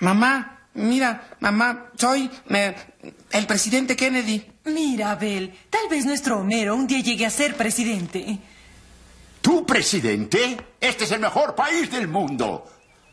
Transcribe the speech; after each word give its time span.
Mamá, 0.00 0.68
mira, 0.74 1.30
mamá, 1.40 1.86
soy 1.96 2.30
el 3.30 3.46
presidente 3.46 3.96
Kennedy. 3.96 4.50
Mira, 4.64 5.12
Abel, 5.12 5.52
tal 5.70 5.88
vez 5.90 6.06
nuestro 6.06 6.38
Homero 6.38 6.74
un 6.74 6.86
día 6.86 7.00
llegue 7.00 7.26
a 7.26 7.30
ser 7.30 7.54
presidente. 7.54 8.38
¿Tú, 9.40 9.66
presidente? 9.66 10.56
Este 10.80 11.04
es 11.04 11.12
el 11.12 11.20
mejor 11.20 11.54
país 11.54 11.90
del 11.90 12.08
mundo. 12.08 12.64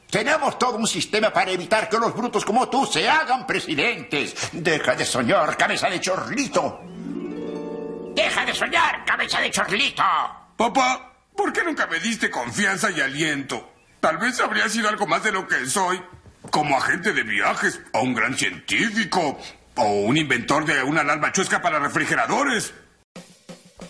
Tenemos 0.09 0.57
todo 0.57 0.77
un 0.77 0.87
sistema 0.87 1.31
para 1.31 1.51
evitar 1.51 1.87
que 1.89 1.97
los 1.97 2.13
brutos 2.13 2.43
como 2.43 2.67
tú 2.69 2.85
se 2.85 3.09
hagan 3.09 3.45
presidentes. 3.45 4.35
Deja 4.51 4.95
de 4.95 5.05
soñar, 5.05 5.55
cabeza 5.57 5.89
de 5.89 5.99
chorlito. 6.01 6.81
Deja 8.13 8.45
de 8.45 8.53
soñar, 8.53 9.05
cabeza 9.05 9.39
de 9.39 9.51
chorlito. 9.51 10.03
Papá, 10.57 11.13
¿por 11.35 11.53
qué 11.53 11.63
nunca 11.63 11.87
me 11.87 11.99
diste 11.99 12.29
confianza 12.29 12.91
y 12.91 12.99
aliento? 12.99 13.73
Tal 14.01 14.17
vez 14.17 14.39
habría 14.39 14.67
sido 14.67 14.89
algo 14.89 15.07
más 15.07 15.23
de 15.23 15.31
lo 15.31 15.47
que 15.47 15.65
soy. 15.65 16.01
Como 16.51 16.77
agente 16.77 17.13
de 17.13 17.23
viajes, 17.23 17.81
o 17.93 18.01
un 18.01 18.13
gran 18.13 18.37
científico, 18.37 19.39
o 19.75 20.01
un 20.01 20.17
inventor 20.17 20.65
de 20.65 20.83
una 20.83 20.99
alarma 20.99 21.31
chusca 21.31 21.61
para 21.61 21.79
refrigeradores. 21.79 22.73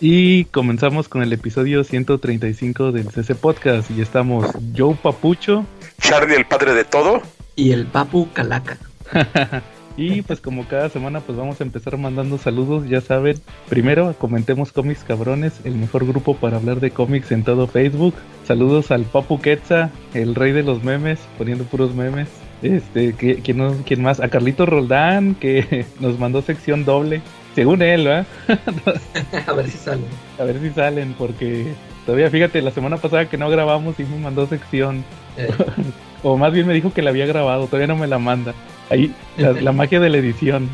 Y 0.00 0.44
comenzamos 0.46 1.08
con 1.08 1.22
el 1.22 1.32
episodio 1.32 1.82
135 1.82 2.92
del 2.92 3.10
CC 3.10 3.34
Podcast. 3.34 3.90
Y 3.90 4.00
estamos 4.00 4.46
Joe 4.76 4.94
Papucho, 4.94 5.66
Charlie, 6.00 6.36
el 6.36 6.46
padre 6.46 6.74
de 6.74 6.84
todo, 6.84 7.22
y 7.56 7.72
el 7.72 7.86
Papu 7.86 8.32
Calaca. 8.32 8.78
y 9.96 10.22
pues 10.22 10.40
como 10.40 10.66
cada 10.68 10.88
semana 10.88 11.20
pues 11.20 11.36
vamos 11.36 11.60
a 11.60 11.64
empezar 11.64 11.96
mandando 11.98 12.38
saludos, 12.38 12.88
ya 12.88 13.00
saben. 13.00 13.40
Primero, 13.68 14.14
comentemos 14.18 14.70
cómics 14.70 15.02
cabrones, 15.02 15.54
el 15.64 15.74
mejor 15.74 16.06
grupo 16.06 16.36
para 16.36 16.58
hablar 16.58 16.78
de 16.78 16.92
cómics 16.92 17.32
en 17.32 17.42
todo 17.42 17.66
Facebook. 17.66 18.14
Saludos 18.46 18.92
al 18.92 19.02
Papu 19.02 19.40
Quetza, 19.40 19.90
el 20.14 20.36
rey 20.36 20.52
de 20.52 20.62
los 20.62 20.84
memes, 20.84 21.18
poniendo 21.38 21.64
puros 21.64 21.94
memes. 21.94 22.28
Este, 22.62 23.12
¿quién, 23.14 23.82
¿quién 23.84 24.02
más? 24.02 24.20
A 24.20 24.28
Carlito 24.28 24.66
Roldán, 24.66 25.34
que 25.34 25.86
nos 26.00 26.18
mandó 26.18 26.42
sección 26.42 26.84
doble. 26.84 27.20
Según 27.54 27.82
él, 27.82 28.04
¿verdad? 28.04 28.26
a 29.46 29.52
ver 29.52 29.68
si 29.68 29.76
salen. 29.76 30.06
A 30.38 30.44
ver 30.44 30.58
si 30.60 30.70
salen, 30.70 31.14
porque 31.18 31.74
todavía 32.06 32.30
fíjate, 32.30 32.62
la 32.62 32.70
semana 32.70 32.96
pasada 32.96 33.28
que 33.28 33.36
no 33.36 33.50
grabamos 33.50 33.98
y 34.00 34.04
me 34.04 34.18
mandó 34.18 34.46
sección. 34.46 35.04
Eh. 35.36 35.50
o 36.22 36.38
más 36.38 36.52
bien 36.52 36.66
me 36.66 36.72
dijo 36.72 36.94
que 36.94 37.02
la 37.02 37.10
había 37.10 37.26
grabado, 37.26 37.66
todavía 37.66 37.88
no 37.88 37.96
me 37.96 38.06
la 38.06 38.18
manda. 38.18 38.54
Ahí, 38.88 39.14
la, 39.36 39.72
magia 39.72 40.00
de 40.00 40.08
la 40.08 40.18
edición. 40.18 40.68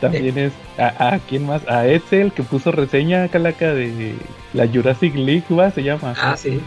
También 0.00 0.38
es 0.38 0.52
a, 0.78 1.14
a, 1.14 1.18
quién 1.18 1.46
más, 1.46 1.66
a 1.68 1.86
Edsel 1.86 2.32
que 2.32 2.42
puso 2.42 2.70
reseña 2.72 3.28
calaca 3.28 3.72
de 3.72 4.14
la 4.52 4.66
Jurassic 4.66 5.14
League, 5.14 5.44
¿va? 5.50 5.70
Se 5.70 5.82
llama. 5.82 6.14
Ah, 6.16 6.36
sí. 6.36 6.60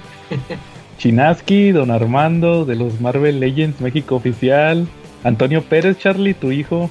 Chinaski, 0.97 1.71
Don 1.71 1.91
Armando, 1.91 2.65
de 2.65 2.75
los 2.75 2.99
Marvel 2.99 3.39
Legends 3.39 3.81
México 3.81 4.15
Oficial, 4.15 4.87
Antonio 5.23 5.61
Pérez, 5.63 5.97
Charlie, 5.97 6.33
tu 6.33 6.51
hijo. 6.51 6.89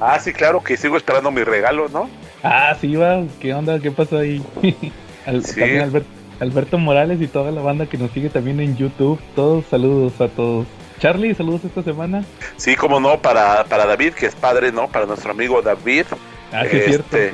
Ah, 0.00 0.18
sí, 0.18 0.32
claro, 0.32 0.62
que 0.62 0.76
sigo 0.76 0.96
esperando 0.96 1.30
mi 1.30 1.42
regalo, 1.42 1.88
¿no? 1.88 2.10
Ah, 2.42 2.76
sí, 2.80 2.94
va, 2.96 3.22
¿qué 3.40 3.54
onda? 3.54 3.80
¿Qué 3.80 3.90
pasó 3.90 4.18
ahí? 4.18 4.42
También 5.24 5.90
Alberto 6.38 6.78
Morales 6.78 7.20
y 7.20 7.26
toda 7.26 7.50
la 7.50 7.62
banda 7.62 7.86
que 7.86 7.98
nos 7.98 8.10
sigue 8.10 8.28
también 8.28 8.60
en 8.60 8.76
YouTube. 8.76 9.18
Todos 9.34 9.64
saludos 9.66 10.20
a 10.20 10.28
todos. 10.28 10.66
Charlie, 10.98 11.34
saludos 11.34 11.64
esta 11.64 11.82
semana. 11.82 12.24
Sí, 12.56 12.76
como 12.76 13.00
no, 13.00 13.20
para, 13.20 13.64
para 13.64 13.86
David, 13.86 14.12
que 14.14 14.26
es 14.26 14.34
padre, 14.34 14.72
¿no? 14.72 14.88
Para 14.88 15.06
nuestro 15.06 15.32
amigo 15.32 15.62
David. 15.62 16.04
Ah, 16.52 16.64
sí, 16.70 16.76
este, 16.76 17.32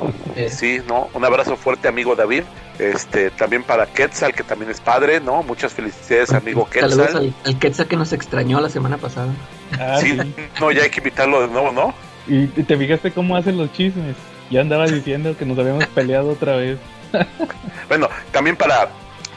Sí, 0.49 0.81
¿no? 0.89 1.09
Un 1.15 1.25
abrazo 1.25 1.57
fuerte, 1.57 1.89
amigo 1.89 2.17
David. 2.17 2.45
Este, 2.79 3.31
también 3.31 3.63
para 3.63 3.87
Quetzal, 3.87 4.35
que 4.35 4.43
también 4.43 4.71
es 4.71 4.81
padre, 4.81 5.21
¿no? 5.21 5.43
Muchas 5.43 5.73
felicidades, 5.75 6.33
amigo 6.33 6.69
Quetzal. 6.69 6.91
Saludos 6.91 7.35
al, 7.45 7.59
Quetzal 7.59 7.87
que 7.87 7.97
nos 7.97 8.13
extrañó 8.13 8.61
la 8.61 8.71
semana 8.71 8.97
pasada. 8.97 9.33
Ah, 9.79 9.99
sí, 10.01 10.19
no, 10.61 10.73
ya 10.73 10.83
hay 10.83 10.91
que 10.91 11.01
invitarlo 11.01 11.43
de 11.43 11.49
nuevo, 11.49 11.73
¿no? 11.73 11.95
Y 12.27 12.47
te 12.47 12.77
fijaste 12.77 13.11
cómo 13.11 13.37
hacen 13.37 13.59
los 13.59 13.73
chismes. 13.73 14.17
Ya 14.51 14.61
andaba 14.61 14.87
diciendo 14.87 15.37
que 15.37 15.45
nos 15.45 15.59
habíamos 15.59 15.87
peleado 15.89 16.31
otra 16.31 16.57
vez. 16.57 16.79
bueno, 17.89 18.09
también 18.31 18.57
para 18.57 18.89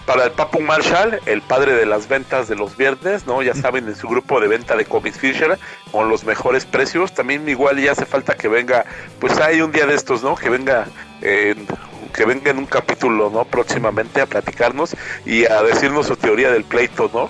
para 0.06 0.26
el 0.26 0.32
Papu 0.32 0.62
Marshall, 0.62 1.20
el 1.26 1.42
padre 1.42 1.74
de 1.74 1.86
las 1.86 2.08
ventas 2.08 2.48
de 2.48 2.56
los 2.56 2.78
viernes, 2.78 3.26
¿no? 3.26 3.42
Ya 3.42 3.54
saben, 3.54 3.88
en 3.88 3.96
su 3.96 4.08
grupo 4.08 4.40
de 4.40 4.48
venta 4.48 4.76
de 4.76 4.86
Comics 4.86 5.18
Fisher, 5.18 5.58
con 5.92 6.10
los 6.10 6.24
mejores 6.24 6.66
precios. 6.66 7.14
También 7.14 7.48
igual 7.50 7.80
ya 7.80 7.94
hace 7.94 8.06
falta 8.06 8.36
que 8.36 8.48
venga, 8.48 8.86
pues 9.20 9.40
hay 9.40 9.62
un 9.62 9.72
día 9.72 9.86
de 9.86 9.96
estos, 9.96 10.24
¿no? 10.24 10.36
Que 10.36 10.50
venga 10.50 10.86
en 11.22 11.68
que 12.16 12.26
venga 12.26 12.52
en 12.52 12.60
un 12.60 12.66
capítulo, 12.66 13.30
¿no? 13.30 13.44
Próximamente 13.44 14.22
a 14.22 14.26
platicarnos 14.26 14.96
y 15.26 15.46
a 15.46 15.62
decirnos 15.64 16.08
su 16.08 16.16
teoría 16.16 16.50
del 16.50 16.64
pleito, 16.64 17.10
¿no? 17.14 17.30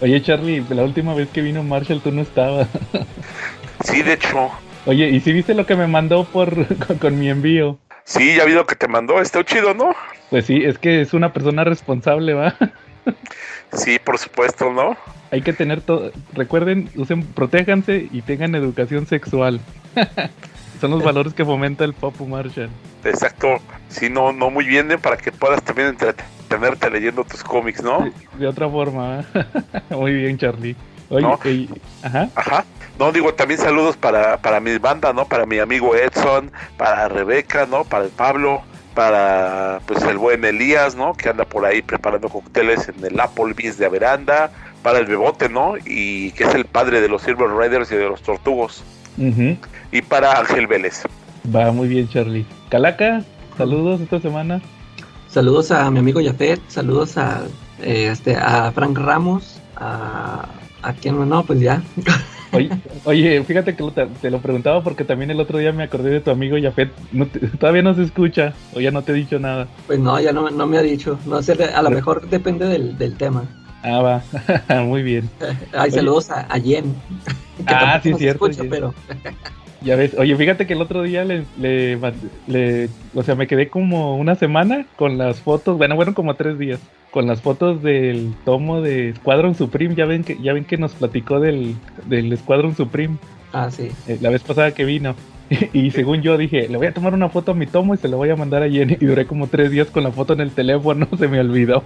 Oye, 0.00 0.20
Charlie, 0.22 0.64
la 0.70 0.82
última 0.82 1.14
vez 1.14 1.28
que 1.28 1.42
vino 1.42 1.62
Marshall 1.62 2.00
tú 2.00 2.10
no 2.10 2.22
estabas. 2.22 2.68
sí, 3.84 4.02
de 4.02 4.14
hecho. 4.14 4.50
Oye, 4.86 5.08
¿y 5.08 5.20
si 5.20 5.32
viste 5.32 5.54
lo 5.54 5.66
que 5.66 5.76
me 5.76 5.86
mandó 5.86 6.24
por 6.24 6.66
con, 7.00 7.18
mi 7.18 7.28
envío? 7.30 7.78
Sí, 8.04 8.36
ya 8.36 8.44
vi 8.44 8.52
lo 8.52 8.66
que 8.66 8.76
te 8.76 8.86
mandó, 8.86 9.20
está 9.20 9.42
chido, 9.44 9.72
¿no? 9.72 9.94
Pues 10.28 10.44
sí, 10.44 10.62
es 10.62 10.78
que 10.78 11.00
es 11.00 11.14
una 11.14 11.32
persona 11.32 11.64
responsable, 11.64 12.34
¿va? 12.34 12.54
sí, 13.72 13.98
por 13.98 14.18
supuesto, 14.18 14.70
¿no? 14.70 14.96
Hay 15.30 15.40
que 15.40 15.54
tener 15.54 15.80
todo, 15.80 16.12
recuerden, 16.34 16.90
usen, 16.96 17.24
protéjanse 17.24 18.08
y 18.12 18.20
tengan 18.22 18.54
educación 18.54 19.06
sexual. 19.06 19.60
Son 20.80 20.90
los 20.90 21.02
valores 21.02 21.32
que 21.32 21.46
fomenta 21.46 21.84
el 21.84 21.94
Papu 21.94 22.26
Marshall. 22.26 22.68
Exacto, 23.04 23.56
sí, 23.88 24.10
no, 24.10 24.32
no 24.32 24.50
muy 24.50 24.66
bien, 24.66 24.90
¿eh? 24.90 24.98
para 24.98 25.16
que 25.16 25.32
puedas 25.32 25.62
también 25.62 25.88
entretenerte 25.88 26.90
leyendo 26.90 27.24
tus 27.24 27.42
cómics, 27.42 27.82
¿no? 27.82 28.12
de 28.38 28.46
otra 28.46 28.68
forma, 28.68 29.24
muy 29.90 30.12
bien, 30.12 30.36
Charlie. 30.36 30.76
Oye, 31.08 31.68
ajá. 32.02 32.28
Ajá. 32.34 32.64
No, 32.98 33.10
digo, 33.10 33.34
también 33.34 33.60
saludos 33.60 33.96
para, 33.96 34.38
para 34.38 34.60
mi 34.60 34.78
banda, 34.78 35.12
¿no? 35.12 35.26
Para 35.26 35.46
mi 35.46 35.58
amigo 35.58 35.96
Edson, 35.96 36.52
para 36.76 37.08
Rebeca, 37.08 37.66
¿no? 37.66 37.84
Para 37.84 38.04
el 38.04 38.10
Pablo, 38.10 38.62
para 38.94 39.80
pues 39.86 40.02
el 40.04 40.16
buen 40.16 40.44
Elías, 40.44 40.94
¿no? 40.94 41.14
Que 41.14 41.28
anda 41.28 41.44
por 41.44 41.64
ahí 41.64 41.82
preparando 41.82 42.28
cócteles 42.28 42.88
en 42.88 43.04
el 43.04 43.18
Applebee's 43.18 43.78
de 43.78 43.86
Averanda, 43.86 44.50
para 44.82 44.98
el 44.98 45.06
Bebote, 45.06 45.48
¿no? 45.48 45.74
Y 45.84 46.30
que 46.32 46.44
es 46.44 46.54
el 46.54 46.66
padre 46.66 47.00
de 47.00 47.08
los 47.08 47.22
Silver 47.22 47.48
Raiders 47.48 47.90
y 47.90 47.96
de 47.96 48.08
los 48.08 48.22
Tortugos. 48.22 48.84
Y 49.92 50.02
para 50.02 50.38
Ángel 50.38 50.66
Vélez. 50.66 51.02
Va 51.54 51.72
muy 51.72 51.88
bien, 51.88 52.08
Charlie. 52.08 52.46
Calaca, 52.68 53.24
saludos 53.56 54.00
esta 54.00 54.20
semana. 54.20 54.60
Saludos 55.28 55.72
a 55.72 55.90
mi 55.90 55.98
amigo 55.98 56.20
Yafet, 56.20 56.60
saludos 56.68 57.18
a, 57.18 57.42
eh, 57.82 58.08
este, 58.12 58.36
a 58.36 58.70
Frank 58.72 58.96
Ramos, 58.96 59.60
a, 59.76 60.46
a 60.84 60.92
quien 60.92 61.28
no, 61.28 61.44
pues 61.44 61.60
ya. 61.60 61.82
Oye, 63.04 63.42
fíjate 63.46 63.74
que 63.74 63.84
te 64.20 64.30
lo 64.30 64.40
preguntaba 64.40 64.82
porque 64.82 65.04
también 65.04 65.30
el 65.30 65.40
otro 65.40 65.58
día 65.58 65.72
me 65.72 65.84
acordé 65.84 66.10
de 66.10 66.20
tu 66.20 66.30
amigo 66.30 66.56
Yafet. 66.56 66.90
todavía 67.58 67.82
no 67.82 67.94
se 67.94 68.02
escucha 68.02 68.54
o 68.74 68.80
ya 68.80 68.90
no 68.90 69.02
te 69.02 69.12
he 69.12 69.14
dicho 69.14 69.38
nada. 69.38 69.66
Pues 69.86 69.98
no, 69.98 70.20
ya 70.20 70.32
no, 70.32 70.50
no 70.50 70.66
me 70.66 70.78
ha 70.78 70.82
dicho. 70.82 71.18
No 71.26 71.42
sé, 71.42 71.52
a 71.64 71.82
lo 71.82 71.90
mejor 71.90 72.28
depende 72.28 72.66
del, 72.66 72.96
del 72.96 73.16
tema. 73.16 73.44
Ah, 73.82 74.00
va. 74.00 74.82
Muy 74.84 75.02
bien. 75.02 75.28
Ay, 75.72 75.90
saludos 75.90 76.30
a, 76.30 76.40
a 76.42 76.58
Jen. 76.58 76.94
ah, 77.66 78.00
sí, 78.02 78.14
cierto. 78.14 78.48
pero... 78.70 78.94
Ya 79.84 79.96
ves, 79.96 80.14
oye, 80.16 80.34
fíjate 80.34 80.66
que 80.66 80.72
el 80.72 80.80
otro 80.80 81.02
día 81.02 81.24
le, 81.24 81.44
le, 81.58 82.88
o 83.14 83.22
sea, 83.22 83.34
me 83.34 83.46
quedé 83.46 83.68
como 83.68 84.16
una 84.16 84.34
semana 84.34 84.86
con 84.96 85.18
las 85.18 85.40
fotos, 85.40 85.76
bueno, 85.76 85.94
bueno, 85.94 86.14
como 86.14 86.34
tres 86.34 86.58
días, 86.58 86.80
con 87.10 87.26
las 87.26 87.42
fotos 87.42 87.82
del 87.82 88.34
tomo 88.44 88.80
de 88.80 89.14
Squadron 89.16 89.54
Supreme, 89.54 89.94
ya 89.94 90.06
ven 90.06 90.24
que, 90.24 90.38
ya 90.40 90.54
ven 90.54 90.64
que 90.64 90.78
nos 90.78 90.94
platicó 90.94 91.38
del, 91.38 91.76
del 92.06 92.36
Squadron 92.38 92.74
Supreme. 92.74 93.18
Ah, 93.52 93.70
sí. 93.70 93.90
Eh, 94.08 94.18
la 94.20 94.30
vez 94.30 94.42
pasada 94.42 94.72
que 94.72 94.84
vino. 94.84 95.14
Y, 95.72 95.90
según 95.90 96.22
yo 96.22 96.38
dije, 96.38 96.68
le 96.68 96.78
voy 96.78 96.86
a 96.86 96.94
tomar 96.94 97.12
una 97.14 97.28
foto 97.28 97.52
a 97.52 97.54
mi 97.54 97.66
tomo 97.66 97.94
y 97.94 97.98
se 97.98 98.08
la 98.08 98.16
voy 98.16 98.30
a 98.30 98.36
mandar 98.36 98.62
a 98.62 98.70
Jenny. 98.70 98.96
Y 98.98 99.04
duré 99.04 99.26
como 99.26 99.46
tres 99.46 99.70
días 99.70 99.88
con 99.88 100.02
la 100.02 100.10
foto 100.10 100.32
en 100.32 100.40
el 100.40 100.50
teléfono, 100.50 101.06
se 101.18 101.28
me 101.28 101.38
olvidó. 101.38 101.84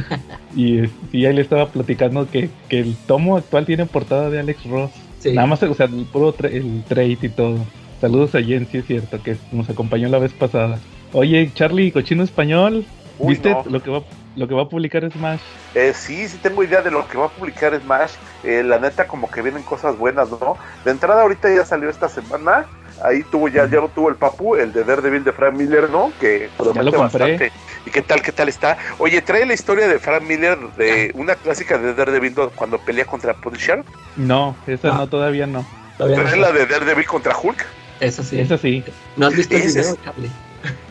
y, 0.54 0.80
ahí 0.80 1.32
le 1.32 1.40
estaba 1.40 1.66
platicando 1.66 2.30
que, 2.30 2.50
que 2.68 2.80
el 2.80 2.94
tomo 3.06 3.36
actual 3.36 3.66
tiene 3.66 3.86
portada 3.86 4.30
de 4.30 4.40
Alex 4.40 4.64
Ross. 4.66 4.90
Nada 5.24 5.46
más, 5.46 5.62
o 5.62 5.74
sea, 5.74 5.86
el 5.86 6.06
puro 6.06 6.34
el 6.42 6.84
trade 6.84 7.18
y 7.20 7.28
todo. 7.28 7.58
Saludos 8.00 8.34
a 8.34 8.42
Jen, 8.42 8.66
sí 8.70 8.78
es 8.78 8.86
cierto, 8.86 9.22
que 9.22 9.36
nos 9.52 9.68
acompañó 9.68 10.08
la 10.08 10.18
vez 10.18 10.32
pasada. 10.32 10.78
Oye, 11.12 11.50
Charlie, 11.54 11.92
cochino 11.92 12.22
español, 12.22 12.86
¿viste 13.18 13.54
lo 13.68 13.82
que 13.82 13.90
va 13.90 14.02
lo 14.36 14.48
que 14.48 14.54
va 14.54 14.62
a 14.62 14.68
publicar 14.68 15.10
Smash? 15.10 15.40
Eh, 15.74 15.92
sí, 15.94 16.28
sí 16.28 16.38
tengo 16.38 16.62
idea 16.62 16.82
de 16.82 16.90
lo 16.90 17.06
que 17.06 17.18
va 17.18 17.26
a 17.26 17.28
publicar 17.28 17.78
Smash. 17.78 18.12
Eh, 18.44 18.62
la 18.62 18.78
neta, 18.78 19.06
como 19.06 19.30
que 19.30 19.42
vienen 19.42 19.62
cosas 19.62 19.98
buenas, 19.98 20.30
¿no? 20.30 20.56
De 20.84 20.90
entrada, 20.90 21.22
ahorita 21.22 21.54
ya 21.54 21.64
salió 21.64 21.90
esta 21.90 22.08
semana. 22.08 22.66
Ahí 23.02 23.22
tuvo 23.30 23.48
ya, 23.48 23.66
ya 23.68 23.80
lo 23.80 23.88
tuvo 23.88 24.08
el 24.08 24.16
Papu, 24.16 24.56
el 24.56 24.72
de 24.72 24.84
Daredevil 24.84 25.24
de 25.24 25.32
Frank 25.32 25.54
Miller, 25.54 25.88
¿no? 25.88 26.12
Que 26.20 26.48
promete 26.56 26.96
bastante. 26.96 27.52
¿Y 27.86 27.90
qué 27.90 28.02
tal, 28.02 28.20
qué 28.22 28.32
tal 28.32 28.48
está? 28.48 28.76
Oye, 28.98 29.22
trae 29.22 29.46
la 29.46 29.54
historia 29.54 29.88
de 29.88 29.98
Frank 29.98 30.22
Miller 30.22 30.58
de 30.76 31.10
una 31.14 31.34
clásica 31.34 31.78
de 31.78 31.94
Daredevil 31.94 32.34
cuando 32.54 32.78
pelea 32.78 33.06
contra 33.06 33.34
Punisher. 33.34 33.82
No, 34.16 34.56
esa 34.66 34.88
no, 34.88 35.06
todavía 35.08 35.46
no. 35.46 35.66
¿Trae 35.96 36.36
la 36.36 36.52
de 36.52 36.66
Daredevil 36.66 37.06
contra 37.06 37.36
Hulk? 37.36 37.64
Esa 38.00 38.22
sí. 38.22 38.40
Esa 38.40 38.58
sí. 38.58 38.84
¿No 39.16 39.26
has 39.26 39.36
visto 39.36 39.54
el 39.56 39.62
video, 39.62 39.96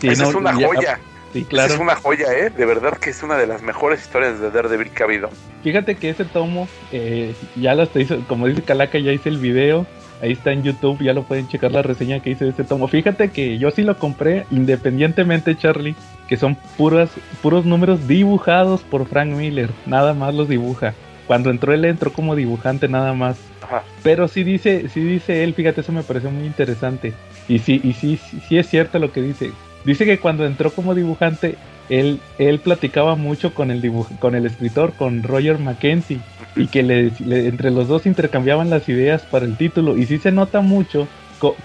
Esa 0.02 0.24
es 0.30 0.36
una 0.36 0.54
joya. 0.54 1.00
Sí, 1.34 1.46
claro. 1.46 1.74
Es 1.74 1.80
una 1.80 1.96
joya, 1.96 2.26
¿eh? 2.34 2.50
De 2.50 2.66
verdad 2.66 2.98
que 2.98 3.12
es 3.12 3.22
una 3.22 3.38
de 3.38 3.46
las 3.46 3.62
mejores 3.62 4.02
historias 4.02 4.40
de 4.40 4.50
Daredevil 4.50 4.90
que 4.90 5.04
ha 5.04 5.06
habido. 5.06 5.30
Fíjate 5.64 5.96
que 5.96 6.10
ese 6.10 6.26
tomo, 6.26 6.68
eh, 6.92 7.36
ya 7.56 7.76
lo 7.76 7.88
hizo, 7.96 8.20
como 8.28 8.48
dice 8.48 8.64
Calaca, 8.64 8.98
ya 8.98 9.12
hice 9.12 9.30
el 9.30 9.38
video. 9.38 9.86
Ahí 10.22 10.34
está 10.34 10.52
en 10.52 10.64
YouTube, 10.64 11.02
ya 11.02 11.14
lo 11.14 11.24
pueden 11.24 11.48
checar 11.48 11.72
la 11.72 11.82
reseña 11.82 12.20
que 12.20 12.32
hice 12.32 12.46
de 12.46 12.52
ese 12.52 12.64
tomo. 12.64 12.88
Fíjate 12.88 13.30
que 13.30 13.58
yo 13.58 13.72
sí 13.72 13.84
lo 13.84 13.98
compré 13.98 14.46
independientemente, 14.52 15.56
Charlie, 15.56 15.96
que 16.28 16.36
son 16.36 16.56
puras, 16.78 17.10
puros 17.42 17.66
números 17.66 18.08
dibujados 18.08 18.82
por 18.82 19.08
Frank 19.08 19.30
Miller. 19.30 19.70
Nada 19.86 20.14
más 20.14 20.36
los 20.36 20.50
dibuja. 20.50 20.94
Cuando 21.26 21.52
entró 21.52 21.74
él 21.74 21.86
entró 21.86 22.12
como 22.12 22.36
dibujante 22.36 22.90
nada 22.90 23.14
más. 23.14 23.38
Ajá. 23.62 23.84
Pero 24.04 24.28
sí 24.28 24.44
dice, 24.44 24.90
sí 24.90 25.00
dice 25.02 25.44
él, 25.44 25.54
fíjate, 25.54 25.82
eso 25.82 25.92
me 25.92 26.04
pareció 26.04 26.32
muy 26.32 26.46
interesante. 26.46 27.14
Y 27.48 27.60
sí, 27.60 27.80
y 27.84 27.94
sí, 27.94 28.18
sí, 28.18 28.42
sí 28.48 28.58
es 28.58 28.68
cierto 28.68 29.00
lo 29.00 29.12
que 29.12 29.22
dice. 29.22 29.52
Dice 29.86 30.06
que 30.06 30.20
cuando 30.20 30.46
entró 30.46 30.72
como 30.72 30.96
dibujante, 30.96 31.56
él, 31.90 32.20
él 32.38 32.60
platicaba 32.60 33.16
mucho 33.16 33.54
con 33.54 33.72
el 33.72 33.82
dibuj 33.82 34.08
con 34.20 34.36
el 34.36 34.46
escritor, 34.46 34.94
con 34.94 35.24
Roger 35.24 35.58
Mackenzie, 35.60 36.20
y 36.56 36.68
que 36.68 36.84
le, 36.84 37.12
le- 37.26 37.48
entre 37.48 37.72
los 37.72 37.88
dos 37.88 38.06
intercambiaban 38.06 38.70
las 38.70 38.88
ideas 38.90 39.22
para 39.24 39.46
el 39.46 39.58
título. 39.58 39.98
Y 39.98 40.06
sí 40.06 40.18
se 40.18 40.32
nota 40.32 40.62
mucho 40.62 41.08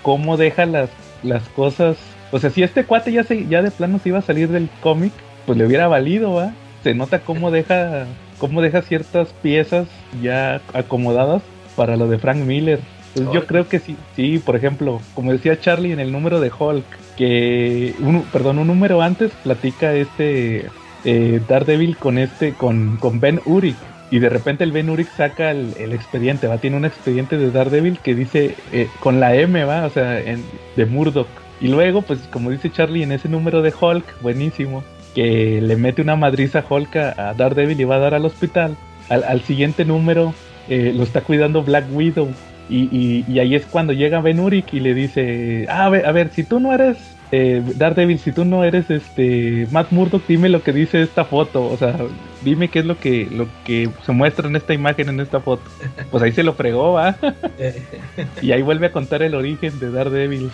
cómo 0.03 0.37
deja 0.37 0.67
las, 0.67 0.91
las 1.23 1.49
cosas. 1.51 1.97
O 2.33 2.39
sea, 2.39 2.51
si 2.51 2.63
este 2.63 2.85
cuate 2.85 3.13
ya 3.13 3.25
se, 3.25 3.47
ya 3.47 3.63
de 3.63 3.71
plano 3.71 3.99
se 3.99 4.09
iba 4.11 4.19
a 4.19 4.23
salir 4.23 4.49
del 4.49 4.69
cómic, 4.81 5.13
pues 5.47 5.59
le 5.59 5.67
hubiera 5.67 5.89
valido, 5.89 6.33
¿va? 6.35 6.53
Se 6.83 6.95
nota 6.95 7.21
cómo 7.21 7.51
deja, 7.51 8.07
cómo 8.39 8.61
deja 8.63 8.83
ciertas 8.83 9.29
piezas 9.43 9.87
ya 10.23 10.61
acomodadas 10.73 11.43
para 11.77 11.97
lo 11.97 12.09
de 12.09 12.19
Frank 12.19 12.39
Miller. 12.39 12.81
Pues 13.15 13.27
yo 13.33 13.47
creo 13.47 13.69
que 13.69 13.79
sí, 13.79 13.97
sí, 14.17 14.39
por 14.45 14.57
ejemplo, 14.57 15.01
como 15.15 15.33
decía 15.33 15.61
Charlie 15.61 15.93
en 15.93 16.01
el 16.01 16.11
número 16.13 16.41
de 16.41 16.51
Hulk, 16.57 16.85
que 17.17 17.95
perdón, 18.33 18.59
un 18.59 18.67
número 18.67 19.03
antes 19.03 19.33
platica 19.43 19.95
este 19.95 20.67
eh, 21.05 21.41
Daredevil 21.47 21.97
con 21.97 22.19
este, 22.19 22.55
con, 22.55 22.97
con 22.97 23.21
Ben 23.21 23.41
Urich. 23.45 23.77
Y 24.11 24.19
de 24.19 24.29
repente 24.29 24.65
el 24.65 24.73
Ben 24.73 24.91
Urich 24.91 25.09
saca 25.17 25.51
el, 25.51 25.93
expediente, 25.93 26.47
va, 26.47 26.59
tiene 26.59 26.77
un 26.77 26.85
expediente 26.85 27.37
de 27.37 27.51
Daredevil 27.51 27.99
que 27.99 28.15
dice 28.15 28.55
eh, 28.73 28.89
con 29.01 29.19
la 29.19 29.35
M, 29.35 29.65
va, 29.65 29.87
o 29.87 29.91
sea, 29.91 30.21
en- 30.21 30.45
de 30.77 30.87
Murdoch. 30.87 31.29
Y 31.61 31.69
luego, 31.69 32.03
pues 32.03 32.21
como 32.31 32.51
dice 32.51 32.71
Charlie 32.71 33.03
en 33.03 33.13
ese 33.13 33.29
número 33.29 33.63
de 33.63 33.73
Hulk, 33.79 34.21
buenísimo, 34.21 34.85
que 35.15 35.61
le 35.61 35.77
mete 35.77 36.03
una 36.03 36.17
madriza 36.17 36.65
Hulk 36.69 36.97
a, 36.97 37.35
Daredevil 37.37 37.81
y 37.81 37.85
va 37.85 37.97
a 37.97 38.01
dar 38.01 38.15
al 38.15 38.25
hospital. 38.25 38.77
Al, 39.09 39.25
al 39.25 39.41
siguiente 39.43 39.85
número 39.85 40.35
eh, 40.69 40.93
lo 40.95 41.03
está 41.03 41.21
cuidando 41.23 41.63
Black 41.63 41.87
Widow. 41.93 42.29
Y, 42.69 42.89
y- 42.91 43.25
y 43.29 43.39
ahí 43.41 43.55
es 43.55 43.67
cuando 43.67 43.93
llega 43.93 44.21
Ben 44.21 44.41
Urich 44.41 44.73
y 44.73 44.81
le 44.81 44.95
dice, 44.95 45.67
ah, 45.69 45.87
a 45.87 45.89
ver, 45.91 46.07
a 46.07 46.13
ver, 46.13 46.31
si 46.31 46.45
tú 46.45 46.61
no 46.61 46.73
eres 46.73 46.97
eh, 47.33 47.63
Daredevil, 47.77 48.19
si 48.19 48.33
tú 48.33 48.45
no 48.45 48.65
eres 48.65 48.91
este 48.91 49.67
Matt 49.71 49.91
Murdock, 49.91 50.23
dime 50.27 50.49
lo 50.49 50.63
que 50.63 50.73
dice 50.73 51.03
esta 51.03 51.25
foto, 51.25 51.67
o 51.67 51.77
sea, 51.77 51.97
dime 52.43 52.69
qué 52.69 52.79
es 52.81 52.87
lo 52.87 52.99
que 52.99 53.27
lo 53.31 53.49
que 53.65 53.89
se 54.07 54.13
muestra 54.13 54.49
en 54.49 54.57
esta 54.57 54.73
imagen, 54.73 55.09
en 55.09 55.21
esta 55.21 55.41
foto. 55.41 55.63
Pues 56.11 56.23
ahí 56.23 56.33
se 56.33 56.43
lo 56.45 56.55
fregó, 56.55 56.93
¿va? 56.93 57.17
Y 58.43 58.53
ahí 58.53 58.63
vuelve 58.63 58.87
a 58.87 58.93
contar 58.93 59.23
el 59.23 59.35
origen 59.35 59.79
de 59.81 59.91
Daredevil, 59.91 60.51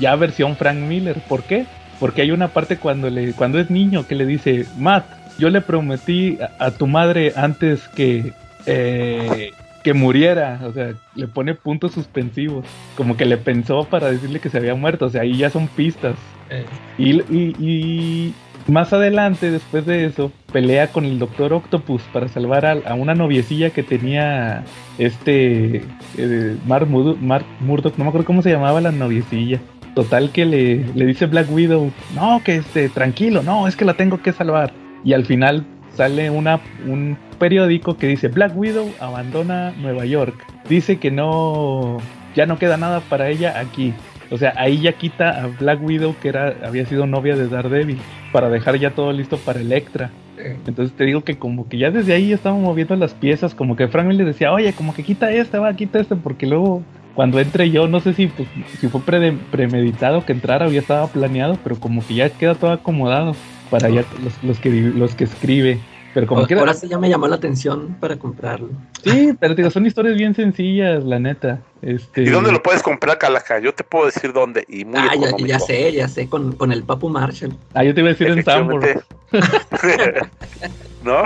ya 0.00 0.14
versión 0.16 0.56
Frank 0.56 0.78
Miller. 0.78 1.16
¿Por 1.28 1.42
qué? 1.44 1.64
Porque 1.98 2.22
hay 2.22 2.30
una 2.30 2.48
parte 2.48 2.76
cuando 2.76 3.08
le 3.10 3.32
cuando 3.32 3.58
es 3.58 3.70
niño 3.70 4.06
que 4.06 4.14
le 4.14 4.26
dice, 4.26 4.66
Matt, 4.76 5.06
yo 5.38 5.48
le 5.50 5.60
prometí 5.62 6.38
a, 6.58 6.66
a 6.66 6.70
tu 6.72 6.86
madre 6.86 7.32
antes 7.36 7.88
que 7.88 8.32
eh, 8.66 9.50
que 9.82 9.94
muriera, 9.94 10.60
o 10.64 10.72
sea, 10.72 10.94
le 11.14 11.28
pone 11.28 11.54
puntos 11.54 11.92
suspensivos, 11.92 12.64
como 12.96 13.16
que 13.16 13.24
le 13.24 13.36
pensó 13.36 13.84
para 13.84 14.10
decirle 14.10 14.40
que 14.40 14.48
se 14.50 14.58
había 14.58 14.74
muerto, 14.74 15.06
o 15.06 15.10
sea, 15.10 15.22
ahí 15.22 15.36
ya 15.36 15.50
son 15.50 15.68
pistas. 15.68 16.16
eh, 16.50 16.64
Y, 16.98 17.20
y- 17.34 17.54
y 17.60 18.34
más 18.66 18.92
adelante, 18.92 19.50
después 19.50 19.86
de 19.86 20.04
eso, 20.06 20.30
pelea 20.52 20.88
con 20.88 21.04
el 21.04 21.18
Doctor 21.18 21.52
Octopus 21.54 22.02
para 22.12 22.28
salvar 22.28 22.66
a, 22.66 22.72
a 22.86 22.94
una 22.94 23.14
noviecilla 23.14 23.70
que 23.70 23.82
tenía 23.82 24.64
este 24.98 25.82
eh, 26.16 26.56
Mark, 26.66 26.86
Murdo- 26.88 27.16
Mark 27.20 27.44
Murdock, 27.60 27.96
no 27.96 28.04
me 28.04 28.08
acuerdo 28.10 28.26
cómo 28.26 28.42
se 28.42 28.50
llamaba 28.50 28.80
la 28.80 28.92
noviecilla. 28.92 29.60
Total 29.94 30.30
que 30.30 30.44
le, 30.44 30.84
le 30.94 31.06
dice 31.06 31.26
Black 31.26 31.50
Widow, 31.50 31.90
no, 32.14 32.42
que 32.44 32.56
este, 32.56 32.88
tranquilo, 32.88 33.42
no, 33.42 33.66
es 33.66 33.74
que 33.74 33.84
la 33.84 33.94
tengo 33.94 34.20
que 34.22 34.32
salvar. 34.32 34.72
Y 35.04 35.12
al 35.12 35.24
final 35.24 35.64
sale 35.94 36.30
una, 36.30 36.60
un 36.86 37.16
periódico 37.38 37.96
que 37.96 38.06
dice 38.06 38.28
Black 38.28 38.56
Widow 38.56 38.92
abandona 39.00 39.72
Nueva 39.80 40.04
York. 40.04 40.34
Dice 40.68 40.98
que 40.98 41.10
no, 41.10 41.98
ya 42.34 42.46
no 42.46 42.58
queda 42.58 42.76
nada 42.76 43.00
para 43.00 43.28
ella 43.28 43.58
aquí. 43.58 43.94
O 44.30 44.36
sea, 44.36 44.52
ahí 44.56 44.80
ya 44.80 44.92
quita 44.92 45.42
a 45.42 45.46
Black 45.46 45.82
Widow, 45.82 46.14
que 46.20 46.28
era, 46.28 46.54
había 46.64 46.84
sido 46.84 47.06
novia 47.06 47.34
de 47.34 47.48
Daredevil, 47.48 47.98
para 48.30 48.50
dejar 48.50 48.78
ya 48.78 48.90
todo 48.90 49.12
listo 49.12 49.38
para 49.38 49.60
Electra. 49.60 50.10
Entonces 50.66 50.94
te 50.94 51.04
digo 51.04 51.22
que 51.22 51.36
como 51.36 51.68
que 51.68 51.78
ya 51.78 51.90
desde 51.90 52.12
ahí 52.12 52.28
ya 52.28 52.34
estaban 52.34 52.62
moviendo 52.62 52.94
las 52.94 53.14
piezas, 53.14 53.54
como 53.54 53.74
que 53.74 53.88
Frank 53.88 54.12
le 54.12 54.24
decía, 54.24 54.52
oye, 54.52 54.72
como 54.72 54.94
que 54.94 55.02
quita 55.02 55.32
este, 55.32 55.58
va, 55.58 55.74
quita 55.74 55.98
este, 55.98 56.14
porque 56.14 56.46
luego 56.46 56.82
cuando 57.14 57.40
entre 57.40 57.70
yo, 57.70 57.88
no 57.88 57.98
sé 57.98 58.12
si, 58.12 58.28
pues, 58.28 58.46
si 58.78 58.86
fue 58.86 59.00
pre- 59.00 59.32
premeditado 59.50 60.24
que 60.24 60.32
entrara 60.32 60.68
o 60.68 60.70
ya 60.70 60.78
estaba 60.78 61.08
planeado, 61.08 61.58
pero 61.64 61.80
como 61.80 62.06
que 62.06 62.14
ya 62.14 62.30
queda 62.30 62.54
todo 62.54 62.70
acomodado 62.70 63.34
para 63.70 63.88
ya 63.88 64.04
los, 64.22 64.44
los 64.44 64.58
que 64.60 64.70
los 64.70 65.14
que 65.16 65.24
escribe. 65.24 65.80
Pero 66.14 66.26
como 66.26 66.46
que 66.46 66.54
Ahora 66.54 66.74
sí 66.74 66.88
ya 66.88 66.98
me 66.98 67.08
llamó 67.08 67.28
la 67.28 67.36
atención 67.36 67.96
para 68.00 68.16
comprarlo. 68.16 68.70
sí, 69.04 69.34
pero 69.38 69.54
digo, 69.54 69.70
son 69.70 69.86
historias 69.86 70.16
bien 70.16 70.34
sencillas, 70.34 71.04
la 71.04 71.18
neta. 71.18 71.60
Este, 71.82 72.22
¿Y 72.22 72.30
dónde 72.30 72.50
lo 72.50 72.62
puedes 72.62 72.82
comprar, 72.82 73.18
Calaca? 73.18 73.58
Yo 73.60 73.72
te 73.72 73.84
puedo 73.84 74.06
decir 74.06 74.32
dónde. 74.32 74.64
Y 74.68 74.84
muy 74.84 74.98
Ah, 74.98 75.14
ya, 75.14 75.46
ya 75.46 75.58
sé, 75.60 75.92
ya 75.92 76.08
sé, 76.08 76.28
con, 76.28 76.52
con 76.52 76.72
el 76.72 76.82
Papu 76.82 77.08
Marshall. 77.08 77.54
Ah, 77.74 77.84
yo 77.84 77.94
te 77.94 78.00
iba 78.00 78.10
a 78.10 78.12
decir 78.12 78.26
en. 78.28 78.38
Efectivamente. 78.38 79.00
¿No? 81.04 81.22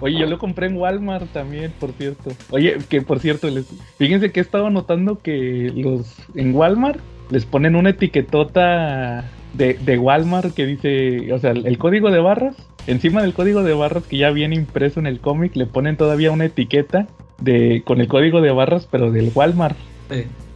Oye, 0.00 0.18
yo 0.18 0.26
lo 0.26 0.38
compré 0.38 0.66
en 0.66 0.76
Walmart 0.76 1.30
también, 1.32 1.72
por 1.78 1.92
cierto. 1.92 2.30
Oye, 2.50 2.78
que 2.88 3.02
por 3.02 3.20
cierto, 3.20 3.48
les, 3.48 3.66
fíjense 3.98 4.30
que 4.32 4.40
he 4.40 4.42
estado 4.42 4.70
notando 4.70 5.20
que 5.20 5.72
los 5.74 6.14
en 6.34 6.54
Walmart 6.54 7.00
les 7.30 7.44
ponen 7.44 7.76
una 7.76 7.90
etiquetota 7.90 9.24
de, 9.54 9.74
de 9.74 9.98
Walmart 9.98 10.54
que 10.54 10.66
dice, 10.66 11.32
o 11.32 11.38
sea, 11.38 11.50
el, 11.50 11.78
código 11.78 12.10
de 12.10 12.20
barras, 12.20 12.56
encima 12.86 13.22
del 13.22 13.34
código 13.34 13.62
de 13.62 13.74
barras 13.74 14.04
que 14.04 14.18
ya 14.18 14.30
viene 14.30 14.54
impreso 14.54 15.00
en 15.00 15.06
el 15.06 15.20
cómic, 15.20 15.56
le 15.56 15.66
ponen 15.66 15.96
todavía 15.96 16.30
una 16.30 16.44
etiqueta 16.44 17.06
de 17.40 17.82
con 17.84 18.00
el 18.00 18.08
código 18.08 18.40
de 18.40 18.50
barras, 18.50 18.88
pero 18.90 19.10
del 19.10 19.30
Walmart. 19.34 19.76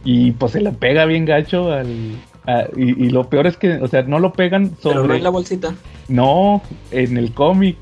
Y 0.03 0.31
pues 0.31 0.53
se 0.53 0.61
le 0.61 0.71
pega 0.71 1.05
bien 1.05 1.25
gacho 1.25 1.71
al... 1.71 1.87
y, 2.75 3.05
y 3.05 3.09
lo 3.09 3.29
peor 3.29 3.47
es 3.47 3.57
que, 3.57 3.73
o 3.73 3.87
sea, 3.87 4.03
no 4.03 4.19
lo 4.19 4.33
pegan 4.33 4.75
sobre... 4.81 4.95
Pero 4.95 5.07
no 5.07 5.15
en 5.15 5.23
la 5.23 5.29
bolsita. 5.29 5.75
No, 6.07 6.61
en 6.91 7.17
el 7.17 7.33
cómic. 7.33 7.77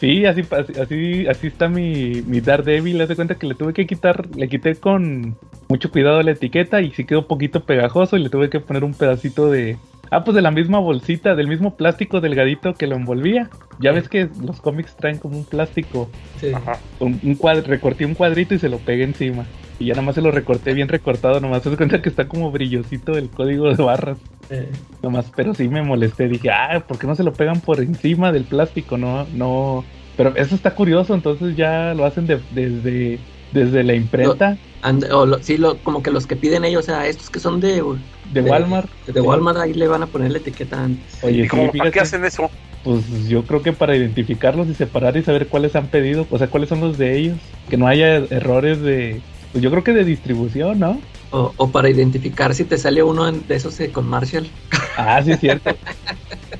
Sí, 0.00 0.24
así, 0.24 0.42
así, 0.50 0.80
así, 0.80 1.26
así 1.28 1.46
está 1.46 1.68
mi, 1.68 2.22
mi 2.26 2.40
Daredevil. 2.40 2.98
Haz 3.02 3.10
de 3.10 3.16
cuenta 3.16 3.34
que 3.34 3.46
le 3.46 3.54
tuve 3.54 3.74
que 3.74 3.86
quitar, 3.86 4.34
le 4.34 4.48
quité 4.48 4.74
con 4.76 5.36
mucho 5.68 5.90
cuidado 5.90 6.22
la 6.22 6.30
etiqueta 6.30 6.80
y 6.80 6.90
sí 6.92 7.04
quedó 7.04 7.20
un 7.20 7.26
poquito 7.26 7.64
pegajoso 7.64 8.16
y 8.16 8.22
le 8.22 8.30
tuve 8.30 8.48
que 8.48 8.60
poner 8.60 8.82
un 8.82 8.94
pedacito 8.94 9.50
de... 9.50 9.76
Ah, 10.10 10.24
pues 10.24 10.34
de 10.34 10.40
la 10.40 10.50
misma 10.50 10.78
bolsita, 10.78 11.36
del 11.36 11.48
mismo 11.48 11.76
plástico 11.76 12.22
delgadito 12.22 12.74
que 12.74 12.86
lo 12.86 12.96
envolvía. 12.96 13.50
Ya 13.78 13.92
ves 13.92 14.08
que 14.08 14.30
los 14.42 14.60
cómics 14.62 14.96
traen 14.96 15.18
como 15.18 15.36
un 15.36 15.44
plástico, 15.44 16.08
sí. 16.40 16.50
Ajá. 16.52 16.78
un, 16.98 17.38
recorté 17.64 18.06
un 18.06 18.14
cuadrito 18.14 18.54
y 18.54 18.58
se 18.58 18.70
lo 18.70 18.78
pegué 18.78 19.04
encima. 19.04 19.44
Y 19.78 19.86
ya 19.86 19.94
nomás 19.94 20.14
se 20.14 20.22
lo 20.22 20.30
recorté 20.30 20.72
bien 20.72 20.88
recortado, 20.88 21.40
nomás 21.40 21.62
se 21.62 21.76
cuenta 21.76 22.00
que 22.00 22.08
está 22.08 22.26
como 22.26 22.50
brillosito 22.50 23.18
el 23.18 23.28
código 23.28 23.72
de 23.72 23.82
barras. 23.82 24.18
Eh, 24.50 24.76
Nomás, 25.02 25.30
pero 25.34 25.54
sí 25.54 25.68
me 25.68 25.82
molesté. 25.82 26.28
Dije, 26.28 26.50
ah, 26.50 26.84
¿por 26.86 26.98
qué 26.98 27.06
no 27.06 27.14
se 27.14 27.22
lo 27.22 27.36
pegan 27.36 27.60
por 27.62 27.80
encima 27.80 28.32
del 28.32 28.46
plástico? 28.46 28.98
No, 28.98 29.26
no. 29.30 29.88
Pero 30.16 30.36
eso 30.36 30.54
está 30.54 30.74
curioso, 30.74 31.14
entonces 31.14 31.56
ya 31.56 31.94
lo 31.94 32.04
hacen 32.04 32.26
de- 32.26 32.44
desde, 32.50 33.24
desde 33.50 33.82
la 33.84 33.94
imprenta 33.94 34.58
and- 34.82 35.04
o 35.12 35.24
lo- 35.26 35.42
sí, 35.42 35.56
lo, 35.56 35.82
como 35.82 36.02
que 36.02 36.10
los 36.10 36.26
que 36.26 36.36
piden 36.36 36.64
ellos, 36.64 36.80
o 36.80 36.86
sea, 36.86 37.06
estos 37.06 37.30
que 37.30 37.38
son 37.40 37.60
de, 37.60 37.82
de 38.24 38.42
Walmart. 38.42 38.90
de 39.06 39.20
Walmart, 39.20 39.58
ahí 39.58 39.72
le 39.74 39.88
van 39.88 40.02
a 40.02 40.10
poner 40.10 40.32
la 40.32 40.38
etiqueta 40.38 40.82
antes. 40.84 41.18
Oye, 41.22 41.44
¿Y 41.44 41.48
sí, 41.48 41.48
cómo, 41.50 41.72
para 41.72 41.90
qué 41.90 42.00
hacen 42.00 42.24
eso? 42.24 42.50
pues 42.82 43.28
yo 43.28 43.46
creo 43.46 43.62
que 43.62 43.72
para 43.72 43.96
identificarlos 43.96 44.68
y 44.68 44.74
separar 44.74 45.16
y 45.16 45.22
saber 45.22 45.48
cuáles 45.48 45.76
han 45.76 45.90
pedido, 45.90 46.26
o 46.30 46.38
sea, 46.38 46.50
cuáles 46.50 46.68
son 46.68 46.80
los 46.80 46.96
de 46.98 47.18
ellos. 47.18 47.38
Que 47.68 47.76
no 47.76 47.86
haya 47.86 48.16
errores 48.16 48.80
de, 48.80 49.24
pues 49.52 49.62
yo 49.62 49.70
creo 49.70 49.84
que 49.84 49.92
de 49.92 50.04
distribución, 50.04 50.78
¿no? 50.78 51.06
O, 51.32 51.54
o 51.56 51.70
para 51.70 51.88
identificar 51.90 52.54
si 52.54 52.64
te 52.64 52.76
sale 52.78 53.02
uno 53.02 53.28
en- 53.28 53.46
de 53.46 53.54
esos 53.56 53.78
eh, 53.80 53.92
con 53.92 54.06
Marshall. 54.08 54.50
Ah, 54.96 55.22
sí, 55.22 55.32
es 55.32 55.40
cierto. 55.40 55.78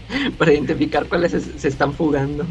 para 0.38 0.52
identificar 0.52 1.08
cuáles 1.08 1.32
se, 1.32 1.40
se 1.58 1.68
están 1.68 1.92
fugando. 1.94 2.46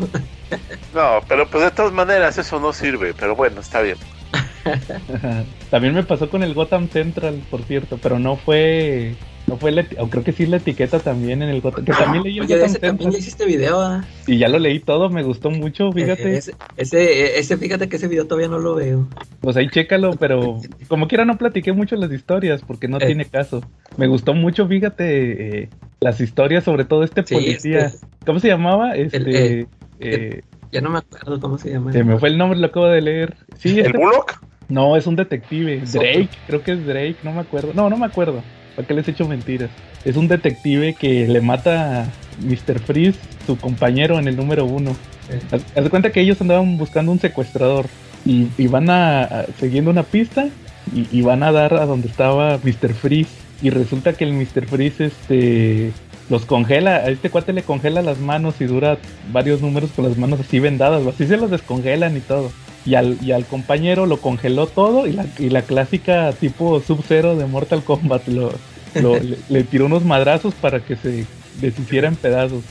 No, 0.91 1.21
pero 1.27 1.49
pues 1.49 1.63
de 1.63 1.71
todas 1.71 1.91
maneras 1.93 2.37
eso 2.37 2.59
no 2.59 2.73
sirve. 2.73 3.13
Pero 3.13 3.35
bueno, 3.35 3.61
está 3.61 3.81
bien. 3.81 3.97
También 5.69 5.93
me 5.93 6.03
pasó 6.03 6.29
con 6.29 6.43
el 6.43 6.53
Gotham 6.53 6.89
Central, 6.89 7.45
por 7.49 7.63
cierto, 7.65 7.99
pero 7.99 8.19
no 8.19 8.37
fue 8.37 9.19
No 9.49 9.57
fue 9.57 9.71
la, 9.71 9.83
o 9.97 10.07
creo 10.09 10.23
que 10.23 10.31
sí 10.31 10.45
la 10.45 10.57
etiqueta 10.57 10.99
también 10.99 11.41
en 11.41 11.49
el 11.49 11.59
Gotham, 11.61 11.83
que 11.83 11.91
también 11.91 12.23
leí 12.23 12.37
el 12.37 12.43
Oye, 12.45 12.63
ese 12.63 12.77
también 12.77 13.09
hiciste 13.11 13.45
video, 13.47 13.81
¿ah? 13.81 14.05
Y 14.27 14.37
ya 14.37 14.47
lo 14.47 14.59
leí 14.59 14.79
todo, 14.79 15.09
me 15.09 15.23
gustó 15.23 15.49
mucho, 15.49 15.91
fíjate. 15.91 16.35
Eh, 16.35 16.37
Ese, 16.37 16.53
ese, 16.77 17.39
ese, 17.39 17.57
fíjate 17.57 17.89
que 17.89 17.95
ese 17.95 18.07
video 18.07 18.25
todavía 18.27 18.47
no 18.47 18.59
lo 18.59 18.75
veo. 18.75 19.07
Pues 19.41 19.57
ahí 19.57 19.67
chécalo, 19.67 20.11
pero 20.17 20.59
como 20.87 21.07
quiera 21.07 21.25
no 21.25 21.35
platiqué 21.39 21.73
mucho 21.73 21.95
las 21.95 22.11
historias 22.11 22.61
porque 22.61 22.87
no 22.87 22.97
Eh. 22.97 23.07
tiene 23.07 23.25
caso. 23.25 23.63
Me 23.97 24.05
gustó 24.05 24.35
mucho, 24.35 24.67
fíjate, 24.67 25.61
eh, 25.63 25.69
las 25.99 26.21
historias 26.21 26.63
sobre 26.63 26.85
todo 26.85 27.03
este 27.03 27.25
Sí, 27.25 27.33
policía. 27.33 27.87
este- 27.87 28.05
¿Cómo 28.27 28.39
se 28.39 28.49
llamaba? 28.49 28.95
Este, 28.95 29.61
eh, 29.61 29.65
eh, 29.99 30.41
Ya 30.71 30.81
no 30.81 30.91
me 30.91 30.99
acuerdo 30.99 31.39
cómo 31.39 31.57
se 31.57 31.71
llama. 31.71 31.91
se 31.91 32.03
me 32.03 32.19
fue 32.19 32.29
el 32.29 32.37
nombre, 32.37 32.59
lo 32.59 32.67
acabo 32.67 32.85
de 32.85 33.01
leer. 33.01 33.35
Sí, 33.57 33.79
¿El 33.79 33.87
este- 33.87 33.97
Bullock? 33.97 34.43
no, 34.67 34.95
es 34.95 35.07
un 35.07 35.15
detective. 35.15 35.81
Drake, 35.91 36.29
creo 36.45 36.61
que 36.61 36.73
es 36.73 36.85
Drake, 36.85 37.15
no 37.23 37.31
me 37.33 37.39
acuerdo. 37.39 37.71
No, 37.73 37.89
no 37.89 37.97
me 37.97 38.05
acuerdo. 38.05 38.43
¿Para 38.79 38.87
qué 38.87 38.93
les 38.93 39.05
he 39.09 39.11
hecho 39.11 39.27
mentiras? 39.27 39.69
Es 40.05 40.15
un 40.15 40.29
detective 40.29 40.93
que 40.93 41.27
le 41.27 41.41
mata 41.41 42.03
a 42.03 42.05
Mr. 42.41 42.79
Freeze, 42.79 43.19
su 43.45 43.57
compañero 43.57 44.17
en 44.19 44.29
el 44.29 44.37
número 44.37 44.63
uno. 44.63 44.93
Sí. 45.29 45.35
Haz, 45.51 45.63
haz 45.75 45.83
de 45.83 45.89
cuenta 45.89 46.13
que 46.13 46.21
ellos 46.21 46.39
andaban 46.39 46.77
buscando 46.77 47.11
un 47.11 47.19
secuestrador 47.19 47.87
y, 48.25 48.47
y 48.57 48.67
van 48.67 48.89
a, 48.89 49.23
a- 49.23 49.45
siguiendo 49.59 49.91
una 49.91 50.03
pista 50.03 50.47
y, 50.95 51.05
y 51.11 51.21
van 51.23 51.43
a 51.43 51.51
dar 51.51 51.73
a 51.73 51.85
donde 51.85 52.07
estaba 52.07 52.57
Mr. 52.63 52.93
Freeze 52.93 53.29
y 53.61 53.69
resulta 53.69 54.13
que 54.13 54.23
el 54.23 54.31
Mr. 54.31 54.65
Freeze 54.65 55.07
este 55.07 55.91
los 56.29 56.45
congela, 56.45 56.95
a 56.97 57.09
este 57.09 57.29
cuate 57.29 57.51
le 57.51 57.63
congela 57.63 58.01
las 58.01 58.19
manos 58.19 58.61
y 58.61 58.65
dura 58.65 58.97
varios 59.33 59.59
números 59.61 59.89
con 59.93 60.05
las 60.07 60.17
manos 60.17 60.39
así 60.39 60.59
vendadas, 60.59 61.05
así 61.05 61.27
se 61.27 61.35
los 61.35 61.51
descongelan 61.51 62.15
y 62.15 62.21
todo. 62.21 62.49
Y 62.85 62.95
al, 62.95 63.17
y 63.21 63.31
al 63.33 63.45
compañero 63.45 64.05
lo 64.05 64.17
congeló 64.17 64.65
todo 64.67 65.05
y 65.05 65.11
la, 65.13 65.25
y 65.37 65.49
la 65.49 65.61
clásica 65.63 66.31
tipo 66.33 66.79
Sub-Zero 66.81 67.35
de 67.35 67.45
Mortal 67.45 67.83
Kombat 67.83 68.27
lo, 68.29 68.51
lo- 68.95 69.19
le, 69.19 69.37
le 69.49 69.63
tiró 69.63 69.85
unos 69.85 70.05
madrazos 70.05 70.53
para 70.55 70.79
que 70.79 70.95
se 70.95 71.25
deshiciera 71.61 72.07
en 72.07 72.15
pedazos. 72.15 72.63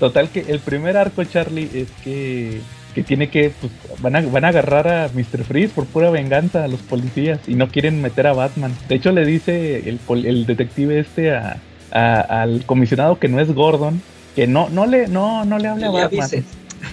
Total 0.00 0.28
que 0.30 0.40
el 0.48 0.58
primer 0.58 0.96
arco, 0.96 1.22
Charlie, 1.24 1.70
es 1.72 1.88
que, 2.02 2.60
que 2.94 3.02
tiene 3.02 3.28
que, 3.28 3.50
pues, 3.60 3.72
van 4.00 4.16
a, 4.16 4.20
van 4.22 4.44
a 4.44 4.48
agarrar 4.48 4.88
a 4.88 5.08
Mr. 5.14 5.44
Freeze 5.44 5.72
por 5.74 5.86
pura 5.86 6.10
venganza 6.10 6.64
a 6.64 6.68
los 6.68 6.80
policías 6.80 7.38
y 7.46 7.54
no 7.54 7.68
quieren 7.68 8.02
meter 8.02 8.26
a 8.26 8.32
Batman. 8.32 8.74
De 8.88 8.96
hecho, 8.96 9.12
le 9.12 9.24
dice 9.24 9.88
el, 9.88 10.00
el 10.26 10.46
detective 10.46 10.98
este 10.98 11.34
a, 11.34 11.58
a- 11.92 12.20
al 12.42 12.64
comisionado 12.66 13.18
que 13.18 13.28
no 13.28 13.38
es 13.40 13.52
Gordon, 13.54 14.00
que 14.34 14.46
no, 14.46 14.68
no 14.70 14.84
le, 14.86 15.08
no, 15.08 15.44
no 15.44 15.58
le 15.58 15.68
hable 15.68 15.86
a 15.86 15.90
Batman. 15.90 16.22
avises. 16.24 16.44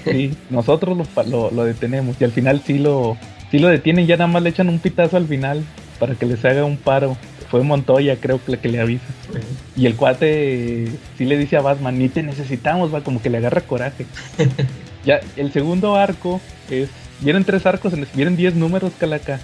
Sí, 0.04 0.34
nosotros 0.50 0.98
lo, 0.98 1.24
lo, 1.24 1.52
lo 1.52 1.64
detenemos 1.66 2.16
y 2.20 2.24
al 2.24 2.32
final 2.32 2.62
sí 2.66 2.78
lo, 2.80 3.18
sí 3.52 3.60
lo 3.60 3.68
detienen, 3.68 4.06
ya 4.08 4.18
nada 4.18 4.28
más 4.28 4.42
le 4.44 4.50
echan 4.50 4.70
un 4.70 4.80
pitazo 4.80 5.18
al 5.18 5.28
final 5.28 5.64
para 6.00 6.16
que 6.16 6.26
les 6.26 6.44
haga 6.46 6.66
un 6.66 6.78
paro. 6.78 7.16
Fue 7.50 7.62
Montoya, 7.62 8.16
creo 8.20 8.44
que, 8.44 8.52
la 8.54 8.58
que 8.58 8.68
le 8.68 8.80
avisa. 8.82 9.06
Y 9.76 9.86
el 9.86 9.96
cuate 9.96 10.88
sí 11.18 11.26
le 11.26 11.38
dice 11.38 11.56
a 11.56 11.62
Batman, 11.62 12.00
ni 12.00 12.10
te 12.10 12.24
necesitamos, 12.24 12.92
va, 12.92 13.02
como 13.02 13.22
que 13.22 13.30
le 13.30 13.38
agarra 13.38 13.62
coraje. 13.62 14.06
ya, 15.06 15.20
el 15.38 15.52
segundo 15.52 15.96
arco 15.96 16.42
es. 16.72 16.90
Vienen 17.22 17.46
tres 17.46 17.66
arcos, 17.68 17.94
en- 17.94 18.08
vienen 18.16 18.36
10 18.36 18.56
números, 18.56 18.92
Calaca. 19.00 19.40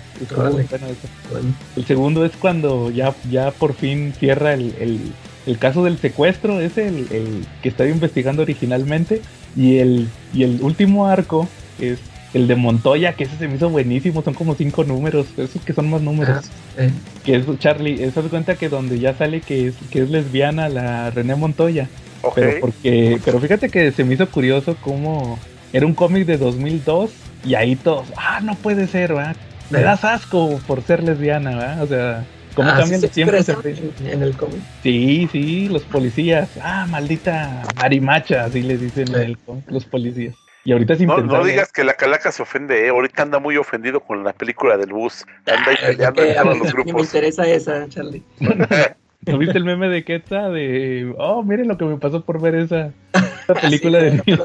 Bueno 1.31 1.53
El 1.77 1.85
segundo 1.85 2.25
es 2.25 2.31
cuando 2.35 2.89
ya, 2.91 3.13
ya 3.29 3.51
por 3.51 3.73
fin 3.75 4.11
cierra 4.19 4.53
el, 4.55 4.73
el- 4.79 5.11
el 5.45 5.57
caso 5.59 5.83
del 5.83 5.97
secuestro, 5.99 6.59
es 6.59 6.77
el, 6.77 7.07
el 7.11 7.45
que 7.61 7.69
estaba 7.69 7.89
investigando 7.89 8.41
originalmente. 8.41 9.21
Y 9.55 9.77
el, 9.77 10.07
y 10.33 10.43
el 10.43 10.61
último 10.61 11.07
arco 11.07 11.47
es 11.79 11.99
el 12.33 12.47
de 12.47 12.55
Montoya, 12.55 13.13
que 13.13 13.23
ese 13.23 13.37
se 13.37 13.47
me 13.47 13.55
hizo 13.55 13.69
buenísimo, 13.69 14.21
son 14.21 14.33
como 14.35 14.55
cinco 14.55 14.83
números, 14.83 15.27
esos 15.37 15.61
que 15.63 15.73
son 15.73 15.89
más 15.89 16.01
números. 16.01 16.45
ah, 16.45 16.81
eh, 16.81 16.91
Que 17.23 17.35
es 17.37 17.45
Charlie, 17.59 18.03
eso 18.03 18.21
cuenta 18.29 18.55
que 18.55 18.69
donde 18.69 18.99
ya 18.99 19.15
sale 19.15 19.41
que 19.41 19.67
es, 19.67 19.75
que 19.89 20.03
es 20.03 20.09
lesbiana 20.09 20.69
la 20.69 21.09
René 21.09 21.35
Montoya. 21.35 21.87
Pero 22.35 22.59
porque, 22.61 23.19
pero 23.23 23.39
fíjate 23.39 23.69
que 23.69 23.91
se 23.91 24.03
me 24.03 24.13
hizo 24.13 24.29
curioso 24.29 24.75
cómo 24.81 25.39
era 25.73 25.85
un 25.85 25.93
cómic 25.93 26.25
de 26.25 26.37
2002 26.37 27.11
y 27.45 27.55
ahí 27.55 27.75
todos, 27.75 28.07
ah, 28.17 28.41
no 28.43 28.55
puede 28.55 28.87
ser, 28.87 29.13
¿verdad? 29.13 29.35
Me 29.69 29.81
das 29.81 30.03
asco 30.03 30.59
por 30.67 30.83
ser 30.83 31.03
lesbiana, 31.03 31.51
¿verdad? 31.51 31.83
O 31.83 31.87
sea, 31.87 32.25
cómo 32.59 32.69
ah, 32.71 32.77
cambian 32.79 33.01
sí 33.01 33.07
de 33.07 33.21
expresan 33.23 33.57
en, 34.03 34.07
en 34.07 34.23
el 34.23 34.35
cómic. 34.37 34.59
Sí, 34.83 35.27
sí, 35.31 35.69
los 35.69 35.83
policías, 35.83 36.49
ah, 36.61 36.85
maldita 36.89 37.63
marimacha, 37.77 38.45
así 38.45 38.61
le 38.61 38.77
dicen 38.77 39.07
Sí. 39.07 39.13
en 39.13 39.21
el 39.21 39.37
cómic, 39.37 39.63
los 39.69 39.85
policías. 39.85 40.35
Y 40.65 40.73
ahorita 40.73 40.95
sin 40.95 41.07
No, 41.07 41.17
no 41.21 41.43
digas 41.45 41.71
que 41.71 41.83
la 41.85 41.93
calaca 41.93 42.31
se 42.31 42.43
ofende, 42.43 42.85
¿eh? 42.85 42.89
ahorita 42.89 43.23
anda 43.23 43.39
muy 43.39 43.55
ofendido 43.57 44.01
con 44.01 44.23
la 44.23 44.33
película 44.33 44.77
del 44.77 44.91
bus. 44.91 45.23
Anda 45.47 45.71
ahí 45.71 45.77
Ah, 46.05 46.11
peleando 46.13 46.21
en 46.23 46.35
todos 46.35 46.45
los 46.47 46.57
mí 46.57 46.63
me 46.63 46.71
grupos. 46.83 47.05
interesa 47.05 47.47
esa, 47.47 47.87
Charlie. 47.87 48.23
¿no 49.25 49.37
viste 49.37 49.57
el 49.57 49.63
meme 49.65 49.89
de 49.89 50.03
Quetza 50.03 50.49
de, 50.49 51.13
oh, 51.17 51.43
miren 51.43 51.67
lo 51.67 51.77
que 51.77 51.85
me 51.85 51.97
pasó 51.97 52.23
por 52.23 52.41
ver 52.41 52.55
esa, 52.55 52.91
esa 53.13 53.53
película 53.61 53.99
de 53.99 54.21
niños? 54.25 54.43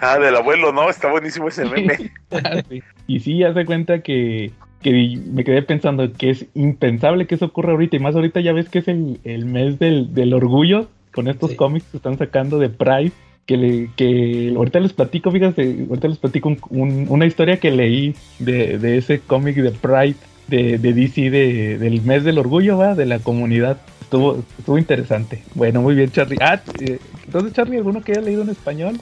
Ah, 0.00 0.18
del 0.18 0.36
abuelo, 0.36 0.72
¿no? 0.72 0.88
Está 0.90 1.08
buenísimo 1.10 1.48
ese 1.48 1.64
meme. 1.64 2.10
Ah, 2.30 2.60
sí. 2.68 2.82
Y 3.06 3.20
sí, 3.20 3.42
hace 3.44 3.64
cuenta 3.64 4.00
que, 4.02 4.50
que 4.82 5.18
me 5.32 5.44
quedé 5.44 5.62
pensando 5.62 6.12
que 6.12 6.30
es 6.30 6.46
impensable 6.54 7.26
que 7.26 7.34
eso 7.34 7.46
ocurra 7.46 7.72
ahorita. 7.72 7.96
Y 7.96 8.00
más 8.00 8.14
ahorita 8.14 8.40
ya 8.40 8.52
ves 8.52 8.68
que 8.68 8.78
es 8.80 8.88
el, 8.88 9.18
el 9.24 9.44
mes 9.46 9.78
del, 9.78 10.14
del 10.14 10.32
orgullo 10.34 10.88
con 11.12 11.28
estos 11.28 11.50
Sí. 11.50 11.56
cómics 11.56 11.86
que 11.90 11.96
están 11.96 12.16
sacando 12.18 12.58
de 12.58 12.68
Pride. 12.68 13.12
Que, 13.46 13.56
le, 13.56 13.88
que 13.96 14.52
ahorita 14.54 14.78
les 14.78 14.92
platico, 14.92 15.30
fíjate, 15.30 15.86
ahorita 15.88 16.08
les 16.08 16.18
platico 16.18 16.50
un- 16.50 16.58
un- 16.68 17.06
una 17.08 17.24
historia 17.24 17.56
que 17.58 17.70
leí 17.70 18.14
de, 18.38 18.76
de 18.78 18.98
ese 18.98 19.20
cómic 19.20 19.56
de 19.56 19.70
Pride 19.70 20.16
de, 20.48 20.76
de 20.76 20.92
DC 20.92 21.30
de- 21.30 21.78
del 21.78 22.02
mes 22.02 22.24
del 22.24 22.36
orgullo, 22.38 22.76
va, 22.76 22.94
de 22.94 23.06
la 23.06 23.20
comunidad. 23.20 23.78
Estuvo, 24.02 24.44
estuvo 24.58 24.76
interesante. 24.78 25.42
Bueno, 25.54 25.80
muy 25.80 25.94
bien, 25.94 26.10
Charlie. 26.10 26.36
Ah, 26.42 26.60
eh, 26.80 26.98
entonces, 27.24 27.54
Charlie, 27.54 27.78
¿alguno 27.78 28.02
que 28.02 28.12
haya 28.12 28.20
leído 28.20 28.42
en 28.42 28.50
español? 28.50 29.00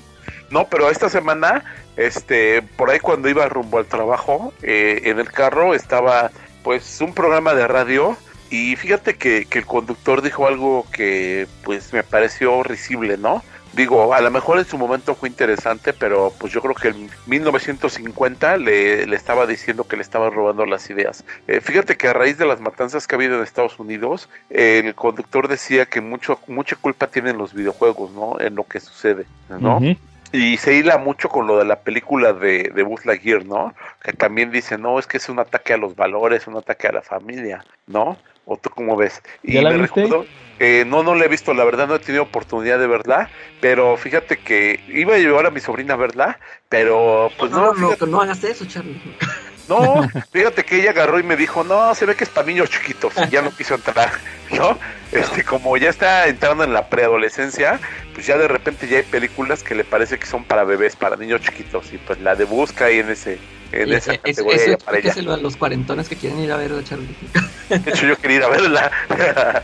No, 0.51 0.67
pero 0.69 0.91
esta 0.91 1.09
semana, 1.09 1.65
este, 1.97 2.63
por 2.63 2.91
ahí 2.91 3.01
cuando 3.01 3.29
iba 3.29 3.49
rumbo 3.49 3.79
al 3.79 3.87
trabajo, 3.87 4.53
eh, 4.63 5.03
en 5.05 5.19
el 5.19 5.31
carro 5.31 5.75
estaba, 5.75 6.31
pues, 6.63 7.01
un 7.01 7.15
programa 7.15 7.55
de 7.55 7.67
radio. 7.67 8.17
Y 8.49 8.77
fíjate 8.77 9.17
que, 9.17 9.47
que 9.47 9.59
el 9.59 9.67
conductor 9.67 10.23
dijo 10.23 10.47
algo 10.47 10.87
que, 10.93 11.49
pues, 11.65 11.93
me 11.93 12.03
pareció 12.05 12.63
risible, 12.63 13.17
¿no? 13.19 13.43
Digo, 13.77 14.15
a 14.15 14.23
lo 14.23 14.31
mejor 14.31 14.59
en 14.59 14.65
su 14.65 14.79
momento 14.79 15.15
fue 15.15 15.29
interesante, 15.29 15.93
pero 15.93 16.33
pues 16.39 16.51
yo 16.51 16.63
creo 16.63 16.75
que 16.75 16.89
en 16.89 17.11
1950 17.27 18.57
le, 18.57 19.07
le 19.07 19.17
estaba 19.17 19.47
diciendo 19.47 19.85
que 19.85 19.97
le 19.97 20.03
estaban 20.03 20.33
robando 20.33 20.65
las 20.65 20.89
ideas. 20.89 21.25
Eh, 21.47 21.61
fíjate 21.61 21.99
que 21.99 22.09
a 22.09 22.15
raíz 22.15 22.39
de 22.39 22.47
las 22.47 22.59
matanzas 22.59 23.07
que 23.07 23.15
ha 23.15 23.19
habido 23.19 23.37
en 23.37 23.43
Estados 23.43 23.79
Unidos, 23.79 24.31
el 24.49 24.95
conductor 24.95 25.47
decía 25.47 25.85
que 25.85 26.01
mucho, 26.01 26.41
mucha 26.47 26.75
culpa 26.77 27.09
tienen 27.09 27.37
los 27.37 27.53
videojuegos, 27.53 28.13
¿no? 28.13 28.41
En 28.41 28.55
lo 28.55 28.65
que 28.65 28.81
sucede, 28.81 29.27
¿no? 29.51 29.79
Y 30.33 30.57
se 30.59 30.75
hila 30.77 30.99
mucho 30.99 31.29
con 31.29 31.47
lo 31.47 31.59
de 31.59 31.65
la 31.65 31.81
película 31.83 32.33
de, 32.33 32.71
de 32.75 32.83
Buzz 32.83 33.07
Lightyear, 33.07 33.45
¿no? 33.47 33.75
Que 34.03 34.13
también 34.13 34.51
dice, 34.51 34.77
no, 34.77 34.99
es 34.99 35.07
que 35.07 35.17
es 35.19 35.29
un 35.29 35.39
ataque 35.39 35.73
a 35.73 35.77
los 35.79 35.95
valores, 35.97 36.47
un 36.47 36.57
ataque 36.57 36.89
a 36.89 36.93
la 36.93 37.03
familia, 37.03 37.65
¿no? 37.87 38.19
¿O 38.45 38.57
tú 38.59 38.71
cómo 38.71 38.97
ves? 38.97 39.23
Y 39.43 39.55
¿Ya 39.55 39.63
la 39.63 39.71
me 39.71 39.79
viste? 39.79 40.03
recuerdo- 40.03 40.27
eh, 40.59 40.85
no, 40.87 41.03
no 41.03 41.15
la 41.15 41.27
he 41.27 41.29
visto, 41.29 41.53
la 41.53 41.65
verdad 41.65 41.87
no 41.87 41.95
he 41.97 41.99
tenido 41.99 42.23
oportunidad 42.25 42.79
de 42.79 42.87
verla, 42.87 43.31
pero 43.61 43.97
fíjate 43.97 44.39
que 44.39 44.81
iba 44.89 45.15
a 45.15 45.19
llevar 45.19 45.47
a 45.47 45.51
mi 45.51 45.61
sobrina 45.61 45.95
a 45.95 45.97
verla, 45.99 46.39
pero 46.69 47.31
pues 47.39 47.51
no, 47.53 47.59
no, 47.61 47.67
no, 47.75 47.75
fíjate, 47.75 48.07
no, 48.07 48.13
no 48.13 48.21
hagas 48.23 48.43
eso, 48.45 48.65
Charlie. 48.67 49.01
No, 49.69 50.09
fíjate 50.33 50.65
que 50.65 50.81
ella 50.81 50.91
agarró 50.91 51.19
y 51.19 51.23
me 51.23 51.37
dijo, 51.37 51.65
no, 51.65 51.95
se 51.95 52.07
ve 52.07 52.15
que 52.15 52.25
es 52.25 52.31
para 52.31 52.47
niños 52.47 52.71
chiquitos, 52.71 53.15
y 53.27 53.31
ya 53.31 53.43
no 53.43 53.51
quiso 53.51 53.75
entrar, 53.75 54.11
¿no? 54.53 54.79
Este, 55.13 55.45
como 55.45 55.77
ya 55.77 55.91
está 55.91 56.27
entrando 56.29 56.65
en 56.65 56.73
la 56.73 56.89
preadolescencia, 56.89 57.81
pues 58.15 58.27
ya 58.27 58.37
de 58.39 58.49
repente 58.49 58.87
ya 58.89 58.99
hay 58.99 59.03
películas 59.05 59.63
que 59.63 59.75
le 59.75 59.85
parece 59.85 60.19
que 60.19 60.27
son 60.27 60.45
para 60.45 60.65
bebés, 60.65 60.97
para 60.97 61.17
niños 61.17 61.41
chiquitos, 61.41 61.93
y 61.93 61.99
pues 61.99 62.21
la 62.21 62.35
de 62.35 62.45
Busca 62.45 62.91
y 62.91 62.99
en 63.01 63.11
ese, 63.11 63.39
en 63.73 63.93
esa 63.93 64.13
ese- 64.13 64.21
categoría 64.21 64.63
eso 64.65 64.79
para 64.79 64.99
ella. 64.99 65.15
los 65.39 65.57
cuarentones 65.57 66.09
que 66.09 66.17
quieren 66.17 66.39
ir 66.41 66.53
a 66.53 66.57
ver 66.57 66.73
a 66.73 66.85
Charlie. 66.85 67.15
De 67.69 67.91
hecho, 67.91 68.07
yo 68.07 68.17
quería 68.19 68.37
ir 68.39 68.45
a 68.45 68.49
verla. 68.49 68.93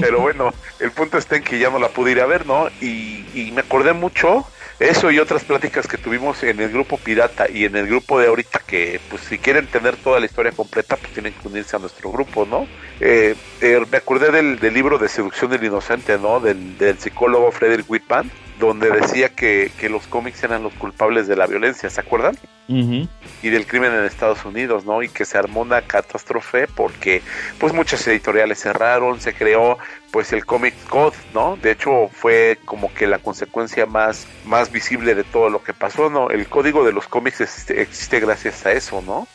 Pero 0.00 0.20
bueno, 0.20 0.52
el 0.78 0.90
punto 0.92 1.18
está 1.18 1.36
en 1.36 1.42
que 1.42 1.58
ya 1.58 1.70
no 1.70 1.78
la 1.78 1.88
pude 1.88 2.12
ir 2.12 2.20
a 2.20 2.26
ver, 2.26 2.46
¿no? 2.46 2.68
Y, 2.80 3.24
y 3.34 3.50
me 3.52 3.62
acordé 3.62 3.92
mucho 3.92 4.46
eso 4.78 5.10
y 5.10 5.18
otras 5.18 5.44
pláticas 5.44 5.86
que 5.88 5.98
tuvimos 5.98 6.42
en 6.44 6.60
el 6.60 6.70
grupo 6.70 6.98
Pirata 6.98 7.50
y 7.50 7.64
en 7.64 7.74
el 7.76 7.86
grupo 7.88 8.20
de 8.20 8.28
ahorita 8.28 8.60
que, 8.60 9.00
pues, 9.10 9.22
si 9.22 9.38
quieren 9.38 9.66
tener 9.66 9.96
toda 9.96 10.20
la 10.20 10.26
historia 10.26 10.52
completa, 10.52 10.96
pues 10.96 11.12
tienen 11.12 11.32
que 11.32 11.48
unirse 11.48 11.74
a 11.76 11.80
nuestro 11.80 12.12
grupo, 12.12 12.46
¿no? 12.46 12.66
Eh, 13.00 13.34
eh, 13.60 13.80
me 13.90 13.98
acordé 13.98 14.30
del, 14.30 14.58
libro 14.72 14.98
de 14.98 15.08
Seducción 15.08 15.50
del 15.50 15.64
Inocente, 15.64 16.16
¿no? 16.18 16.38
Del, 16.38 16.78
del 16.78 16.98
psicólogo 16.98 17.50
Frederick 17.50 17.90
Whitman, 17.90 18.30
donde 18.58 18.90
decía 18.90 19.28
que, 19.30 19.70
que 19.78 19.88
los 19.88 20.06
cómics 20.06 20.42
eran 20.42 20.62
los 20.62 20.72
culpables 20.74 21.26
de 21.28 21.36
la 21.36 21.46
violencia, 21.46 21.88
¿se 21.90 22.00
acuerdan? 22.00 22.36
Ujú. 22.70 23.08
y 23.42 23.48
del 23.48 23.66
crimen 23.66 23.94
en 23.94 24.04
Estados 24.04 24.44
Unidos, 24.44 24.84
¿no? 24.84 25.02
Y 25.02 25.08
que 25.08 25.24
se 25.24 25.38
armó 25.38 25.62
una 25.62 25.80
catástrofe 25.80 26.66
porque 26.66 27.22
pues 27.58 27.72
muchas 27.72 28.06
editoriales 28.06 28.60
cerraron, 28.60 29.22
se 29.22 29.32
creó 29.32 29.78
pues 30.10 30.34
el 30.34 30.44
Comic 30.44 30.74
Code, 30.86 31.16
¿no? 31.32 31.56
De 31.56 31.70
hecho 31.70 32.10
fue 32.12 32.58
como 32.66 32.92
que 32.92 33.06
la 33.06 33.20
consecuencia 33.20 33.86
más, 33.86 34.26
más 34.44 34.70
visible 34.70 35.14
de 35.14 35.24
todo 35.24 35.48
lo 35.48 35.62
que 35.62 35.72
pasó, 35.72 36.10
¿no? 36.10 36.28
El 36.28 36.46
código 36.46 36.84
de 36.84 36.92
los 36.92 37.08
cómics 37.08 37.40
existe, 37.40 37.80
existe 37.80 38.20
gracias 38.20 38.66
a 38.66 38.72
eso, 38.72 39.00
¿no? 39.00 39.26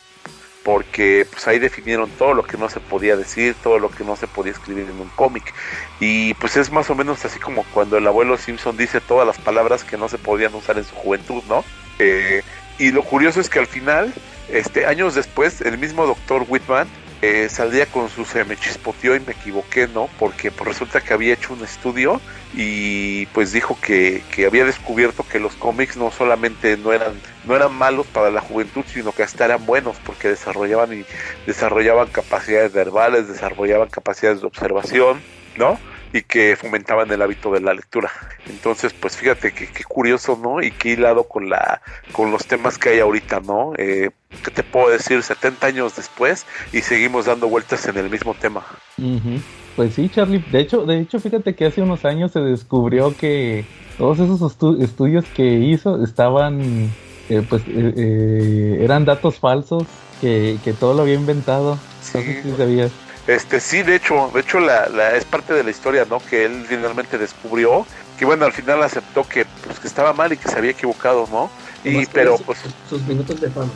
Porque 0.64 1.26
pues 1.30 1.46
ahí 1.46 1.58
definieron 1.58 2.10
todo 2.10 2.34
lo 2.34 2.42
que 2.42 2.56
no 2.56 2.68
se 2.68 2.80
podía 2.80 3.16
decir, 3.16 3.54
todo 3.62 3.78
lo 3.78 3.90
que 3.90 4.02
no 4.02 4.16
se 4.16 4.26
podía 4.26 4.52
escribir 4.52 4.88
en 4.90 4.98
un 4.98 5.10
cómic. 5.10 5.54
Y 6.00 6.34
pues 6.34 6.56
es 6.56 6.72
más 6.72 6.88
o 6.90 6.94
menos 6.94 7.24
así 7.24 7.38
como 7.38 7.64
cuando 7.74 7.98
el 7.98 8.06
abuelo 8.06 8.36
Simpson 8.38 8.76
dice 8.76 9.00
todas 9.00 9.26
las 9.26 9.38
palabras 9.38 9.84
que 9.84 9.98
no 9.98 10.08
se 10.08 10.18
podían 10.18 10.54
usar 10.54 10.78
en 10.78 10.84
su 10.84 10.94
juventud, 10.94 11.42
¿no? 11.48 11.64
Eh, 11.98 12.42
y 12.78 12.90
lo 12.90 13.04
curioso 13.04 13.40
es 13.40 13.50
que 13.50 13.58
al 13.58 13.66
final, 13.66 14.12
este, 14.48 14.86
años 14.86 15.14
después, 15.14 15.60
el 15.60 15.78
mismo 15.78 16.06
doctor 16.06 16.44
Whitman 16.48 16.88
eh, 17.24 17.86
con 17.92 18.08
su 18.08 18.24
se 18.24 18.44
me 18.44 18.56
chispoteó 18.56 19.16
y 19.16 19.20
me 19.20 19.32
equivoqué, 19.32 19.88
¿no? 19.88 20.08
Porque 20.18 20.50
pues, 20.50 20.68
resulta 20.68 21.00
que 21.00 21.14
había 21.14 21.34
hecho 21.34 21.54
un 21.54 21.62
estudio 21.64 22.20
y 22.52 23.26
pues 23.26 23.52
dijo 23.52 23.78
que, 23.80 24.22
que, 24.30 24.46
había 24.46 24.64
descubierto 24.64 25.24
que 25.30 25.40
los 25.40 25.54
cómics 25.54 25.96
no 25.96 26.10
solamente 26.10 26.76
no 26.76 26.92
eran 26.92 27.14
no 27.44 27.56
eran 27.56 27.74
malos 27.74 28.06
para 28.06 28.30
la 28.30 28.40
juventud, 28.40 28.84
sino 28.86 29.12
que 29.12 29.22
hasta 29.22 29.44
eran 29.44 29.66
buenos 29.66 29.96
porque 30.04 30.28
desarrollaban 30.28 30.92
y 30.92 31.04
desarrollaban 31.46 32.08
capacidades 32.08 32.72
verbales, 32.72 33.28
desarrollaban 33.28 33.88
capacidades 33.88 34.40
de 34.40 34.46
observación, 34.46 35.20
¿no? 35.56 35.78
Y 36.14 36.22
que 36.22 36.54
fomentaban 36.54 37.10
el 37.10 37.20
hábito 37.20 37.50
de 37.50 37.60
la 37.60 37.74
lectura. 37.74 38.08
Entonces, 38.46 38.92
pues 38.92 39.16
fíjate 39.16 39.52
que 39.52 39.66
qué 39.66 39.82
curioso, 39.82 40.38
¿no? 40.40 40.62
Y 40.62 40.70
qué 40.70 40.90
hilado 40.90 41.24
con 41.24 41.50
la 41.50 41.82
con 42.12 42.30
los 42.30 42.46
temas 42.46 42.78
que 42.78 42.90
hay 42.90 43.00
ahorita, 43.00 43.40
¿no? 43.40 43.72
Eh, 43.76 44.10
¿Qué 44.44 44.50
te 44.52 44.62
puedo 44.62 44.90
decir? 44.90 45.20
70 45.24 45.66
años 45.66 45.96
después 45.96 46.46
y 46.72 46.82
seguimos 46.82 47.26
dando 47.26 47.48
vueltas 47.48 47.88
en 47.88 47.98
el 47.98 48.08
mismo 48.10 48.34
tema. 48.34 48.64
Pues 49.74 49.94
sí, 49.94 50.08
Charlie. 50.08 50.44
De 50.52 50.60
hecho, 50.60 50.86
de 50.86 51.00
hecho, 51.00 51.18
fíjate 51.18 51.56
que 51.56 51.66
hace 51.66 51.82
unos 51.82 52.04
años 52.04 52.30
se 52.30 52.38
descubrió 52.38 53.16
que 53.16 53.64
todos 53.98 54.20
esos 54.20 54.40
estudios 54.80 55.24
que 55.34 55.44
hizo 55.44 56.00
estaban, 56.04 56.92
eh, 57.28 57.42
pues, 57.48 57.64
eh, 57.66 58.78
eran 58.82 59.04
datos 59.04 59.40
falsos, 59.40 59.82
que, 60.20 60.58
que 60.62 60.74
todo 60.74 60.94
lo 60.94 61.02
había 61.02 61.14
inventado. 61.14 61.76
Sí. 62.02 62.18
No 62.18 62.22
sé 62.22 62.42
si 62.44 62.50
sabías. 62.52 63.03
Este, 63.26 63.60
sí, 63.60 63.82
de 63.82 63.96
hecho, 63.96 64.30
de 64.34 64.40
hecho 64.40 64.60
la, 64.60 64.88
la, 64.88 65.16
es 65.16 65.24
parte 65.24 65.54
de 65.54 65.64
la 65.64 65.70
historia, 65.70 66.06
¿no? 66.08 66.18
Que 66.18 66.44
él 66.44 66.66
finalmente 66.68 67.16
descubrió, 67.16 67.86
que 68.18 68.24
bueno, 68.24 68.44
al 68.44 68.52
final 68.52 68.82
aceptó 68.82 69.26
que, 69.26 69.46
pues, 69.64 69.80
que 69.80 69.88
estaba 69.88 70.12
mal 70.12 70.32
y 70.32 70.36
que 70.36 70.48
se 70.48 70.58
había 70.58 70.72
equivocado, 70.72 71.26
¿no? 71.30 71.50
Y, 71.84 72.06
pero, 72.06 72.36
pues... 72.38 72.58
Sus 72.88 73.02
minutos 73.02 73.40
de 73.40 73.50
fama. 73.50 73.70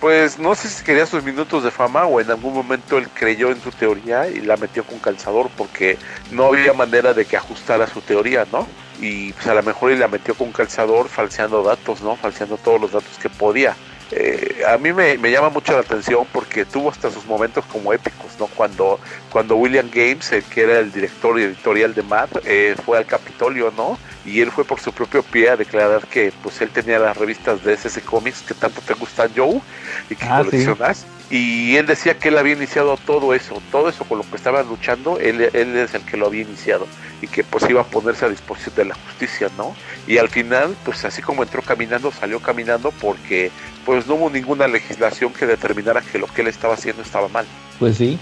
Pues 0.00 0.38
no 0.38 0.54
sé 0.54 0.68
si 0.68 0.84
quería 0.84 1.06
sus 1.06 1.24
minutos 1.24 1.64
de 1.64 1.70
fama 1.70 2.04
o 2.04 2.20
en 2.20 2.30
algún 2.30 2.52
momento 2.52 2.98
él 2.98 3.08
creyó 3.14 3.50
en 3.50 3.60
su 3.62 3.70
teoría 3.70 4.28
y 4.28 4.40
la 4.40 4.56
metió 4.56 4.84
con 4.84 4.98
calzador 4.98 5.48
porque 5.56 5.98
no 6.30 6.46
había 6.46 6.74
manera 6.74 7.14
de 7.14 7.24
que 7.24 7.36
ajustara 7.36 7.86
su 7.86 8.02
teoría, 8.02 8.46
¿no? 8.52 8.66
Y 9.00 9.32
pues 9.32 9.46
a 9.46 9.54
lo 9.54 9.62
mejor 9.62 9.92
y 9.92 9.96
la 9.96 10.08
metió 10.08 10.34
con 10.34 10.52
calzador 10.52 11.08
falseando 11.08 11.62
datos, 11.62 12.00
¿no? 12.00 12.16
Falseando 12.16 12.56
todos 12.56 12.80
los 12.80 12.92
datos 12.92 13.18
que 13.20 13.28
podía. 13.28 13.76
Eh, 14.12 14.62
a 14.68 14.78
mí 14.78 14.92
me, 14.92 15.16
llama 15.16 15.50
mucho 15.50 15.72
la 15.72 15.80
atención 15.80 16.26
porque 16.32 16.64
tuvo 16.64 16.90
hasta 16.90 17.10
sus 17.10 17.26
momentos 17.26 17.64
como 17.66 17.92
épicos, 17.92 18.30
¿no? 18.38 18.46
Cuando, 18.46 19.00
cuando 19.32 19.56
William 19.56 19.90
Games, 19.92 20.30
el 20.30 20.44
que 20.44 20.62
era 20.62 20.78
el 20.78 20.92
director 20.92 21.38
editorial 21.40 21.92
de 21.92 22.02
Mad, 22.04 22.28
eh, 22.44 22.76
fue 22.84 22.98
al 22.98 23.06
Capitolio, 23.06 23.72
¿no? 23.76 23.98
Y 24.24 24.40
él 24.40 24.52
fue 24.52 24.64
por 24.64 24.80
su 24.80 24.92
propio 24.92 25.24
pie 25.24 25.50
a 25.50 25.56
declarar 25.56 26.06
que 26.06 26.32
pues 26.42 26.60
él 26.60 26.70
tenía 26.70 27.00
las 27.00 27.16
revistas 27.16 27.64
de 27.64 27.74
SS 27.74 28.00
Comics 28.02 28.42
que 28.42 28.54
tanto 28.54 28.80
te 28.80 28.94
gustan, 28.94 29.30
Joe, 29.34 29.60
y 30.08 30.14
que 30.14 30.24
ah, 30.24 30.42
coleccionas. 30.44 31.04
Y 31.28 31.74
él 31.74 31.86
decía 31.86 32.18
que 32.18 32.28
él 32.28 32.38
había 32.38 32.54
iniciado 32.54 32.96
todo 33.04 33.34
eso, 33.34 33.60
todo 33.72 33.88
eso 33.88 34.04
con 34.04 34.18
lo 34.18 34.24
que 34.24 34.36
estaban 34.36 34.66
luchando, 34.68 35.18
él, 35.18 35.50
él 35.52 35.76
es 35.76 35.92
el 35.94 36.02
que 36.02 36.16
lo 36.16 36.26
había 36.26 36.42
iniciado 36.42 36.86
y 37.20 37.26
que 37.26 37.42
pues 37.42 37.68
iba 37.68 37.80
a 37.80 37.84
ponerse 37.84 38.26
a 38.26 38.28
disposición 38.28 38.76
de 38.76 38.84
la 38.84 38.94
justicia, 38.94 39.48
¿no? 39.58 39.74
Y 40.06 40.18
al 40.18 40.28
final, 40.28 40.76
pues 40.84 41.04
así 41.04 41.22
como 41.22 41.42
entró 41.42 41.62
caminando, 41.62 42.12
salió 42.12 42.38
caminando 42.38 42.92
porque 42.92 43.50
pues 43.84 44.06
no 44.06 44.14
hubo 44.14 44.30
ninguna 44.30 44.68
legislación 44.68 45.32
que 45.32 45.46
determinara 45.46 46.00
que 46.00 46.18
lo 46.18 46.28
que 46.28 46.42
él 46.42 46.48
estaba 46.48 46.74
haciendo 46.74 47.02
estaba 47.02 47.26
mal. 47.28 47.46
Pues 47.80 47.96
sí, 47.96 48.20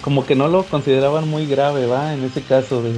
como 0.00 0.24
que 0.24 0.36
no 0.36 0.46
lo 0.46 0.62
consideraban 0.62 1.28
muy 1.28 1.46
grave, 1.46 1.86
¿va? 1.86 2.14
En 2.14 2.22
ese 2.22 2.42
caso, 2.42 2.82
de, 2.82 2.94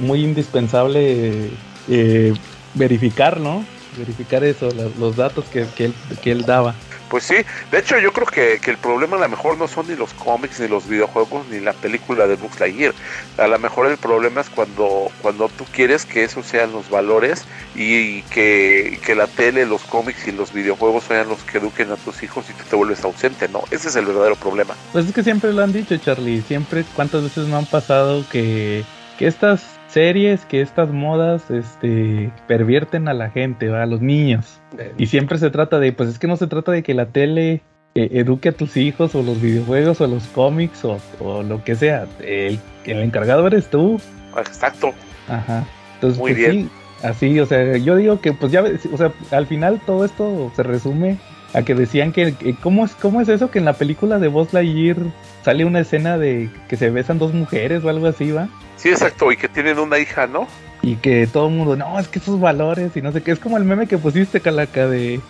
muy 0.00 0.24
indispensable 0.24 1.50
eh, 1.88 2.34
verificar, 2.74 3.38
¿no? 3.38 3.64
Verificar 3.96 4.42
eso, 4.42 4.68
los 4.98 5.14
datos 5.14 5.44
que 5.46 5.92
él 6.24 6.44
daba. 6.44 6.74
Pues 7.10 7.24
sí, 7.24 7.34
de 7.72 7.78
hecho 7.78 7.98
yo 7.98 8.12
creo 8.12 8.26
que, 8.26 8.60
que, 8.62 8.70
el 8.70 8.78
problema 8.78 9.16
a 9.16 9.20
lo 9.20 9.28
mejor 9.28 9.58
no 9.58 9.66
son 9.66 9.88
ni 9.88 9.96
los 9.96 10.14
cómics, 10.14 10.60
ni 10.60 10.68
los 10.68 10.88
videojuegos, 10.88 11.44
ni 11.48 11.58
la 11.58 11.72
película 11.72 12.28
de 12.28 12.36
Buzz 12.36 12.60
Lightyear. 12.60 12.94
A 13.36 13.48
lo 13.48 13.58
mejor 13.58 13.88
el 13.88 13.96
problema 13.96 14.40
es 14.42 14.48
cuando, 14.48 15.10
cuando 15.20 15.48
tú 15.48 15.64
quieres 15.72 16.06
que 16.06 16.22
esos 16.22 16.46
sean 16.46 16.70
los 16.70 16.88
valores 16.88 17.46
y, 17.74 18.22
que, 18.22 19.00
que, 19.04 19.16
la 19.16 19.26
tele, 19.26 19.66
los 19.66 19.82
cómics 19.82 20.28
y 20.28 20.32
los 20.32 20.52
videojuegos 20.52 21.02
sean 21.02 21.28
los 21.28 21.42
que 21.42 21.58
eduquen 21.58 21.90
a 21.90 21.96
tus 21.96 22.22
hijos 22.22 22.48
y 22.48 22.52
tú 22.52 22.62
te 22.70 22.76
vuelves 22.76 23.02
ausente, 23.02 23.48
¿no? 23.48 23.64
Ese 23.72 23.88
es 23.88 23.96
el 23.96 24.06
verdadero 24.06 24.36
problema. 24.36 24.76
Pues 24.92 25.06
es 25.06 25.12
que 25.12 25.24
siempre 25.24 25.52
lo 25.52 25.64
han 25.64 25.72
dicho, 25.72 25.96
Charlie. 25.96 26.42
Siempre, 26.42 26.84
¿cuántas 26.94 27.24
veces 27.24 27.48
me 27.48 27.56
han 27.56 27.66
pasado 27.66 28.24
que, 28.30 28.84
que 29.18 29.26
estas 29.26 29.79
series 29.92 30.44
que 30.44 30.60
estas 30.60 30.90
modas 30.90 31.50
este 31.50 32.30
pervierten 32.46 33.08
a 33.08 33.14
la 33.14 33.30
gente, 33.30 33.74
a 33.74 33.86
los 33.86 34.00
niños. 34.00 34.60
Y 34.98 35.06
siempre 35.06 35.38
se 35.38 35.50
trata 35.50 35.78
de, 35.78 35.92
pues 35.92 36.08
es 36.08 36.18
que 36.18 36.26
no 36.26 36.36
se 36.36 36.46
trata 36.46 36.72
de 36.72 36.82
que 36.82 36.94
la 36.94 37.06
tele 37.06 37.62
eh, 37.94 38.08
eduque 38.12 38.50
a 38.50 38.52
tus 38.52 38.76
hijos 38.76 39.14
o 39.14 39.22
los 39.22 39.40
videojuegos 39.40 40.00
o 40.00 40.06
los 40.06 40.24
cómics 40.28 40.84
o, 40.84 41.42
lo 41.42 41.64
que 41.64 41.74
sea. 41.74 42.06
El, 42.20 42.58
el, 42.84 42.98
encargado 43.00 43.46
eres 43.46 43.68
tú. 43.68 44.00
Exacto. 44.36 44.92
Ajá. 45.28 45.66
Entonces, 45.94 46.18
Muy 46.18 46.32
pues, 46.32 46.52
bien. 46.52 46.70
así, 47.02 47.38
o 47.40 47.46
sea, 47.46 47.76
yo 47.76 47.96
digo 47.96 48.20
que 48.20 48.32
pues 48.32 48.52
ya, 48.52 48.64
o 48.92 48.96
sea, 48.96 49.12
al 49.32 49.46
final 49.46 49.80
todo 49.84 50.04
esto 50.04 50.52
se 50.54 50.62
resume 50.62 51.18
a 51.52 51.62
que 51.62 51.74
decían 51.74 52.12
que, 52.12 52.34
¿cómo, 52.62 52.84
es, 52.84 52.94
¿cómo 52.94 53.20
es 53.20 53.28
eso 53.28 53.50
que 53.50 53.58
en 53.58 53.64
la 53.64 53.72
película 53.72 54.18
de 54.18 54.28
Buzz 54.28 54.52
Lightyear 54.52 54.96
sale 55.44 55.64
una 55.64 55.80
escena 55.80 56.18
de 56.18 56.48
que 56.68 56.76
se 56.76 56.90
besan 56.90 57.18
dos 57.18 57.34
mujeres 57.34 57.84
o 57.84 57.88
algo 57.88 58.06
así, 58.06 58.30
va? 58.30 58.48
Sí, 58.76 58.88
exacto, 58.88 59.30
y 59.32 59.36
que 59.36 59.48
tienen 59.48 59.78
una 59.78 59.98
hija, 59.98 60.26
¿no? 60.26 60.46
Y 60.82 60.96
que 60.96 61.26
todo 61.26 61.48
el 61.48 61.54
mundo, 61.54 61.76
no, 61.76 61.98
es 61.98 62.08
que 62.08 62.18
esos 62.18 62.40
valores 62.40 62.96
y 62.96 63.02
no 63.02 63.12
sé 63.12 63.22
qué, 63.22 63.32
es 63.32 63.38
como 63.38 63.56
el 63.56 63.64
meme 63.64 63.86
que 63.86 63.98
pusiste, 63.98 64.40
Calaca, 64.40 64.86
de 64.86 65.20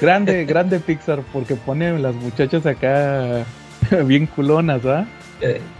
grande, 0.00 0.44
grande 0.46 0.78
Pixar, 0.78 1.20
porque 1.32 1.56
ponen 1.56 2.02
las 2.02 2.14
muchachas 2.14 2.66
acá 2.66 3.44
bien 4.04 4.26
culonas, 4.26 4.86
¿va? 4.86 5.06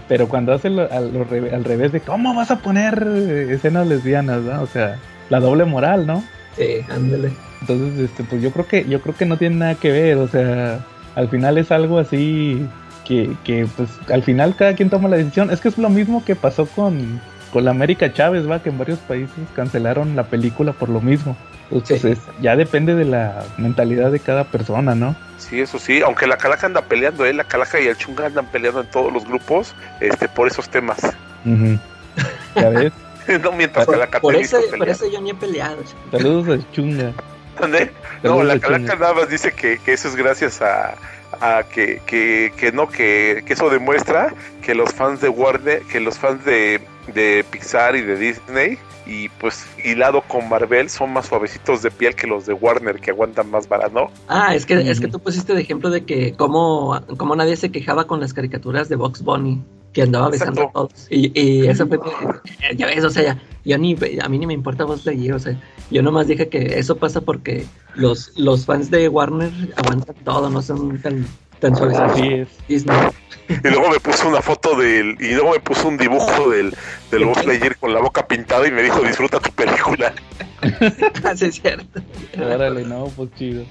Pero 0.09 0.28
cuando 0.28 0.52
hacen 0.52 0.76
al, 0.78 1.64
revés 1.64 1.92
de 1.92 2.00
cómo 2.00 2.35
vas 2.35 2.50
a 2.50 2.59
poner 2.59 3.00
escenas 3.48 3.87
lesbianas, 3.87 4.40
¿va? 4.48 4.61
O 4.61 4.66
sea, 4.66 4.98
la 5.31 5.38
doble 5.38 5.64
moral, 5.64 6.05
¿no? 6.07 6.24
Sí, 6.57 6.81
ándale. 6.90 7.31
Entonces, 7.62 8.11
este, 8.11 8.25
pues 8.25 8.42
yo 8.42 8.51
creo 8.51 8.66
que, 8.66 8.85
yo 8.88 9.01
creo 9.01 9.14
que 9.14 9.25
no 9.25 9.37
tiene 9.37 9.57
nada 9.57 9.75
que 9.77 9.90
ver, 9.90 10.16
o 10.18 10.27
sea, 10.27 10.85
al 11.14 11.29
final 11.29 11.59
es 11.59 11.70
algo 11.70 11.98
así 11.98 12.66
que, 13.05 13.31
que 13.44 13.66
pues 13.77 13.88
al 14.11 14.22
final 14.22 14.57
cada 14.57 14.75
quien 14.75 14.90
toma 14.90 15.09
la 15.09 15.16
decisión. 15.16 15.51
Es 15.51 15.61
que 15.61 15.68
es 15.68 15.79
lo 15.79 15.88
mismo 15.88 16.25
que 16.25 16.35
pasó 16.35 16.66
con, 16.66 17.20
con 17.53 17.64
la 17.64 17.70
América 17.70 18.12
Chávez, 18.12 18.51
va, 18.51 18.62
que 18.62 18.70
en 18.70 18.79
varios 18.79 18.98
países 18.98 19.37
cancelaron 19.55 20.16
la 20.16 20.25
película 20.25 20.72
por 20.72 20.88
lo 20.88 21.01
mismo. 21.01 21.37
Entonces 21.70 22.18
ya 22.40 22.57
depende 22.57 22.94
de 22.94 23.05
la 23.05 23.44
mentalidad 23.57 24.11
de 24.11 24.20
cada 24.20 24.44
persona, 24.44 24.94
¿no? 24.94 25.16
Sí, 25.38 25.61
eso 25.61 25.79
sí, 25.79 26.03
aunque 26.03 26.27
la 26.27 26.37
Calaca 26.37 26.66
anda 26.66 26.83
peleando, 26.83 27.25
¿eh? 27.25 27.33
la 27.33 27.44
Calaca 27.44 27.81
y 27.81 27.87
el 27.87 27.96
Chunga 27.96 28.27
andan 28.27 28.46
peleando 28.46 28.81
en 28.81 28.90
todos 28.90 29.12
los 29.12 29.25
grupos 29.25 29.75
este, 30.01 30.29
por 30.29 30.48
esos 30.48 30.68
temas. 30.68 30.98
¿Ya 32.57 32.68
ves? 32.68 32.92
no 33.42 33.53
mientras 33.53 33.87
por, 33.87 33.94
Calaca 33.94 34.20
por, 34.20 34.35
eso, 34.35 34.59
por 34.77 34.88
eso 34.88 35.11
yo 35.11 35.20
ni 35.20 35.31
he 35.31 35.35
peleado. 35.35 35.79
Saludos 36.11 36.48
al 36.48 36.72
Chunga. 36.72 37.12
¿Dónde? 37.61 37.91
No, 38.23 38.43
la 38.43 38.59
Calaca 38.59 38.97
nada 38.97 39.15
más 39.15 39.29
dice 39.29 39.53
que, 39.53 39.79
que 39.79 39.93
eso 39.93 40.09
es 40.09 40.17
gracias 40.17 40.62
a, 40.62 40.95
a 41.41 41.65
que, 41.65 42.01
que, 42.07 42.53
que 42.57 42.73
no, 42.73 42.88
que, 42.88 43.43
que, 43.47 43.53
eso 43.53 43.69
demuestra 43.71 44.33
que 44.62 44.75
los 44.75 44.93
fans 44.93 45.21
de 45.21 45.29
Warner, 45.29 45.83
que 45.83 46.01
los 46.01 46.19
fans 46.19 46.45
de, 46.45 46.81
de 47.15 47.45
Pixar 47.51 47.97
y 47.97 48.03
de 48.03 48.17
Disney 48.17 48.79
y 49.07 49.29
pues 49.29 49.67
hilado 49.85 50.23
con 50.23 50.49
Marvel 50.49 50.88
son 50.88 51.12
más 51.12 51.27
suavecitos 51.27 51.83
de 51.83 51.91
piel 51.91 52.15
que 52.15 52.27
los 52.27 52.47
de 52.47 52.53
Warner 52.53 53.01
que 53.01 53.11
aguantan 53.11 53.51
más 53.51 53.69
varas, 53.69 53.93
¿no? 53.93 54.11
Ah, 54.29 54.55
es 54.55 54.65
que, 54.65 54.75
es 54.88 55.01
que 55.01 55.09
tú 55.09 55.19
pusiste 55.19 55.55
de 55.55 55.61
ejemplo 55.61 55.91
de 55.91 56.05
que 56.05 56.35
como, 56.35 57.01
como 57.17 57.35
nadie 57.35 57.57
se 57.57 57.73
quejaba 57.73 58.07
con 58.07 58.21
las 58.21 58.33
caricaturas 58.33 58.88
de 58.88 58.97
Box 58.97 59.23
Bunny 59.23 59.62
que 59.92 60.02
andaba 60.02 60.31
besando 60.31 60.62
a 60.62 60.72
todos. 60.72 61.07
Y, 61.11 61.38
y 61.38 61.66
eso 61.66 61.87
fue, 61.87 61.98
ya 62.76 62.87
ves, 62.87 63.05
o 63.05 63.11
sea, 63.11 63.38
yo 63.64 63.78
ni, 63.78 63.96
a 64.20 64.28
mí 64.28 64.38
ni 64.38 64.46
me 64.46 64.55
importa 64.55 64.85
vos 64.85 65.05
leer, 65.07 65.35
o 65.35 65.38
sea, 65.38 65.57
yo 65.90 66.02
nomás 66.02 66.26
dije 66.26 66.48
que 66.48 66.78
eso 66.78 66.96
pasa 66.96 67.20
porque 67.20 67.64
los, 67.94 68.33
los 68.38 68.66
fans 68.66 68.90
de 68.90 69.09
Warner 69.09 69.52
aguantan 69.76 70.16
todo, 70.24 70.50
no 70.50 70.62
son 70.62 71.00
tan, 71.00 71.26
tan 71.61 71.76
suaves. 71.76 71.98
Así 71.98 72.26
es. 72.28 72.48
Disney. 72.68 72.96
Y 73.48 73.68
luego 73.68 73.90
me 73.90 74.00
puso 74.00 74.28
una 74.28 74.40
foto 74.40 74.76
del, 74.76 75.16
y 75.20 75.35
luego 75.35 75.52
me 75.52 75.61
puso 75.61 75.88
un 75.88 75.98
dibujo 75.98 76.48
del, 76.50 76.74
del 77.11 77.24
Buzz 77.24 77.44
Lightyear 77.44 77.76
con 77.76 77.92
la 77.92 78.00
boca 78.00 78.26
pintada 78.26 78.66
y 78.66 78.70
me 78.70 78.83
dijo, 78.83 79.00
disfruta 79.00 79.38
tu 79.40 79.50
película. 79.50 80.14
Así 81.24 81.46
es 81.46 81.57
cierto. 81.57 82.00
Órale, 82.38 82.85
no, 82.85 83.07
pues 83.16 83.31
chido. 83.35 83.64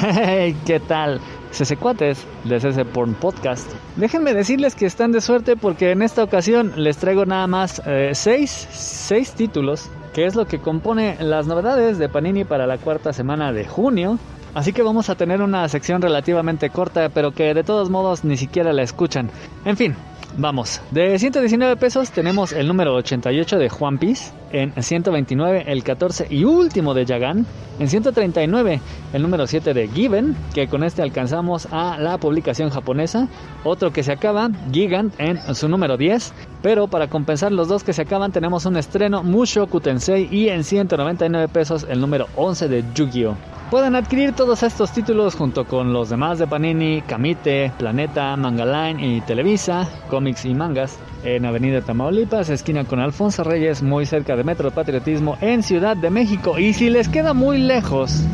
Hey, 0.00 0.54
¿qué 0.66 0.80
tal? 0.80 1.20
CC4 1.54 2.16
de 2.44 2.60
CC 2.60 2.84
Porn 2.84 3.14
Podcast. 3.14 3.70
Déjenme 3.96 4.34
decirles 4.34 4.74
que 4.74 4.86
están 4.86 5.12
de 5.12 5.20
suerte 5.20 5.56
porque 5.56 5.92
en 5.92 6.02
esta 6.02 6.22
ocasión 6.22 6.72
les 6.76 6.98
traigo 6.98 7.24
nada 7.24 7.46
más 7.46 7.82
6 7.84 7.86
eh, 7.86 8.14
seis, 8.14 9.32
títulos 9.32 9.90
que 10.12 10.26
es 10.26 10.36
lo 10.36 10.46
que 10.46 10.60
compone 10.60 11.16
las 11.20 11.46
novedades 11.46 11.98
de 11.98 12.08
Panini 12.08 12.44
para 12.44 12.66
la 12.66 12.78
cuarta 12.78 13.12
semana 13.12 13.52
de 13.52 13.66
junio. 13.66 14.18
Así 14.54 14.72
que 14.72 14.82
vamos 14.82 15.10
a 15.10 15.16
tener 15.16 15.42
una 15.42 15.68
sección 15.68 16.00
relativamente 16.00 16.70
corta, 16.70 17.08
pero 17.08 17.32
que 17.32 17.52
de 17.52 17.64
todos 17.64 17.90
modos 17.90 18.22
ni 18.24 18.36
siquiera 18.36 18.72
la 18.72 18.82
escuchan. 18.82 19.28
En 19.64 19.76
fin, 19.76 19.96
Vamos, 20.36 20.80
de 20.90 21.16
119 21.16 21.76
pesos 21.76 22.10
tenemos 22.10 22.50
el 22.52 22.66
número 22.66 22.96
88 22.96 23.56
de 23.56 23.68
Juan 23.68 23.98
Piece, 23.98 24.32
en 24.54 24.72
129 24.80 25.64
el 25.66 25.82
14 25.82 26.28
y 26.30 26.44
último 26.44 26.94
de 26.94 27.04
Yagan, 27.04 27.44
en 27.78 27.88
139 27.88 28.80
el 29.12 29.22
número 29.22 29.46
7 29.46 29.74
de 29.74 29.88
Given, 29.88 30.36
que 30.54 30.68
con 30.68 30.84
este 30.84 31.02
alcanzamos 31.02 31.66
a 31.72 31.98
la 31.98 32.18
publicación 32.18 32.70
japonesa, 32.70 33.28
otro 33.64 33.92
que 33.92 34.04
se 34.04 34.12
acaba, 34.12 34.50
Gigant 34.72 35.12
en 35.18 35.38
su 35.54 35.68
número 35.68 35.96
10, 35.96 36.32
pero 36.62 36.86
para 36.86 37.08
compensar 37.08 37.50
los 37.52 37.68
dos 37.68 37.82
que 37.82 37.92
se 37.92 38.02
acaban 38.02 38.30
tenemos 38.30 38.64
un 38.64 38.76
estreno 38.76 39.22
Mushoku 39.24 39.80
Tensei 39.80 40.28
y 40.30 40.48
en 40.48 40.62
199 40.62 41.48
pesos 41.48 41.84
el 41.88 42.00
número 42.00 42.28
11 42.36 42.68
de 42.68 42.84
Yu-Gi-Oh! 42.94 43.36
Pueden 43.70 43.96
adquirir 43.96 44.34
todos 44.34 44.62
estos 44.62 44.92
títulos 44.92 45.34
junto 45.34 45.64
con 45.64 45.92
los 45.92 46.10
demás 46.10 46.38
de 46.38 46.46
Panini, 46.46 47.02
Kamite, 47.02 47.72
Planeta, 47.76 48.36
Mangaline 48.36 49.00
y 49.04 49.20
Televisa, 49.22 49.88
cómics 50.08 50.44
y 50.44 50.54
mangas 50.54 50.96
en 51.24 51.44
Avenida 51.44 51.80
Tamaulipas, 51.80 52.50
esquina 52.50 52.84
con 52.84 53.00
Alfonso 53.00 53.42
Reyes, 53.42 53.82
muy 53.82 54.06
cerca 54.06 54.36
de 54.36 54.43
Metro 54.44 54.70
Patriotismo 54.70 55.36
en 55.40 55.62
Ciudad 55.62 55.96
de 55.96 56.10
México. 56.10 56.58
Y 56.58 56.72
si 56.72 56.90
les 56.90 57.08
queda 57.08 57.34
muy 57.34 57.58
lejos, 57.58 58.24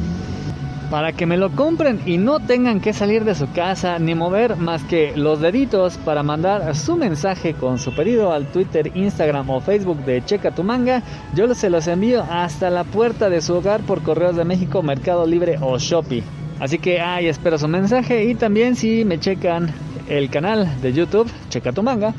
para 0.90 1.12
que 1.12 1.24
me 1.24 1.36
lo 1.36 1.50
compren 1.52 2.00
y 2.04 2.18
no 2.18 2.40
tengan 2.40 2.80
que 2.80 2.92
salir 2.92 3.24
de 3.24 3.36
su 3.36 3.50
casa 3.52 3.98
ni 4.00 4.16
mover 4.16 4.56
más 4.56 4.82
que 4.82 5.16
los 5.16 5.40
deditos 5.40 5.96
para 5.98 6.24
mandar 6.24 6.74
su 6.74 6.96
mensaje 6.96 7.54
con 7.54 7.78
su 7.78 7.94
pedido 7.94 8.32
al 8.32 8.46
Twitter, 8.46 8.90
Instagram 8.94 9.48
o 9.50 9.60
Facebook 9.60 10.04
de 10.04 10.24
Checa 10.24 10.50
tu 10.50 10.64
manga, 10.64 11.02
yo 11.34 11.54
se 11.54 11.70
los 11.70 11.86
envío 11.86 12.24
hasta 12.28 12.70
la 12.70 12.82
puerta 12.82 13.30
de 13.30 13.40
su 13.40 13.54
hogar 13.54 13.82
por 13.82 14.02
Correos 14.02 14.34
de 14.34 14.44
México, 14.44 14.82
Mercado 14.82 15.26
Libre 15.26 15.58
o 15.60 15.78
Shopee. 15.78 16.24
Así 16.58 16.78
que 16.78 17.00
ahí 17.00 17.26
espero 17.26 17.56
su 17.56 17.68
mensaje 17.68 18.24
y 18.24 18.34
también 18.34 18.74
si 18.74 19.04
me 19.04 19.20
checan 19.20 19.72
el 20.08 20.28
canal 20.28 20.68
de 20.82 20.92
YouTube, 20.92 21.30
Checa 21.48 21.72
tu 21.72 21.84
manga, 21.84 22.12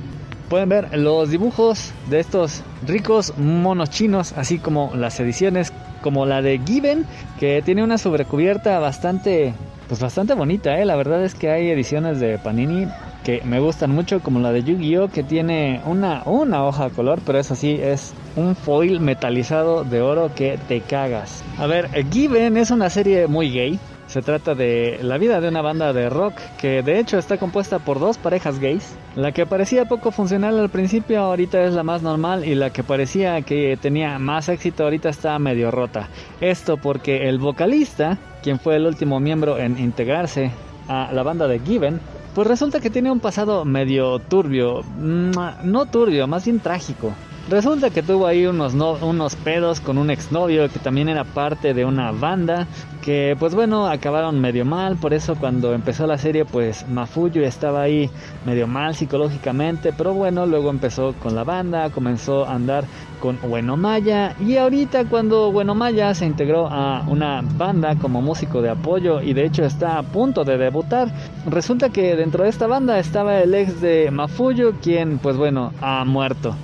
pueden 0.52 0.68
ver 0.68 1.00
los 1.00 1.30
dibujos 1.30 1.94
de 2.10 2.20
estos 2.20 2.62
ricos 2.86 3.34
monos 3.38 3.90
chinos, 3.90 4.34
así 4.36 4.60
como 4.60 4.92
las 4.94 5.18
ediciones 5.22 5.72
como 6.02 6.26
la 6.26 6.42
de 6.42 6.60
Given, 6.60 7.06
que 7.40 7.62
tiene 7.62 7.86
una 7.86 7.98
sobrecubierta 7.98 8.78
bastante, 8.80 9.54
pues 9.88 10.02
bastante 10.02 10.34
bonita, 10.34 10.78
¿eh? 10.78 10.84
La 10.84 10.98
verdad 10.98 11.24
es 11.24 11.36
que 11.36 11.50
hay 11.50 11.70
ediciones 11.70 12.20
de 12.20 12.38
Panini 12.38 12.86
que 13.24 13.42
me 13.46 13.62
gustan 13.62 13.92
mucho, 13.92 14.20
como 14.20 14.40
la 14.40 14.52
de 14.52 14.64
Yu-Gi-Oh, 14.64 15.08
que 15.08 15.24
tiene 15.24 15.80
una, 15.86 16.24
una 16.26 16.66
hoja 16.66 16.90
de 16.90 16.96
color, 16.96 17.22
pero 17.26 17.40
eso 17.40 17.56
sí, 17.56 17.80
es 17.82 18.14
un 18.36 18.58
foil 18.58 19.00
metalizado 19.00 19.86
de 19.86 20.02
oro 20.02 20.32
que 20.36 20.60
te 20.68 20.82
cagas. 20.82 21.46
A 21.60 21.66
ver, 21.66 21.88
Given 22.12 22.58
es 22.58 22.72
una 22.72 22.90
serie 22.90 23.28
muy 23.28 23.52
gay, 23.52 23.80
se 24.12 24.22
trata 24.22 24.56
de 24.56 25.00
la 25.02 25.18
vida 25.18 25.40
de 25.40 25.48
una 25.48 25.62
banda 25.62 25.94
de 25.94 26.10
rock 26.10 26.34
que 26.60 26.84
de 26.84 27.00
hecho 27.00 27.18
está 27.18 27.38
compuesta 27.38 27.80
por 27.80 27.98
dos 27.98 28.18
parejas 28.18 28.60
gays. 28.60 28.94
La 29.16 29.32
que 29.32 29.46
parecía 29.46 29.86
poco 29.86 30.12
funcional 30.12 30.60
al 30.60 30.70
principio 30.70 31.22
ahorita 31.22 31.64
es 31.64 31.74
la 31.74 31.84
más 31.84 32.02
normal 32.02 32.44
y 32.46 32.56
la 32.56 32.72
que 32.72 32.84
parecía 32.84 33.42
que 33.42 33.78
tenía 33.82 34.20
más 34.20 34.50
éxito 34.50 34.84
ahorita 34.84 35.08
está 35.08 35.40
medio 35.40 35.72
rota. 35.72 36.10
Esto 36.42 36.76
porque 36.76 37.30
el 37.30 37.40
vocalista, 37.40 38.18
quien 38.44 38.60
fue 38.60 38.76
el 38.76 38.86
último 38.86 39.22
miembro 39.22 39.58
en 39.58 39.80
integrarse 39.80 40.52
a 40.90 41.10
la 41.14 41.24
banda 41.24 41.48
de 41.48 41.60
Given, 41.60 42.02
pues 42.36 42.48
resulta 42.48 42.82
que 42.82 42.90
tiene 42.90 43.12
un 43.12 43.22
pasado 43.22 43.64
medio 43.64 44.20
turbio, 44.20 44.84
mm, 44.84 45.32
no 45.64 45.86
turbio, 45.86 46.28
más 46.28 46.44
bien 46.44 46.60
trágico. 46.60 47.14
Resulta 47.52 47.90
que 47.90 48.02
tuvo 48.02 48.28
ahí 48.28 48.46
unos, 48.46 48.76
unos 48.76 49.36
pedos 49.36 49.82
con 49.82 49.98
un 49.98 50.10
exnovio 50.10 50.70
que 50.70 50.80
también 50.80 51.10
era 51.10 51.26
parte 51.26 51.74
de 51.74 51.84
una 51.84 52.14
banda 52.14 52.66
que 53.02 53.36
pues 53.38 53.54
bueno 53.54 53.88
acabaron 53.88 54.40
medio 54.40 54.64
mal. 54.64 54.96
Por 54.96 55.14
eso 55.14 55.36
cuando 55.36 55.74
empezó 55.74 56.08
la 56.08 56.18
serie 56.18 56.46
pues 56.46 56.88
Mafuyu 56.88 57.44
estaba 57.44 57.82
ahí 57.82 58.10
medio 58.46 58.68
mal 58.68 58.96
psicológicamente 58.96 59.92
pero 59.92 60.14
bueno 60.14 60.46
luego 60.46 60.70
empezó 60.70 61.14
con 61.22 61.36
la 61.36 61.44
banda 61.44 61.90
comenzó 61.90 62.46
a 62.46 62.54
andar 62.54 62.86
con 63.20 63.38
Bueno 63.42 63.76
Maya. 63.76 64.34
Y 64.40 64.56
ahorita 64.56 65.10
cuando 65.10 65.52
Bueno 65.52 65.76
Maya 65.76 66.14
se 66.14 66.26
integró 66.26 66.70
a 66.72 67.04
una 67.10 67.42
banda 67.42 67.98
como 67.98 68.22
músico 68.22 68.62
de 68.62 68.70
apoyo 68.70 69.20
y 69.20 69.34
de 69.34 69.44
hecho 69.44 69.66
está 69.66 69.98
a 69.98 70.04
punto 70.04 70.46
de 70.46 70.58
debutar 70.58 71.10
resulta 71.46 71.90
que 71.90 72.16
dentro 72.16 72.46
de 72.46 72.50
esta 72.50 72.68
banda 72.68 72.98
estaba 72.98 73.40
el 73.40 73.54
ex 73.54 73.82
de 73.82 74.10
Mafuyu 74.10 74.76
quien 74.82 75.18
pues 75.18 75.36
bueno 75.36 75.74
ha 75.82 76.06
muerto 76.06 76.56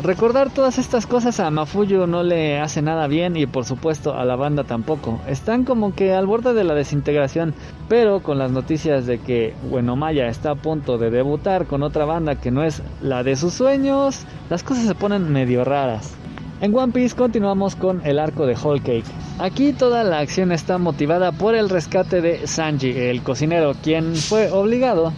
Recordar 0.00 0.50
todas 0.50 0.78
estas 0.78 1.06
cosas 1.06 1.38
a 1.38 1.50
Mafuyu 1.50 2.06
no 2.06 2.22
le 2.24 2.58
hace 2.58 2.82
nada 2.82 3.06
bien 3.06 3.36
y 3.36 3.46
por 3.46 3.64
supuesto 3.64 4.14
a 4.14 4.24
la 4.24 4.34
banda 4.34 4.64
tampoco. 4.64 5.20
Están 5.28 5.64
como 5.64 5.94
que 5.94 6.12
al 6.12 6.26
borde 6.26 6.54
de 6.54 6.64
la 6.64 6.74
desintegración, 6.74 7.54
pero 7.88 8.20
con 8.20 8.38
las 8.38 8.50
noticias 8.50 9.06
de 9.06 9.18
que 9.18 9.54
Bueno 9.70 9.94
Maya 9.94 10.26
está 10.26 10.52
a 10.52 10.54
punto 10.56 10.98
de 10.98 11.10
debutar 11.10 11.66
con 11.66 11.82
otra 11.82 12.04
banda 12.04 12.36
que 12.36 12.50
no 12.50 12.64
es 12.64 12.82
la 13.00 13.22
de 13.22 13.36
sus 13.36 13.52
sueños, 13.52 14.24
las 14.50 14.64
cosas 14.64 14.86
se 14.86 14.94
ponen 14.94 15.30
medio 15.30 15.62
raras. 15.62 16.14
En 16.60 16.76
One 16.76 16.92
Piece 16.92 17.14
continuamos 17.14 17.76
con 17.76 18.04
el 18.04 18.18
arco 18.18 18.46
de 18.46 18.56
Whole 18.56 18.80
Cake. 18.80 19.04
Aquí 19.38 19.72
toda 19.72 20.04
la 20.04 20.18
acción 20.18 20.52
está 20.52 20.78
motivada 20.78 21.32
por 21.32 21.54
el 21.54 21.68
rescate 21.68 22.20
de 22.20 22.46
Sanji, 22.46 22.90
el 22.90 23.22
cocinero, 23.22 23.74
quien 23.82 24.16
fue 24.16 24.50
obligado 24.50 25.12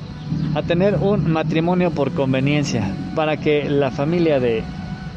a 0.54 0.62
tener 0.62 0.96
un 0.96 1.30
matrimonio 1.30 1.90
por 1.90 2.12
conveniencia 2.12 2.94
para 3.14 3.36
que 3.36 3.68
la 3.68 3.90
familia 3.90 4.40
de 4.40 4.62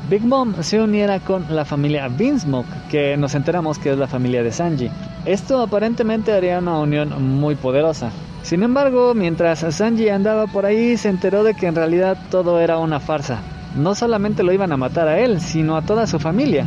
Big 0.09 0.23
Mom 0.23 0.53
se 0.61 0.81
uniera 0.81 1.19
con 1.19 1.45
la 1.49 1.65
familia 1.65 2.07
Vinsmoke, 2.07 2.67
que 2.89 3.17
nos 3.17 3.35
enteramos 3.35 3.77
que 3.77 3.91
es 3.91 3.97
la 3.97 4.07
familia 4.07 4.41
de 4.41 4.51
Sanji. 4.51 4.89
Esto 5.25 5.61
aparentemente 5.61 6.31
haría 6.31 6.59
una 6.59 6.79
unión 6.79 7.21
muy 7.21 7.55
poderosa. 7.55 8.11
Sin 8.41 8.63
embargo, 8.63 9.13
mientras 9.13 9.59
Sanji 9.75 10.07
andaba 10.07 10.47
por 10.47 10.65
ahí, 10.65 10.95
se 10.95 11.09
enteró 11.09 11.43
de 11.43 11.53
que 11.53 11.67
en 11.67 11.75
realidad 11.75 12.17
todo 12.31 12.61
era 12.61 12.77
una 12.77 13.01
farsa. 13.01 13.41
No 13.75 13.95
solamente 13.95 14.43
lo 14.43 14.53
iban 14.53 14.71
a 14.71 14.77
matar 14.77 15.09
a 15.09 15.19
él, 15.19 15.41
sino 15.41 15.75
a 15.75 15.81
toda 15.81 16.07
su 16.07 16.19
familia. 16.19 16.65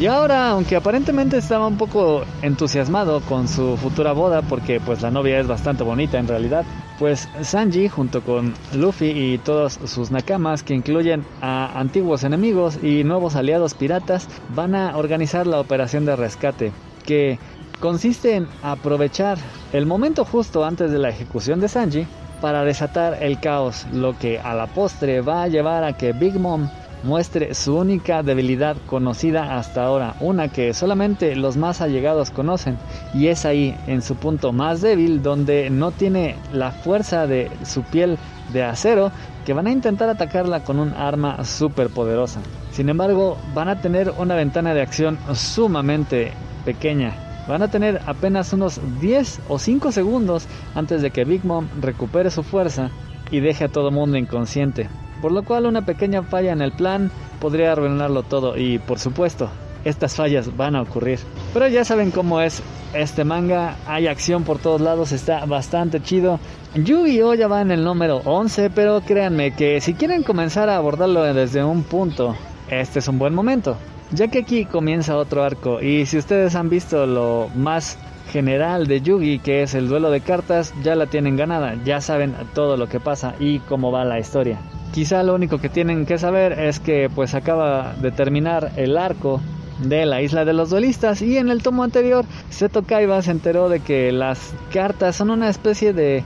Y 0.00 0.06
ahora, 0.06 0.50
aunque 0.50 0.76
aparentemente 0.76 1.38
estaba 1.38 1.66
un 1.66 1.76
poco 1.76 2.22
entusiasmado 2.42 3.20
con 3.22 3.48
su 3.48 3.76
futura 3.76 4.12
boda, 4.12 4.42
porque 4.42 4.78
pues 4.78 5.02
la 5.02 5.10
novia 5.10 5.40
es 5.40 5.48
bastante 5.48 5.82
bonita 5.82 6.20
en 6.20 6.28
realidad, 6.28 6.64
pues 7.00 7.28
Sanji 7.42 7.88
junto 7.88 8.22
con 8.22 8.54
Luffy 8.74 9.06
y 9.10 9.38
todos 9.38 9.80
sus 9.86 10.12
nakamas 10.12 10.62
que 10.62 10.74
incluyen 10.74 11.24
a 11.42 11.76
antiguos 11.80 12.22
enemigos 12.22 12.78
y 12.80 13.02
nuevos 13.02 13.34
aliados 13.34 13.74
piratas 13.74 14.28
van 14.54 14.76
a 14.76 14.96
organizar 14.96 15.48
la 15.48 15.58
operación 15.58 16.04
de 16.06 16.14
rescate 16.14 16.70
que 17.04 17.40
consiste 17.80 18.36
en 18.36 18.46
aprovechar 18.62 19.36
el 19.72 19.84
momento 19.84 20.24
justo 20.24 20.64
antes 20.64 20.92
de 20.92 21.00
la 21.00 21.08
ejecución 21.08 21.58
de 21.58 21.68
Sanji 21.68 22.06
para 22.40 22.62
desatar 22.62 23.20
el 23.20 23.40
caos, 23.40 23.84
lo 23.92 24.16
que 24.16 24.38
a 24.38 24.54
la 24.54 24.68
postre 24.68 25.22
va 25.22 25.42
a 25.42 25.48
llevar 25.48 25.82
a 25.82 25.96
que 25.96 26.12
Big 26.12 26.38
Mom 26.38 26.68
muestre 27.02 27.54
su 27.54 27.76
única 27.76 28.22
debilidad 28.22 28.76
conocida 28.86 29.56
hasta 29.56 29.84
ahora, 29.84 30.14
una 30.20 30.48
que 30.48 30.74
solamente 30.74 31.36
los 31.36 31.56
más 31.56 31.80
allegados 31.80 32.30
conocen, 32.30 32.78
y 33.14 33.28
es 33.28 33.44
ahí, 33.44 33.76
en 33.86 34.02
su 34.02 34.16
punto 34.16 34.52
más 34.52 34.80
débil, 34.80 35.22
donde 35.22 35.70
no 35.70 35.90
tiene 35.90 36.36
la 36.52 36.70
fuerza 36.72 37.26
de 37.26 37.50
su 37.64 37.82
piel 37.82 38.18
de 38.52 38.64
acero, 38.64 39.12
que 39.44 39.52
van 39.52 39.66
a 39.66 39.72
intentar 39.72 40.08
atacarla 40.08 40.64
con 40.64 40.78
un 40.78 40.92
arma 40.92 41.44
súper 41.44 41.88
poderosa. 41.88 42.40
Sin 42.72 42.88
embargo, 42.88 43.38
van 43.54 43.68
a 43.68 43.80
tener 43.80 44.12
una 44.18 44.34
ventana 44.34 44.74
de 44.74 44.82
acción 44.82 45.18
sumamente 45.34 46.32
pequeña. 46.64 47.14
Van 47.48 47.62
a 47.62 47.68
tener 47.68 48.00
apenas 48.06 48.52
unos 48.52 48.80
10 49.00 49.40
o 49.48 49.58
5 49.58 49.90
segundos 49.90 50.46
antes 50.74 51.00
de 51.00 51.10
que 51.10 51.24
Big 51.24 51.44
Mom 51.46 51.66
recupere 51.80 52.30
su 52.30 52.42
fuerza 52.42 52.90
y 53.30 53.40
deje 53.40 53.64
a 53.64 53.68
todo 53.68 53.90
mundo 53.90 54.18
inconsciente 54.18 54.88
por 55.20 55.32
lo 55.32 55.42
cual 55.42 55.66
una 55.66 55.84
pequeña 55.84 56.22
falla 56.22 56.52
en 56.52 56.62
el 56.62 56.72
plan 56.72 57.10
podría 57.40 57.72
arruinarlo 57.72 58.22
todo 58.22 58.56
y 58.56 58.78
por 58.78 58.98
supuesto 58.98 59.50
estas 59.84 60.16
fallas 60.16 60.56
van 60.56 60.76
a 60.76 60.82
ocurrir. 60.82 61.18
Pero 61.52 61.68
ya 61.68 61.84
saben 61.84 62.10
cómo 62.10 62.40
es 62.40 62.62
este 62.94 63.24
manga, 63.24 63.76
hay 63.86 64.06
acción 64.06 64.44
por 64.44 64.58
todos 64.58 64.80
lados, 64.80 65.12
está 65.12 65.44
bastante 65.46 66.02
chido. 66.02 66.40
Yu-Gi-Oh 66.74 67.34
ya 67.34 67.48
va 67.48 67.62
en 67.62 67.70
el 67.70 67.84
número 67.84 68.20
11, 68.24 68.70
pero 68.70 69.00
créanme 69.00 69.52
que 69.52 69.80
si 69.80 69.94
quieren 69.94 70.22
comenzar 70.22 70.68
a 70.68 70.76
abordarlo 70.76 71.22
desde 71.22 71.64
un 71.64 71.82
punto, 71.82 72.36
este 72.68 72.98
es 72.98 73.08
un 73.08 73.18
buen 73.18 73.34
momento, 73.34 73.76
ya 74.12 74.28
que 74.28 74.40
aquí 74.40 74.64
comienza 74.64 75.16
otro 75.16 75.42
arco 75.42 75.80
y 75.80 76.06
si 76.06 76.18
ustedes 76.18 76.54
han 76.54 76.68
visto 76.68 77.06
lo 77.06 77.48
más 77.54 77.98
general 78.30 78.86
de 78.86 79.00
Yugi, 79.00 79.38
que 79.38 79.62
es 79.62 79.74
el 79.74 79.88
duelo 79.88 80.10
de 80.10 80.20
cartas, 80.20 80.74
ya 80.82 80.94
la 80.94 81.06
tienen 81.06 81.36
ganada, 81.36 81.76
ya 81.84 82.00
saben 82.00 82.34
todo 82.54 82.76
lo 82.76 82.88
que 82.88 83.00
pasa 83.00 83.34
y 83.40 83.60
cómo 83.60 83.90
va 83.90 84.04
la 84.04 84.18
historia. 84.18 84.60
Quizá 84.92 85.22
lo 85.22 85.34
único 85.34 85.58
que 85.58 85.68
tienen 85.68 86.06
que 86.06 86.18
saber 86.18 86.52
es 86.52 86.80
que 86.80 87.10
pues 87.14 87.34
acaba 87.34 87.94
de 88.00 88.10
terminar 88.10 88.72
el 88.76 88.96
arco 88.96 89.40
de 89.82 90.06
la 90.06 90.22
isla 90.22 90.44
de 90.44 90.52
los 90.52 90.70
duelistas 90.70 91.22
y 91.22 91.36
en 91.36 91.50
el 91.50 91.62
tomo 91.62 91.84
anterior 91.84 92.24
Seto 92.50 92.82
Kaiba 92.82 93.22
se 93.22 93.30
enteró 93.30 93.68
de 93.68 93.80
que 93.80 94.10
las 94.12 94.54
cartas 94.72 95.16
son 95.16 95.30
una 95.30 95.48
especie 95.48 95.92
de 95.92 96.24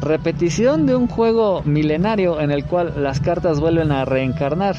repetición 0.00 0.86
de 0.86 0.94
un 0.94 1.08
juego 1.08 1.62
milenario 1.64 2.40
en 2.40 2.50
el 2.50 2.64
cual 2.64 2.94
las 3.02 3.20
cartas 3.20 3.58
vuelven 3.58 3.90
a 3.90 4.04
reencarnar. 4.04 4.76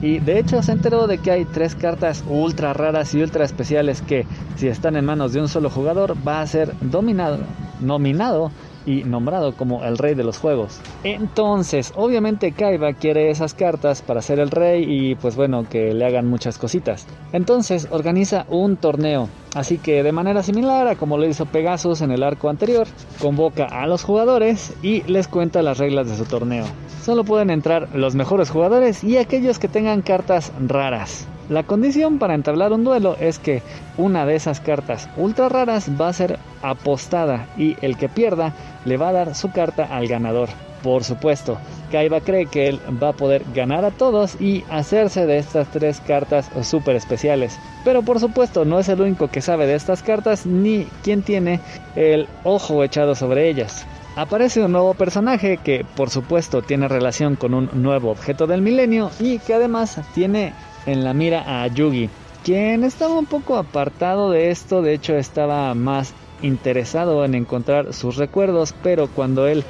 y 0.00 0.18
de 0.20 0.38
hecho 0.38 0.62
se 0.62 0.72
enteró 0.72 1.06
de 1.06 1.18
que 1.18 1.30
hay 1.30 1.44
tres 1.44 1.74
cartas 1.74 2.24
ultra 2.28 2.72
raras 2.72 3.14
y 3.14 3.22
ultra 3.22 3.44
especiales 3.44 4.00
que 4.00 4.26
si 4.56 4.68
están 4.68 4.96
en 4.96 5.04
manos 5.04 5.34
de 5.34 5.40
un 5.40 5.48
solo 5.48 5.68
jugador 5.68 6.16
va 6.26 6.40
a 6.40 6.46
ser 6.46 6.72
dominado, 6.80 7.40
nominado 7.80 8.50
y 8.86 9.04
nombrado 9.04 9.54
como 9.54 9.84
el 9.84 9.98
rey 9.98 10.14
de 10.14 10.24
los 10.24 10.38
juegos. 10.38 10.80
Entonces, 11.04 11.92
obviamente 11.96 12.52
Kaiba 12.52 12.92
quiere 12.92 13.30
esas 13.30 13.54
cartas 13.54 14.02
para 14.02 14.22
ser 14.22 14.38
el 14.38 14.50
rey 14.50 14.84
y 14.86 15.14
pues 15.14 15.36
bueno, 15.36 15.66
que 15.68 15.94
le 15.94 16.04
hagan 16.04 16.26
muchas 16.26 16.58
cositas. 16.58 17.06
Entonces 17.32 17.88
organiza 17.90 18.46
un 18.48 18.76
torneo. 18.76 19.28
Así 19.54 19.78
que 19.78 20.02
de 20.02 20.12
manera 20.12 20.42
similar 20.42 20.86
a 20.86 20.96
como 20.96 21.18
lo 21.18 21.26
hizo 21.26 21.46
Pegasus 21.46 22.02
en 22.02 22.12
el 22.12 22.22
arco 22.22 22.48
anterior, 22.48 22.86
convoca 23.20 23.66
a 23.66 23.86
los 23.86 24.04
jugadores 24.04 24.72
y 24.82 25.02
les 25.02 25.28
cuenta 25.28 25.62
las 25.62 25.78
reglas 25.78 26.08
de 26.08 26.16
su 26.16 26.24
torneo. 26.24 26.64
Solo 27.02 27.24
pueden 27.24 27.50
entrar 27.50 27.88
los 27.94 28.14
mejores 28.14 28.50
jugadores 28.50 29.02
y 29.02 29.16
aquellos 29.16 29.58
que 29.58 29.68
tengan 29.68 30.02
cartas 30.02 30.52
raras. 30.66 31.26
La 31.48 31.64
condición 31.64 32.20
para 32.20 32.34
entablar 32.34 32.72
un 32.72 32.84
duelo 32.84 33.16
es 33.18 33.40
que 33.40 33.62
una 33.96 34.24
de 34.24 34.36
esas 34.36 34.60
cartas 34.60 35.08
ultra 35.16 35.48
raras 35.48 35.90
va 36.00 36.08
a 36.08 36.12
ser 36.12 36.38
apostada 36.62 37.46
y 37.56 37.76
el 37.80 37.96
que 37.96 38.08
pierda 38.08 38.52
le 38.84 38.96
va 38.96 39.08
a 39.08 39.12
dar 39.12 39.34
su 39.34 39.50
carta 39.50 39.84
al 39.84 40.06
ganador. 40.06 40.48
Por 40.82 41.04
supuesto, 41.04 41.58
Kaiba 41.92 42.20
cree 42.20 42.46
que 42.46 42.68
él 42.68 42.80
va 43.02 43.10
a 43.10 43.12
poder 43.12 43.44
ganar 43.54 43.84
a 43.84 43.90
todos 43.90 44.40
y 44.40 44.64
hacerse 44.70 45.26
de 45.26 45.38
estas 45.38 45.68
tres 45.70 46.00
cartas 46.00 46.50
super 46.62 46.96
especiales. 46.96 47.58
Pero 47.84 48.02
por 48.02 48.18
supuesto 48.18 48.64
no 48.64 48.78
es 48.78 48.88
el 48.88 49.00
único 49.00 49.28
que 49.28 49.42
sabe 49.42 49.66
de 49.66 49.74
estas 49.74 50.02
cartas 50.02 50.46
ni 50.46 50.84
quien 51.02 51.22
tiene 51.22 51.60
el 51.96 52.28
ojo 52.44 52.82
echado 52.82 53.14
sobre 53.14 53.50
ellas. 53.50 53.86
Aparece 54.16 54.62
un 54.64 54.72
nuevo 54.72 54.94
personaje 54.94 55.58
que 55.58 55.84
por 55.96 56.10
supuesto 56.10 56.62
tiene 56.62 56.88
relación 56.88 57.36
con 57.36 57.54
un 57.54 57.70
nuevo 57.74 58.10
objeto 58.10 58.46
del 58.46 58.62
milenio 58.62 59.10
y 59.20 59.38
que 59.38 59.54
además 59.54 60.00
tiene 60.14 60.52
en 60.86 61.04
la 61.04 61.14
mira 61.14 61.62
a 61.62 61.66
Yugi, 61.66 62.08
quien 62.42 62.84
estaba 62.84 63.18
un 63.18 63.26
poco 63.26 63.56
apartado 63.56 64.30
de 64.30 64.50
esto, 64.50 64.82
de 64.82 64.94
hecho 64.94 65.14
estaba 65.14 65.74
más 65.74 66.14
interesado 66.42 67.24
en 67.24 67.34
encontrar 67.34 67.92
sus 67.92 68.16
recuerdos, 68.16 68.74
pero 68.82 69.08
cuando 69.08 69.46
él 69.46 69.64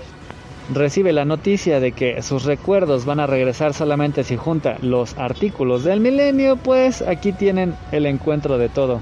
recibe 0.72 1.12
la 1.12 1.24
noticia 1.24 1.80
de 1.80 1.92
que 1.92 2.22
sus 2.22 2.44
recuerdos 2.44 3.04
van 3.04 3.20
a 3.20 3.26
regresar 3.26 3.74
solamente 3.74 4.24
si 4.24 4.36
junta 4.36 4.76
los 4.82 5.18
artículos 5.18 5.84
del 5.84 6.00
milenio, 6.00 6.56
pues 6.56 7.02
aquí 7.02 7.32
tienen 7.32 7.74
el 7.92 8.06
encuentro 8.06 8.58
de 8.58 8.68
todo. 8.68 9.00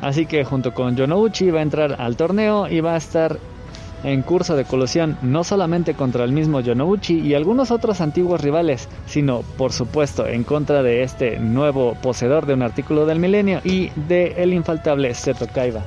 Así 0.00 0.26
que 0.26 0.44
junto 0.44 0.74
con 0.74 0.96
Yonouchi 0.96 1.50
va 1.50 1.60
a 1.60 1.62
entrar 1.62 1.96
al 2.00 2.16
torneo 2.16 2.68
y 2.68 2.80
va 2.80 2.94
a 2.94 2.98
estar 2.98 3.38
en 4.04 4.22
curso 4.22 4.56
de 4.56 4.64
colusión 4.64 5.16
no 5.22 5.44
solamente 5.44 5.94
contra 5.94 6.24
el 6.24 6.32
mismo 6.32 6.60
Yonouchi 6.60 7.20
y 7.20 7.34
algunos 7.34 7.70
otros 7.70 8.00
antiguos 8.00 8.40
rivales, 8.40 8.88
sino 9.06 9.42
por 9.56 9.72
supuesto 9.72 10.26
en 10.26 10.42
contra 10.42 10.82
de 10.82 11.04
este 11.04 11.38
nuevo 11.38 11.94
poseedor 12.02 12.46
de 12.46 12.54
un 12.54 12.62
artículo 12.62 13.06
del 13.06 13.20
milenio 13.20 13.60
y 13.64 13.90
de 14.08 14.34
el 14.38 14.52
infaltable 14.52 15.14
Seto 15.14 15.46
Kaiba. 15.46 15.84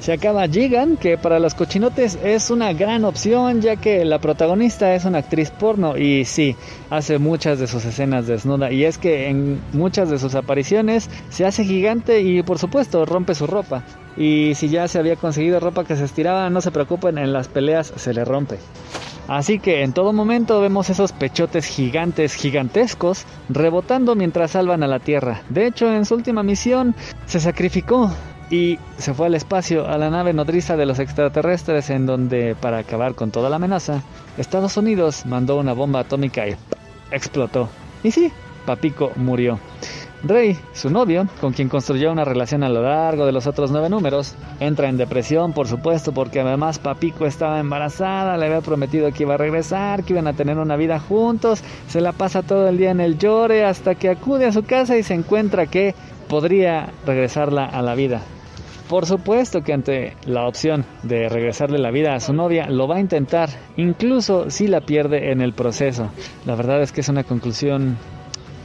Se 0.00 0.12
acaba 0.12 0.46
Gigan, 0.46 0.96
que 0.96 1.18
para 1.18 1.38
los 1.38 1.54
cochinotes 1.54 2.18
es 2.22 2.50
una 2.50 2.72
gran 2.72 3.04
opción 3.04 3.60
ya 3.60 3.76
que 3.76 4.04
la 4.04 4.20
protagonista 4.20 4.94
es 4.94 5.04
una 5.04 5.18
actriz 5.18 5.50
porno 5.50 5.96
y 5.96 6.24
sí, 6.24 6.56
hace 6.88 7.18
muchas 7.18 7.58
de 7.58 7.66
sus 7.66 7.84
escenas 7.84 8.26
desnuda 8.26 8.70
y 8.70 8.84
es 8.84 8.96
que 8.96 9.28
en 9.28 9.60
muchas 9.72 10.08
de 10.08 10.18
sus 10.18 10.34
apariciones 10.34 11.10
se 11.30 11.44
hace 11.44 11.64
gigante 11.64 12.20
y 12.20 12.42
por 12.42 12.58
supuesto 12.58 13.04
rompe 13.04 13.34
su 13.34 13.46
ropa. 13.46 13.84
Y 14.16 14.54
si 14.54 14.68
ya 14.68 14.88
se 14.88 14.98
había 14.98 15.16
conseguido 15.16 15.60
ropa 15.60 15.84
que 15.84 15.96
se 15.96 16.04
estiraba, 16.04 16.48
no 16.50 16.60
se 16.60 16.70
preocupen, 16.70 17.18
en 17.18 17.32
las 17.32 17.48
peleas 17.48 17.92
se 17.96 18.14
le 18.14 18.24
rompe. 18.24 18.58
Así 19.28 19.58
que 19.58 19.82
en 19.82 19.92
todo 19.92 20.14
momento 20.14 20.60
vemos 20.60 20.88
esos 20.88 21.12
pechotes 21.12 21.66
gigantes, 21.66 22.34
gigantescos, 22.34 23.26
rebotando 23.50 24.14
mientras 24.14 24.52
salvan 24.52 24.82
a 24.82 24.86
la 24.86 25.00
Tierra. 25.00 25.42
De 25.50 25.66
hecho, 25.66 25.92
en 25.92 26.06
su 26.06 26.14
última 26.14 26.42
misión 26.42 26.94
se 27.26 27.38
sacrificó 27.38 28.10
y 28.50 28.78
se 28.96 29.14
fue 29.14 29.26
al 29.26 29.34
espacio 29.34 29.86
a 29.86 29.98
la 29.98 30.10
nave 30.10 30.32
nodriza 30.32 30.76
de 30.76 30.86
los 30.86 30.98
extraterrestres 30.98 31.90
en 31.90 32.06
donde, 32.06 32.54
para 32.54 32.78
acabar 32.78 33.14
con 33.14 33.30
toda 33.30 33.50
la 33.50 33.56
amenaza, 33.56 34.02
Estados 34.36 34.76
Unidos 34.76 35.26
mandó 35.26 35.58
una 35.58 35.74
bomba 35.74 36.00
atómica 36.00 36.46
y 36.48 36.56
explotó. 37.10 37.68
Y 38.02 38.10
sí, 38.10 38.32
Papico 38.64 39.12
murió. 39.16 39.58
Rey, 40.24 40.58
su 40.72 40.90
novio, 40.90 41.28
con 41.40 41.52
quien 41.52 41.68
construyó 41.68 42.10
una 42.10 42.24
relación 42.24 42.64
a 42.64 42.68
lo 42.68 42.82
largo 42.82 43.24
de 43.24 43.30
los 43.30 43.46
otros 43.46 43.70
nueve 43.70 43.88
números, 43.88 44.34
entra 44.58 44.88
en 44.88 44.96
depresión, 44.96 45.52
por 45.52 45.68
supuesto, 45.68 46.12
porque 46.12 46.40
además 46.40 46.80
Papico 46.80 47.24
estaba 47.24 47.60
embarazada, 47.60 48.36
le 48.36 48.46
había 48.46 48.60
prometido 48.60 49.12
que 49.12 49.22
iba 49.22 49.34
a 49.34 49.38
regresar, 49.38 50.02
que 50.02 50.14
iban 50.14 50.26
a 50.26 50.32
tener 50.32 50.58
una 50.58 50.74
vida 50.74 50.98
juntos, 50.98 51.62
se 51.86 52.00
la 52.00 52.10
pasa 52.10 52.42
todo 52.42 52.68
el 52.68 52.78
día 52.78 52.90
en 52.90 53.00
el 53.00 53.16
llore 53.16 53.64
hasta 53.64 53.94
que 53.94 54.10
acude 54.10 54.46
a 54.46 54.52
su 54.52 54.64
casa 54.64 54.96
y 54.96 55.04
se 55.04 55.14
encuentra 55.14 55.66
que 55.66 55.94
podría 56.28 56.90
regresarla 57.06 57.66
a 57.66 57.80
la 57.82 57.94
vida. 57.94 58.22
Por 58.88 59.04
supuesto 59.04 59.62
que 59.62 59.74
ante 59.74 60.16
la 60.24 60.48
opción 60.48 60.86
de 61.02 61.28
regresarle 61.28 61.78
la 61.78 61.90
vida 61.90 62.14
a 62.14 62.20
su 62.20 62.32
novia, 62.32 62.70
lo 62.70 62.88
va 62.88 62.96
a 62.96 63.00
intentar, 63.00 63.50
incluso 63.76 64.50
si 64.50 64.66
la 64.66 64.80
pierde 64.80 65.30
en 65.30 65.42
el 65.42 65.52
proceso. 65.52 66.08
La 66.46 66.54
verdad 66.54 66.80
es 66.80 66.90
que 66.90 67.02
es 67.02 67.08
una 67.10 67.22
conclusión 67.22 67.98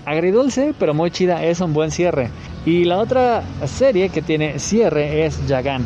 agridulce, 0.05 0.73
pero 0.79 0.93
muy 0.93 1.11
chida, 1.11 1.43
es 1.43 1.59
un 1.59 1.73
buen 1.73 1.91
cierre. 1.91 2.29
Y 2.65 2.85
la 2.85 2.99
otra 2.99 3.43
serie 3.65 4.07
que 4.09 4.21
tiene 4.21 4.59
cierre 4.59 5.25
es 5.25 5.45
Yagan. 5.45 5.85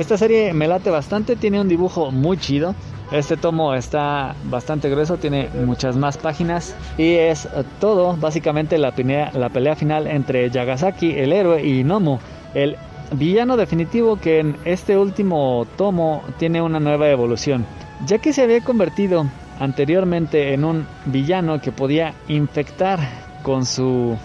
Esta 0.00 0.18
serie 0.18 0.52
me 0.52 0.66
late 0.66 0.90
bastante, 0.90 1.36
tiene 1.36 1.60
un 1.60 1.68
dibujo 1.68 2.10
muy 2.10 2.38
chido. 2.38 2.74
Este 3.12 3.36
tomo 3.36 3.72
está 3.72 4.34
bastante 4.46 4.90
grueso, 4.90 5.16
tiene 5.16 5.48
muchas 5.64 5.96
más 5.96 6.18
páginas 6.18 6.74
y 6.98 7.12
es 7.12 7.48
todo 7.78 8.16
básicamente 8.16 8.78
la 8.78 8.90
pelea, 8.90 9.76
final 9.76 10.08
entre 10.08 10.50
Yagasaki, 10.50 11.12
el 11.12 11.32
héroe, 11.32 11.64
y 11.64 11.84
Nomu, 11.84 12.18
el 12.52 12.76
villano 13.12 13.56
definitivo 13.56 14.16
que 14.16 14.40
en 14.40 14.56
este 14.64 14.96
último 14.96 15.66
tomo 15.76 16.22
tiene 16.38 16.62
una 16.62 16.80
nueva 16.80 17.08
evolución, 17.08 17.66
ya 18.06 18.18
que 18.18 18.32
se 18.32 18.42
había 18.42 18.60
convertido 18.62 19.26
anteriormente 19.58 20.52
en 20.52 20.64
un 20.64 20.86
villano 21.06 21.60
que 21.60 21.72
podía 21.72 22.14
infectar 22.28 22.98
con 23.42 23.64
su 23.64 24.16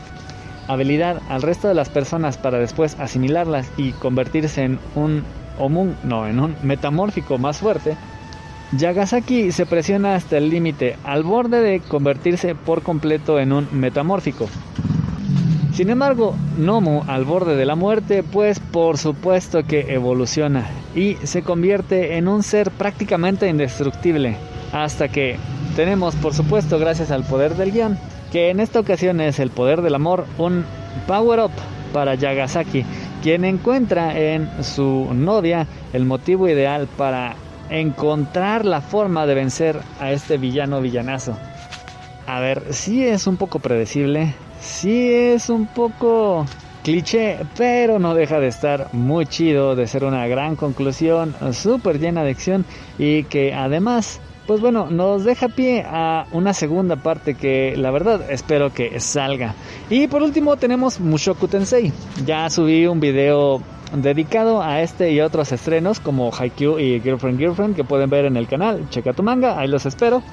habilidad 0.68 1.22
al 1.30 1.42
resto 1.42 1.68
de 1.68 1.74
las 1.74 1.90
personas 1.90 2.38
para 2.38 2.60
después 2.60 2.98
asimilarlas 3.00 3.72
y 3.78 3.92
convertirse 3.92 4.64
en 4.64 4.80
un 4.96 5.24
omun, 5.60 5.96
no, 6.04 6.28
en 6.28 6.40
un 6.40 6.56
metamórfico 6.64 7.38
más 7.38 7.60
fuerte, 7.60 7.96
Yagasaki 8.78 9.52
se 9.52 9.66
presiona 9.66 10.16
hasta 10.16 10.38
el 10.38 10.50
límite, 10.50 10.96
al 11.04 11.24
borde 11.24 11.62
de 11.62 11.82
convertirse 11.82 12.56
por 12.56 12.84
completo 12.84 13.38
en 13.38 13.52
un 13.52 13.68
metamórfico. 13.72 14.48
Sin 15.74 15.90
embargo, 15.90 16.36
Nomu, 16.58 17.04
al 17.08 17.24
borde 17.24 17.56
de 17.56 17.66
la 17.66 17.76
muerte, 17.76 18.24
pues 18.24 18.60
por 18.60 18.98
supuesto 18.98 19.64
que 19.64 19.94
evoluciona 19.94 20.68
y 20.96 21.16
se 21.24 21.44
convierte 21.44 22.18
en 22.18 22.28
un 22.28 22.44
ser 22.44 22.72
prácticamente 22.72 23.48
indestructible, 23.48 24.36
hasta 24.74 25.08
que 25.08 25.38
tenemos, 25.78 26.16
por 26.16 26.34
supuesto, 26.34 26.78
gracias 26.78 27.10
al 27.10 27.24
poder 27.24 27.56
del 27.56 27.72
guion, 27.72 27.98
que 28.34 28.50
en 28.50 28.60
esta 28.60 28.82
ocasión 28.82 29.22
es 29.22 29.40
el 29.40 29.50
poder 29.50 29.82
del 29.82 29.96
amor, 29.96 30.26
un 30.38 30.66
power 31.08 31.40
up 31.40 31.52
para 31.94 32.16
Yagasaki, 32.16 32.84
quien 33.24 33.46
encuentra 33.46 34.18
en 34.18 34.50
su 34.64 35.08
novia 35.14 35.68
el 35.94 36.04
motivo 36.04 36.50
ideal 36.50 36.90
para 36.98 37.36
encontrar 37.70 38.66
la 38.66 38.82
forma 38.82 39.26
de 39.26 39.36
vencer 39.36 39.80
a 40.02 40.12
este 40.12 40.38
villano 40.38 40.82
villanazo. 40.82 41.38
A 42.28 42.42
ver, 42.42 42.62
sí 42.72 43.06
es 43.06 43.26
un 43.26 43.38
poco 43.38 43.60
predecible, 43.60 44.34
sí 44.62 45.12
es 45.12 45.50
un 45.50 45.66
poco 45.66 46.46
cliché, 46.84 47.40
pero 47.58 48.00
no 48.00 48.16
deja 48.16 48.40
de 48.40 48.48
estar 48.48 48.94
muy 48.94 49.26
chido, 49.26 49.76
de 49.76 49.88
ser 49.88 50.04
una 50.04 50.28
gran 50.28 50.56
conclusión, 50.56 51.36
súper 51.52 52.00
llena 52.00 52.24
de 52.24 52.32
acción 52.32 52.66
y 52.98 53.24
que 53.26 53.54
además 53.54 54.22
pues 54.48 54.60
bueno, 54.60 54.88
nos 54.90 55.24
deja 55.24 55.48
pie 55.50 55.86
a 55.88 56.26
una 56.32 56.54
segunda 56.54 56.98
parte 56.98 57.36
que 57.36 57.76
la 57.78 57.92
verdad 57.92 58.30
espero 58.30 58.74
que 58.74 59.00
salga. 59.00 59.56
Y 59.90 60.08
por 60.08 60.24
último 60.24 60.58
tenemos 60.58 61.00
Mushoku 61.00 61.48
Tensei. 61.48 61.94
Ya 62.26 62.50
subí 62.50 62.86
un 62.86 63.00
video 63.00 63.62
dedicado 63.96 64.62
a 64.62 64.82
este 64.82 65.12
y 65.12 65.22
otros 65.22 65.52
estrenos 65.52 66.00
como 66.00 66.32
Haikyuu 66.34 66.80
y 66.80 67.00
Girlfriend 67.02 67.40
Girlfriend 67.40 67.76
que 67.76 67.84
pueden 67.84 68.10
ver 68.10 68.26
en 68.26 68.36
el 68.36 68.48
canal. 68.48 68.90
Checa 68.90 69.14
tu 69.14 69.24
manga, 69.24 69.60
ahí 69.60 69.68
los 69.68 69.86
espero. 69.86 70.24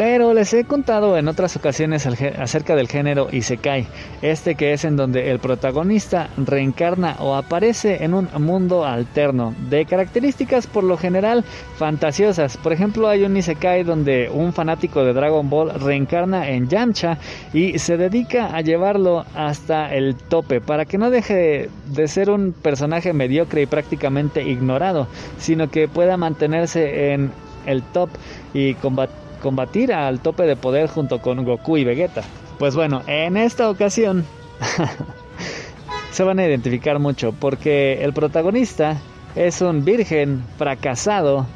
Pero 0.00 0.32
les 0.32 0.54
he 0.54 0.64
contado 0.64 1.18
en 1.18 1.28
otras 1.28 1.56
ocasiones 1.56 2.06
acerca 2.06 2.74
del 2.74 2.88
género 2.88 3.28
Isekai, 3.30 3.86
este 4.22 4.54
que 4.54 4.72
es 4.72 4.86
en 4.86 4.96
donde 4.96 5.30
el 5.30 5.40
protagonista 5.40 6.30
reencarna 6.38 7.16
o 7.18 7.34
aparece 7.34 8.02
en 8.02 8.14
un 8.14 8.30
mundo 8.38 8.86
alterno, 8.86 9.54
de 9.68 9.84
características 9.84 10.66
por 10.66 10.84
lo 10.84 10.96
general 10.96 11.44
fantasiosas. 11.76 12.56
Por 12.56 12.72
ejemplo, 12.72 13.08
hay 13.08 13.24
un 13.24 13.36
Isekai 13.36 13.84
donde 13.84 14.30
un 14.32 14.54
fanático 14.54 15.04
de 15.04 15.12
Dragon 15.12 15.50
Ball 15.50 15.78
reencarna 15.78 16.48
en 16.48 16.70
Yamcha 16.70 17.18
y 17.52 17.78
se 17.78 17.98
dedica 17.98 18.56
a 18.56 18.62
llevarlo 18.62 19.26
hasta 19.34 19.94
el 19.94 20.14
tope, 20.14 20.62
para 20.62 20.86
que 20.86 20.96
no 20.96 21.10
deje 21.10 21.68
de 21.88 22.08
ser 22.08 22.30
un 22.30 22.54
personaje 22.54 23.12
mediocre 23.12 23.60
y 23.60 23.66
prácticamente 23.66 24.42
ignorado, 24.44 25.08
sino 25.36 25.70
que 25.70 25.88
pueda 25.88 26.16
mantenerse 26.16 27.12
en 27.12 27.30
el 27.66 27.82
top 27.82 28.08
y 28.54 28.72
combatir 28.72 29.19
combatir 29.40 29.92
al 29.92 30.20
tope 30.20 30.44
de 30.44 30.56
poder 30.56 30.88
junto 30.88 31.20
con 31.20 31.44
Goku 31.44 31.76
y 31.76 31.84
Vegeta. 31.84 32.22
Pues 32.58 32.76
bueno, 32.76 33.02
en 33.06 33.36
esta 33.36 33.68
ocasión 33.70 34.24
se 36.10 36.22
van 36.22 36.38
a 36.38 36.46
identificar 36.46 36.98
mucho 36.98 37.32
porque 37.32 38.04
el 38.04 38.12
protagonista 38.12 38.98
es 39.34 39.60
un 39.60 39.84
virgen 39.84 40.44
fracasado 40.58 41.46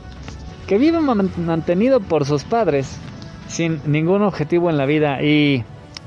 que 0.66 0.78
vive 0.78 1.00
mantenido 1.00 2.00
por 2.00 2.24
sus 2.24 2.44
padres 2.44 2.98
sin 3.48 3.80
ningún 3.84 4.22
objetivo 4.22 4.70
en 4.70 4.78
la 4.78 4.86
vida 4.86 5.22
y 5.22 5.64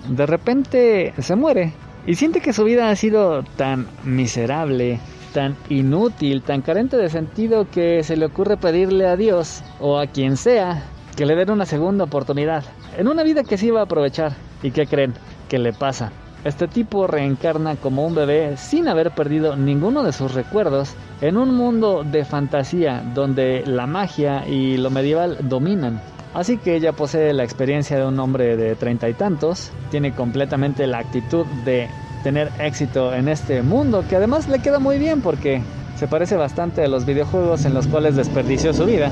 de 0.09 0.25
repente 0.25 1.13
se 1.19 1.35
muere 1.35 1.73
y 2.05 2.15
siente 2.15 2.39
que 2.39 2.53
su 2.53 2.63
vida 2.63 2.89
ha 2.89 2.95
sido 2.95 3.43
tan 3.43 3.87
miserable, 4.03 4.99
tan 5.33 5.55
inútil, 5.69 6.41
tan 6.41 6.61
carente 6.61 6.97
de 6.97 7.09
sentido 7.09 7.69
que 7.69 8.01
se 8.03 8.15
le 8.15 8.25
ocurre 8.25 8.57
pedirle 8.57 9.07
a 9.07 9.17
Dios 9.17 9.61
o 9.79 9.99
a 9.99 10.07
quien 10.07 10.37
sea 10.37 10.83
que 11.17 11.25
le 11.25 11.35
den 11.35 11.49
una 11.49 11.65
segunda 11.65 12.03
oportunidad 12.03 12.63
en 12.95 13.07
una 13.07 13.23
vida 13.23 13.43
que 13.43 13.57
se 13.57 13.65
iba 13.65 13.81
a 13.81 13.85
aprovechar. 13.85 14.33
¿Y 14.61 14.69
qué 14.69 14.85
creen? 14.85 15.15
Que 15.49 15.57
le 15.57 15.73
pasa. 15.73 16.11
Este 16.43 16.67
tipo 16.67 17.07
reencarna 17.07 17.75
como 17.75 18.05
un 18.05 18.13
bebé 18.13 18.55
sin 18.55 18.87
haber 18.87 19.11
perdido 19.11 19.55
ninguno 19.55 20.03
de 20.03 20.13
sus 20.13 20.35
recuerdos 20.35 20.93
en 21.19 21.35
un 21.35 21.55
mundo 21.55 22.03
de 22.03 22.23
fantasía 22.23 23.03
donde 23.15 23.63
la 23.65 23.87
magia 23.87 24.47
y 24.47 24.77
lo 24.77 24.91
medieval 24.91 25.37
dominan. 25.41 25.99
Así 26.35 26.57
que 26.57 26.75
ella 26.75 26.93
posee 26.93 27.33
la 27.33 27.43
experiencia 27.43 27.97
de 27.97 28.05
un 28.05 28.19
hombre 28.19 28.55
de 28.55 28.75
treinta 28.75 29.09
y 29.09 29.15
tantos, 29.15 29.71
tiene 29.89 30.13
completamente 30.13 30.85
la 30.85 30.99
actitud 30.99 31.47
de 31.65 31.89
tener 32.23 32.51
éxito 32.59 33.13
en 33.13 33.27
este 33.27 33.63
mundo, 33.63 34.03
que 34.07 34.17
además 34.17 34.47
le 34.47 34.59
queda 34.59 34.77
muy 34.77 34.99
bien 34.99 35.21
porque 35.21 35.63
se 35.97 36.07
parece 36.07 36.37
bastante 36.37 36.83
a 36.83 36.87
los 36.87 37.05
videojuegos 37.05 37.65
en 37.65 37.73
los 37.73 37.87
cuales 37.87 38.15
desperdició 38.15 38.73
su 38.73 38.85
vida. 38.85 39.09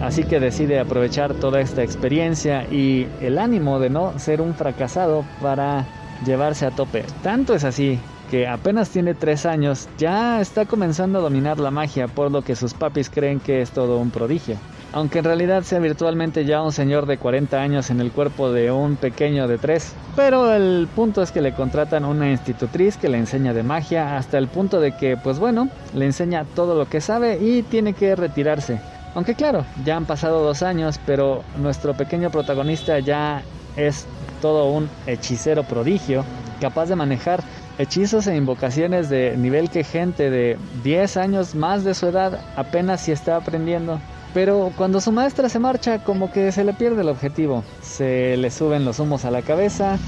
Así 0.00 0.22
que 0.22 0.38
decide 0.38 0.78
aprovechar 0.78 1.34
toda 1.34 1.60
esta 1.60 1.82
experiencia 1.82 2.64
y 2.70 3.08
el 3.20 3.38
ánimo 3.38 3.80
de 3.80 3.90
no 3.90 4.16
ser 4.18 4.40
un 4.40 4.54
fracasado 4.54 5.24
para 5.42 5.84
llevarse 6.24 6.66
a 6.66 6.70
tope. 6.70 7.04
Tanto 7.22 7.54
es 7.54 7.64
así 7.64 7.98
que 8.30 8.46
apenas 8.46 8.90
tiene 8.90 9.14
3 9.14 9.46
años, 9.46 9.88
ya 9.98 10.40
está 10.40 10.66
comenzando 10.66 11.18
a 11.18 11.22
dominar 11.22 11.58
la 11.58 11.70
magia, 11.70 12.08
por 12.08 12.30
lo 12.30 12.42
que 12.42 12.56
sus 12.56 12.74
papis 12.74 13.10
creen 13.10 13.40
que 13.40 13.62
es 13.62 13.70
todo 13.70 13.98
un 13.98 14.10
prodigio. 14.10 14.56
Aunque 14.92 15.18
en 15.18 15.26
realidad 15.26 15.64
sea 15.64 15.80
virtualmente 15.80 16.46
ya 16.46 16.62
un 16.62 16.72
señor 16.72 17.04
de 17.04 17.18
40 17.18 17.60
años 17.60 17.90
en 17.90 18.00
el 18.00 18.10
cuerpo 18.10 18.50
de 18.50 18.70
un 18.72 18.96
pequeño 18.96 19.46
de 19.46 19.58
3. 19.58 19.92
Pero 20.16 20.52
el 20.54 20.88
punto 20.96 21.22
es 21.22 21.30
que 21.30 21.42
le 21.42 21.52
contratan 21.52 22.06
una 22.06 22.30
institutriz 22.30 22.96
que 22.96 23.10
le 23.10 23.18
enseña 23.18 23.52
de 23.52 23.62
magia 23.62 24.16
hasta 24.16 24.38
el 24.38 24.48
punto 24.48 24.80
de 24.80 24.96
que, 24.96 25.18
pues 25.18 25.38
bueno, 25.38 25.68
le 25.94 26.06
enseña 26.06 26.46
todo 26.54 26.74
lo 26.74 26.88
que 26.88 27.02
sabe 27.02 27.38
y 27.38 27.62
tiene 27.62 27.92
que 27.92 28.16
retirarse. 28.16 28.80
Aunque 29.14 29.34
claro, 29.34 29.64
ya 29.84 29.96
han 29.96 30.06
pasado 30.06 30.42
dos 30.42 30.62
años, 30.62 30.98
pero 31.04 31.42
nuestro 31.58 31.94
pequeño 31.94 32.30
protagonista 32.30 32.98
ya 32.98 33.42
es 33.76 34.06
todo 34.40 34.70
un 34.70 34.88
hechicero 35.06 35.64
prodigio, 35.64 36.24
capaz 36.60 36.86
de 36.86 36.96
manejar 36.96 37.42
hechizos 37.78 38.26
e 38.26 38.36
invocaciones 38.36 39.08
de 39.08 39.36
nivel 39.36 39.70
que 39.70 39.84
gente 39.84 40.30
de 40.30 40.58
10 40.82 41.16
años 41.16 41.54
más 41.54 41.84
de 41.84 41.94
su 41.94 42.06
edad 42.06 42.40
apenas 42.56 43.02
si 43.02 43.12
está 43.12 43.36
aprendiendo. 43.36 44.00
Pero 44.34 44.72
cuando 44.76 45.00
su 45.00 45.10
maestra 45.10 45.48
se 45.48 45.58
marcha, 45.58 46.04
como 46.04 46.30
que 46.30 46.52
se 46.52 46.64
le 46.64 46.74
pierde 46.74 47.00
el 47.00 47.08
objetivo, 47.08 47.64
se 47.80 48.36
le 48.36 48.50
suben 48.50 48.84
los 48.84 48.98
humos 48.98 49.24
a 49.24 49.30
la 49.30 49.42
cabeza, 49.42 49.98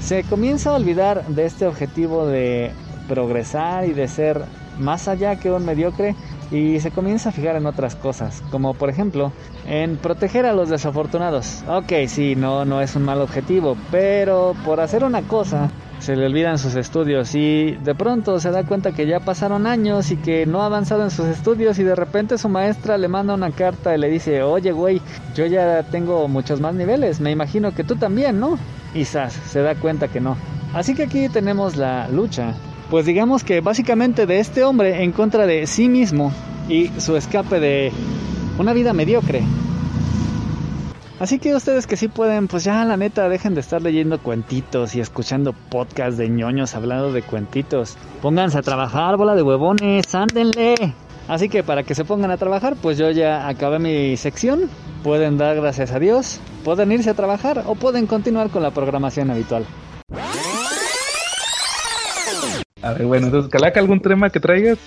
se 0.00 0.22
comienza 0.24 0.70
a 0.70 0.74
olvidar 0.74 1.26
de 1.26 1.46
este 1.46 1.66
objetivo 1.66 2.26
de 2.26 2.72
progresar 3.08 3.86
y 3.86 3.92
de 3.92 4.06
ser 4.06 4.42
más 4.78 5.08
allá 5.08 5.36
que 5.36 5.50
un 5.50 5.64
mediocre 5.64 6.14
y 6.50 6.78
se 6.80 6.90
comienza 6.90 7.30
a 7.30 7.32
fijar 7.32 7.56
en 7.56 7.66
otras 7.66 7.96
cosas, 7.96 8.42
como 8.50 8.74
por 8.74 8.90
ejemplo 8.90 9.32
en 9.66 9.96
proteger 9.96 10.46
a 10.46 10.52
los 10.52 10.68
desafortunados. 10.68 11.64
Ok, 11.68 11.92
sí, 12.06 12.36
no, 12.36 12.64
no 12.64 12.80
es 12.80 12.94
un 12.96 13.02
mal 13.02 13.20
objetivo, 13.20 13.76
pero 13.90 14.54
por 14.64 14.80
hacer 14.80 15.04
una 15.04 15.22
cosa 15.22 15.70
se 16.04 16.16
le 16.16 16.26
olvidan 16.26 16.58
sus 16.58 16.74
estudios 16.74 17.34
y 17.34 17.72
de 17.72 17.94
pronto 17.94 18.38
se 18.38 18.50
da 18.50 18.64
cuenta 18.64 18.92
que 18.92 19.06
ya 19.06 19.20
pasaron 19.20 19.66
años 19.66 20.10
y 20.10 20.18
que 20.18 20.44
no 20.44 20.60
ha 20.60 20.66
avanzado 20.66 21.02
en 21.02 21.10
sus 21.10 21.26
estudios 21.26 21.78
y 21.78 21.82
de 21.82 21.94
repente 21.94 22.36
su 22.36 22.50
maestra 22.50 22.98
le 22.98 23.08
manda 23.08 23.32
una 23.32 23.50
carta 23.52 23.94
y 23.94 23.98
le 23.98 24.10
dice, 24.10 24.42
oye 24.42 24.72
güey, 24.72 25.00
yo 25.34 25.46
ya 25.46 25.82
tengo 25.84 26.28
muchos 26.28 26.60
más 26.60 26.74
niveles, 26.74 27.20
me 27.20 27.30
imagino 27.30 27.72
que 27.72 27.84
tú 27.84 27.96
también, 27.96 28.38
¿no? 28.38 28.58
Y 28.94 29.06
se 29.06 29.62
da 29.62 29.74
cuenta 29.76 30.08
que 30.08 30.20
no. 30.20 30.36
Así 30.74 30.94
que 30.94 31.04
aquí 31.04 31.30
tenemos 31.30 31.76
la 31.76 32.06
lucha 32.08 32.54
pues 32.90 33.06
digamos 33.06 33.44
que 33.44 33.60
básicamente 33.60 34.26
de 34.26 34.40
este 34.40 34.62
hombre 34.62 35.02
en 35.02 35.12
contra 35.12 35.46
de 35.46 35.66
sí 35.66 35.88
mismo 35.88 36.32
y 36.68 36.88
su 36.98 37.16
escape 37.16 37.58
de 37.58 37.92
una 38.58 38.72
vida 38.72 38.92
mediocre. 38.92 39.42
Así 41.20 41.38
que 41.38 41.54
ustedes 41.54 41.86
que 41.86 41.96
sí 41.96 42.08
pueden, 42.08 42.48
pues 42.48 42.64
ya 42.64 42.84
la 42.84 42.96
neta 42.96 43.28
dejen 43.28 43.54
de 43.54 43.60
estar 43.60 43.80
leyendo 43.80 44.18
cuentitos 44.18 44.96
y 44.96 45.00
escuchando 45.00 45.52
podcasts 45.52 46.18
de 46.18 46.28
ñoños 46.28 46.74
hablando 46.74 47.12
de 47.12 47.22
cuentitos. 47.22 47.96
Pónganse 48.20 48.58
a 48.58 48.62
trabajar, 48.62 49.16
bola 49.16 49.36
de 49.36 49.42
huevones, 49.42 50.12
ándenle. 50.12 50.74
Así 51.28 51.48
que 51.48 51.62
para 51.62 51.84
que 51.84 51.94
se 51.94 52.04
pongan 52.04 52.32
a 52.32 52.36
trabajar, 52.36 52.74
pues 52.82 52.98
yo 52.98 53.10
ya 53.10 53.48
acabé 53.48 53.78
mi 53.78 54.16
sección. 54.16 54.68
Pueden 55.04 55.38
dar 55.38 55.54
gracias 55.56 55.92
a 55.92 56.00
Dios, 56.00 56.40
pueden 56.64 56.90
irse 56.90 57.10
a 57.10 57.14
trabajar 57.14 57.62
o 57.66 57.76
pueden 57.76 58.06
continuar 58.06 58.50
con 58.50 58.62
la 58.62 58.72
programación 58.72 59.30
habitual. 59.30 59.64
A 62.82 62.92
ver, 62.92 63.06
bueno, 63.06 63.26
entonces, 63.26 63.50
Calaca, 63.50 63.80
¿algún 63.80 64.00
tema 64.00 64.30
que 64.30 64.40
traigas? 64.40 64.78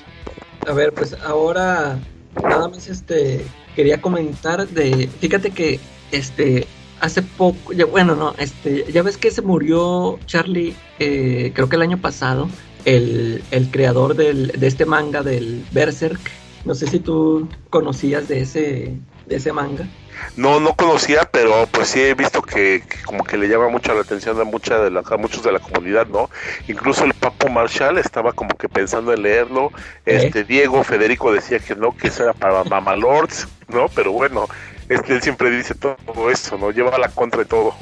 A 0.67 0.73
ver, 0.73 0.91
pues 0.91 1.15
ahora 1.23 1.97
nada 2.43 2.67
más 2.67 2.87
este 2.87 3.45
quería 3.75 4.01
comentar 4.01 4.67
de, 4.67 5.07
fíjate 5.19 5.51
que 5.51 5.79
este 6.11 6.67
hace 6.99 7.21
poco, 7.21 7.73
ya, 7.73 7.85
bueno, 7.85 8.15
no, 8.15 8.33
este, 8.37 8.91
ya 8.91 9.03
ves 9.03 9.17
que 9.17 9.31
se 9.31 9.41
murió 9.41 10.17
Charlie, 10.25 10.75
eh, 10.99 11.51
creo 11.53 11.69
que 11.69 11.75
el 11.75 11.83
año 11.83 11.99
pasado, 11.99 12.49
el, 12.85 13.43
el 13.51 13.69
creador 13.69 14.15
del, 14.15 14.47
de 14.47 14.67
este 14.67 14.85
manga 14.85 15.21
del 15.21 15.65
Berserk. 15.71 16.19
No 16.65 16.75
sé 16.75 16.87
si 16.87 16.99
tú 16.99 17.47
conocías 17.69 18.27
de 18.27 18.41
ese, 18.41 18.93
de 19.25 19.35
ese 19.35 19.53
manga. 19.53 19.87
No, 20.35 20.59
no 20.59 20.73
conocía, 20.73 21.29
pero 21.31 21.67
pues 21.71 21.89
sí 21.89 22.01
he 22.01 22.13
visto 22.13 22.41
que, 22.41 22.83
como 23.05 23.23
que 23.23 23.37
le 23.37 23.47
llama 23.47 23.69
mucho 23.69 23.93
la 23.93 24.01
atención 24.01 24.39
a, 24.41 24.43
mucha 24.43 24.79
de 24.79 24.89
la, 24.89 25.01
muchos 25.17 25.43
de 25.43 25.51
la 25.51 25.59
comunidad, 25.59 26.07
¿no? 26.07 26.29
Incluso 26.67 27.05
el 27.05 27.13
Papo 27.13 27.49
Marshall 27.49 27.99
estaba 27.99 28.33
como 28.33 28.55
que 28.57 28.67
pensando 28.67 29.13
en 29.13 29.21
leerlo. 29.21 29.71
Este 30.05 30.43
Diego 30.43 30.83
Federico 30.83 31.31
decía 31.31 31.59
que 31.59 31.75
no, 31.75 31.95
que 31.95 32.07
eso 32.07 32.23
era 32.23 32.33
para 32.33 32.63
Mamalords, 32.63 33.47
¿no? 33.67 33.87
Pero 33.89 34.11
bueno, 34.11 34.47
este, 34.89 35.13
él 35.15 35.21
siempre 35.21 35.49
dice 35.51 35.75
todo 35.75 36.29
eso, 36.31 36.57
¿no? 36.57 36.71
Lleva 36.71 36.97
la 36.97 37.09
contra 37.09 37.39
de 37.39 37.45
todo. 37.45 37.73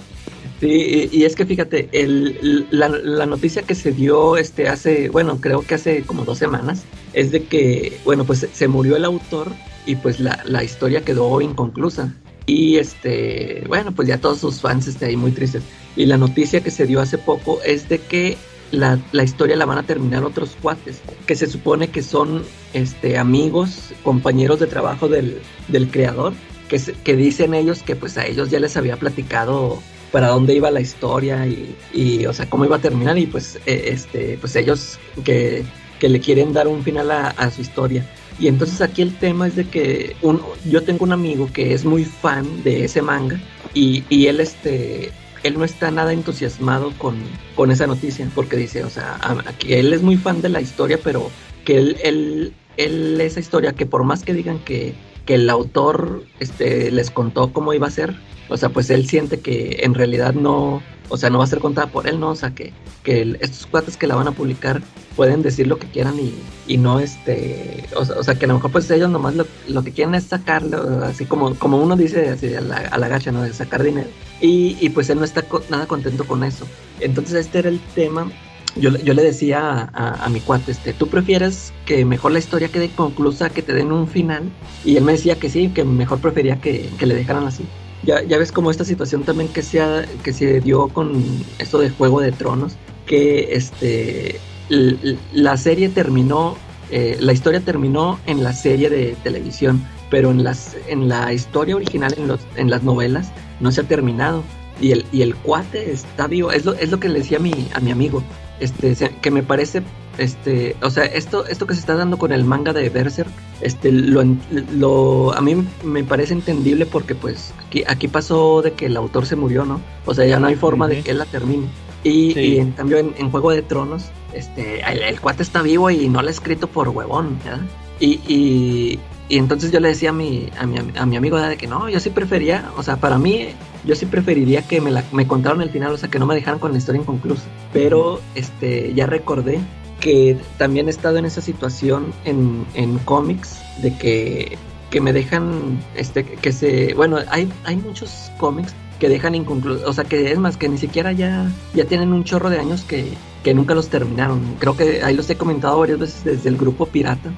Sí, 0.60 1.10
y, 1.12 1.26
es 1.26 1.36
que 1.36 1.46
fíjate, 1.46 1.90
el, 1.92 2.68
la, 2.72 2.88
la, 2.88 3.26
noticia 3.26 3.64
que 3.64 3.76
se 3.76 3.92
dio 3.92 4.38
este 4.38 4.70
hace, 4.70 5.10
bueno, 5.10 5.42
creo 5.42 5.62
que 5.62 5.76
hace 5.76 6.04
como 6.04 6.24
dos 6.24 6.38
semanas, 6.38 6.86
es 7.14 7.32
de 7.32 7.44
que, 7.44 8.00
bueno, 8.06 8.24
pues 8.24 8.48
se 8.52 8.68
murió 8.70 8.96
el 8.96 9.04
autor 9.04 9.52
y 9.86 9.98
pues 9.98 10.20
la, 10.22 10.42
la 10.46 10.64
historia 10.64 11.04
quedó 11.04 11.42
inconclusa. 11.42 12.14
Y 12.46 12.78
este, 12.78 13.64
bueno, 13.68 13.92
pues 13.92 14.08
ya 14.08 14.20
todos 14.20 14.40
sus 14.40 14.62
fans 14.62 14.88
están 14.88 15.10
ahí 15.10 15.18
muy 15.18 15.32
tristes. 15.32 15.64
Y 15.96 16.06
la 16.06 16.18
noticia 16.18 16.62
que 16.62 16.72
se 16.72 16.86
dio 16.86 17.02
hace 17.02 17.18
poco 17.18 17.60
es 17.66 17.90
de 17.90 18.00
que 18.00 18.38
la, 18.72 19.00
la, 19.12 19.24
historia 19.24 19.56
la 19.56 19.66
van 19.66 19.80
a 19.80 19.84
terminar 19.84 20.24
otros 20.24 20.56
cuates, 20.62 21.02
que 21.26 21.36
se 21.36 21.48
supone 21.48 21.90
que 21.90 22.02
son 22.02 22.44
este, 22.74 23.18
amigos, 23.18 23.94
compañeros 24.04 24.60
de 24.60 24.68
trabajo 24.68 25.08
del, 25.10 25.42
del 25.68 25.90
creador, 25.90 26.34
que, 26.68 27.16
dicen 27.16 27.54
ellos 27.54 27.82
que 27.84 27.96
pues 27.96 28.18
a 28.18 28.26
ellos 28.26 28.50
ya 28.50 28.60
les 28.60 28.76
había 28.78 28.98
platicado 28.98 29.82
para 30.12 30.28
dónde 30.28 30.56
iba 30.56 30.72
la 30.72 30.82
historia 30.82 31.46
y, 31.46 31.76
y 31.94 32.26
o 32.26 32.34
sea, 32.34 32.50
cómo 32.50 32.66
iba 32.66 32.78
a 32.78 32.82
terminar 32.82 33.18
y 33.18 33.28
pues, 33.28 33.60
e, 33.66 33.90
este, 33.90 34.38
pues 34.40 34.56
ellos 34.56 35.00
que, 35.24 35.64
que 36.00 36.10
le 36.10 36.20
quieren 36.20 36.54
dar 36.54 36.68
un 36.68 36.84
final 36.84 37.12
a, 37.12 37.30
a 37.30 37.52
su 37.52 37.62
historia. 37.62 38.06
Y 38.40 38.48
entonces 38.48 38.82
aquí 38.82 39.02
el 39.02 39.16
tema 39.16 39.48
es 39.48 39.56
de 39.56 39.66
que 39.66 40.16
un, 40.22 40.42
yo 40.66 40.84
tengo 40.84 41.06
un 41.06 41.14
amigo 41.14 41.50
que 41.52 41.74
es 41.74 41.86
muy 41.86 42.04
fan 42.04 42.64
de 42.64 42.86
ese 42.86 43.02
manga 43.02 43.40
y, 43.74 44.04
y 44.10 44.28
él 44.28 44.40
este 44.40 45.12
él 45.46 45.60
no 45.60 45.64
está 45.64 45.92
nada 45.92 46.12
entusiasmado 46.12 46.92
con, 46.98 47.18
con 47.56 47.70
esa 47.70 47.86
noticia 47.86 48.28
porque 48.34 48.58
dice, 48.58 48.84
o 48.84 48.90
sea, 48.90 49.20
que 49.60 49.80
él 49.80 49.94
es 49.94 50.02
muy 50.02 50.18
fan 50.18 50.42
de 50.42 50.50
la 50.50 50.60
historia, 50.60 51.00
pero 51.04 51.30
que 51.64 51.78
él, 51.78 51.98
él, 52.04 52.54
él 52.78 53.22
esa 53.22 53.40
historia 53.40 53.74
que 53.74 53.86
por 53.86 54.04
más 54.04 54.24
que 54.24 54.34
digan 54.34 54.58
que, 54.58 54.96
que 55.26 55.36
el 55.36 55.50
autor 55.50 56.24
este, 56.40 56.92
les 56.92 57.12
contó 57.12 57.52
cómo 57.52 57.74
iba 57.74 57.88
a 57.88 57.92
ser, 57.92 58.16
o 58.50 58.58
sea, 58.58 58.70
pues 58.70 58.90
él 58.90 59.08
siente 59.08 59.40
que 59.40 59.80
en 59.82 59.94
realidad 59.94 60.34
no, 60.34 60.84
o 61.10 61.18
sea, 61.18 61.30
no 61.30 61.40
va 61.40 61.46
a 61.46 61.48
ser 61.48 61.60
contada 61.60 61.88
por 61.88 62.08
él, 62.08 62.20
¿no? 62.20 62.30
O 62.30 62.36
sea, 62.36 62.52
que, 62.52 62.74
que 63.04 63.38
estos 63.42 63.66
cuates 63.66 63.98
que 63.98 64.08
la 64.08 64.16
van 64.16 64.28
a 64.28 64.32
publicar 64.32 64.82
pueden 65.16 65.42
decir 65.42 65.68
lo 65.68 65.80
que 65.80 65.88
quieran 65.88 66.20
y, 66.20 66.34
y 66.68 66.78
no, 66.78 67.00
este, 67.00 67.86
o, 67.96 68.24
sea, 68.24 68.36
que 68.36 68.46
a 68.46 68.48
lo 68.50 68.56
mejor 68.56 68.72
pues 68.72 68.90
ellos 68.92 69.10
nomás 69.10 69.36
lo, 69.36 69.48
lo, 69.68 69.84
que 69.84 69.92
quieren 69.92 70.14
es 70.14 70.26
sacarlo, 70.26 71.04
así 71.04 71.26
como, 71.26 71.56
como 71.56 71.78
uno 71.78 71.96
dice 71.96 72.30
así 72.30 72.54
a 72.54 72.62
la, 72.62 72.78
a 72.78 72.98
la 72.98 73.08
gacha, 73.08 73.32
¿no? 73.32 73.42
De 73.42 73.54
sacar 73.54 73.82
dinero. 73.82 74.10
Y, 74.42 74.78
y 74.80 74.90
pues 74.90 75.10
él 75.10 75.20
no 75.20 75.26
está 75.26 75.44
nada 75.70 75.88
contento 75.88 76.26
con 76.26 76.44
eso. 76.44 76.68
Entonces 77.00 77.46
este 77.46 77.60
era 77.60 77.70
el 77.70 77.80
tema. 77.96 78.30
Yo, 78.76 78.90
yo 78.90 79.14
le 79.14 79.24
decía 79.24 79.90
a, 79.94 80.26
a, 80.26 80.30
mi 80.30 80.42
cuate, 80.42 80.72
este, 80.72 80.94
¿tú 80.94 81.08
prefieres 81.08 81.72
que 81.86 82.04
mejor 82.04 82.34
la 82.34 82.40
historia 82.40 82.68
quede 82.68 82.90
conclusa, 82.90 83.50
que 83.50 83.62
te 83.62 83.74
den 83.74 83.92
un 83.92 84.08
final? 84.08 84.44
Y 84.84 84.98
él 84.98 85.04
me 85.04 85.14
decía 85.14 85.38
que 85.40 85.50
sí, 85.50 85.70
que 85.70 85.86
mejor 85.86 86.20
prefería 86.20 86.60
que, 86.60 86.90
que 86.98 87.06
le 87.06 87.16
dejaran 87.16 87.46
así. 87.46 87.66
ya, 88.04 88.22
ya 88.24 88.38
ves 88.38 88.52
como 88.52 88.72
esta 88.72 88.84
situación 88.84 89.24
también 89.24 89.50
que 89.50 89.62
se, 89.62 89.82
que 90.24 90.34
se 90.34 90.60
dio 90.60 90.90
con 90.90 91.24
esto 91.58 91.80
de 91.80 91.90
Juego 91.90 92.20
de 92.20 92.32
Tronos, 92.32 92.76
que 93.06 93.56
este 93.56 94.40
la 94.70 95.58
serie 95.58 95.90
terminó, 95.90 96.58
eh, 96.90 97.18
la 97.20 97.34
historia 97.34 97.62
terminó 97.62 98.20
en 98.26 98.44
la 98.44 98.54
serie 98.54 98.90
de 98.90 99.16
televisión, 99.24 99.86
pero 100.10 100.32
en 100.32 100.44
las 100.44 100.76
en 100.88 101.08
la 101.08 101.34
historia 101.34 101.76
original, 101.76 102.14
en, 102.18 102.28
los, 102.28 102.40
en 102.56 102.70
las 102.70 102.84
novelas, 102.84 103.32
no 103.60 103.72
se 103.72 103.82
ha 103.82 103.84
terminado. 103.84 104.44
Y 104.82 104.92
el, 104.92 105.06
y 105.14 105.22
el 105.22 105.36
cuate 105.36 105.92
está 105.92 106.28
vivo, 106.28 106.52
es 106.52 106.66
lo, 106.66 106.74
es 106.74 106.92
lo 106.92 107.00
que 107.00 107.08
le 107.08 107.20
decía 107.20 107.38
a 107.38 107.42
mi, 107.42 107.70
a 107.74 107.80
mi 107.80 107.92
amigo, 107.92 108.22
este, 108.60 108.96
que 109.22 109.32
me 109.32 109.44
parece, 109.44 109.84
este, 110.18 110.76
o 110.82 110.90
sea, 110.90 111.06
esto, 111.06 111.46
esto 111.46 111.68
que 111.68 111.74
se 111.74 111.80
está 111.80 111.96
dando 111.96 112.18
con 112.18 112.32
el 112.32 112.44
manga 112.46 112.74
de 112.74 112.90
Berserk, 112.90 113.30
este, 113.62 113.92
lo, 113.92 115.34
a 115.34 115.42
mí 115.42 115.66
me 115.84 116.04
parece 116.04 116.34
entendible 116.34 116.86
porque 116.86 117.16
pues 117.16 117.54
aquí, 117.68 117.84
aquí 117.88 118.08
pasó 118.08 118.62
de 118.62 118.74
que 118.74 118.88
el 118.88 118.98
autor 118.98 119.26
se 119.26 119.36
murió, 119.36 119.66
¿no? 119.66 119.82
O 120.06 120.14
sea, 120.14 120.26
ya 120.26 120.40
no 120.40 120.48
hay 120.48 120.56
forma 120.56 120.88
de 120.88 121.02
que 121.02 121.12
él 121.12 121.18
la 121.18 121.26
termine. 121.26 121.68
Y, 122.04 122.34
Sí. 122.34 122.40
y 122.40 122.58
en 122.60 122.72
cambio 122.72 122.98
en, 123.00 123.16
en 123.18 123.32
Juego 123.32 123.52
de 123.52 123.64
Tronos, 123.64 124.06
este, 124.34 124.82
el, 124.82 125.02
el 125.02 125.20
cuate 125.20 125.42
está 125.42 125.62
vivo 125.64 125.90
y 125.90 126.08
no 126.08 126.22
lo 126.22 126.28
ha 126.28 126.32
escrito 126.32 126.68
por 126.68 126.90
huevón, 126.90 127.40
¿verdad? 127.44 127.62
Y, 128.00 128.20
y, 128.28 129.00
y 129.28 129.38
entonces 129.38 129.72
yo 129.72 129.80
le 129.80 129.90
decía 129.90 130.12
a 130.12 130.14
mi, 130.14 130.50
a 130.58 130.66
mi, 130.68 130.78
a 130.96 131.06
mi 131.06 131.16
amigo 131.16 131.38
de 131.38 131.58
que 131.58 131.68
no, 131.68 131.90
yo 131.90 132.00
sí 132.00 132.12
prefería, 132.12 132.70
o 132.78 132.84
sea, 132.84 132.98
para 132.98 133.18
mí, 133.18 133.48
yo 133.84 133.96
sí 133.96 134.06
preferiría 134.06 134.62
que 134.62 134.82
me, 134.82 134.92
la, 134.92 135.04
me 135.12 135.28
contaron 135.28 135.62
el 135.62 135.72
final, 135.72 135.92
o 135.92 135.98
sea, 135.98 136.10
que 136.10 136.20
no 136.20 136.28
me 136.28 136.36
dejaran 136.36 136.60
con 136.60 136.72
la 136.72 136.78
historia 136.78 137.02
inconclusa. 137.02 137.46
Pero 137.74 138.22
este, 138.36 138.94
ya 138.94 139.08
recordé 139.08 139.60
que 140.00 140.38
también 140.58 140.88
he 140.88 140.92
estado 140.92 141.18
en 141.18 141.26
esa 141.26 141.42
situación 141.42 142.14
en, 142.24 142.66
en 142.76 143.00
cómics 143.00 143.60
de 143.82 143.98
que, 143.98 144.58
que 144.92 145.02
me 145.02 145.12
dejan, 145.12 145.80
este, 145.96 146.24
que 146.24 146.52
se, 146.52 146.94
bueno, 146.94 147.18
hay, 147.30 147.52
hay 147.64 147.78
muchos 147.78 148.32
cómics 148.38 148.76
que 149.00 149.10
dejan 149.10 149.34
inconclusos, 149.34 149.88
o 149.88 149.94
sea, 149.94 150.04
que 150.04 150.32
es 150.32 150.38
más, 150.38 150.56
que 150.56 150.70
ni 150.70 150.78
siquiera 150.78 151.12
ya, 151.12 151.52
ya 151.74 151.86
tienen 151.86 152.14
un 152.14 152.24
chorro 152.24 152.52
de 152.52 152.60
años 152.60 152.84
que, 152.84 153.14
que 153.44 153.56
nunca 153.56 153.74
los 153.74 153.90
terminaron. 153.90 154.56
Creo 154.60 154.78
que 154.78 155.04
ahí 155.04 155.16
los 155.16 155.28
he 155.32 155.36
comentado 155.36 155.80
varias 155.80 155.98
veces 155.98 156.24
desde 156.24 156.50
el 156.50 156.58
grupo 156.58 156.86
Pirata. 156.86 157.32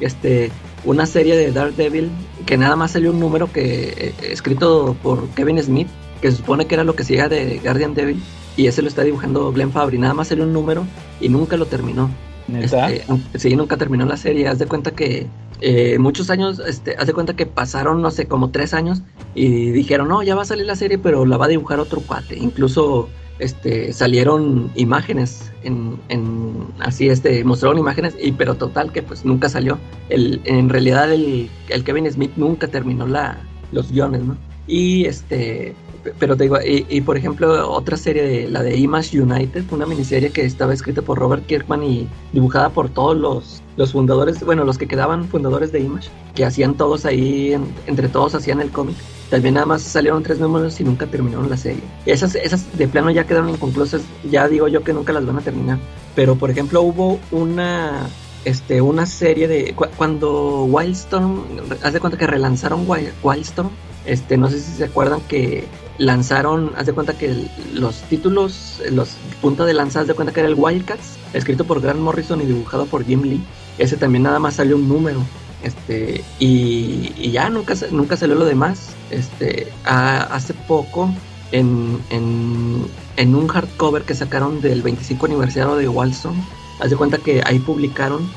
Este, 0.00 0.50
una 0.84 1.06
serie 1.06 1.36
de 1.36 1.52
Daredevil 1.52 2.10
que 2.46 2.56
nada 2.56 2.76
más 2.76 2.92
salió 2.92 3.10
un 3.10 3.20
número 3.20 3.52
que 3.52 3.88
eh, 3.96 4.14
escrito 4.30 4.96
por 5.02 5.28
Kevin 5.30 5.62
Smith, 5.62 5.88
que 6.20 6.30
se 6.30 6.38
supone 6.38 6.66
que 6.66 6.74
era 6.74 6.84
lo 6.84 6.94
que 6.94 7.04
sigue 7.04 7.28
de 7.28 7.60
Guardian 7.62 7.94
Devil, 7.94 8.22
y 8.56 8.66
ese 8.66 8.82
lo 8.82 8.88
está 8.88 9.02
dibujando 9.02 9.52
Glenn 9.52 9.72
Fabry. 9.72 9.98
Nada 9.98 10.14
más 10.14 10.28
salió 10.28 10.44
un 10.44 10.52
número 10.52 10.84
y 11.20 11.28
nunca 11.28 11.56
lo 11.56 11.66
terminó. 11.66 12.10
¿Neta? 12.48 12.90
Este, 12.90 13.38
sí, 13.38 13.56
nunca 13.56 13.76
terminó 13.76 14.04
la 14.04 14.16
serie. 14.16 14.48
Haz 14.48 14.58
de 14.58 14.66
cuenta 14.66 14.90
que 14.90 15.26
eh, 15.60 15.98
muchos 15.98 16.28
años, 16.28 16.60
este, 16.66 16.96
haz 16.96 17.06
de 17.06 17.12
cuenta 17.12 17.34
que 17.34 17.46
pasaron, 17.46 18.02
no 18.02 18.10
sé, 18.10 18.26
como 18.26 18.50
tres 18.50 18.74
años 18.74 19.02
y 19.34 19.70
dijeron, 19.70 20.08
no, 20.08 20.22
ya 20.22 20.34
va 20.34 20.42
a 20.42 20.46
salir 20.46 20.66
la 20.66 20.76
serie, 20.76 20.98
pero 20.98 21.24
la 21.24 21.36
va 21.36 21.46
a 21.46 21.48
dibujar 21.48 21.78
otro 21.80 22.00
cuate. 22.00 22.36
Incluso 22.36 23.08
este, 23.42 23.92
salieron 23.92 24.70
imágenes 24.74 25.50
en, 25.64 25.98
en 26.08 26.52
así, 26.78 27.08
este, 27.08 27.42
mostraron 27.44 27.78
imágenes, 27.78 28.14
y 28.20 28.32
pero 28.32 28.54
total 28.54 28.92
que 28.92 29.02
pues 29.02 29.24
nunca 29.24 29.48
salió. 29.48 29.78
El, 30.08 30.40
en 30.44 30.68
realidad 30.68 31.12
el, 31.12 31.50
Kevin 31.84 32.10
Smith 32.10 32.32
nunca 32.36 32.68
terminó 32.68 33.06
la, 33.06 33.38
los 33.72 33.90
guiones, 33.90 34.22
¿no? 34.22 34.36
Y 34.66 35.04
este, 35.06 35.74
pero 36.18 36.36
te 36.36 36.44
digo, 36.44 36.56
y, 36.64 37.00
por 37.00 37.16
ejemplo, 37.16 37.70
otra 37.70 37.96
serie, 37.96 38.22
de, 38.22 38.48
la 38.48 38.62
de 38.62 38.76
Image 38.76 39.20
United, 39.20 39.64
una 39.70 39.86
miniserie 39.86 40.30
que 40.30 40.44
estaba 40.44 40.72
escrita 40.74 41.02
por 41.02 41.18
Robert 41.18 41.46
Kirkman 41.46 41.82
y 41.82 42.08
dibujada 42.32 42.70
por 42.70 42.88
todos 42.88 43.16
los, 43.16 43.90
fundadores, 43.92 44.42
bueno, 44.44 44.64
los 44.64 44.78
que 44.78 44.86
quedaban 44.86 45.28
fundadores 45.28 45.72
de 45.72 45.80
Image, 45.80 46.08
que 46.34 46.44
hacían 46.44 46.74
todos 46.74 47.04
ahí, 47.04 47.52
en- 47.54 47.66
entre 47.86 48.08
todos 48.08 48.34
hacían 48.34 48.60
el 48.60 48.70
cómic. 48.70 48.96
También 49.32 49.54
nada 49.54 49.64
más 49.64 49.80
salieron 49.80 50.22
tres 50.22 50.38
números 50.38 50.78
y 50.78 50.84
nunca 50.84 51.06
terminaron 51.06 51.48
la 51.48 51.56
serie. 51.56 51.80
Esas, 52.04 52.34
esas 52.34 52.66
de 52.76 52.86
plano 52.86 53.10
ya 53.10 53.24
quedaron 53.26 53.48
inconclusas, 53.48 54.02
ya 54.30 54.46
digo 54.46 54.68
yo 54.68 54.84
que 54.84 54.92
nunca 54.92 55.14
las 55.14 55.24
van 55.24 55.38
a 55.38 55.40
terminar. 55.40 55.78
Pero 56.14 56.36
por 56.36 56.50
ejemplo 56.50 56.82
hubo 56.82 57.18
una 57.30 58.06
este 58.44 58.82
una 58.82 59.06
serie 59.06 59.48
de 59.48 59.72
cu- 59.74 59.86
cuando 59.96 60.64
Wildstorm 60.64 61.44
haz 61.82 61.92
de 61.94 62.00
cuenta 62.00 62.18
que 62.18 62.26
relanzaron 62.26 62.86
Wild- 62.86 63.12
Wildstorm 63.22 63.70
este 64.04 64.36
no 64.36 64.50
sé 64.50 64.60
si 64.60 64.72
se 64.72 64.84
acuerdan 64.84 65.20
que 65.28 65.64
lanzaron 65.96 66.72
haz 66.76 66.84
de 66.86 66.92
cuenta 66.92 67.16
que 67.16 67.46
los 67.72 68.02
títulos 68.02 68.82
los 68.90 69.10
punta 69.40 69.64
de 69.64 69.72
lanza 69.74 70.00
haz 70.00 70.08
de 70.08 70.14
cuenta 70.14 70.32
que 70.34 70.40
era 70.40 70.48
el 70.48 70.56
Wildcats 70.58 71.16
escrito 71.32 71.64
por 71.64 71.80
Grant 71.80 72.00
Morrison 72.00 72.40
y 72.42 72.44
dibujado 72.46 72.84
por 72.86 73.04
Jim 73.04 73.22
Lee 73.22 73.40
ese 73.78 73.96
también 73.96 74.24
nada 74.24 74.40
más 74.40 74.54
salió 74.56 74.74
un 74.76 74.88
número 74.88 75.20
este 75.62 76.22
y, 76.38 77.30
ya 77.30 77.48
nunca 77.50 77.74
nunca 77.90 78.16
salió 78.16 78.34
lo 78.36 78.44
demás. 78.44 78.90
Este 79.10 79.68
hace 79.84 80.54
poco 80.54 81.10
en, 81.52 81.98
en, 82.10 82.86
en 83.16 83.34
un 83.34 83.46
hardcover 83.48 84.02
que 84.02 84.14
sacaron 84.14 84.60
del 84.60 84.82
25 84.82 85.26
aniversario 85.26 85.76
de 85.76 85.88
Wildstorm 85.88 86.36
haz 86.80 86.90
de 86.90 86.96
cuenta 86.96 87.18
que 87.18 87.42
ahí 87.44 87.58
publicaron 87.58 88.28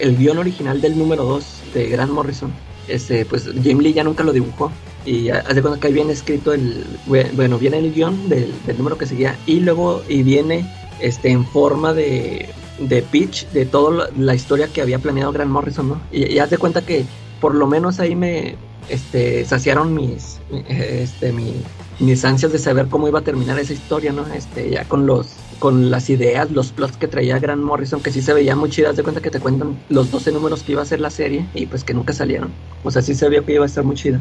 el 0.00 0.16
guion 0.16 0.38
original 0.38 0.80
del 0.80 0.98
número 0.98 1.24
2 1.24 1.44
de 1.74 1.88
Grant 1.88 2.12
Morrison. 2.12 2.52
Este 2.88 3.24
pues 3.24 3.48
Jim 3.62 3.78
Lee 3.78 3.92
ya 3.92 4.04
nunca 4.04 4.22
lo 4.24 4.32
dibujó. 4.32 4.70
Y 5.06 5.30
ha- 5.30 5.38
haz 5.48 5.54
de 5.54 5.62
cuenta 5.62 5.80
que 5.80 5.86
ahí 5.86 5.92
viene 5.94 6.12
escrito 6.12 6.52
el 6.52 6.84
bue- 7.08 7.30
bueno 7.34 7.58
viene 7.58 7.78
el 7.78 7.92
guion 7.92 8.28
del, 8.28 8.52
del 8.66 8.76
número 8.78 8.98
que 8.98 9.06
seguía. 9.06 9.36
Y 9.46 9.60
luego 9.60 10.02
y 10.08 10.22
viene 10.22 10.70
este 11.00 11.30
en 11.30 11.46
forma 11.46 11.94
de 11.94 12.48
de 12.80 13.02
pitch 13.02 13.48
de 13.50 13.66
toda 13.66 14.10
la, 14.16 14.34
historia 14.34 14.68
que 14.68 14.82
había 14.82 14.98
planeado 14.98 15.32
Grant 15.32 15.50
Morrison 15.50 15.88
no 15.88 16.00
y, 16.10 16.32
y 16.32 16.38
haz 16.38 16.50
de 16.50 16.58
cuenta 16.58 16.82
que 16.82 17.04
por 17.40 17.54
lo 17.54 17.66
menos 17.66 18.00
ahí 18.00 18.16
me 18.16 18.56
este 18.88 19.44
saciaron 19.44 19.94
mis 19.94 20.40
este 20.68 21.32
mi- 21.32 21.62
mis 22.00 22.24
ansias 22.24 22.50
de 22.52 22.58
saber 22.58 22.86
cómo 22.88 23.06
iba 23.06 23.20
a 23.20 23.22
terminar 23.22 23.58
esa 23.58 23.72
historia 23.72 24.12
no 24.12 24.26
este 24.34 24.70
ya 24.70 24.84
con 24.84 25.06
los 25.06 25.36
con 25.60 25.90
las 25.90 26.10
ideas, 26.10 26.50
los 26.50 26.72
plots 26.72 26.96
que 26.96 27.06
traía 27.06 27.38
Grant 27.38 27.62
Morrison, 27.62 28.00
que 28.00 28.10
sí 28.10 28.22
se 28.22 28.32
veían 28.32 28.58
muy 28.58 28.70
chidas, 28.70 28.96
de 28.96 29.02
cuenta 29.02 29.20
que 29.20 29.30
te 29.30 29.38
cuentan 29.38 29.78
los 29.90 30.10
12 30.10 30.32
números 30.32 30.62
que 30.62 30.72
iba 30.72 30.82
a 30.82 30.86
ser 30.86 31.00
la 31.00 31.10
serie 31.10 31.46
y 31.54 31.66
pues 31.66 31.84
que 31.84 31.92
nunca 31.94 32.14
salieron. 32.14 32.50
O 32.82 32.90
sea, 32.90 33.02
sí 33.02 33.14
se 33.14 33.28
vio 33.28 33.44
que 33.44 33.52
iba 33.54 33.64
a 33.64 33.66
estar 33.66 33.84
muy 33.84 33.94
chida. 33.94 34.20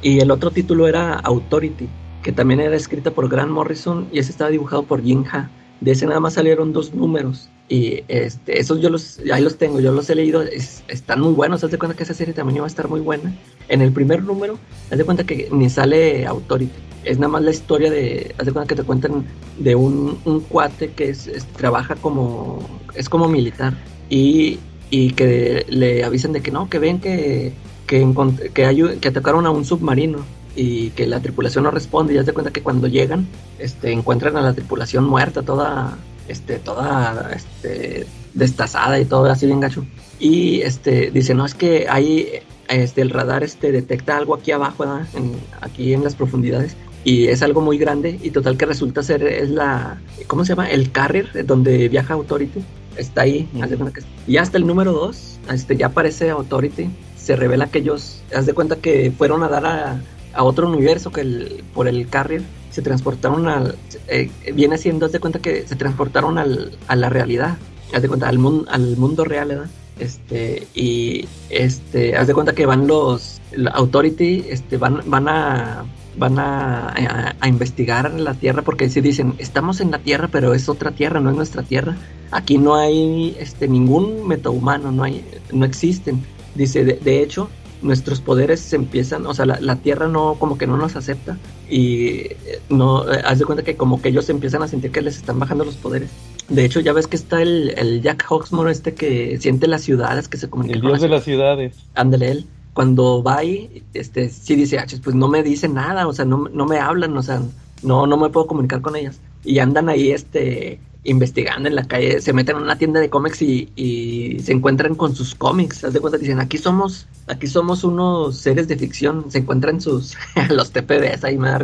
Y 0.00 0.20
el 0.20 0.30
otro 0.30 0.52
título 0.52 0.86
era 0.86 1.14
Authority, 1.14 1.88
que 2.22 2.30
también 2.32 2.60
era 2.60 2.76
escrita 2.76 3.10
por 3.10 3.28
Grant 3.28 3.50
Morrison 3.50 4.06
y 4.12 4.20
ese 4.20 4.30
estaba 4.30 4.50
dibujado 4.50 4.84
por 4.84 5.02
Jin 5.02 5.26
Ha. 5.26 5.50
De 5.80 5.90
ese 5.90 6.06
nada 6.06 6.20
más 6.20 6.34
salieron 6.34 6.72
dos 6.72 6.94
números. 6.94 7.50
Y 7.68 8.04
este, 8.06 8.60
esos 8.60 8.80
yo 8.80 8.90
los, 8.90 9.18
ahí 9.32 9.42
los 9.42 9.56
tengo, 9.56 9.80
yo 9.80 9.90
los 9.92 10.08
he 10.08 10.14
leído, 10.14 10.42
es- 10.42 10.84
están 10.88 11.20
muy 11.20 11.32
buenos. 11.32 11.64
Haz 11.64 11.70
de 11.72 11.78
cuenta 11.78 11.96
que 11.96 12.04
esa 12.04 12.14
serie 12.14 12.32
también 12.32 12.56
iba 12.56 12.64
a 12.66 12.68
estar 12.68 12.88
muy 12.88 13.00
buena. 13.00 13.34
En 13.68 13.82
el 13.82 13.92
primer 13.92 14.22
número, 14.22 14.58
haz 14.90 14.98
de 14.98 15.04
cuenta 15.04 15.24
que 15.24 15.48
ni 15.50 15.68
sale 15.68 16.26
Authority. 16.26 16.72
Es 17.04 17.18
nada 17.18 17.28
más 17.28 17.42
la 17.42 17.50
historia 17.50 17.90
de, 17.90 18.34
haz 18.38 18.46
de 18.46 18.52
cuenta 18.52 18.68
que 18.68 18.80
te 18.80 18.86
cuentan 18.86 19.24
de 19.58 19.74
un, 19.74 20.18
un 20.24 20.40
cuate 20.40 20.90
que 20.92 21.08
es, 21.10 21.26
es- 21.26 21.44
trabaja 21.46 21.96
como, 21.96 22.60
es 22.94 23.08
como 23.08 23.28
militar. 23.28 23.74
Y, 24.08 24.60
y 24.90 25.10
que 25.12 25.66
le 25.68 26.04
avisan 26.04 26.32
de 26.32 26.42
que 26.42 26.52
no, 26.52 26.70
que 26.70 26.78
ven 26.78 27.00
que, 27.00 27.52
que, 27.88 28.06
que, 28.54 28.64
hay- 28.66 28.98
que 29.00 29.08
atacaron 29.08 29.44
a 29.46 29.50
un 29.50 29.64
submarino 29.64 30.18
y 30.54 30.90
que 30.90 31.06
la 31.08 31.20
tripulación 31.20 31.64
no 31.64 31.70
responde 31.72 32.14
y 32.14 32.18
haz 32.18 32.26
de 32.26 32.32
cuenta 32.32 32.50
que 32.52 32.62
cuando 32.62 32.86
llegan 32.86 33.26
este 33.58 33.92
encuentran 33.92 34.36
a 34.38 34.40
la 34.40 34.54
tripulación 34.54 35.04
muerta 35.04 35.42
toda 35.42 35.98
este 36.28 36.58
toda 36.58 37.30
este 37.34 38.06
destazada 38.34 38.98
y 39.00 39.04
todo 39.04 39.26
así 39.30 39.46
bien 39.46 39.60
gacho. 39.60 39.84
Y 40.18 40.60
este 40.62 41.10
dice 41.10 41.34
no 41.34 41.44
es 41.46 41.54
que 41.54 41.86
ahí 41.88 42.28
este 42.68 43.02
el 43.02 43.10
radar 43.10 43.44
este 43.44 43.70
detecta 43.72 44.16
algo 44.16 44.34
aquí 44.34 44.50
abajo. 44.52 44.84
En- 45.14 45.36
aquí 45.60 45.92
en 45.94 46.02
las 46.04 46.14
profundidades 46.14 46.76
y 47.04 47.28
es 47.28 47.42
algo 47.42 47.60
muy 47.60 47.78
grande 47.78 48.18
y 48.22 48.30
total 48.30 48.56
que 48.56 48.66
resulta 48.66 49.02
ser 49.02 49.22
es 49.22 49.50
la 49.50 50.00
cómo 50.26 50.44
se 50.44 50.50
llama 50.52 50.68
el 50.70 50.90
carrier 50.90 51.46
donde 51.46 51.88
viaja 51.88 52.14
Authority. 52.14 52.60
Está 52.96 53.22
ahí 53.22 53.48
cuenta 53.76 53.92
que 54.00 54.06
y 54.26 54.36
hasta 54.38 54.56
el 54.58 54.66
número 54.66 54.92
2 54.92 55.38
este 55.52 55.76
ya 55.76 55.86
aparece 55.86 56.30
Authority. 56.30 56.88
Se 57.16 57.36
revela 57.36 57.66
que 57.66 57.78
ellos 57.80 58.22
haz 58.34 58.46
de 58.46 58.54
cuenta 58.54 58.76
que 58.76 59.10
fueron 59.16 59.42
a 59.42 59.48
dar 59.48 59.66
a, 59.66 60.00
a 60.36 60.42
otro 60.44 60.68
universo 60.68 61.10
que 61.10 61.22
el, 61.22 61.64
por 61.74 61.88
el 61.88 62.08
carrier 62.08 62.42
se 62.70 62.82
transportaron 62.82 63.48
al 63.48 63.76
eh, 64.08 64.30
viene 64.54 64.76
siendo 64.78 65.06
haz 65.06 65.12
de 65.12 65.20
cuenta 65.20 65.38
que 65.40 65.66
se 65.66 65.76
transportaron 65.76 66.36
al, 66.38 66.72
a 66.88 66.96
la 66.96 67.08
realidad 67.08 67.56
haz 67.94 68.02
de 68.02 68.08
cuenta 68.08 68.28
al 68.28 68.38
mundo 68.38 68.66
al 68.70 68.96
mundo 68.96 69.24
real 69.24 69.48
¿verdad? 69.48 69.70
este 69.98 70.66
y 70.74 71.26
este 71.48 72.16
haz 72.16 72.26
de 72.26 72.34
cuenta 72.34 72.52
que 72.54 72.66
van 72.66 72.86
los 72.86 73.40
la 73.52 73.70
authority 73.70 74.44
este 74.50 74.76
van 74.76 75.00
van 75.06 75.28
a 75.28 75.84
van 76.18 76.38
a, 76.38 76.88
a- 76.88 77.34
a 77.40 77.48
investigar 77.48 78.12
la 78.14 78.34
tierra 78.34 78.62
porque 78.62 78.88
si 78.90 79.00
dicen 79.00 79.34
estamos 79.38 79.80
en 79.80 79.90
la 79.90 79.98
tierra 79.98 80.28
pero 80.30 80.52
es 80.54 80.68
otra 80.68 80.90
tierra 80.90 81.20
no 81.20 81.30
es 81.30 81.36
nuestra 81.36 81.62
tierra 81.62 81.96
aquí 82.30 82.58
no 82.58 82.74
hay 82.74 83.34
este 83.38 83.68
ningún 83.68 84.26
metahumano 84.26 84.92
no 84.92 85.02
hay 85.04 85.24
no 85.52 85.64
existen 85.64 86.22
dice 86.54 86.84
de, 86.84 86.94
de 86.94 87.22
hecho 87.22 87.48
nuestros 87.82 88.20
poderes 88.20 88.60
se 88.60 88.76
empiezan 88.76 89.26
o 89.26 89.34
sea 89.34 89.46
la, 89.46 89.60
la 89.60 89.76
tierra 89.76 90.08
no 90.08 90.36
como 90.38 90.56
que 90.58 90.66
no 90.66 90.76
nos 90.76 90.96
acepta 90.96 91.38
y 91.68 92.06
eh, 92.18 92.60
no 92.68 93.10
eh, 93.12 93.20
haz 93.24 93.38
de 93.38 93.44
cuenta 93.44 93.64
que 93.64 93.76
como 93.76 94.00
que 94.00 94.08
ellos 94.08 94.28
empiezan 94.30 94.62
a 94.62 94.68
sentir 94.68 94.90
que 94.90 95.02
les 95.02 95.16
están 95.16 95.38
bajando 95.38 95.64
los 95.64 95.76
poderes 95.76 96.10
de 96.48 96.64
hecho 96.64 96.80
ya 96.80 96.92
ves 96.92 97.06
que 97.06 97.16
está 97.16 97.42
el, 97.42 97.74
el 97.76 98.02
Jack 98.02 98.24
Hawksmoor 98.30 98.68
este 98.70 98.94
que 98.94 99.38
siente 99.40 99.66
las 99.66 99.82
ciudades 99.82 100.28
que 100.28 100.36
se 100.38 100.48
comunica 100.48 100.74
El 100.76 100.80
dios 100.80 101.00
de 101.00 101.08
las 101.08 101.24
ciudades. 101.24 101.74
Ándale 101.94 102.30
él. 102.30 102.46
cuando 102.72 103.22
va 103.22 103.38
ahí, 103.38 103.82
este, 103.94 104.28
sí 104.28 104.54
dice, 104.54 104.78
"Ah, 104.78 104.86
pues 105.02 105.16
no 105.16 105.28
me 105.28 105.42
dicen 105.42 105.74
nada, 105.74 106.06
o 106.06 106.12
sea, 106.12 106.24
no, 106.24 106.48
no 106.52 106.66
me 106.66 106.78
hablan, 106.78 107.16
o 107.16 107.22
sea, 107.22 107.42
no, 107.82 108.06
no 108.06 108.16
me 108.16 108.28
puedo 108.28 108.46
comunicar 108.46 108.80
con 108.82 108.94
ellas. 108.96 109.18
Y 109.44 109.58
andan 109.58 109.88
ahí, 109.88 110.10
este, 110.10 110.80
investigando 111.06 111.68
en 111.68 111.74
la 111.74 111.84
calle, 111.84 112.20
se 112.20 112.32
meten 112.32 112.56
en 112.56 112.62
una 112.62 112.78
tienda 112.78 113.00
de 113.00 113.08
cómics 113.08 113.42
y, 113.42 113.70
y 113.76 114.40
se 114.40 114.52
encuentran 114.52 114.94
con 114.94 115.14
sus 115.14 115.34
cómics, 115.34 115.84
haz 115.84 115.92
de 115.92 116.00
cuenta, 116.00 116.18
dicen, 116.18 116.40
aquí 116.40 116.58
somos, 116.58 117.06
aquí 117.26 117.46
somos 117.46 117.84
unos 117.84 118.36
seres 118.38 118.68
de 118.68 118.76
ficción, 118.76 119.30
se 119.30 119.38
encuentran 119.38 119.80
sus, 119.80 120.16
los 120.50 120.70
TPBs 120.72 121.24
ahí, 121.24 121.38
me 121.38 121.48
da. 121.48 121.60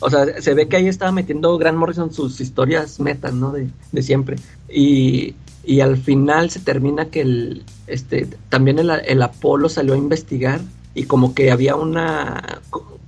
O 0.00 0.10
sea, 0.10 0.40
se 0.40 0.54
ve 0.54 0.68
que 0.68 0.76
ahí 0.76 0.88
estaba 0.88 1.12
metiendo 1.12 1.56
Grant 1.58 1.78
Morrison 1.78 2.12
sus 2.12 2.40
historias 2.40 3.00
metas, 3.00 3.32
¿no? 3.34 3.52
De, 3.52 3.68
de 3.92 4.02
siempre. 4.02 4.36
Y, 4.68 5.34
y 5.64 5.80
al 5.80 5.96
final 5.96 6.50
se 6.50 6.60
termina 6.60 7.06
que 7.06 7.20
el, 7.22 7.64
este, 7.86 8.28
también 8.48 8.78
el, 8.78 8.90
el 8.90 9.22
Apolo 9.22 9.68
salió 9.68 9.94
a 9.94 9.98
investigar 9.98 10.60
y 10.94 11.04
como 11.04 11.34
que 11.34 11.50
había 11.50 11.74
una, 11.74 12.60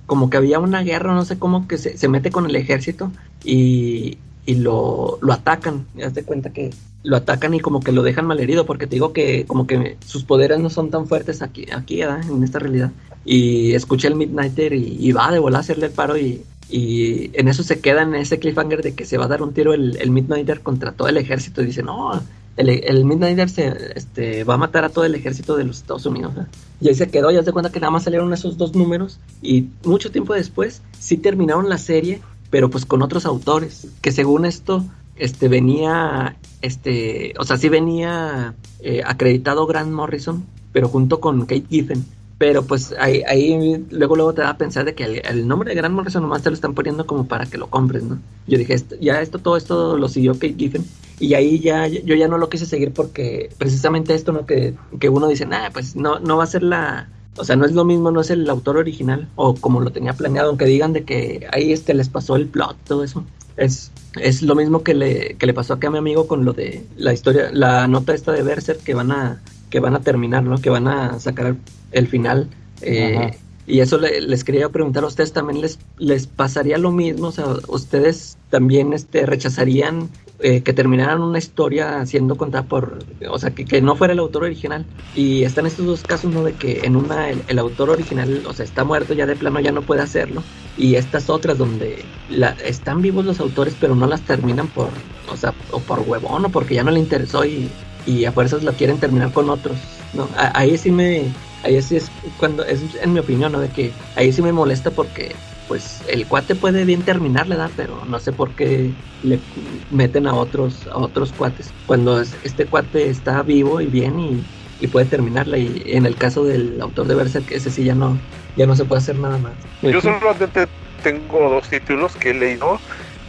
como 0.07 0.31
que 0.31 0.37
había 0.37 0.57
una 0.57 0.81
guerra, 0.81 1.13
no 1.13 1.25
sé 1.25 1.37
cómo, 1.37 1.67
que 1.67 1.77
se, 1.77 1.97
se 1.97 2.07
mete 2.07 2.31
con 2.31 2.47
el 2.47 2.55
ejército 2.55 3.11
y, 3.43 4.17
y 4.47 4.55
lo, 4.55 5.19
lo 5.21 5.33
atacan. 5.33 5.85
Ya 5.95 6.09
te 6.09 6.23
cuenta 6.23 6.51
que 6.51 6.71
lo 7.03 7.17
atacan 7.17 7.53
y 7.53 7.59
como 7.59 7.81
que 7.81 7.91
lo 7.91 8.01
dejan 8.01 8.25
malherido, 8.25 8.65
porque 8.65 8.87
te 8.87 8.95
digo 8.95 9.13
que 9.13 9.45
como 9.45 9.67
que 9.67 9.97
sus 10.05 10.23
poderes 10.23 10.59
no 10.59 10.69
son 10.69 10.89
tan 10.89 11.07
fuertes 11.07 11.41
aquí, 11.41 11.67
aquí 11.71 12.01
en 12.01 12.43
esta 12.43 12.57
realidad. 12.57 12.91
Y 13.23 13.73
escuché 13.73 14.07
el 14.07 14.15
Midnighter 14.15 14.73
y, 14.73 14.97
y 14.99 15.11
va 15.11 15.31
de 15.31 15.39
volar 15.39 15.59
a 15.59 15.61
hacerle 15.61 15.87
el 15.87 15.91
paro 15.91 16.17
y, 16.17 16.41
y 16.69 17.29
en 17.33 17.47
eso 17.47 17.63
se 17.63 17.79
queda 17.79 18.01
en 18.01 18.15
ese 18.15 18.39
cliffhanger 18.39 18.81
de 18.81 18.95
que 18.95 19.05
se 19.05 19.17
va 19.17 19.25
a 19.25 19.29
dar 19.29 19.41
un 19.41 19.53
tiro 19.53 19.73
el, 19.73 19.97
el 19.97 20.11
Midnighter 20.11 20.61
contra 20.61 20.93
todo 20.93 21.09
el 21.09 21.17
ejército 21.17 21.61
y 21.61 21.67
dice, 21.67 21.83
no, 21.83 22.21
el, 22.57 22.69
el 22.69 23.05
Midnighter 23.05 23.49
se, 23.49 23.73
este, 23.95 24.43
va 24.43 24.55
a 24.55 24.57
matar 24.57 24.83
a 24.83 24.89
todo 24.89 25.05
el 25.05 25.15
ejército 25.15 25.55
de 25.55 25.63
los 25.63 25.77
Estados 25.77 26.05
Unidos. 26.05 26.33
Y 26.81 26.89
ahí 26.89 26.95
se 26.95 27.09
quedó, 27.09 27.31
ya 27.31 27.43
se 27.43 27.53
cuenta 27.53 27.71
que 27.71 27.79
nada 27.79 27.91
más 27.91 28.03
salieron 28.03 28.33
esos 28.33 28.57
dos 28.57 28.75
números 28.75 29.19
y 29.41 29.67
mucho 29.83 30.11
tiempo 30.11 30.33
después 30.33 30.81
sí 30.99 31.17
terminaron 31.17 31.69
la 31.69 31.77
serie, 31.77 32.21
pero 32.49 32.69
pues 32.69 32.85
con 32.85 33.01
otros 33.01 33.25
autores, 33.25 33.87
que 34.01 34.11
según 34.11 34.45
esto 34.45 34.83
este 35.15 35.47
venía, 35.47 36.37
este, 36.61 37.33
o 37.39 37.43
sea, 37.43 37.57
sí 37.57 37.69
venía 37.69 38.55
eh, 38.79 39.01
acreditado 39.05 39.65
Grant 39.65 39.91
Morrison, 39.91 40.45
pero 40.71 40.89
junto 40.89 41.19
con 41.19 41.41
Kate 41.41 41.65
Giffen. 41.69 42.05
Pero 42.37 42.63
pues 42.63 42.93
ahí, 42.99 43.23
ahí 43.27 43.83
luego 43.89 44.15
luego 44.15 44.33
te 44.33 44.41
da 44.41 44.49
a 44.51 44.57
pensar 44.57 44.85
de 44.85 44.93
que 44.93 45.03
el, 45.03 45.47
nombre 45.47 45.69
de 45.69 45.75
Grant 45.75 45.95
Morrison 45.95 46.21
nomás 46.21 46.43
te 46.43 46.49
lo 46.49 46.53
están 46.53 46.75
poniendo 46.75 47.07
como 47.07 47.27
para 47.27 47.47
que 47.47 47.57
lo 47.57 47.67
compres, 47.67 48.03
¿no? 48.03 48.19
Yo 48.45 48.59
dije, 48.59 48.73
esto- 48.75 48.95
ya 49.01 49.21
esto, 49.21 49.39
todo 49.39 49.57
esto 49.57 49.97
lo 49.97 50.07
siguió 50.07 50.33
Kate 50.33 50.55
Giffen. 50.57 50.85
Y 51.19 51.33
ahí 51.33 51.59
ya, 51.59 51.87
yo 51.87 52.13
ya 52.13 52.27
no 52.27 52.37
lo 52.37 52.47
quise 52.47 52.67
seguir 52.67 52.93
porque 52.93 53.49
precisamente 53.57 54.13
esto, 54.13 54.33
¿no? 54.33 54.45
Que, 54.45 54.75
que 54.99 55.09
uno 55.09 55.27
dice, 55.27 55.47
nah, 55.47 55.71
pues 55.71 55.95
no, 55.95 56.19
no 56.19 56.37
va 56.37 56.43
a 56.43 56.47
ser 56.47 56.61
la, 56.61 57.09
o 57.37 57.43
sea, 57.43 57.55
no 57.55 57.65
es 57.65 57.71
lo 57.71 57.85
mismo, 57.85 58.11
no 58.11 58.21
es 58.21 58.29
el 58.29 58.47
autor 58.49 58.77
original 58.77 59.27
o 59.35 59.55
como 59.55 59.79
lo 59.79 59.91
tenía 59.91 60.13
planeado, 60.13 60.49
aunque 60.49 60.65
digan 60.65 60.93
de 60.93 61.03
que 61.03 61.47
ahí 61.51 61.71
este 61.71 61.95
les 61.95 62.09
pasó 62.09 62.35
el 62.35 62.47
plot, 62.47 62.77
todo 62.85 63.03
eso. 63.03 63.23
Es, 63.55 63.91
es 64.21 64.43
lo 64.43 64.53
mismo 64.53 64.83
que 64.83 64.93
le, 64.93 65.35
que 65.37 65.47
le 65.47 65.53
pasó 65.55 65.73
acá 65.73 65.87
a 65.87 65.91
mi 65.91 65.97
amigo 65.97 66.27
con 66.27 66.45
lo 66.45 66.53
de 66.53 66.85
la 66.97 67.13
historia, 67.13 67.49
la 67.51 67.87
nota 67.87 68.13
esta 68.13 68.31
de 68.31 68.43
Berserk 68.43 68.83
que 68.83 68.93
van 68.93 69.11
a, 69.11 69.41
que 69.71 69.79
van 69.79 69.95
a 69.95 70.01
terminar, 70.01 70.43
¿no? 70.43 70.59
Que 70.61 70.69
van 70.69 70.87
a 70.87 71.19
sacar 71.19 71.55
el 71.91 72.07
final. 72.07 72.49
eh, 72.81 73.37
y 73.65 73.81
eso 73.81 73.97
le- 73.97 74.21
les 74.21 74.43
quería 74.45 74.69
preguntar 74.69 75.03
a 75.03 75.07
ustedes, 75.07 75.33
¿también 75.33 75.59
les, 75.61 75.79
les 75.97 76.25
pasaría 76.27 76.77
lo 76.77 76.91
mismo? 76.91 77.27
O 77.27 77.31
sea, 77.33 77.45
¿ustedes 77.67 78.37
también 78.49 78.93
este, 78.93 79.25
rechazarían 79.25 80.09
eh, 80.39 80.61
que 80.61 80.71
terminaran 80.71 81.21
una 81.21 81.39
historia 81.39 82.05
siendo 82.05 82.37
contada 82.37 82.63
por, 82.67 82.99
o 83.29 83.39
sea, 83.39 83.49
que, 83.55 83.65
que 83.65 83.81
no 83.81 83.95
fuera 83.95 84.13
el 84.13 84.19
autor 84.19 84.43
original? 84.43 84.85
Y 85.15 85.43
están 85.43 85.65
estos 85.65 85.85
dos 85.85 86.03
casos, 86.03 86.31
¿no? 86.31 86.43
De 86.43 86.53
que 86.53 86.81
en 86.85 86.95
una 86.95 87.29
el, 87.29 87.43
el 87.47 87.59
autor 87.59 87.89
original, 87.89 88.43
o 88.47 88.53
sea, 88.53 88.63
está 88.63 88.83
muerto, 88.85 89.13
ya 89.13 89.25
de 89.25 89.35
plano 89.35 89.59
ya 89.59 89.71
no 89.71 89.81
puede 89.81 90.01
hacerlo. 90.01 90.43
Y 90.77 90.95
estas 90.95 91.29
otras 91.29 91.57
donde 91.57 92.05
la, 92.29 92.49
están 92.63 93.01
vivos 93.01 93.25
los 93.25 93.39
autores, 93.39 93.75
pero 93.79 93.95
no 93.95 94.05
las 94.07 94.21
terminan 94.21 94.67
por, 94.67 94.89
o 95.27 95.35
sea, 95.35 95.53
o 95.71 95.79
por 95.81 96.01
huevón 96.01 96.45
o 96.45 96.49
porque 96.49 96.75
ya 96.75 96.83
no 96.83 96.91
le 96.91 96.99
interesó 96.99 97.43
y, 97.43 97.67
y 98.05 98.25
a 98.25 98.31
fuerzas 98.31 98.63
la 98.63 98.73
quieren 98.73 98.99
terminar 98.99 99.33
con 99.33 99.49
otros. 99.49 99.77
¿no? 100.13 100.29
A- 100.37 100.57
ahí 100.57 100.77
sí 100.77 100.91
me, 100.91 101.35
ahí 101.61 101.81
sí 101.81 101.95
es 101.97 102.13
cuando, 102.37 102.63
es 102.65 102.85
en 103.01 103.13
mi 103.13 103.19
opinión, 103.19 103.51
¿no? 103.51 103.59
De 103.59 103.71
que 103.71 103.95
ahí 104.15 104.31
sí 104.31 104.41
me 104.41 104.53
molesta 104.53 104.93
porque 104.95 105.41
pues 105.67 106.03
el 106.07 106.27
cuate 106.27 106.55
puede 106.55 106.85
bien 106.85 107.03
terminarle, 107.03 107.55
¿verdad? 107.55 107.73
Pero 107.75 108.05
no 108.05 108.19
sé 108.19 108.31
por 108.33 108.55
qué 108.55 108.95
le 109.21 109.43
meten 109.89 110.27
a 110.27 110.33
otros, 110.35 110.87
a 110.87 110.97
otros 110.97 111.33
cuates. 111.33 111.75
Cuando 111.85 112.21
es- 112.21 112.39
este 112.43 112.67
cuate 112.67 113.09
está 113.09 113.43
vivo 113.43 113.81
y 113.81 113.87
bien 113.89 114.19
y, 114.19 114.45
y 114.79 114.87
puede 114.87 115.07
terminarla. 115.07 115.57
Y 115.57 115.81
en 115.85 116.05
el 116.05 116.17
caso 116.17 116.45
del 116.45 116.79
autor 116.81 117.07
de 117.07 117.15
Berserk, 117.15 117.51
ese 117.51 117.69
sí 117.71 117.83
ya 117.83 117.95
no, 117.95 118.21
ya 118.55 118.65
no 118.65 118.75
se 118.75 118.85
puede 118.85 118.99
hacer 118.99 119.17
nada 119.17 119.37
más. 119.37 119.57
Yo 119.81 120.01
solamente 120.01 120.67
tengo 121.01 121.49
dos 121.49 121.69
títulos 121.69 122.15
que 122.15 122.31
he 122.31 122.33
leído 122.33 122.81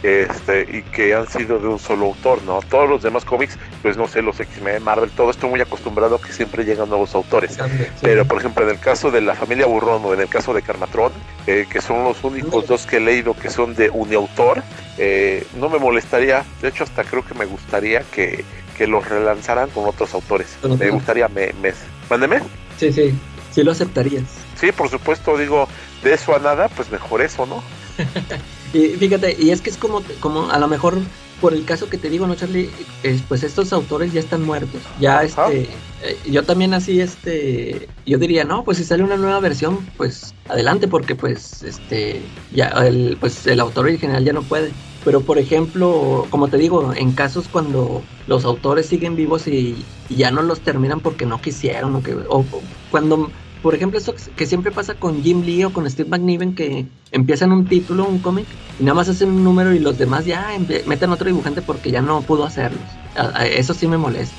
este, 0.03 0.61
y 0.77 0.81
que 0.83 1.13
han 1.13 1.27
sido 1.27 1.59
de 1.59 1.67
un 1.67 1.79
solo 1.79 2.07
autor, 2.07 2.41
¿no? 2.43 2.59
Todos 2.69 2.89
los 2.89 3.03
demás 3.03 3.25
cómics, 3.25 3.57
pues 3.81 3.97
no 3.97 4.07
sé, 4.07 4.21
los 4.21 4.39
X-Men, 4.39 4.83
Marvel, 4.83 5.09
todo 5.11 5.29
estoy 5.29 5.49
muy 5.49 5.61
acostumbrado 5.61 6.15
a 6.15 6.21
que 6.21 6.31
siempre 6.31 6.63
llegan 6.63 6.89
nuevos 6.89 7.13
autores. 7.15 7.57
Pero, 8.01 8.25
por 8.25 8.39
ejemplo, 8.39 8.63
en 8.63 8.71
el 8.71 8.79
caso 8.79 9.11
de 9.11 9.21
la 9.21 9.35
familia 9.35 9.65
Burrón 9.65 10.01
o 10.05 10.13
en 10.13 10.21
el 10.21 10.29
caso 10.29 10.53
de 10.53 10.61
Carmatron, 10.61 11.11
eh, 11.47 11.65
que 11.69 11.81
son 11.81 12.03
los 12.03 12.23
únicos 12.23 12.67
dos 12.67 12.85
que 12.85 12.97
he 12.97 12.99
leído 12.99 13.33
que 13.33 13.49
son 13.49 13.75
de 13.75 13.89
uniautor, 13.89 14.63
eh, 14.97 15.45
no 15.57 15.69
me 15.69 15.79
molestaría, 15.79 16.43
de 16.61 16.69
hecho 16.69 16.83
hasta 16.83 17.03
creo 17.03 17.25
que 17.25 17.33
me 17.33 17.45
gustaría 17.45 18.01
que, 18.01 18.43
que 18.77 18.87
los 18.87 19.07
relanzaran 19.07 19.69
con 19.69 19.85
otros 19.85 20.13
autores. 20.13 20.57
Me 20.63 20.89
gustaría, 20.89 21.27
me, 21.27 21.53
me... 21.61 21.73
Mándeme. 22.09 22.39
Sí, 22.77 22.93
sí, 22.93 23.13
sí 23.51 23.63
lo 23.63 23.71
aceptarías. 23.71 24.23
Sí, 24.59 24.71
por 24.71 24.89
supuesto, 24.89 25.37
digo, 25.37 25.67
de 26.03 26.13
eso 26.13 26.35
a 26.35 26.39
nada, 26.39 26.69
pues 26.69 26.89
mejor 26.89 27.21
eso, 27.21 27.45
¿no? 27.45 27.63
Y 28.73 28.89
fíjate, 28.89 29.35
y 29.39 29.49
es 29.49 29.61
que 29.61 29.69
es 29.69 29.77
como, 29.77 30.01
como 30.19 30.49
a 30.49 30.59
lo 30.59 30.67
mejor 30.67 30.97
por 31.41 31.53
el 31.53 31.65
caso 31.65 31.89
que 31.89 31.97
te 31.97 32.09
digo, 32.09 32.27
¿no, 32.27 32.35
Charlie? 32.35 32.69
Eh, 33.03 33.19
pues 33.27 33.43
estos 33.43 33.71
autores 33.73 34.11
ya 34.13 34.19
están 34.19 34.43
muertos. 34.43 34.81
Ya, 34.99 35.23
este, 35.23 35.61
eh, 36.03 36.17
yo 36.29 36.43
también 36.43 36.73
así, 36.73 36.99
este, 36.99 37.87
yo 38.05 38.17
diría, 38.17 38.43
no, 38.43 38.63
pues 38.63 38.77
si 38.77 38.83
sale 38.83 39.03
una 39.03 39.17
nueva 39.17 39.39
versión, 39.39 39.79
pues 39.97 40.33
adelante, 40.47 40.87
porque 40.87 41.15
pues, 41.15 41.63
este, 41.63 42.21
ya, 42.53 42.67
el, 42.85 43.17
pues 43.19 43.47
el 43.47 43.59
autor 43.59 43.85
original 43.85 44.23
ya 44.23 44.33
no 44.33 44.43
puede. 44.43 44.71
Pero 45.05 45.21
por 45.21 45.37
ejemplo, 45.39 46.27
como 46.29 46.49
te 46.49 46.57
digo, 46.57 46.93
en 46.93 47.13
casos 47.13 47.47
cuando 47.47 48.03
los 48.27 48.43
autores 48.43 48.85
siguen 48.87 49.15
vivos 49.15 49.47
y, 49.47 49.85
y 50.09 50.15
ya 50.15 50.29
no 50.29 50.41
los 50.41 50.59
terminan 50.59 50.99
porque 50.99 51.25
no 51.25 51.39
quisieron, 51.41 51.95
o, 51.95 52.03
que, 52.03 52.15
o 52.15 52.39
o 52.39 52.45
cuando 52.91 53.31
por 53.61 53.75
ejemplo, 53.75 53.99
eso 53.99 54.13
que 54.35 54.45
siempre 54.45 54.71
pasa 54.71 54.93
con 54.95 55.21
Jim 55.23 55.41
Lee 55.41 55.65
o 55.65 55.73
con 55.73 55.89
Steve 55.89 56.09
McNiven, 56.09 56.55
que 56.55 56.85
empiezan 57.11 57.51
un 57.51 57.67
título, 57.67 58.05
un 58.05 58.19
cómic, 58.19 58.47
y 58.79 58.83
nada 58.83 58.95
más 58.95 59.09
hacen 59.09 59.29
un 59.29 59.43
número 59.43 59.73
y 59.73 59.79
los 59.79 59.97
demás 59.97 60.25
ya 60.25 60.47
meten 60.85 61.11
otro 61.11 61.27
dibujante 61.27 61.61
porque 61.61 61.91
ya 61.91 62.01
no 62.01 62.21
pudo 62.21 62.45
hacerlos. 62.45 62.81
A- 63.15 63.39
a- 63.41 63.45
Eso 63.45 63.73
sí 63.73 63.87
me 63.87 63.97
molesta. 63.97 64.35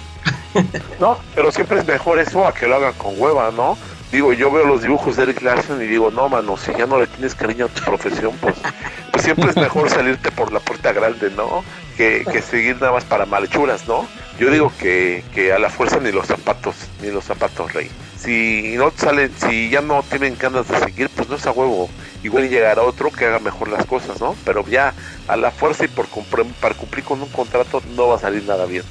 No, 1.01 1.17
pero 1.35 1.51
siempre 1.51 1.79
es 1.79 1.87
mejor 1.87 2.19
eso 2.19 2.47
a 2.47 2.53
que 2.53 2.67
lo 2.67 2.77
hagan 2.77 2.93
con 2.95 3.19
hueva, 3.19 3.51
¿no? 3.51 3.79
Digo, 4.13 4.33
yo 4.35 4.51
veo 4.51 4.67
los 4.67 4.83
dibujos 4.83 5.17
de 5.17 5.23
Eric 5.23 5.41
Larson 5.41 5.81
y 5.83 5.87
digo, 5.87 6.11
no, 6.11 6.29
mano, 6.29 6.57
si 6.59 6.73
ya 6.77 6.85
no 6.87 6.99
le 6.99 7.07
tienes 7.07 7.35
cariño 7.35 7.67
a 7.67 7.69
tu 7.69 7.83
profesión, 7.85 8.33
pues, 8.41 8.55
pues 9.13 9.25
siempre 9.25 9.49
es 9.51 9.57
mejor 9.57 9.89
salirte 9.97 10.31
por 10.33 10.53
la 10.53 10.61
puerta 10.61 10.93
grande, 10.93 11.31
¿no? 11.31 11.65
Que, 11.97 12.27
que 12.31 12.43
seguir 12.43 12.77
nada 12.81 12.93
más 12.93 13.05
para 13.05 13.25
malchuras, 13.25 13.87
¿no? 13.89 14.07
Yo 14.39 14.51
digo 14.51 14.71
que, 14.79 15.25
que 15.33 15.53
a 15.55 15.59
la 15.59 15.71
fuerza 15.71 15.99
ni 16.01 16.13
los 16.13 16.27
zapatos, 16.27 16.75
ni 17.03 17.11
los 17.11 17.25
zapatos, 17.25 17.73
rey. 17.73 17.89
Si 18.23 18.75
no 18.77 18.93
salen, 18.97 19.31
si 19.37 19.71
ya 19.71 19.81
no 19.81 20.03
tienen 20.03 20.37
ganas 20.39 20.69
de 20.69 20.79
seguir, 20.79 21.09
pues 21.15 21.29
no 21.29 21.37
es 21.37 21.47
a 21.47 21.53
huevo. 21.53 21.89
Igual 22.23 22.51
llegará 22.51 22.83
otro 22.83 23.11
que 23.11 23.25
haga 23.25 23.39
mejor 23.39 23.69
las 23.71 23.87
cosas, 23.87 24.21
¿no? 24.21 24.35
Pero 24.45 24.63
ya 24.69 24.95
a 25.27 25.37
la 25.37 25.51
fuerza 25.51 25.87
y 25.87 25.89
por 25.89 26.07
cumplir, 26.09 26.45
para 26.61 26.75
cumplir 26.75 27.03
con 27.05 27.23
un 27.23 27.29
contrato 27.31 27.81
no 27.97 28.09
va 28.09 28.17
a 28.17 28.19
salir 28.19 28.45
nada 28.45 28.67
bien. 28.67 28.83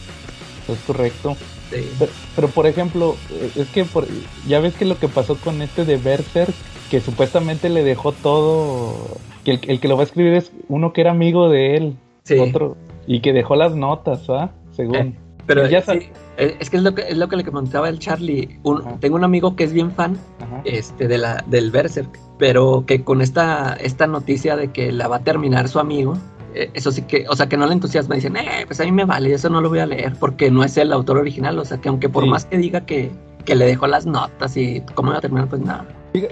Es 0.68 0.80
correcto. 0.88 1.38
Sí. 1.72 1.88
Pero, 2.00 2.12
pero, 2.36 2.48
por 2.48 2.66
ejemplo, 2.66 3.16
eh, 3.32 3.52
es 3.56 3.68
que 3.68 3.86
por- 3.86 4.08
ya 4.48 4.60
ves 4.60 4.74
que 4.74 4.86
lo 4.86 4.98
que 4.98 5.08
pasó 5.08 5.36
con 5.38 5.62
este 5.62 5.86
de 5.86 5.98
Berserk, 5.98 6.54
que 6.90 7.00
supuestamente 7.00 7.70
le 7.70 7.84
dejó 7.84 8.12
todo, 8.14 9.20
que 9.46 9.52
el, 9.52 9.60
el 9.68 9.80
que 9.80 9.88
lo 9.88 9.96
va 9.96 10.02
a 10.02 10.06
escribir 10.06 10.34
es 10.34 10.52
uno 10.70 10.92
que 10.92 11.02
era 11.02 11.12
amigo 11.12 11.50
de 11.50 11.78
él, 11.78 11.96
Sí. 12.24 12.40
otro, 12.40 12.76
y 13.06 13.22
que 13.22 13.34
dejó 13.34 13.56
las 13.56 13.76
notas, 13.76 14.28
¿va? 14.28 14.50
Según. 14.76 14.96
Eh, 14.96 15.14
Pero 15.56 15.68
ya 15.68 15.82
sí, 15.82 16.10
eh, 16.38 16.56
es 16.60 16.70
que 16.70 16.78
es 16.78 16.84
lo 16.84 16.94
que 16.96 17.02
es 17.10 17.18
lo 17.18 17.28
que 17.28 17.36
le 17.36 17.44
comentaba 17.44 17.90
el 17.90 18.00
Charlie. 18.00 18.60
Un- 18.64 18.82
Ajá. 18.82 18.98
tengo 19.00 19.16
un 19.16 19.24
amigo 19.24 19.56
que 19.56 19.64
es 19.64 19.74
bien 19.74 19.92
fan 19.92 20.18
Ajá. 20.40 20.62
este 20.64 21.08
de 21.08 21.18
la 21.18 21.44
del 21.48 21.72
Berserk, 21.72 22.20
pero 22.38 22.84
que 22.86 23.04
con 23.04 23.22
esta 23.22 23.74
esta 23.82 24.06
noticia 24.08 24.56
de 24.56 24.72
que 24.72 24.92
la 24.92 25.08
va 25.08 25.18
a 25.18 25.24
terminar 25.24 25.68
su 25.68 25.80
amigo, 25.80 26.14
eh, 26.54 26.70
eso 26.74 26.92
sí 26.92 27.02
que, 27.02 27.26
o 27.30 27.36
sea, 27.36 27.48
que 27.50 27.58
no 27.58 27.66
le 27.68 27.74
entusiasma, 27.74 28.16
dicen, 28.16 28.36
"Eh, 28.38 28.66
pues 28.68 28.80
a 28.80 28.84
mí 28.84 28.92
me 28.92 29.06
vale, 29.06 29.34
eso 29.34 29.50
no 29.50 29.60
lo 29.62 29.70
voy 29.70 29.80
a 29.80 29.86
leer 29.86 30.14
porque 30.20 30.50
no 30.52 30.64
es 30.64 30.78
el 30.78 30.94
autor 30.94 31.18
original, 31.18 31.58
o 31.60 31.66
sea, 31.66 31.80
que 31.80 31.90
aunque 31.90 32.10
por 32.10 32.24
Sí. 32.26 32.30
más 32.30 32.46
que 32.46 32.58
diga 32.58 32.82
que 32.86 33.12
que 33.46 33.56
le 33.56 33.66
dejó 33.66 33.88
las 33.88 34.06
notas 34.06 34.56
y 34.58 34.82
cómo 34.94 35.12
va 35.12 35.18
a 35.18 35.22
terminar, 35.22 35.48
pues 35.50 35.62
nada. 35.62 35.84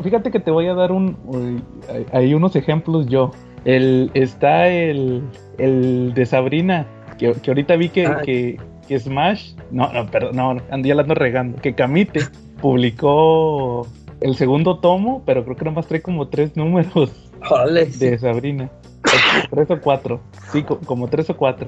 Fíjate- 0.03 0.29
que 0.29 0.39
te 0.39 0.51
voy 0.51 0.67
a 0.67 0.75
dar 0.75 0.91
un 0.91 1.17
uy, 1.25 1.63
hay- 2.11 2.33
unos 2.35 2.55
ejemplos 2.55 3.07
yo. 3.07 3.31
El 3.65 4.11
está 4.13 4.67
el 4.67 5.23
el 5.57 6.13
de 6.13 6.25
Sabrina 6.27 6.85
que, 7.17 7.31
que 7.33 7.49
ahorita 7.49 7.75
vi 7.75 7.89
que, 7.89 8.03
que, 8.23 8.59
que 8.87 8.97
Smash, 8.99 9.53
no, 9.71 9.91
no, 9.91 10.05
perdón, 10.07 10.35
no, 10.35 10.51
ando- 10.71 10.87
ya 10.87 10.95
la 10.95 11.01
ando 11.03 11.13
regando, 11.15 11.61
que 11.61 11.73
Camite 11.75 12.21
publicó 12.61 13.87
el 14.21 14.35
segundo 14.35 14.79
tomo, 14.79 15.21
pero 15.25 15.43
creo 15.43 15.55
que 15.55 15.65
nomás 15.65 15.87
trae 15.87 16.01
como 16.01 16.27
tres 16.27 16.55
números 16.55 17.11
de 17.99 18.17
Sabrina. 18.17 18.69
tres 19.51 19.69
o 19.71 19.79
cuatro. 19.79 20.19
Sí, 20.51 20.63
co- 20.63 20.79
como 20.79 21.07
tres 21.07 21.29
o 21.29 21.37
cuatro. 21.37 21.67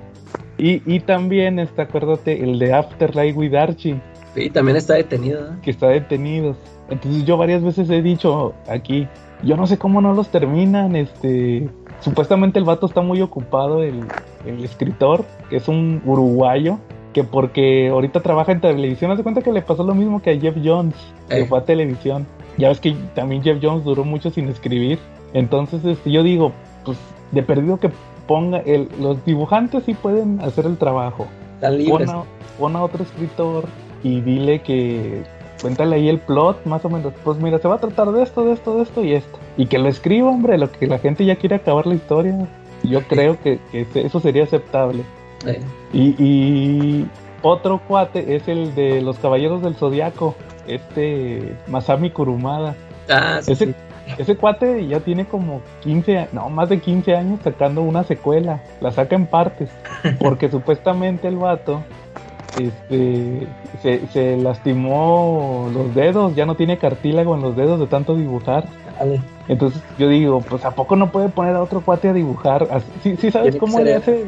Y, 0.58 0.82
y 0.92 1.00
también 1.00 1.60
está, 1.60 1.84
acuérdate, 1.84 2.44
el 2.44 2.60
de 2.60 2.74
Afterlife 2.74 3.38
with 3.38 3.54
Archie, 3.56 4.00
sí, 4.36 4.50
también 4.50 4.78
está 4.78 4.96
detenido. 4.96 5.42
¿eh? 5.42 5.56
que 5.62 5.72
está 5.72 5.88
detenido. 5.90 6.56
Entonces 6.90 7.24
yo 7.26 7.38
varias 7.38 7.64
veces 7.64 7.90
he 7.90 8.02
dicho 8.02 8.54
aquí, 8.68 9.08
yo 9.44 9.56
no 9.56 9.68
sé 9.68 9.78
cómo 9.78 10.02
no 10.02 10.14
los 10.14 10.30
terminan, 10.30 10.96
este... 10.96 11.70
Supuestamente 12.02 12.58
el 12.60 12.66
vato 12.66 12.86
está 12.86 13.02
muy 13.02 13.22
ocupado, 13.22 13.84
el, 13.84 14.00
el 14.46 14.64
escritor, 14.64 15.26
que 15.50 15.58
es 15.58 15.68
un 15.68 16.02
uruguayo, 16.06 16.80
que 17.20 17.24
porque 17.26 17.90
ahorita 17.90 18.22
trabaja 18.22 18.54
en 18.54 18.62
televisión, 18.62 19.12
hace 19.12 19.24
cuenta 19.24 19.42
que 19.42 19.52
le 19.52 19.62
pasó 19.62 19.84
lo 19.84 19.94
mismo 19.94 20.22
que 20.22 20.30
a 20.32 20.40
Jeff 20.40 20.56
Jones, 20.64 20.96
que 21.28 21.42
Eh. 21.42 21.46
fue 21.46 21.60
a 21.60 21.64
televisión. 21.66 22.26
Ya 22.58 22.70
ves 22.70 22.80
que 22.80 22.94
también 23.14 23.44
Jeff 23.44 23.60
Jones 23.62 23.84
duró 23.84 24.06
mucho 24.06 24.30
sin 24.30 24.48
escribir. 24.48 25.00
Entonces 25.34 25.84
este, 25.84 26.12
yo 26.12 26.24
digo, 26.24 26.54
pues 26.86 26.98
de 27.32 27.44
perdido 27.44 27.78
que 27.78 27.90
ponga, 28.26 28.60
el, 28.60 28.88
los 29.02 29.24
dibujantes 29.26 29.84
sí 29.86 29.94
pueden 29.94 30.40
hacer 30.42 30.66
el 30.66 30.78
trabajo. 30.78 31.28
Pon 32.08 32.10
a, 32.10 32.24
pon 32.58 32.76
a 32.78 32.84
otro 32.84 33.04
escritor 33.04 33.66
y 34.04 34.22
dile 34.22 34.62
que 34.62 35.24
cuéntale 35.62 35.98
ahí 35.98 36.08
el 36.08 36.20
plot, 36.20 36.66
más 36.66 36.86
o 36.86 36.90
menos. 36.90 37.14
Pues 37.24 37.38
mira, 37.40 37.58
se 37.60 37.68
va 37.68 37.76
a 37.76 37.80
tratar 37.80 38.12
de 38.14 38.24
esto, 38.24 38.46
de 38.46 38.54
esto, 38.54 38.76
de 38.78 38.84
esto 38.84 39.04
y 39.04 39.14
esto. 39.14 39.40
Y 39.58 39.66
que 39.66 39.78
lo 39.78 39.90
escriba, 39.90 40.30
hombre, 40.30 40.58
lo 40.58 40.72
que 40.72 40.88
la 40.88 41.00
gente 41.00 41.26
ya 41.26 41.36
quiere 41.36 41.56
acabar 41.56 41.86
la 41.86 41.96
historia. 41.96 42.48
Yo 42.84 43.02
creo 43.02 43.38
que, 43.42 43.60
que 43.74 43.86
eso 43.96 44.22
sería 44.22 44.44
aceptable. 44.44 45.04
Y, 45.94 46.16
y 46.24 47.08
otro 47.42 47.80
cuate 47.88 48.36
es 48.36 48.48
el 48.48 48.76
de 48.76 49.02
los 49.02 49.18
Caballeros 49.20 49.62
del 49.62 49.76
Zodiaco, 49.76 50.36
este 50.68 51.56
Masami 51.68 52.12
Kurumada. 52.12 52.76
Ah, 53.10 53.40
sí, 53.42 53.54
Ese, 53.54 53.66
sí. 53.68 53.74
ese 54.18 54.36
cuate 54.36 54.86
ya 54.88 55.00
tiene 55.00 55.26
como 55.26 55.62
15, 55.82 56.18
a- 56.20 56.28
no, 56.32 56.50
más 56.50 56.70
de 56.70 56.80
15 56.80 57.16
años 57.16 57.40
sacando 57.44 57.82
una 57.82 58.04
secuela. 58.04 58.62
La 58.82 58.92
saca 58.92 59.16
en 59.16 59.26
partes. 59.26 59.70
Porque 60.20 60.50
supuestamente 60.50 61.28
el 61.28 61.38
vato 61.38 61.82
este, 62.60 63.48
se, 63.82 64.08
se 64.08 64.38
lastimó 64.38 65.70
los 65.74 65.94
dedos, 65.96 66.36
ya 66.36 66.46
no 66.46 66.56
tiene 66.56 66.78
cartílago 66.78 67.36
en 67.36 67.42
los 67.42 67.56
dedos 67.56 67.80
de 67.80 67.88
tanto 67.88 68.16
dibujar. 68.16 68.66
Dale. 69.00 69.22
Entonces 69.48 69.82
yo 69.98 70.08
digo, 70.10 70.42
pues 70.42 70.66
¿a 70.66 70.72
poco 70.72 70.96
no 70.96 71.10
puede 71.12 71.30
poner 71.30 71.56
a 71.56 71.62
otro 71.64 71.82
cuate 71.82 72.10
a 72.10 72.14
dibujar? 72.14 72.68
Así- 72.72 72.86
Sí, 73.04 73.16
sí 73.18 73.32
sabes 73.32 73.56
cómo 73.56 73.80
le 73.80 73.96
hace, 73.96 74.26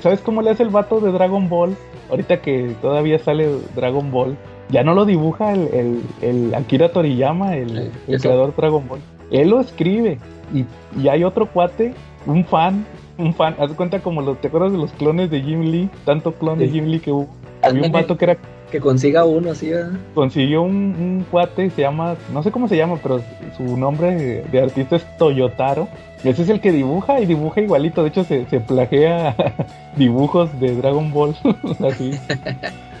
¿sabes 0.00 0.20
cómo 0.20 0.42
le 0.42 0.50
hace 0.50 0.62
el 0.62 0.70
vato 0.70 1.00
de 1.00 1.12
Dragon 1.12 1.48
Ball? 1.48 1.76
Ahorita 2.10 2.40
que 2.40 2.74
todavía 2.82 3.18
sale 3.18 3.48
Dragon 3.74 4.10
Ball, 4.10 4.36
ya 4.68 4.82
no 4.82 4.94
lo 4.94 5.04
dibuja 5.04 5.52
el, 5.52 5.68
el, 5.72 6.02
el 6.20 6.54
Akira 6.54 6.90
Toriyama, 6.90 7.56
el, 7.56 7.90
creador 8.06 8.54
Dragon 8.56 8.86
Ball. 8.88 9.00
Él 9.30 9.50
lo 9.50 9.60
escribe 9.60 10.18
y, 10.52 10.64
y 11.00 11.08
hay 11.08 11.24
otro 11.24 11.46
cuate, 11.46 11.94
un 12.26 12.44
fan, 12.44 12.84
un 13.18 13.34
fan, 13.34 13.54
haz 13.58 13.72
cuenta 13.72 14.00
como 14.00 14.20
los, 14.22 14.40
¿te 14.40 14.48
acuerdas 14.48 14.72
de 14.72 14.78
los 14.78 14.92
clones 14.92 15.30
de 15.30 15.40
Jim 15.40 15.62
Lee? 15.62 15.90
Tanto 16.04 16.32
clon 16.32 16.58
de. 16.58 16.68
Jim 16.68 16.86
Lee 16.86 17.00
que 17.00 17.12
hubo. 17.12 17.28
Había 17.62 17.82
un 17.82 17.92
vato 17.92 18.16
que 18.16 18.24
era 18.24 18.36
Que 18.70 18.80
consiga 18.80 19.24
uno 19.24 19.52
así, 19.52 19.70
¿verdad? 19.70 19.92
consiguió 20.14 20.62
un, 20.62 20.74
un 20.74 21.26
cuate, 21.30 21.70
se 21.70 21.82
llama, 21.82 22.16
no 22.32 22.42
sé 22.42 22.50
cómo 22.50 22.68
se 22.68 22.76
llama, 22.76 22.98
pero 23.02 23.20
su 23.56 23.76
nombre 23.76 24.14
de, 24.14 24.42
de 24.42 24.60
artista 24.60 24.96
es 24.96 25.16
Toyotaro. 25.16 25.88
Ese 26.24 26.42
es 26.42 26.48
el 26.48 26.60
que 26.60 26.70
dibuja 26.72 27.20
y 27.20 27.26
dibuja 27.26 27.60
igualito. 27.60 28.02
De 28.02 28.08
hecho, 28.08 28.24
se, 28.24 28.46
se 28.46 28.60
plagea 28.60 29.34
dibujos 29.96 30.58
de 30.60 30.76
Dragon 30.76 31.10
Ball. 31.12 31.36
Así. 31.88 32.12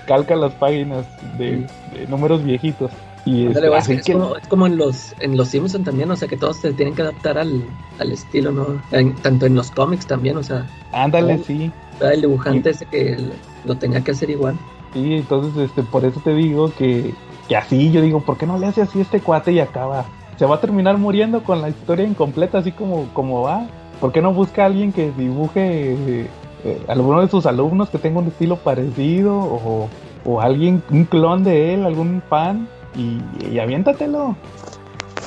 Calca 0.06 0.34
las 0.34 0.52
páginas 0.52 1.06
de, 1.38 1.66
de 1.92 2.06
números 2.08 2.42
viejitos. 2.44 2.90
Y 3.24 3.46
Ándale, 3.46 3.66
este, 3.68 3.76
así 3.78 3.92
es, 3.92 4.04
que- 4.04 4.12
como, 4.14 4.36
es 4.36 4.48
como 4.48 4.66
en 4.66 4.76
los 4.76 5.14
en 5.20 5.36
los 5.36 5.46
Simpsons 5.46 5.84
también, 5.84 6.10
o 6.10 6.16
sea, 6.16 6.26
que 6.26 6.36
todos 6.36 6.56
se 6.56 6.72
tienen 6.72 6.92
que 6.96 7.02
adaptar 7.02 7.38
al, 7.38 7.62
al 8.00 8.10
estilo, 8.10 8.50
¿no? 8.50 8.82
En- 8.90 9.14
tanto 9.14 9.46
en 9.46 9.54
los 9.54 9.70
cómics 9.70 10.08
también, 10.08 10.36
o 10.36 10.42
sea, 10.42 10.66
ándale, 10.90 11.38
sí. 11.38 11.70
el 12.00 12.20
dibujante 12.22 12.70
ese 12.70 12.84
que 12.86 13.16
lo 13.64 13.76
tenía 13.76 14.00
que 14.00 14.10
hacer 14.10 14.28
igual. 14.30 14.56
Sí, 14.92 15.14
entonces 15.14 15.56
este, 15.70 15.84
por 15.84 16.04
eso 16.04 16.18
te 16.18 16.34
digo 16.34 16.72
que, 16.76 17.14
que 17.48 17.56
así, 17.56 17.92
yo 17.92 18.02
digo, 18.02 18.18
¿por 18.22 18.36
qué 18.36 18.44
no 18.44 18.58
le 18.58 18.66
hace 18.66 18.82
así 18.82 18.98
a 18.98 19.02
este 19.02 19.20
cuate 19.20 19.52
y 19.52 19.60
acaba? 19.60 20.04
Se 20.42 20.46
va 20.46 20.56
a 20.56 20.60
terminar 20.60 20.98
muriendo 20.98 21.44
con 21.44 21.62
la 21.62 21.68
historia 21.68 22.04
incompleta, 22.04 22.58
así 22.58 22.72
como, 22.72 23.06
como 23.14 23.42
va. 23.42 23.68
¿Por 24.00 24.10
qué 24.10 24.20
no 24.20 24.34
busca 24.34 24.64
a 24.64 24.66
alguien 24.66 24.92
que 24.92 25.12
dibuje 25.12 25.92
eh, 25.92 26.26
eh, 26.64 26.82
alguno 26.88 27.20
de 27.20 27.28
sus 27.28 27.46
alumnos 27.46 27.90
que 27.90 27.98
tenga 27.98 28.18
un 28.18 28.26
estilo 28.26 28.56
parecido? 28.56 29.38
O, 29.38 29.88
o 30.24 30.40
alguien, 30.40 30.82
un 30.90 31.04
clon 31.04 31.44
de 31.44 31.74
él, 31.74 31.86
algún 31.86 32.24
fan, 32.28 32.66
y, 32.96 33.20
y 33.52 33.60
aviéntatelo. 33.60 34.34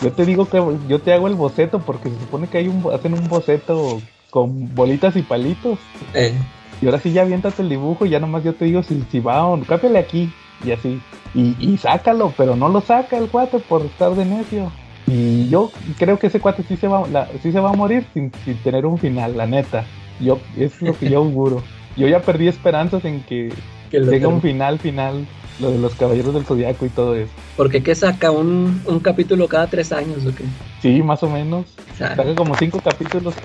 Yo 0.01 0.11
te 0.11 0.26
digo 0.26 0.49
que 0.49 0.61
yo 0.89 0.99
te 0.99 1.13
hago 1.13 1.30
el 1.30 1.36
boceto 1.36 1.80
porque 1.80 2.09
se 2.09 2.20
supone 2.20 2.47
que 2.47 2.57
hay 2.57 2.68
un, 2.68 2.84
hacen 2.93 3.13
un 3.13 3.30
boceto 3.30 4.01
con 4.32 4.76
bolitas 4.76 5.16
y 5.16 5.22
palitos. 5.22 5.80
Eh, 6.13 6.34
Y 6.82 6.88
ahora 6.88 6.99
sí 6.99 7.13
ya 7.13 7.22
aviéntate 7.22 7.61
el 7.61 7.70
dibujo 7.70 8.05
y 8.05 8.09
ya 8.09 8.20
nomás 8.20 8.43
yo 8.43 8.53
te 8.53 8.66
digo 8.66 8.84
si, 8.84 9.01
si 9.09 9.22
va 9.22 9.47
o 9.47 9.55
no, 9.55 9.63
cámbiale 9.63 9.97
aquí 9.97 10.30
y 10.66 10.72
así. 10.72 10.99
Y, 11.34 11.55
y 11.57 11.78
sácalo, 11.78 12.34
pero 12.36 12.57
no 12.57 12.68
lo 12.68 12.82
saca 12.82 13.18
el 13.18 13.30
cuate 13.30 13.59
por 13.59 13.82
estar 13.84 14.13
de 14.13 14.26
necio. 14.26 14.74
Y 15.08 15.49
yo 15.49 15.72
creo 15.99 16.18
que 16.18 16.28
ese 16.28 16.39
cuate 16.39 16.64
sí 16.68 16.78
se 16.78 16.88
va, 16.88 17.08
la- 17.08 17.30
sí 17.41 17.51
se 17.51 17.60
va 17.60 17.70
a 17.70 17.74
morir 17.74 18.06
sin, 18.14 18.32
sin 18.43 18.58
tener 18.58 18.86
un 18.86 18.97
final, 18.97 19.38
la 19.38 19.45
neta. 19.45 19.86
Yo, 20.20 20.39
es 20.58 20.82
lo 20.82 20.97
que 20.97 21.10
yo 21.10 21.20
auguro. 21.20 21.62
Yo 21.95 22.08
ya 22.08 22.22
perdí 22.22 22.47
esperanzas 22.47 23.06
en 23.06 23.22
que 23.24 23.53
que 23.91 23.99
tenga 24.01 24.28
un 24.28 24.41
final 24.41 24.80
final, 24.80 25.26
lo 25.60 25.70
de 25.72 25.78
los 25.78 25.93
caballeros 25.95 26.34
del 26.34 26.43
zodiaco 26.43 26.86
y 26.86 26.89
todo 26.89 27.16
eso. 27.16 27.32
Porque 27.56 27.84
que 27.84 27.93
saca 27.93 28.32
un, 28.32 28.82
un 28.88 28.99
capítulo 28.99 29.47
cada 29.47 29.68
tres 29.68 29.91
años, 29.91 30.26
¿o 30.26 30.34
qué? 30.36 30.43
Sí, 30.82 31.01
más 31.03 31.22
o 31.24 31.30
menos. 31.30 31.66
O 31.93 31.97
sea, 31.97 32.16
Saca 32.16 32.34
como 32.36 32.56
cinco 32.56 32.82
capítulos 32.84 33.36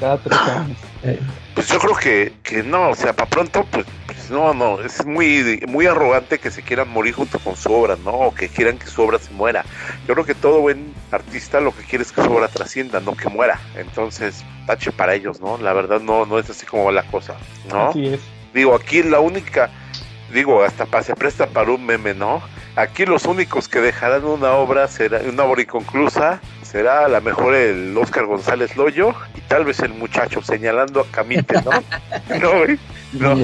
cada 0.00 0.18
tres 0.18 0.38
años. 0.40 0.78
eh, 1.04 1.20
Pues 1.54 1.68
yo 1.68 1.78
creo 1.78 1.94
que, 1.94 2.32
que 2.42 2.62
no, 2.62 2.90
o 2.90 2.94
sea, 2.96 3.12
para 3.12 3.28
pronto, 3.28 3.64
pues, 3.70 3.84
pues 4.06 4.30
no, 4.30 4.54
no, 4.54 4.80
es 4.80 5.04
muy, 5.04 5.62
muy 5.68 5.86
arrogante 5.86 6.38
que 6.38 6.50
se 6.50 6.62
quieran 6.62 6.88
morir 6.88 7.14
junto 7.14 7.38
con 7.38 7.54
su 7.56 7.72
obra, 7.72 7.96
¿no? 8.04 8.12
O 8.12 8.34
que 8.34 8.48
quieran 8.48 8.78
que 8.78 8.86
su 8.86 9.02
obra 9.02 9.18
se 9.18 9.30
muera. 9.32 9.64
Yo 10.08 10.14
creo 10.14 10.24
que 10.26 10.34
todo 10.34 10.60
buen 10.60 10.94
artista 11.12 11.60
lo 11.60 11.72
que 11.76 11.82
quiere 11.84 12.02
es 12.04 12.12
que 12.12 12.22
su 12.24 12.32
obra 12.32 12.48
trascienda, 12.48 13.00
no 13.00 13.14
que 13.16 13.28
muera. 13.28 13.60
Entonces, 13.76 14.42
tache 14.66 14.90
para 14.92 15.14
ellos, 15.14 15.40
¿no? 15.40 15.58
La 15.58 15.72
verdad 15.72 16.00
no, 16.00 16.24
no 16.26 16.38
es 16.38 16.48
así 16.48 16.64
como 16.66 16.84
va 16.84 16.92
la 16.92 17.02
cosa, 17.04 17.34
¿no? 17.70 17.88
Así 17.90 18.06
es. 18.06 18.20
Digo, 18.54 18.74
aquí 18.74 19.02
la 19.02 19.20
única, 19.20 19.70
digo, 20.32 20.62
hasta 20.64 20.86
pa- 20.86 21.02
se 21.02 21.14
presta 21.14 21.46
para 21.46 21.70
un 21.70 21.84
meme, 21.84 22.14
¿no? 22.14 22.42
Aquí 22.76 23.04
los 23.04 23.24
únicos 23.26 23.68
que 23.68 23.80
dejarán 23.80 24.24
una 24.24 24.52
obra, 24.52 24.86
será 24.88 25.20
una 25.28 25.42
obra 25.44 25.62
inconclusa, 25.62 26.40
será 26.70 27.06
a 27.06 27.08
lo 27.08 27.20
mejor 27.20 27.54
el 27.54 27.96
Oscar 27.96 28.26
González 28.26 28.76
Loyo 28.76 29.14
y 29.36 29.40
tal 29.42 29.64
vez 29.64 29.80
el 29.80 29.92
muchacho 29.92 30.40
señalando 30.42 31.00
a 31.00 31.06
Camite, 31.10 31.56
¿no? 31.62 31.70
no, 32.40 32.58
güey, 32.58 32.78
no. 33.12 33.36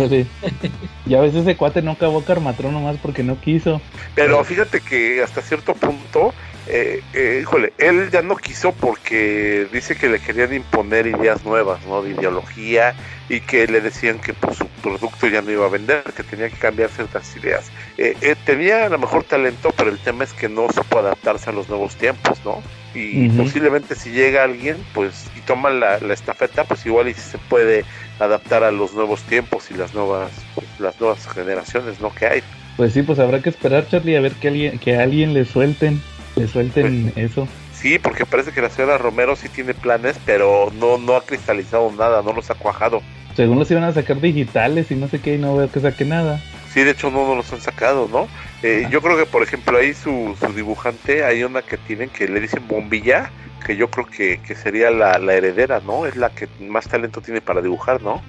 Y 1.06 1.14
a 1.14 1.20
veces 1.20 1.42
ese 1.42 1.56
cuate 1.56 1.82
no 1.82 1.92
acabó 1.92 2.22
Carmatrón 2.24 2.74
nomás 2.74 2.96
porque 3.02 3.22
no 3.22 3.40
quiso. 3.40 3.80
Pero 4.14 4.42
fíjate 4.44 4.80
que 4.80 5.22
hasta 5.22 5.42
cierto 5.42 5.74
punto, 5.74 6.32
eh, 6.68 7.02
eh, 7.14 7.40
híjole, 7.42 7.72
él 7.78 8.10
ya 8.10 8.22
no 8.22 8.36
quiso 8.36 8.72
porque 8.72 9.66
dice 9.72 9.96
que 9.96 10.08
le 10.08 10.20
querían 10.20 10.54
imponer 10.54 11.06
ideas 11.06 11.44
nuevas, 11.44 11.84
¿no? 11.86 12.02
De 12.02 12.10
ideología 12.10 12.94
y 13.28 13.40
que 13.40 13.66
le 13.66 13.80
decían 13.80 14.20
que 14.20 14.34
pues, 14.34 14.58
su 14.58 14.66
producto 14.82 15.26
ya 15.26 15.42
no 15.42 15.50
iba 15.50 15.66
a 15.66 15.70
vender, 15.70 16.04
que 16.16 16.22
tenía 16.22 16.48
que 16.48 16.56
cambiar 16.56 16.90
ciertas 16.90 17.36
ideas. 17.36 17.70
Eh, 17.98 18.16
eh, 18.20 18.36
tenía 18.44 18.86
a 18.86 18.88
lo 18.88 18.98
mejor 18.98 19.24
talento, 19.24 19.72
pero 19.76 19.90
el 19.90 19.98
tema 19.98 20.24
es 20.24 20.32
que 20.32 20.48
no 20.48 20.68
supo 20.72 21.00
adaptarse 21.00 21.50
a 21.50 21.52
los 21.52 21.68
nuevos 21.68 21.96
tiempos, 21.96 22.38
¿no? 22.44 22.62
Y 22.96 23.28
posiblemente 23.30 23.94
si 23.94 24.10
llega 24.10 24.44
alguien, 24.44 24.76
pues, 24.94 25.26
y 25.36 25.40
toma 25.40 25.70
la, 25.70 25.98
la 25.98 26.14
estafeta, 26.14 26.64
pues 26.64 26.84
igual 26.86 27.08
y 27.08 27.14
se 27.14 27.38
puede 27.38 27.84
adaptar 28.18 28.64
a 28.64 28.70
los 28.70 28.94
nuevos 28.94 29.22
tiempos 29.22 29.70
y 29.70 29.74
las 29.74 29.94
nuevas, 29.94 30.30
pues, 30.54 30.66
las 30.78 30.98
nuevas 31.00 31.26
generaciones, 31.28 32.00
¿no? 32.00 32.14
Que 32.14 32.26
hay. 32.26 32.42
Pues 32.76 32.92
sí, 32.92 33.02
pues 33.02 33.18
habrá 33.18 33.40
que 33.40 33.50
esperar, 33.50 33.88
Charlie, 33.88 34.16
a 34.16 34.20
ver 34.20 34.32
que 34.32 34.48
alguien, 34.48 34.78
que 34.78 34.96
a 34.96 35.02
alguien 35.02 35.34
le 35.34 35.44
suelten, 35.44 36.00
le 36.36 36.48
suelten 36.48 37.12
eso. 37.16 37.48
Sí, 37.74 37.98
porque 37.98 38.24
parece 38.26 38.52
que 38.52 38.62
la 38.62 38.70
señora 38.70 38.98
Romero 38.98 39.36
sí 39.36 39.48
tiene 39.48 39.74
planes, 39.74 40.16
pero 40.24 40.72
no, 40.78 40.98
no 40.98 41.16
ha 41.16 41.24
cristalizado 41.24 41.92
nada, 41.92 42.22
no 42.22 42.32
los 42.32 42.50
ha 42.50 42.54
cuajado. 42.54 43.02
Según 43.34 43.58
los 43.58 43.70
iban 43.70 43.84
a 43.84 43.92
sacar 43.92 44.20
digitales 44.20 44.90
y 44.90 44.94
no 44.94 45.08
sé 45.08 45.20
qué, 45.20 45.34
y 45.34 45.38
no 45.38 45.56
veo 45.56 45.70
que 45.70 45.80
saque 45.80 46.04
nada. 46.04 46.40
Sí, 46.76 46.84
de 46.84 46.90
hecho 46.90 47.10
no, 47.10 47.26
no 47.26 47.36
los 47.36 47.50
han 47.54 47.62
sacado, 47.62 48.06
¿no? 48.12 48.28
Eh, 48.62 48.86
yo 48.90 49.00
creo 49.00 49.16
que, 49.16 49.24
por 49.24 49.42
ejemplo, 49.42 49.78
ahí 49.78 49.94
su, 49.94 50.36
su 50.38 50.52
dibujante, 50.52 51.24
hay 51.24 51.42
una 51.42 51.62
que 51.62 51.78
tienen 51.78 52.10
que 52.10 52.28
le 52.28 52.38
dicen 52.38 52.68
bombilla, 52.68 53.30
que 53.66 53.78
yo 53.78 53.88
creo 53.88 54.04
que, 54.04 54.40
que 54.46 54.54
sería 54.54 54.90
la, 54.90 55.18
la 55.18 55.32
heredera, 55.32 55.80
¿no? 55.86 56.04
Es 56.04 56.16
la 56.16 56.28
que 56.28 56.46
más 56.60 56.86
talento 56.86 57.22
tiene 57.22 57.40
para 57.40 57.62
dibujar, 57.62 58.02
¿no? 58.02 58.20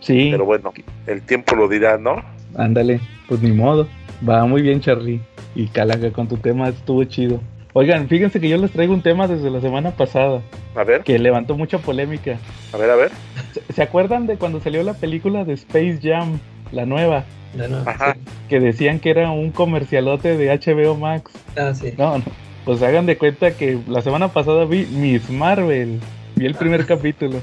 Sí, 0.00 0.30
Pero 0.32 0.44
bueno, 0.44 0.72
el 1.06 1.22
tiempo 1.22 1.54
lo 1.54 1.68
dirá, 1.68 1.96
¿no? 1.96 2.24
ándale, 2.56 2.98
pues 3.28 3.40
ni 3.40 3.52
modo. 3.52 3.86
Va 4.28 4.44
muy 4.46 4.60
bien, 4.60 4.80
Charlie. 4.80 5.20
Y 5.54 5.68
Calaga, 5.68 6.10
con 6.10 6.26
tu 6.26 6.36
tema 6.38 6.68
estuvo 6.70 7.04
chido. 7.04 7.40
Oigan, 7.72 8.08
fíjense 8.08 8.40
que 8.40 8.48
yo 8.48 8.56
les 8.56 8.72
traigo 8.72 8.92
un 8.94 9.02
tema 9.02 9.28
desde 9.28 9.48
la 9.50 9.60
semana 9.60 9.92
pasada 9.92 10.42
A 10.74 10.82
ver, 10.82 11.02
que 11.04 11.20
levantó 11.20 11.56
mucha 11.56 11.78
polémica. 11.78 12.36
a 12.72 12.76
ver, 12.78 12.90
a 12.90 12.96
ver. 12.96 13.12
¿Se, 13.52 13.72
se 13.72 13.82
acuerdan 13.82 14.26
de 14.26 14.38
cuando 14.38 14.60
salió 14.60 14.82
la 14.82 14.94
película 14.94 15.44
de 15.44 15.52
Space 15.54 16.00
Jam, 16.02 16.40
la 16.74 16.86
nueva? 16.86 17.24
ya 17.56 17.68
no, 17.68 17.78
Ajá. 17.88 18.14
sí. 18.14 18.20
Que 18.48 18.60
decían 18.60 18.98
que 18.98 19.10
era 19.10 19.30
un 19.30 19.50
comercialote 19.52 20.36
de 20.36 20.48
HBO 20.58 20.96
Max. 20.96 21.30
Ah, 21.56 21.72
sí. 21.74 21.94
No, 21.96 22.18
no. 22.18 22.24
Pues 22.64 22.82
hagan 22.82 23.06
de 23.06 23.16
cuenta 23.18 23.52
que 23.52 23.78
la 23.88 24.02
semana 24.02 24.28
pasada 24.28 24.64
vi 24.64 24.86
Miss 24.86 25.30
Marvel. 25.30 26.00
Vi 26.36 26.46
el 26.46 26.54
primer 26.54 26.84
capítulo. 26.86 27.40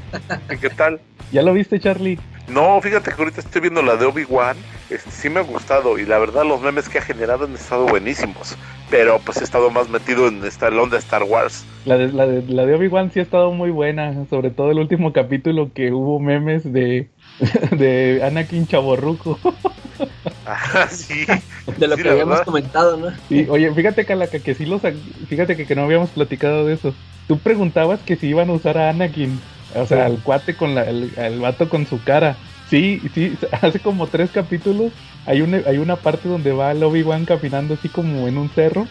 ¿Y 0.54 0.58
qué 0.58 0.70
tal? 0.70 1.00
¿Ya 1.32 1.42
lo 1.44 1.54
viste, 1.54 1.80
Charlie? 1.80 2.20
No, 2.50 2.82
fíjate 2.82 3.12
que 3.12 3.22
ahorita 3.22 3.40
estoy 3.40 3.62
viendo 3.62 3.82
la 3.82 3.96
de 3.96 4.06
Obi-Wan. 4.06 4.58
Este, 4.90 5.10
sí 5.12 5.30
me 5.30 5.40
ha 5.40 5.44
gustado 5.44 5.98
y 5.98 6.06
la 6.06 6.18
verdad 6.20 6.44
los 6.44 6.60
memes 6.60 6.90
que 6.90 6.98
ha 6.98 7.02
generado 7.02 7.46
han 7.46 7.54
estado 7.54 7.86
buenísimos. 7.86 8.58
Pero 8.90 9.20
pues 9.20 9.40
he 9.40 9.46
estado 9.46 9.70
más 9.70 9.88
metido 9.88 10.28
en 10.28 10.44
esta 10.44 10.68
el 10.68 10.78
onda 10.78 10.98
de 10.98 11.00
Star 11.00 11.24
Wars. 11.24 11.66
La 11.86 11.98
de, 11.98 12.12
la 12.12 12.28
de, 12.28 12.42
la 12.52 12.66
de 12.66 12.76
Obi-Wan 12.76 13.12
sí 13.14 13.20
ha 13.20 13.24
estado 13.24 13.54
muy 13.54 13.70
buena. 13.70 14.26
Sobre 14.30 14.50
todo 14.50 14.72
el 14.72 14.80
último 14.80 15.14
capítulo 15.14 15.72
que 15.74 15.94
hubo 15.94 16.20
memes 16.20 16.74
de, 16.74 17.08
de 17.72 18.22
Anakin 18.24 18.68
Chaborruco. 18.68 19.39
Ah, 20.46 20.88
sí. 20.89 21.26
De 21.78 21.88
lo 21.88 21.98
Sí, 21.98 22.04
que 22.04 22.10
habíamos 22.10 22.30
verdad. 22.39 22.46
comentado, 22.46 22.98
¿no? 22.98 23.08
Y, 23.30 23.48
oye, 23.50 23.74
fíjate 23.74 24.06
Calaca 24.06 24.39
que 24.39 24.56
sí 24.56 24.66
los 24.66 24.82
fíjate 25.28 25.56
que, 25.56 25.66
que 25.66 25.76
no 25.76 25.84
habíamos 25.84 26.10
platicado 26.12 26.66
de 26.66 26.74
eso. 26.74 26.94
Tú 27.28 27.39
preguntabas 27.39 28.00
que 28.02 28.16
si 28.16 28.28
iban 28.28 28.50
a 28.50 28.54
usar 28.54 28.78
a 28.78 28.89
Anakin, 28.89 29.39
o 29.76 29.86
sea, 29.86 30.06
al 30.08 30.20
cuate 30.20 30.56
con 30.56 30.76
la, 30.76 30.84
el, 30.89 31.12
al 31.18 31.39
vato 31.39 31.70
con 31.70 31.86
su 31.86 32.04
cara. 32.04 32.36
Sí, 32.70 33.02
sí, 33.14 33.38
hace 33.62 33.80
como 33.80 34.08
tres 34.08 34.32
capítulos 34.32 34.92
hay 35.26 35.42
una, 35.42 35.62
hay 35.68 35.78
una 35.78 35.98
parte 35.98 36.28
donde 36.28 36.52
va 36.52 36.72
el 36.72 36.84
Obi-Wan 36.84 37.26
caminando 37.26 37.76
así 37.76 37.89
como 37.89 38.28
en 38.28 38.38
un 38.38 38.50
cerro 38.50 38.88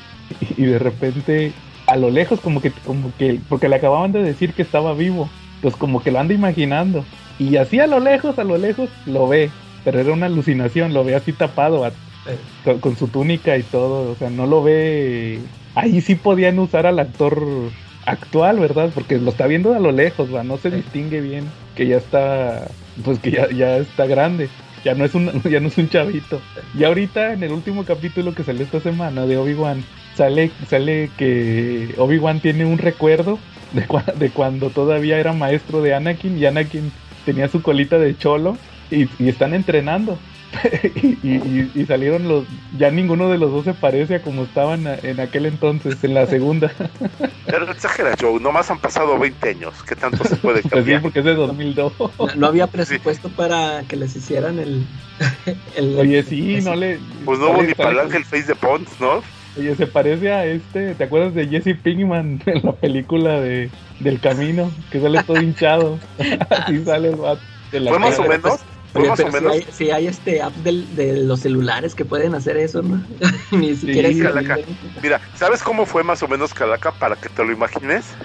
y, 0.57 0.62
y 0.62 0.66
de 0.66 0.78
repente 0.78 1.53
a 1.86 1.96
lo 1.96 2.09
lejos 2.11 2.40
como 2.40 2.61
que, 2.61 2.70
como 2.70 3.12
que, 3.18 3.40
porque 3.48 3.68
le 3.68 3.76
acababan 3.76 4.12
de 4.12 4.22
decir 4.22 4.55
que 4.55 4.62
estaba 4.62 4.94
vivo, 4.94 5.28
pues 5.61 5.74
como 5.76 6.03
que 6.03 6.12
lo 6.12 6.20
anda 6.20 6.34
imaginando. 6.34 7.05
Y 7.41 7.57
así 7.57 7.80
a 7.80 7.86
lo 7.86 8.01
lejos, 8.01 8.38
a 8.38 8.45
lo 8.45 8.59
lejos, 8.59 8.91
lo 9.07 9.26
ve, 9.26 9.51
pero 9.82 9.99
era 10.01 10.12
una 10.12 10.26
alucinación, 10.26 10.93
lo 10.93 11.05
ve 11.05 11.14
así 11.14 11.32
tapado, 11.32 11.84
a- 11.84 11.93
con, 12.64 12.80
con 12.80 12.97
su 12.97 13.09
túnica 13.09 13.57
y 13.57 13.62
todo, 13.64 14.12
o 14.12 14.16
sea, 14.16 14.30
no 14.30 14.47
lo 14.47 14.62
ve. 14.62 15.51
Ahí 15.74 16.01
sí 16.03 16.16
podían 16.16 16.59
usar 16.59 16.86
al 16.86 16.99
actor 16.99 17.74
actual, 18.03 18.59
¿verdad? 18.61 18.91
Porque 18.95 19.18
lo 19.18 19.30
está 19.30 19.47
viendo 19.47 19.74
a 19.74 19.78
lo 19.80 19.93
lejos, 19.93 20.34
¿va? 20.34 20.45
No 20.45 20.59
se 20.59 20.70
distingue 20.70 21.20
bien 21.22 21.55
que 21.74 21.86
ya 21.86 21.97
está, 21.97 22.76
pues 23.03 23.18
que 23.20 23.30
ya, 23.32 23.49
ya 23.51 23.78
está 23.78 24.07
grande. 24.07 24.53
Ya 24.84 24.95
no 24.95 25.05
es 25.05 25.14
un, 25.14 25.43
ya 25.51 25.61
no 25.61 25.68
es 25.68 25.78
un 25.78 25.88
chavito. 25.88 26.47
Y 26.74 26.84
ahorita 26.84 27.32
en 27.32 27.43
el 27.43 27.53
último 27.53 27.84
capítulo 27.84 28.34
que 28.34 28.45
salió 28.45 28.64
esta 28.64 28.80
semana 28.80 29.26
de 29.26 29.38
Obi-Wan, 29.38 29.88
sale, 30.14 30.57
sale 30.68 31.14
que 31.16 31.95
Obi-Wan 31.99 32.41
tiene 32.41 32.64
un 32.66 32.78
recuerdo 32.78 33.47
de, 33.70 33.86
cua- 33.86 34.12
de 34.14 34.32
cuando 34.32 34.70
todavía 34.70 35.18
era 35.18 35.32
maestro 35.32 35.82
de 35.82 35.95
Anakin 35.95 36.36
y 36.38 36.45
Anakin 36.47 36.93
tenía 37.24 37.48
su 37.48 37.62
colita 37.62 37.98
de 37.98 38.16
cholo 38.16 38.56
y, 38.90 39.02
y 39.22 39.28
están 39.28 39.54
entrenando. 39.54 40.18
y, 40.96 41.36
y- 41.36 41.70
y 41.76 41.86
salieron 41.86 42.26
los. 42.26 42.44
Ya 42.76 42.90
ninguno 42.90 43.30
de 43.30 43.38
los 43.38 43.52
dos 43.52 43.64
se 43.64 43.72
parece 43.74 44.16
a 44.16 44.22
como 44.22 44.42
estaban 44.42 44.84
a- 44.88 44.96
en 44.96 45.20
aquel 45.20 45.46
entonces, 45.46 46.02
en 46.02 46.12
la 46.14 46.26
segunda. 46.26 46.72
Pero 47.46 47.70
exagera, 47.70 48.14
Joe. 48.20 48.40
Nomás 48.40 48.68
han 48.68 48.80
pasado 48.80 49.16
20 49.16 49.48
años. 49.50 49.80
¿Qué 49.84 49.94
tanto 49.94 50.24
se 50.24 50.34
puede 50.36 50.54
Pues 50.62 50.64
sí, 50.64 50.70
cambiar? 50.70 51.02
porque 51.02 51.20
es 51.20 51.24
de 51.24 51.34
2002. 51.36 51.92
No, 52.00 52.12
no 52.36 52.46
había 52.48 52.66
presupuesto 52.66 53.28
para 53.28 53.84
que 53.84 53.94
les 53.94 54.16
hicieran 54.16 54.58
el. 54.58 54.84
el- 55.76 55.98
Oye, 56.00 56.22
sí, 56.24 56.58
no 56.64 56.74
le. 56.74 56.98
Pues 57.24 57.38
no 57.38 57.50
hubo 57.50 57.62
ni 57.62 57.74
para 57.74 57.90
el 57.90 58.00
ángel 58.00 58.24
face 58.24 58.44
de 58.48 58.56
Pons, 58.56 58.88
¿no? 59.00 59.22
Oye, 59.55 59.74
se 59.76 59.86
parece 59.86 60.30
a 60.32 60.46
este. 60.46 60.94
¿Te 60.94 61.05
acuerdas 61.05 61.34
de 61.34 61.46
Jesse 61.48 61.80
Pinkman 61.82 62.40
en 62.46 62.62
la 62.62 62.76
película 62.78 63.40
de 63.40 63.70
del 63.98 64.20
camino? 64.20 64.76
Que 64.90 65.01
sale 65.01 65.22
todo 65.24 65.36
hinchado. 65.42 65.98
Así 66.51 66.84
sale 66.84 67.09
el 67.09 67.16
vato. 67.16 67.44
de 67.70 67.80
la 67.80 67.90
Fue 67.90 67.98
más 67.98 68.18
o 68.18 68.22
menos. 68.24 68.64
Fue 68.92 69.03
Oye, 69.03 69.11
más 69.11 69.20
o 69.20 69.26
si 69.28 69.32
menos. 69.32 69.53
hay, 69.53 69.62
si 69.72 69.90
hay 69.90 70.07
este 70.09 70.42
app 70.42 70.57
del- 70.57 70.94
de 70.96 71.16
los 71.24 71.40
celulares 71.40 71.94
que 71.94 72.05
pueden 72.05 72.34
hacer 72.34 72.57
eso, 72.57 72.82
¿no? 72.82 73.07
Ni 73.53 73.76
siquiera 73.76 74.09
Sí, 74.09 74.20
Calaca. 74.20 74.57
Mira, 75.01 75.20
¿sabes 75.32 75.62
cómo 75.62 75.86
fue 75.86 76.03
más 76.03 76.22
o 76.24 76.28
menos 76.28 76.53
Calaca 76.55 76.90
para 76.92 77.16
que 77.16 77.28
te 77.28 77.44
lo 77.44 77.53
imagines? 77.53 78.16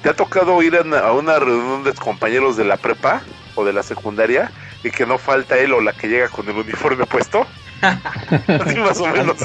¿Te 0.00 0.08
ha 0.10 0.14
tocado 0.14 0.62
ir 0.62 0.76
a 0.76 0.82
una, 0.82 0.98
a 1.00 1.12
una 1.12 1.38
reunión 1.38 1.82
de 1.84 1.92
compañeros 1.92 2.56
de 2.56 2.64
la 2.64 2.78
prepa 2.78 3.24
o 3.54 3.64
de 3.64 3.72
la 3.74 3.82
secundaria 3.82 4.52
y 4.82 4.90
que 4.90 5.04
no 5.06 5.18
falta 5.18 5.58
él 5.58 5.72
o 5.74 5.80
la 5.82 5.92
que 5.92 6.08
llega 6.08 6.28
con 6.30 6.48
el 6.48 6.56
uniforme 6.56 7.06
puesto? 7.06 7.46
así 8.60 8.78
más 8.78 9.00
o 9.00 9.06
menos, 9.08 9.36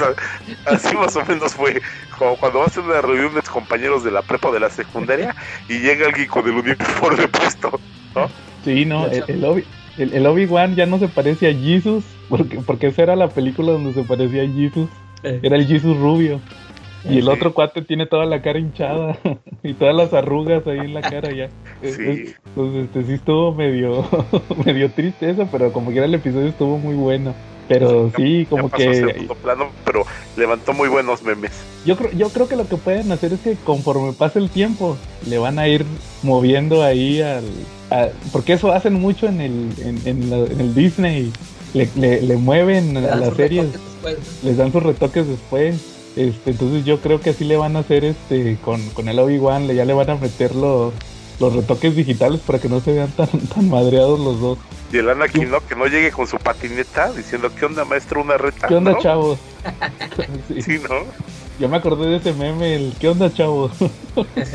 así 0.66 0.96
más 0.96 1.16
o 1.16 1.26
menos 1.26 1.54
fue 1.54 1.82
como 2.18 2.38
cuando 2.38 2.60
vas 2.60 2.78
a 2.78 2.82
una 2.82 3.02
reunión 3.02 3.34
de 3.34 3.42
compañeros 3.42 4.04
de 4.04 4.12
la 4.12 4.22
prepa 4.22 4.50
o 4.50 4.52
de 4.54 4.60
la 4.60 4.70
secundaria 4.70 5.36
y 5.68 5.80
llega 5.80 6.08
alguien 6.08 6.28
con 6.28 6.46
el 6.48 6.56
uniforme 6.56 7.28
puesto, 7.28 7.82
¿no? 8.16 8.28
Sí, 8.64 8.86
no, 8.86 9.08
el, 9.08 9.24
el 9.28 9.44
Obi- 9.44 9.66
el- 9.98 10.14
el 10.14 10.26
Obi-Wan 10.26 10.76
ya 10.76 10.86
no 10.86 11.00
se 11.00 11.08
parece 11.08 11.50
a 11.50 11.54
Jesus, 11.54 12.06
porque, 12.28 12.60
porque 12.66 12.88
esa 12.88 13.04
era 13.04 13.16
la 13.16 13.30
película 13.30 13.72
donde 13.72 13.94
se 13.94 14.04
parecía 14.04 14.44
a 14.44 14.48
Jesus, 14.48 14.90
Eh, 15.24 15.40
era 15.44 15.58
el 15.58 15.68
Jesus 15.68 15.98
rubio. 15.98 16.42
Y 17.04 17.18
el 17.18 17.24
Sí. 17.24 17.30
otro 17.30 17.54
cuate 17.54 17.82
tiene 17.82 18.06
toda 18.08 18.26
la 18.26 18.42
cara 18.42 18.60
hinchada 18.60 19.18
y 19.64 19.74
todas 19.74 19.96
las 19.96 20.14
arrugas 20.14 20.68
ahí 20.68 20.80
en 20.80 20.94
la 20.94 21.02
cara 21.02 21.32
ya. 21.32 21.48
Sí. 21.82 21.88
es- 21.90 22.36
pues 22.54 22.74
este 22.76 23.04
sí 23.06 23.14
estuvo 23.14 23.54
medio, 23.56 24.04
medio 24.66 24.92
triste 24.92 25.30
eso, 25.30 25.48
pero 25.52 25.72
como 25.72 25.92
quiera 25.92 26.06
el 26.08 26.14
episodio 26.16 26.48
estuvo 26.50 26.78
muy 26.78 26.96
bueno. 26.96 27.34
Pero 27.70 28.12
sí, 28.18 28.44
Ya 28.44 28.50
como 28.50 28.68
pasó 28.70 28.84
a 28.84 28.92
que 28.92 28.96
segundo 28.96 29.36
plano, 29.36 29.68
pero 29.86 30.04
levantó 30.36 30.74
muy 30.74 30.90
buenos 30.90 31.22
memes. 31.24 31.52
yo 31.86 31.96
creo, 31.96 32.12
yo 32.12 32.30
creo 32.30 32.48
que 32.50 32.56
lo 32.56 32.68
que 32.68 32.76
pueden 32.78 33.12
hacer 33.12 33.32
es 33.32 33.40
que 33.42 33.56
conforme 33.64 34.12
pase 34.14 34.40
el 34.40 34.50
tiempo, 34.50 34.98
le 35.28 35.38
van 35.38 35.60
a 35.60 35.68
ir 35.68 35.86
moviendo 36.24 36.84
ahí 36.84 37.22
al... 37.22 37.44
a- 37.92 38.10
porque 38.34 38.54
eso 38.54 38.72
hacen 38.74 38.94
mucho 38.96 39.28
en 39.28 39.40
el, 39.40 39.70
en, 39.86 40.02
en 40.06 40.30
la- 40.32 40.52
en 40.52 40.60
el 40.60 40.74
Disney. 40.76 41.32
Le, 41.76 41.88
le, 41.96 42.22
le 42.24 42.36
mueven 42.38 42.96
le 42.96 43.08
a 43.08 43.16
las 43.16 43.36
series, 43.36 43.68
les 44.44 44.58
dan 44.58 44.72
sus 44.72 44.82
retoques 44.82 45.28
después. 45.28 45.76
Este, 46.16 46.50
entonces 46.50 46.84
yo 46.84 47.00
creo 47.00 47.22
que 47.22 47.30
así 47.30 47.46
le 47.46 47.56
van 47.56 47.76
a 47.76 47.80
hacer 47.80 48.04
este 48.04 48.58
con, 48.66 48.82
con 48.90 49.08
el 49.08 49.20
Obi-Wan, 49.20 49.68
le- 49.68 49.76
ya 49.76 49.86
le 49.86 49.94
van 49.94 50.10
a 50.10 50.16
meter 50.16 50.56
los, 50.56 50.92
los 51.40 51.56
retoques 51.56 51.96
digitales 51.96 52.42
para 52.42 52.58
que 52.58 52.68
no 52.68 52.80
se 52.82 52.94
vean 52.94 53.12
tan, 53.12 53.30
tan 53.54 53.70
madreados 53.70 54.20
los 54.20 54.42
dos. 54.42 54.58
Y 54.92 54.98
el 54.98 55.10
Anakin, 55.10 55.50
¿no? 55.52 55.60
Que 55.66 55.76
no 55.76 55.86
llegue 55.86 56.12
con 56.12 56.26
su 56.28 56.38
patineta 56.38 57.12
diciendo, 57.12 57.50
¿qué 57.58 57.66
onda, 57.66 57.86
maestro? 57.86 58.22
Una 58.22 58.38
reta. 58.38 58.68
¿Qué 58.68 58.76
onda, 58.76 58.92
¿no? 58.94 59.00
chavos? 59.00 59.40
Sí, 60.48 60.62
Sí, 60.62 60.80
¿no? 60.90 60.96
yo 61.60 61.68
me 61.70 61.78
acordé 61.78 62.08
de 62.10 62.16
ese 62.18 62.34
meme, 62.34 62.76
el 62.76 62.94
¿qué 63.00 63.10
onda, 63.10 63.32
chavos? 63.34 63.72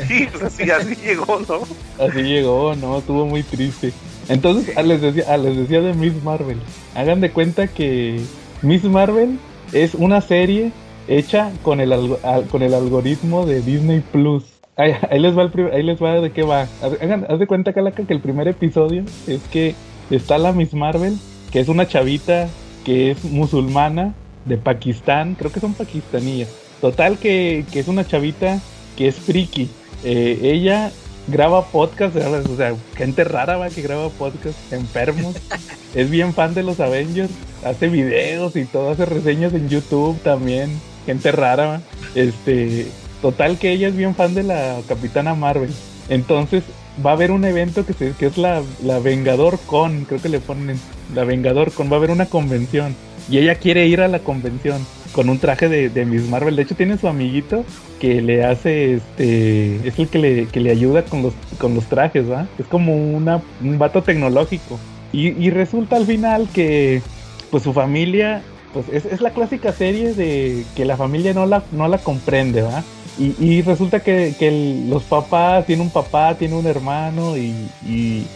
Sí, 0.07 0.27
pues 0.31 0.43
así, 0.43 0.69
así 0.71 0.95
llegó, 0.95 1.39
¿no? 1.47 1.59
Así 2.03 2.21
llegó, 2.23 2.75
no, 2.75 2.97
estuvo 2.97 3.25
muy 3.25 3.43
triste. 3.43 3.93
Entonces, 4.27 4.75
ah, 4.75 4.81
les 4.81 5.01
decía, 5.01 5.23
ah, 5.29 5.37
les 5.37 5.55
decía 5.55 5.81
de 5.81 5.93
Miss 5.93 6.21
Marvel. 6.23 6.57
Hagan 6.95 7.21
de 7.21 7.31
cuenta 7.31 7.67
que 7.67 8.19
Miss 8.63 8.83
Marvel 8.85 9.37
es 9.71 9.93
una 9.93 10.19
serie 10.21 10.71
hecha 11.07 11.51
con 11.61 11.79
el 11.79 11.93
al- 11.93 12.47
con 12.49 12.63
el 12.63 12.73
algoritmo 12.73 13.45
de 13.45 13.61
Disney 13.61 14.01
Plus. 14.11 14.43
Ahí, 14.75 14.93
ahí 15.09 15.19
les 15.19 15.37
va 15.37 15.43
el 15.43 15.71
ahí 15.73 15.83
les 15.83 16.01
va 16.01 16.19
de 16.19 16.31
qué 16.31 16.41
va. 16.43 16.67
Hagan, 17.01 17.25
haz 17.29 17.37
de 17.39 17.47
cuenta 17.47 17.71
Calaca 17.71 18.03
que 18.03 18.13
el 18.13 18.19
primer 18.19 18.47
episodio 18.47 19.03
es 19.27 19.41
que 19.51 19.75
está 20.09 20.37
la 20.37 20.51
Miss 20.51 20.73
Marvel, 20.73 21.17
que 21.51 21.59
es 21.59 21.67
una 21.67 21.87
chavita 21.87 22.47
que 22.83 23.11
es 23.11 23.23
musulmana 23.23 24.13
de 24.45 24.57
Pakistán, 24.57 25.35
creo 25.35 25.51
que 25.51 25.59
son 25.59 25.73
pakistaníes. 25.73 26.49
Total 26.81 27.17
que, 27.17 27.65
que 27.71 27.79
es 27.79 27.87
una 27.87 28.05
chavita 28.05 28.61
que 28.95 29.07
es 29.07 29.15
friki. 29.15 29.69
Eh, 30.03 30.39
ella 30.43 30.91
graba 31.27 31.65
podcast, 31.65 32.15
o 32.15 32.55
sea, 32.55 32.75
gente 32.95 33.23
rara 33.23 33.57
va 33.57 33.69
que 33.69 33.81
graba 33.81 34.09
podcast, 34.09 34.71
enfermos. 34.71 35.35
es 35.95 36.09
bien 36.09 36.33
fan 36.33 36.53
de 36.53 36.63
los 36.63 36.79
Avengers, 36.79 37.31
hace 37.63 37.87
videos 37.87 38.55
y 38.55 38.65
todo, 38.65 38.91
hace 38.91 39.05
reseñas 39.05 39.53
en 39.53 39.69
YouTube 39.69 40.21
también, 40.21 40.79
gente 41.05 41.31
rara. 41.31 41.65
¿va? 41.65 41.81
Este, 42.13 42.87
total 43.21 43.57
que 43.57 43.71
ella 43.71 43.87
es 43.87 43.95
bien 43.95 44.15
fan 44.15 44.35
de 44.35 44.43
la 44.43 44.77
Capitana 44.87 45.33
Marvel. 45.33 45.71
Entonces 46.09 46.63
va 47.03 47.11
a 47.11 47.13
haber 47.13 47.31
un 47.31 47.45
evento 47.45 47.85
que, 47.85 48.13
es 48.19 48.37
la, 48.37 48.61
la 48.83 48.99
Vengador 48.99 49.59
Con, 49.65 50.05
creo 50.05 50.21
que 50.21 50.29
le 50.29 50.39
ponen 50.39 50.79
la 51.13 51.23
Vengador 51.23 51.71
Con, 51.71 51.89
va 51.89 51.95
a 51.95 51.97
haber 51.97 52.11
una 52.11 52.27
convención 52.27 52.95
y 53.29 53.39
ella 53.39 53.55
quiere 53.55 53.87
ir 53.87 54.01
a 54.01 54.07
la 54.07 54.19
convención 54.19 54.85
con 55.11 55.29
un 55.29 55.39
traje 55.39 55.69
de, 55.69 55.89
de 55.89 56.05
Miss 56.05 56.27
Marvel. 56.29 56.55
De 56.55 56.63
hecho 56.63 56.75
tiene 56.75 56.97
su 56.97 57.07
amiguito 57.07 57.63
que 57.99 58.21
le 58.21 58.43
hace, 58.43 58.95
este, 58.95 59.87
es 59.87 59.97
el 59.97 60.07
que 60.09 60.19
le, 60.19 60.45
que 60.47 60.59
le 60.59 60.71
ayuda 60.71 61.03
con 61.03 61.23
los, 61.23 61.33
con 61.57 61.73
los 61.73 61.85
trajes, 61.85 62.29
¿va? 62.29 62.47
Es 62.59 62.65
como 62.67 62.95
una, 62.95 63.41
un 63.63 63.79
vato 63.79 64.03
tecnológico. 64.03 64.79
Y 65.13 65.49
resulta 65.49 65.95
al 65.95 66.05
final 66.05 66.49
que, 66.53 67.01
pues 67.49 67.63
su 67.63 67.71
familia, 67.71 68.41
pues 68.75 68.89
es, 68.89 69.05
es 69.05 69.21
la 69.21 69.29
clásica 69.31 69.71
serie 69.71 70.13
de 70.13 70.65
que 70.75 70.83
la 70.83 70.97
familia 70.97 71.33
no 71.33 71.45
la, 71.45 71.63
no 71.71 71.87
la 71.87 71.97
comprende, 71.97 72.61
¿va? 72.61 72.83
Y, 73.17 73.33
y 73.39 73.61
resulta 73.61 74.01
que, 74.01 74.35
que 74.37 74.83
los 74.89 75.03
papás, 75.03 75.65
tiene 75.65 75.81
un 75.81 75.89
papá, 75.89 76.35
tiene 76.37 76.55
un 76.55 76.67
hermano 76.67 77.37
y, 77.37 77.55
y, 77.87 78.27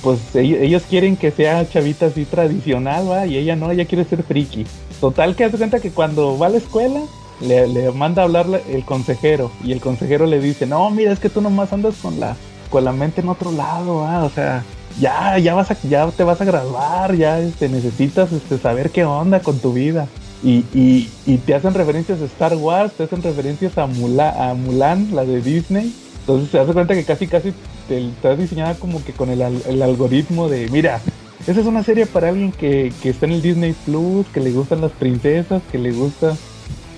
pues 0.00 0.36
ellos, 0.36 0.84
quieren 0.88 1.16
que 1.16 1.32
sea 1.32 1.68
chavita 1.68 2.06
así 2.06 2.24
tradicional, 2.26 3.10
¿va? 3.10 3.26
Y 3.26 3.36
ella 3.38 3.56
no, 3.56 3.72
ella 3.72 3.86
quiere 3.86 4.04
ser 4.04 4.22
friki. 4.22 4.64
Total 5.00 5.34
que 5.34 5.44
hace 5.44 5.56
cuenta 5.58 5.80
que 5.80 5.90
cuando 5.90 6.38
va 6.38 6.46
a 6.46 6.50
la 6.50 6.58
escuela 6.58 7.00
le, 7.40 7.66
le 7.66 7.90
manda 7.90 8.22
a 8.22 8.26
hablar 8.26 8.46
la- 8.48 8.60
el 8.70 8.84
consejero 8.84 9.50
y 9.64 9.72
el 9.72 9.80
consejero 9.80 10.26
le 10.26 10.40
dice, 10.40 10.64
no, 10.66 10.88
mira, 10.90 11.10
es 11.12 11.18
que 11.18 11.28
tú 11.30 11.40
nomás 11.40 11.72
andas 11.72 11.96
con 11.96 12.20
la, 12.20 12.36
con 12.70 12.84
la 12.84 12.92
mente 12.92 13.20
en 13.22 13.30
otro 13.30 13.50
lado, 13.50 14.02
¿va? 14.02 14.22
O 14.22 14.30
sea, 14.30 14.62
ya, 15.00 15.38
ya 15.38 15.54
vas 15.54 15.70
a, 15.70 15.76
ya 15.88 16.06
te 16.10 16.24
vas 16.24 16.40
a 16.40 16.44
graduar, 16.44 17.14
ya 17.14 17.38
este, 17.40 17.68
necesitas 17.68 18.32
este, 18.32 18.58
saber 18.58 18.90
qué 18.90 19.04
onda 19.04 19.40
con 19.40 19.58
tu 19.58 19.72
vida. 19.72 20.08
Y, 20.42 20.64
y, 20.72 21.10
y 21.26 21.38
te 21.38 21.54
hacen 21.54 21.74
referencias 21.74 22.20
a 22.20 22.24
Star 22.26 22.56
Wars, 22.56 22.92
te 22.92 23.04
hacen 23.04 23.22
referencias 23.22 23.76
a, 23.76 23.86
Mula- 23.86 24.50
a 24.50 24.54
Mulan, 24.54 25.08
la 25.14 25.24
de 25.24 25.40
Disney. 25.40 25.92
Entonces 26.20 26.50
te 26.50 26.58
das 26.58 26.70
cuenta 26.72 26.94
que 26.94 27.04
casi 27.04 27.26
casi 27.26 27.52
te, 27.88 28.06
está 28.08 28.36
diseñada 28.36 28.74
como 28.74 29.02
que 29.04 29.12
con 29.12 29.30
el, 29.30 29.40
el 29.42 29.82
algoritmo 29.82 30.48
de, 30.48 30.68
mira, 30.70 31.00
esa 31.46 31.60
es 31.60 31.66
una 31.66 31.82
serie 31.82 32.06
para 32.06 32.28
alguien 32.28 32.52
que, 32.52 32.92
que 33.02 33.08
está 33.10 33.26
en 33.26 33.32
el 33.32 33.42
Disney 33.42 33.74
Plus, 33.84 34.26
que 34.28 34.40
le 34.40 34.50
gustan 34.50 34.80
las 34.82 34.92
princesas, 34.92 35.62
que 35.72 35.78
le 35.78 35.92
gusta 35.92 36.36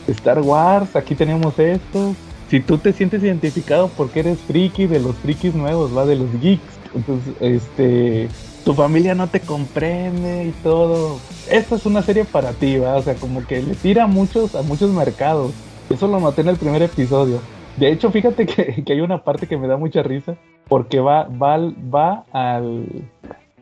Star 0.09 0.41
Wars, 0.41 0.97
aquí 0.97 1.15
tenemos 1.15 1.59
esto. 1.59 2.15
Si 2.49 2.59
tú 2.59 2.79
te 2.79 2.93
sientes 2.93 3.23
identificado 3.23 3.89
porque 3.97 4.21
eres 4.21 4.39
friki 4.41 4.87
de 4.89 4.99
los 4.99 5.15
frikis 5.17 5.55
nuevos, 5.55 5.97
va 5.97 6.05
de 6.05 6.17
los 6.17 6.29
geeks, 6.41 6.80
entonces 6.95 7.34
este 7.41 8.28
tu 8.64 8.74
familia 8.74 9.14
no 9.14 9.26
te 9.28 9.41
comprende 9.41 10.45
y 10.47 10.51
todo. 10.62 11.18
Esta 11.51 11.76
es 11.76 11.86
una 11.86 12.03
serie 12.03 12.24
para 12.24 12.53
ti, 12.53 12.78
va, 12.78 12.97
o 12.97 13.03
sea, 13.03 13.14
como 13.14 13.45
que 13.47 13.62
le 13.62 13.74
tira 13.74 14.05
a 14.05 14.07
muchos 14.07 14.55
a 14.55 14.62
muchos 14.62 14.91
mercados. 14.91 15.53
Eso 15.88 16.07
lo 16.07 16.20
noté 16.20 16.43
en 16.43 16.49
el 16.49 16.57
primer 16.57 16.82
episodio. 16.82 17.41
De 17.76 17.91
hecho, 17.91 18.11
fíjate 18.11 18.47
que, 18.47 18.82
que 18.86 18.93
hay 18.93 19.01
una 19.01 19.24
parte 19.24 19.47
que 19.47 19.57
me 19.57 19.66
da 19.66 19.76
mucha 19.76 20.03
risa 20.03 20.36
porque 20.68 21.01
va 21.01 21.26
va 21.30 22.24
al- 22.32 22.86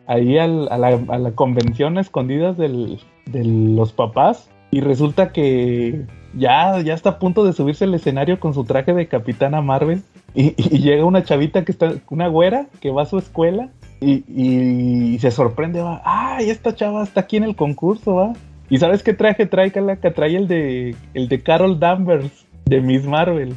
ahí 0.07 0.39
al- 0.39 0.69
a, 0.71 0.79
la, 0.79 0.99
a 1.09 1.19
la 1.19 1.31
convención 1.33 1.97
a 1.99 2.01
escondidas 2.01 2.57
del, 2.59 3.01
de 3.27 3.45
los 3.45 3.93
papás 3.93 4.49
y 4.71 4.81
resulta 4.81 5.33
que 5.33 6.03
ya, 6.35 6.81
ya 6.81 6.93
está 6.95 7.11
a 7.11 7.19
punto 7.19 7.45
de 7.45 7.53
subirse 7.53 7.85
al 7.85 7.95
escenario 7.95 8.39
con 8.41 8.53
su 8.53 8.65
traje 8.65 8.93
de 8.95 9.07
Capitana 9.07 9.61
Marvel 9.63 10.03
y, 10.35 10.55
y 10.57 10.79
llega 10.81 11.05
una 11.05 11.25
chavita 11.25 11.65
que 11.65 11.73
está, 11.73 11.95
una 12.11 12.29
güera 12.29 12.67
que 12.81 12.91
va 12.91 13.03
a 13.03 13.07
su 13.07 13.19
escuela 13.19 13.71
y, 14.01 14.23
y 14.29 15.19
se 15.19 15.31
sorprende, 15.31 15.81
va, 15.81 16.01
ay, 16.05 16.51
esta 16.51 16.75
chava 16.75 17.03
está 17.03 17.21
aquí 17.23 17.37
en 17.37 17.45
el 17.45 17.57
concurso, 17.57 18.15
va. 18.15 18.33
¿Y 18.71 18.79
sabes 18.79 19.03
qué 19.03 19.15
traje 19.15 19.47
trae, 19.47 19.73
Calaca? 19.73 20.13
Trae 20.13 20.37
el 20.37 20.47
de, 20.47 20.95
el 21.15 21.29
de 21.29 21.41
Carol 21.43 21.81
Danvers, 21.81 22.47
de 22.67 22.81
Miss 22.81 23.07
Marvel. 23.07 23.55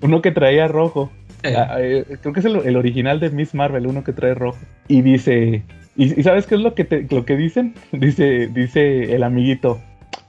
Uno 0.00 0.22
que 0.22 0.30
traía 0.30 0.68
rojo. 0.68 1.10
Eh, 1.42 1.54
Ah, 1.56 1.76
eh, 1.80 2.04
creo 2.20 2.32
que 2.34 2.40
es 2.40 2.46
el, 2.46 2.56
el 2.56 2.76
original 2.76 3.18
de 3.18 3.30
Miss 3.30 3.54
Marvel, 3.54 3.86
uno 3.86 4.04
que 4.04 4.12
trae 4.12 4.34
rojo. 4.34 4.58
Y 4.88 5.02
dice, 5.02 5.62
¿y, 5.96 6.20
y 6.20 6.22
sabes 6.22 6.46
qué 6.46 6.54
es 6.54 6.60
lo 6.60 6.74
que, 6.74 6.84
te- 6.84 7.06
lo 7.10 7.24
que 7.24 7.36
dicen? 7.36 7.74
Dice, 7.92 8.48
dice 8.48 9.14
el 9.14 9.22
amiguito, 9.22 9.80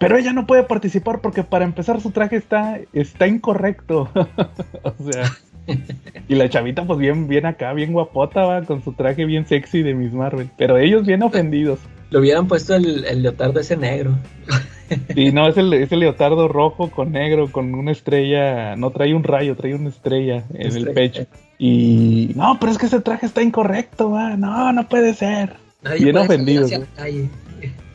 pero 0.01 0.17
ella 0.17 0.33
no 0.33 0.47
puede 0.47 0.63
participar 0.63 1.21
porque 1.21 1.43
para 1.43 1.63
empezar 1.63 2.01
su 2.01 2.09
traje 2.09 2.35
está, 2.35 2.79
está 2.91 3.27
incorrecto. 3.27 4.09
o 4.83 5.11
sea, 5.11 5.31
y 6.27 6.33
la 6.33 6.49
chavita 6.49 6.85
pues 6.85 6.97
bien, 6.97 7.27
bien 7.27 7.45
acá, 7.45 7.71
bien 7.73 7.93
guapota, 7.93 8.41
va, 8.41 8.63
con 8.63 8.83
su 8.83 8.93
traje 8.93 9.25
bien 9.25 9.45
sexy 9.45 9.83
de 9.83 9.93
Miss 9.93 10.11
Marvel. 10.11 10.49
Pero 10.57 10.79
ellos 10.79 11.05
bien 11.05 11.21
ofendidos. 11.21 11.79
Le 12.09 12.17
hubieran 12.17 12.47
puesto 12.47 12.75
el, 12.75 13.05
el 13.05 13.21
leotardo 13.21 13.59
ese 13.59 13.77
negro. 13.77 14.17
Y 15.15 15.31
no, 15.31 15.47
es 15.47 15.55
el, 15.57 15.71
es 15.73 15.91
el 15.91 15.99
leotardo 15.99 16.47
rojo 16.47 16.89
con 16.89 17.11
negro, 17.11 17.51
con 17.51 17.75
una 17.75 17.91
estrella, 17.91 18.75
no 18.75 18.89
trae 18.89 19.13
un 19.13 19.23
rayo, 19.23 19.55
trae 19.55 19.75
una 19.75 19.89
estrella 19.89 20.45
en 20.53 20.75
el 20.75 20.89
pecho. 20.93 21.27
Y 21.59 22.31
no, 22.35 22.57
pero 22.59 22.71
es 22.71 22.79
que 22.79 22.87
ese 22.87 23.01
traje 23.01 23.27
está 23.27 23.43
incorrecto, 23.43 24.09
va, 24.09 24.35
no, 24.35 24.73
no 24.73 24.89
puede 24.89 25.13
ser. 25.13 25.57
Nadie 25.83 26.05
Bien 26.05 26.13
puede 26.13 26.25
ofendidos. 26.25 26.71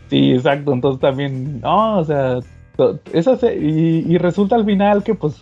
Sí, 0.09 0.33
exacto, 0.33 0.73
entonces 0.73 1.01
también, 1.01 1.61
no, 1.61 1.99
o 1.99 2.05
sea, 2.05 2.39
esa 3.13 3.37
se- 3.37 3.57
y, 3.57 4.05
y 4.07 4.19
resulta 4.19 4.55
al 4.57 4.65
final 4.65 5.03
que 5.03 5.15
pues 5.15 5.41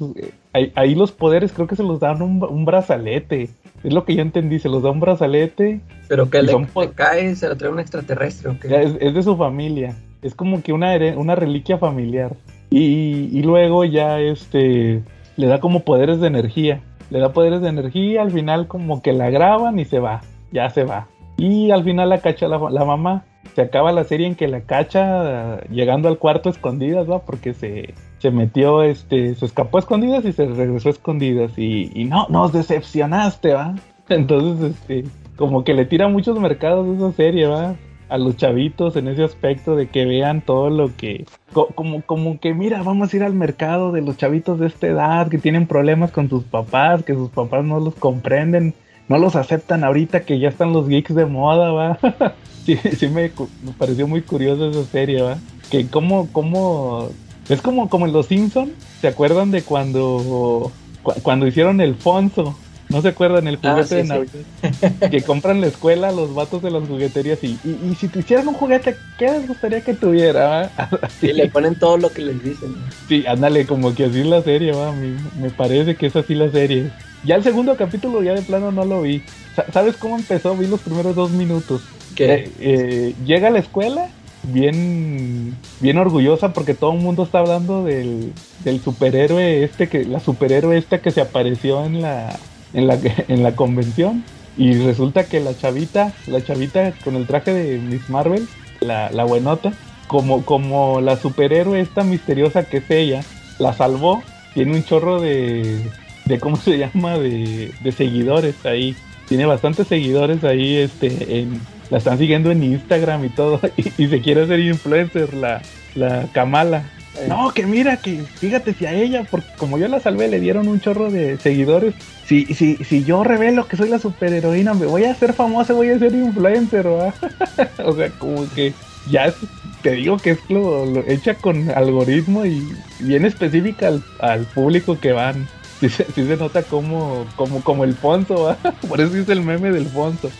ahí, 0.53 0.73
ahí 0.75 0.95
los 0.95 1.12
poderes 1.12 1.53
creo 1.53 1.67
que 1.67 1.77
se 1.77 1.83
los 1.83 2.01
dan 2.01 2.23
un, 2.23 2.43
un 2.43 2.65
brazalete, 2.65 3.51
es 3.83 3.93
lo 3.93 4.05
que 4.05 4.15
yo 4.15 4.23
entendí, 4.23 4.59
se 4.59 4.69
los 4.69 4.83
da 4.83 4.91
un 4.91 5.01
brazalete, 5.01 5.81
Pero 6.09 6.31
que 6.31 6.43
le, 6.43 6.53
son 6.53 6.69
le 6.77 6.91
cae, 6.93 7.35
se 7.37 7.49
lo 7.49 7.57
trae 7.57 7.71
un 7.71 7.81
extraterrestre. 7.81 8.51
¿o 8.51 8.59
qué? 8.59 8.83
es, 8.83 8.97
es 9.01 9.15
de 9.15 9.23
su 9.23 9.37
familia, 9.37 9.95
es 10.23 10.35
como 10.35 10.62
que 10.62 10.73
una, 10.73 10.95
una 11.17 11.35
reliquia 11.35 11.77
familiar. 11.79 12.35
Y, 12.71 13.29
y 13.33 13.43
luego 13.43 13.85
ya 13.85 14.19
este 14.21 15.03
le 15.37 15.47
da 15.47 15.61
como 15.61 15.81
poderes 15.81 16.21
de 16.21 16.29
energía, 16.29 16.81
le 17.11 17.19
da 17.19 17.33
poderes 17.33 17.61
de 17.61 17.69
energía, 17.69 18.23
al 18.23 18.31
final 18.31 18.67
como 18.67 19.03
que 19.03 19.12
la 19.12 19.31
graban 19.31 19.79
y 19.79 19.85
se 19.85 19.99
va, 19.99 20.23
ya 20.53 20.71
se 20.71 20.85
va. 20.85 21.07
Y 21.37 21.70
al 21.70 21.85
final 21.85 22.09
la 22.09 22.18
cacha 22.20 22.49
la, 22.49 22.59
mamá. 22.59 23.24
Se 23.55 23.62
acaba 23.62 23.93
la 23.93 24.05
serie 24.05 24.26
en 24.26 24.35
que 24.35 24.49
la 24.49 24.62
cacha 24.62 25.61
llegando 25.68 26.09
al 26.09 26.18
cuarto 26.18 26.49
escondidas, 26.51 27.09
¿va? 27.09 27.20
Porque 27.20 27.55
se, 27.55 27.95
se 28.18 28.30
metió, 28.30 28.82
este, 28.82 29.35
se 29.35 29.45
escapó 29.45 29.76
a 29.78 29.80
escondidas 29.80 30.24
y 30.24 30.32
se 30.32 30.47
regresó 30.47 30.89
a 30.89 30.93
escondidas. 30.93 31.53
Y, 31.57 31.91
y 31.95 32.05
no, 32.05 32.26
nos 32.30 32.53
decepcionaste, 32.53 33.53
¿va? 33.53 33.74
Entonces, 34.09 34.72
este, 34.72 35.05
como 35.37 35.64
que 35.64 35.74
le 35.74 35.85
tira 35.85 36.09
muchos 36.09 36.39
mercados 36.41 36.97
esa 36.97 37.12
serie, 37.12 37.47
¿va? 37.47 37.76
A 38.09 38.18
los 38.18 38.37
chavitos 38.37 38.97
en 38.97 39.09
ese 39.09 39.24
aspecto 39.24 39.76
de 39.76 39.89
que 39.89 40.05
vean 40.05 40.41
todo 40.43 40.68
lo 40.70 40.95
que, 40.97 41.24
co- 41.53 41.68
como, 41.74 42.03
como 42.03 42.39
que 42.39 42.55
mira, 42.55 42.82
vamos 42.82 43.12
a 43.12 43.16
ir 43.16 43.22
al 43.24 43.35
mercado 43.35 43.93
de 43.93 44.03
los 44.03 44.16
chavitos 44.16 44.59
de 44.61 44.66
esta 44.66 44.87
edad 44.89 45.28
que 45.28 45.39
tienen 45.39 45.66
problemas 45.66 46.11
con 46.12 46.28
sus 46.28 46.45
papás, 46.45 47.03
que 47.03 47.14
sus 47.14 47.30
papás 47.30 47.64
no 47.64 47.80
los 47.80 47.95
comprenden, 47.95 48.74
no 49.09 49.19
los 49.19 49.37
aceptan 49.37 49.85
ahorita 49.85 50.21
que 50.25 50.39
ya 50.39 50.49
están 50.49 50.73
los 50.73 50.89
geeks 50.89 51.15
de 51.15 51.27
moda, 51.27 51.71
¿va? 51.73 51.99
sí, 52.67 52.77
sí 52.99 53.09
me, 53.09 53.31
pareció 53.79 54.07
muy 54.09 54.23
curiosa 54.23 54.67
esa 54.67 54.91
serie, 54.91 55.23
¿va? 55.23 55.39
Que 55.71 55.87
como, 55.89 56.29
como, 56.33 57.09
es 57.49 57.61
como, 57.61 57.89
como 57.89 58.07
en 58.07 58.13
Los 58.13 58.27
Simpson, 58.27 58.73
¿se 59.01 59.09
acuerdan 59.09 59.51
de 59.51 59.63
cuando, 59.63 60.71
cu- 61.03 61.13
cuando 61.23 61.47
hicieron 61.47 61.81
el 61.81 61.95
Fonso? 61.95 62.57
¿No 62.95 63.03
se 63.03 63.09
acuerdan 63.09 63.47
el 63.49 63.59
Ah, 63.63 63.71
juguete 63.73 63.89
sí, 63.89 63.95
de 63.97 64.03
sí. 64.05 64.09
Navidad? 64.09 65.11
que 65.11 65.23
compran 65.23 65.61
la 65.61 65.67
escuela 65.67 66.13
los 66.13 66.33
vatos 66.35 66.63
de 66.63 66.71
las 66.71 66.87
jugueterías 66.89 67.43
y, 67.43 67.59
y, 67.65 67.79
y 67.91 67.95
si 67.97 68.09
te 68.09 68.21
hicieran 68.21 68.47
un 68.49 68.55
juguete, 68.55 68.97
¿qué 69.19 69.27
les 69.33 69.47
gustaría 69.49 69.81
que 69.83 69.95
tuviera? 69.95 70.71
Y 71.23 71.33
le 71.33 71.49
ponen 71.49 71.75
todo 71.79 71.97
lo 71.99 72.11
que 72.11 72.23
les 72.23 72.43
dicen. 72.43 72.75
sí, 73.09 73.25
ándale, 73.27 73.67
como 73.67 73.95
que 73.95 74.05
así 74.07 74.21
es 74.21 74.27
la 74.27 74.43
serie, 74.43 74.73
va, 74.73 74.93
me 74.93 75.51
parece 75.51 75.97
que 75.97 76.07
es 76.07 76.17
así 76.17 76.35
la 76.35 76.51
serie. 76.51 76.91
Ya 77.25 77.35
el 77.37 77.43
segundo 77.43 77.77
capítulo 77.77 78.23
ya 78.23 78.35
de 78.35 78.43
plano 78.43 78.71
no 78.71 78.85
lo 78.85 79.03
vi. 79.03 79.23
Sa- 79.57 79.67
¿Sabes 79.73 79.97
cómo 79.97 80.17
empezó? 80.17 80.57
Vi 80.57 80.67
los 80.67 80.81
primeros 80.81 81.15
dos 81.17 81.31
minutos. 81.31 81.83
Que 82.15 82.35
Eh, 82.35 82.51
eh, 82.61 83.15
llega 83.27 83.49
a 83.49 83.51
la 83.51 83.59
escuela 83.59 84.07
bien 84.45 85.57
bien 85.81 85.99
orgullosa 85.99 86.53
porque 86.53 86.75
todo 86.75 86.93
el 86.93 86.99
mundo 87.01 87.23
está 87.25 87.39
hablando 87.41 87.83
del, 87.85 88.33
del 88.63 88.81
superhéroe 88.81 89.65
este 89.65 89.89
que 89.89 90.05
la 90.05 90.21
superhéroe 90.21 90.77
esta 90.77 90.99
que 91.01 91.11
se 91.11 91.21
apareció 91.23 91.85
en 91.85 92.03
la 92.03 92.39
en 92.75 92.87
la 92.87 92.99
en 93.29 93.43
la 93.43 93.57
convención 93.57 94.25
y 94.57 94.75
resulta 94.75 95.25
que 95.25 95.41
la 95.41 95.57
chavita 95.57 96.12
la 96.27 96.45
chavita 96.45 96.93
con 97.05 97.16
el 97.16 97.27
traje 97.27 97.53
de 97.53 97.79
Miss 97.79 98.09
Marvel 98.09 98.47
la, 98.81 99.11
la 99.11 99.25
buenota 99.25 99.72
como 100.07 100.45
como 100.45 101.01
la 101.01 101.16
superhéroe 101.16 101.81
esta 101.81 102.05
misteriosa 102.05 102.64
que 102.64 102.79
es 102.79 102.91
ella 102.91 103.25
la 103.59 103.72
salvó 103.72 104.22
tiene 104.53 104.72
un 104.77 104.85
chorro 104.85 105.20
de 105.20 105.91
de 106.27 106.39
cómo 106.39 106.57
se 106.57 106.79
llama 106.95 107.18
de, 107.18 107.72
de 107.81 107.93
seguidores 107.93 108.64
ahí 108.66 108.95
tiene 109.29 109.47
bastantes 109.47 109.89
seguidores 109.89 110.45
ahí 110.45 110.77
este 110.77 111.41
en 111.41 111.61
la 111.91 111.99
están 111.99 112.18
siguiendo 112.18 112.51
en 112.51 112.62
Instagram 112.62 113.25
y 113.25 113.29
todo 113.31 113.61
y, 113.77 114.03
y 114.03 114.09
se 114.09 114.20
quiere 114.20 114.43
hacer 114.43 114.61
influencer 114.61 115.35
la 115.35 115.62
la 115.95 116.29
Kamala. 116.33 116.85
No 117.29 117.51
que 117.55 117.65
mira 117.67 117.97
que 117.99 118.25
fíjate 118.41 118.75
si 118.75 118.87
a 118.87 118.93
ella 118.93 119.25
porque 119.31 119.47
como 119.57 119.79
yo 119.79 119.89
la 119.89 120.01
salvé 120.01 120.29
le 120.29 120.41
dieron 120.41 120.69
un 120.69 120.81
chorro 120.81 121.11
de 121.11 121.39
seguidores 121.39 121.95
si 122.25 122.47
si 122.55 122.77
si 122.79 123.05
yo 123.05 123.23
revelo 123.25 123.67
que 123.69 123.77
soy 123.77 123.89
la 123.89 123.99
superheroína 123.99 124.75
me 124.75 124.87
voy 124.87 125.05
a 125.05 125.12
hacer 125.12 125.33
famosa 125.35 125.73
voy 125.75 125.91
a 125.91 125.99
ser 125.99 126.15
influencer 126.15 126.87
¿va? 126.89 127.15
o 127.85 127.95
sea 127.97 128.11
como 128.19 128.49
que 128.51 128.75
ya 129.07 129.27
es- 129.27 129.37
te 129.83 129.93
digo 129.93 130.19
que 130.19 130.31
es 130.31 130.39
lo, 130.49 130.87
lo 130.87 131.01
hecha 131.07 131.35
con 131.35 131.71
algoritmo 131.71 132.47
y 132.47 132.62
bien 133.01 133.25
específica 133.27 133.89
al, 133.89 134.03
al 134.19 134.47
público 134.47 134.99
que 134.99 135.12
van 135.12 135.47
sí, 135.81 135.89
se- 135.91 136.37
nota 136.39 136.62
como, 136.62 137.27
como, 137.37 137.62
como 137.62 137.85
el 137.85 137.95
Fonso, 137.95 138.45
¿va? 138.45 138.57
por 138.89 139.01
eso 139.01 139.15
es 139.15 139.29
el 139.29 139.43
meme 139.43 139.71
del 139.73 139.87
Fonso, 139.89 140.31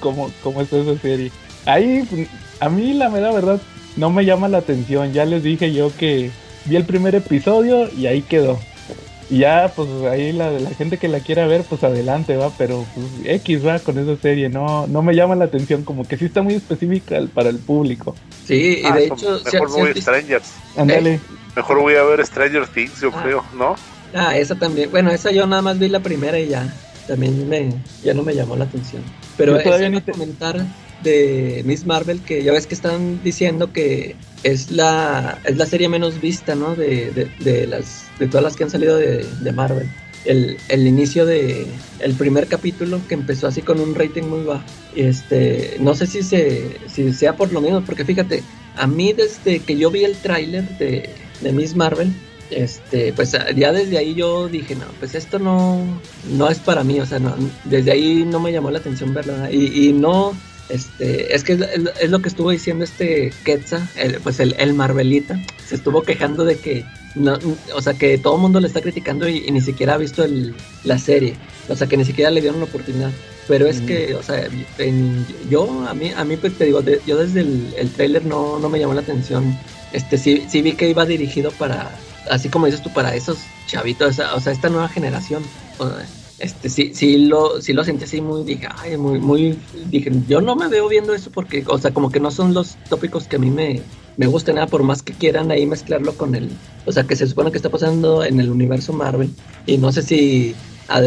como, 0.00 0.30
como 0.42 0.62
está 0.62 0.78
esa 0.78 0.96
serie. 1.00 1.30
Ahí, 1.66 2.08
a 2.60 2.68
mí 2.70 2.94
la 2.94 3.10
mera 3.10 3.30
verdad, 3.32 3.60
no 3.98 4.10
me 4.10 4.24
llama 4.24 4.48
la 4.48 4.58
atención, 4.58 5.12
ya 5.12 5.24
les 5.26 5.42
dije 5.42 5.72
yo 5.72 5.92
que 5.96 6.30
vi 6.64 6.76
el 6.76 6.84
primer 6.84 7.14
episodio 7.14 7.88
y 7.94 8.06
ahí 8.06 8.22
quedó. 8.22 8.58
Y 9.30 9.40
ya, 9.40 9.72
pues 9.76 9.88
ahí 10.10 10.32
la, 10.32 10.50
la 10.52 10.70
gente 10.70 10.96
que 10.96 11.06
la 11.06 11.20
quiera 11.20 11.46
ver, 11.46 11.62
pues 11.64 11.84
adelante, 11.84 12.36
va, 12.38 12.50
pero 12.56 12.86
pues, 12.94 13.06
X 13.42 13.66
va 13.66 13.78
con 13.78 13.98
esa 13.98 14.16
serie, 14.22 14.48
no, 14.48 14.86
no 14.86 15.02
me 15.02 15.14
llama 15.14 15.34
la 15.36 15.44
atención, 15.44 15.84
como 15.84 16.08
que 16.08 16.16
sí 16.16 16.24
está 16.24 16.40
muy 16.40 16.54
específica 16.54 17.20
para 17.34 17.50
el 17.50 17.58
público. 17.58 18.16
sí, 18.46 18.78
y 18.82 18.86
Ah, 18.86 18.94
de 18.96 19.04
hecho, 19.04 19.38
si- 19.40 19.44
mejor 19.52 19.70
voy 19.70 19.90
a 19.90 20.00
Strangers. 20.00 20.52
Ándale. 20.78 21.20
Mejor 21.54 21.80
voy 21.80 21.94
a 21.96 22.04
ver 22.04 22.24
Stranger 22.24 22.66
Things, 22.68 23.00
yo 23.02 23.10
Ah. 23.14 23.20
creo, 23.22 23.44
¿no? 23.58 23.74
Ah, 24.14 24.34
esa 24.38 24.54
también. 24.54 24.90
Bueno, 24.90 25.10
esa 25.10 25.30
yo 25.30 25.46
nada 25.46 25.60
más 25.60 25.78
vi 25.78 25.88
la 25.90 26.00
primera 26.00 26.38
y 26.38 26.48
ya. 26.48 26.72
También 27.06 27.46
me, 27.48 27.70
ya 28.02 28.14
no 28.14 28.22
me 28.22 28.34
llamó 28.34 28.56
la 28.56 28.64
atención. 28.64 29.02
Pero 29.36 29.56
Yo 29.58 29.62
todavía 29.64 29.90
ni 29.90 30.00
te- 30.00 30.12
comentar 30.12 30.56
de 31.02 31.62
Miss 31.64 31.86
Marvel 31.86 32.20
que 32.20 32.42
ya 32.42 32.52
ves 32.52 32.66
que 32.66 32.74
están 32.74 33.22
diciendo 33.22 33.72
que 33.72 34.16
es 34.42 34.70
la 34.70 35.38
es 35.44 35.56
la 35.56 35.66
serie 35.66 35.88
menos 35.88 36.20
vista, 36.20 36.54
¿no? 36.54 36.74
De, 36.74 37.10
de, 37.12 37.30
de 37.38 37.66
las 37.66 38.06
de 38.18 38.26
todas 38.26 38.42
las 38.42 38.56
que 38.56 38.64
han 38.64 38.70
salido 38.70 38.96
de, 38.96 39.24
de 39.40 39.52
Marvel. 39.52 39.88
El, 40.24 40.58
el 40.68 40.86
inicio 40.86 41.24
de 41.24 41.66
el 42.00 42.14
primer 42.14 42.48
capítulo 42.48 43.00
que 43.08 43.14
empezó 43.14 43.46
así 43.46 43.62
con 43.62 43.80
un 43.80 43.94
rating 43.94 44.24
muy 44.24 44.44
bajo. 44.44 44.64
Este, 44.94 45.76
no 45.80 45.94
sé 45.94 46.06
si 46.06 46.22
se 46.22 46.76
si 46.92 47.12
sea 47.12 47.36
por 47.36 47.52
lo 47.52 47.60
mismo, 47.60 47.82
porque 47.82 48.04
fíjate, 48.04 48.42
a 48.76 48.86
mí 48.86 49.12
desde 49.12 49.60
que 49.60 49.76
yo 49.76 49.90
vi 49.90 50.04
el 50.04 50.16
tráiler 50.16 50.68
de, 50.78 51.08
de 51.40 51.52
Miss 51.52 51.76
Marvel, 51.76 52.12
este, 52.50 53.12
pues 53.12 53.36
ya 53.56 53.72
desde 53.72 53.98
ahí 53.98 54.14
yo 54.14 54.48
dije, 54.48 54.74
no, 54.74 54.86
pues 54.98 55.14
esto 55.14 55.38
no, 55.38 55.80
no 56.32 56.48
es 56.48 56.58
para 56.58 56.82
mí, 56.82 56.98
o 57.00 57.06
sea, 57.06 57.18
no, 57.18 57.34
desde 57.64 57.92
ahí 57.92 58.24
no 58.26 58.40
me 58.40 58.52
llamó 58.52 58.70
la 58.70 58.78
atención 58.78 59.14
verla. 59.14 59.50
Y, 59.52 59.88
y 59.88 59.92
no, 59.92 60.32
este, 60.68 61.34
es 61.34 61.44
que 61.44 61.58
es, 62.00 62.10
lo 62.10 62.20
que 62.20 62.28
estuvo 62.28 62.50
diciendo 62.50 62.84
este 62.84 63.32
Quetzal, 63.44 63.88
el, 63.96 64.20
pues 64.20 64.40
el, 64.40 64.54
el, 64.58 64.74
Marvelita, 64.74 65.40
se 65.66 65.76
estuvo 65.76 66.02
quejando 66.02 66.44
de 66.44 66.56
que, 66.58 66.84
no, 67.14 67.38
o 67.74 67.80
sea, 67.80 67.94
que 67.94 68.18
todo 68.18 68.36
el 68.36 68.42
mundo 68.42 68.60
le 68.60 68.68
está 68.68 68.80
criticando 68.80 69.28
y, 69.28 69.44
y, 69.46 69.50
ni 69.50 69.60
siquiera 69.60 69.94
ha 69.94 69.98
visto 69.98 70.24
el, 70.24 70.54
la 70.84 70.98
serie, 70.98 71.36
o 71.68 71.76
sea, 71.76 71.86
que 71.86 71.96
ni 71.96 72.04
siquiera 72.04 72.30
le 72.30 72.40
dieron 72.40 72.60
la 72.60 72.66
oportunidad. 72.66 73.10
Pero 73.48 73.66
es 73.66 73.80
mm. 73.80 73.86
que, 73.86 74.14
o 74.14 74.22
sea, 74.22 74.46
en, 74.76 75.26
yo, 75.48 75.86
a 75.88 75.94
mí, 75.94 76.12
a 76.14 76.22
mí, 76.24 76.36
pues 76.36 76.56
te 76.58 76.66
digo, 76.66 76.82
de, 76.82 77.00
yo 77.06 77.16
desde 77.16 77.40
el, 77.40 77.74
el 77.78 77.90
trailer 77.90 78.24
no, 78.26 78.58
no 78.58 78.68
me 78.68 78.78
llamó 78.78 78.92
la 78.92 79.00
atención. 79.00 79.58
Este, 79.92 80.18
sí, 80.18 80.44
sí 80.50 80.60
vi 80.60 80.72
que 80.72 80.90
iba 80.90 81.06
dirigido 81.06 81.50
para, 81.52 81.90
así 82.30 82.50
como 82.50 82.66
dices 82.66 82.82
tú, 82.82 82.92
para 82.92 83.14
esos 83.14 83.38
chavitos, 83.66 84.18
o 84.18 84.40
sea, 84.40 84.52
esta 84.52 84.68
nueva 84.68 84.88
generación. 84.88 85.42
Este, 86.38 86.68
sí, 86.68 86.92
sí 86.94 87.26
lo, 87.26 87.60
sí 87.60 87.72
lo 87.72 87.82
sentí 87.82 88.04
así 88.04 88.20
muy, 88.20 88.44
dije, 88.44 88.68
ay, 88.76 88.96
muy, 88.96 89.18
muy, 89.18 89.58
dije, 89.90 90.12
yo 90.28 90.40
no 90.40 90.54
me 90.54 90.68
veo 90.68 90.88
viendo 90.88 91.12
eso 91.12 91.30
porque, 91.32 91.64
o 91.66 91.78
sea, 91.78 91.92
como 91.92 92.10
que 92.10 92.20
no 92.20 92.30
son 92.30 92.54
los 92.54 92.76
tópicos 92.88 93.26
que 93.26 93.36
a 93.36 93.38
mí 93.40 93.50
me, 93.50 93.82
me 94.16 94.26
gustan 94.26 94.54
nada, 94.54 94.68
por 94.68 94.84
más 94.84 95.02
que 95.02 95.12
quieran 95.12 95.50
ahí 95.50 95.66
mezclarlo 95.66 96.14
con 96.14 96.36
el, 96.36 96.48
o 96.86 96.92
sea, 96.92 97.04
que 97.04 97.16
se 97.16 97.26
supone 97.26 97.50
que 97.50 97.56
está 97.56 97.70
pasando 97.70 98.24
en 98.24 98.38
el 98.38 98.50
universo 98.50 98.92
Marvel, 98.92 99.30
y 99.66 99.78
no 99.78 99.90
sé 99.90 100.02
si 100.02 100.54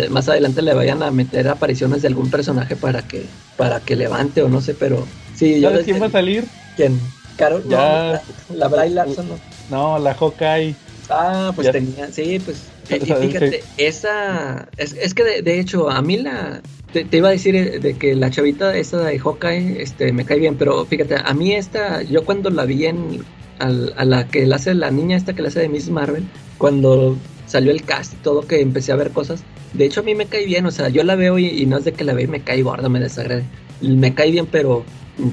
más 0.09 0.29
adelante 0.29 0.61
le 0.61 0.73
vayan 0.73 1.01
a 1.01 1.11
meter 1.11 1.47
apariciones 1.47 2.01
de 2.01 2.09
algún 2.09 2.29
personaje 2.29 2.75
para 2.75 3.01
que, 3.01 3.25
para 3.57 3.79
que 3.79 3.95
levante 3.95 4.41
o 4.43 4.49
no 4.49 4.61
sé, 4.61 4.73
pero 4.73 5.07
sí, 5.35 5.61
¿Sabes 5.61 5.85
quién 5.85 6.01
va 6.01 6.07
a 6.07 6.11
salir? 6.11 6.45
¿Quién? 6.75 6.99
Carol, 7.37 7.63
ya. 7.67 7.77
No, 7.77 8.53
la, 8.53 8.57
la 8.57 8.67
Bray 8.67 8.89
Larson, 8.91 9.27
¿no? 9.29 9.35
No, 9.69 9.97
la 9.97 10.13
Hawkeye. 10.13 10.75
Ah, 11.09 11.51
pues 11.55 11.65
ya. 11.65 11.71
tenía, 11.71 12.11
sí, 12.11 12.39
pues. 12.43 12.63
Y 12.97 12.99
fíjate, 13.27 13.63
esa. 13.77 14.69
Es, 14.77 14.93
es 14.93 15.13
que 15.13 15.23
de, 15.23 15.41
de, 15.41 15.59
hecho, 15.59 15.89
a 15.89 16.01
mí 16.01 16.17
la. 16.17 16.61
Te, 16.93 17.05
te, 17.05 17.17
iba 17.17 17.29
a 17.29 17.31
decir 17.31 17.79
de 17.79 17.93
que 17.97 18.15
la 18.15 18.29
chavita 18.29 18.75
esa 18.75 19.03
de 19.03 19.17
Hawkeye 19.17 19.81
este, 19.81 20.11
me 20.11 20.25
cae 20.25 20.39
bien, 20.39 20.55
pero 20.57 20.85
fíjate, 20.85 21.15
a 21.23 21.33
mí 21.33 21.53
esta. 21.53 22.01
Yo 22.03 22.25
cuando 22.25 22.49
la 22.49 22.65
vi 22.65 22.85
en. 22.85 23.23
A, 23.59 23.67
a 23.95 24.05
la 24.05 24.27
que 24.27 24.47
la 24.47 24.55
hace 24.55 24.73
la 24.73 24.89
niña 24.89 25.15
esta 25.15 25.33
que 25.33 25.43
la 25.43 25.49
hace 25.49 25.59
de 25.59 25.69
Miss 25.69 25.89
Marvel, 25.89 26.23
cuando 26.57 27.15
salió 27.45 27.71
el 27.71 27.83
cast 27.83 28.13
y 28.13 28.17
todo, 28.17 28.41
que 28.41 28.59
empecé 28.59 28.91
a 28.91 28.95
ver 28.95 29.11
cosas. 29.11 29.43
De 29.73 29.85
hecho, 29.85 29.99
a 29.99 30.03
mí 30.03 30.15
me 30.15 30.25
cae 30.25 30.45
bien, 30.45 30.65
o 30.65 30.71
sea, 30.71 30.89
yo 30.89 31.03
la 31.03 31.15
veo 31.15 31.37
y, 31.37 31.47
y 31.47 31.65
no 31.67 31.77
es 31.77 31.85
de 31.85 31.93
que 31.93 32.03
la 32.03 32.13
veo 32.13 32.25
y 32.25 32.27
me 32.27 32.41
cae 32.41 32.63
gorda, 32.63 32.89
me 32.89 32.99
desagrade. 32.99 33.43
Me 33.81 34.13
cae 34.15 34.31
bien, 34.31 34.47
pero 34.47 34.83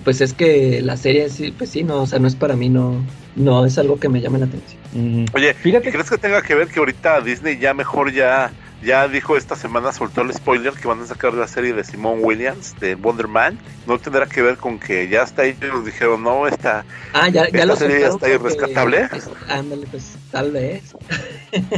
pues 0.04 0.20
es 0.20 0.32
que 0.32 0.82
la 0.82 0.96
serie 0.96 1.28
sí, 1.30 1.54
pues 1.56 1.70
sí, 1.70 1.82
no, 1.82 2.02
o 2.02 2.06
sea, 2.06 2.18
no 2.18 2.28
es 2.28 2.34
para 2.34 2.56
mí, 2.56 2.68
no, 2.68 3.02
no 3.38 3.64
es 3.64 3.78
algo 3.78 3.98
que 3.98 4.08
me 4.08 4.20
llame 4.20 4.38
la 4.38 4.46
atención. 4.46 4.80
Mm. 4.92 5.26
Oye, 5.34 5.54
Fíjate. 5.54 5.90
¿crees 5.90 6.10
que 6.10 6.18
tenga 6.18 6.42
que 6.42 6.54
ver 6.54 6.68
que 6.68 6.78
ahorita 6.78 7.20
Disney 7.20 7.58
ya 7.58 7.72
mejor 7.72 8.12
ya, 8.12 8.50
ya 8.82 9.08
dijo 9.08 9.36
esta 9.36 9.56
semana, 9.56 9.92
soltó 9.92 10.22
el 10.22 10.32
spoiler 10.32 10.72
que 10.74 10.88
van 10.88 11.00
a 11.00 11.06
sacar 11.06 11.32
la 11.34 11.46
serie 11.46 11.72
de 11.72 11.84
Simone 11.84 12.22
Williams, 12.22 12.74
de 12.80 12.94
Wonder 12.94 13.28
Man? 13.28 13.58
¿No 13.86 13.98
tendrá 13.98 14.26
que 14.26 14.42
ver 14.42 14.56
con 14.56 14.78
que 14.78 15.08
ya 15.08 15.22
está 15.22 15.42
ahí, 15.42 15.56
nos 15.60 15.84
dijeron, 15.84 16.22
no, 16.22 16.46
esta, 16.46 16.84
ah, 17.12 17.28
ya, 17.28 17.48
ya 17.48 17.48
esta 17.48 17.66
lo 17.66 17.76
serie 17.76 18.00
ya 18.00 18.08
está 18.08 18.26
ahí 18.26 18.36
rescatable? 18.36 19.08
Pues, 19.08 19.30
ándale, 19.48 19.86
pues 19.86 20.16
tal 20.30 20.52
vez. 20.52 20.94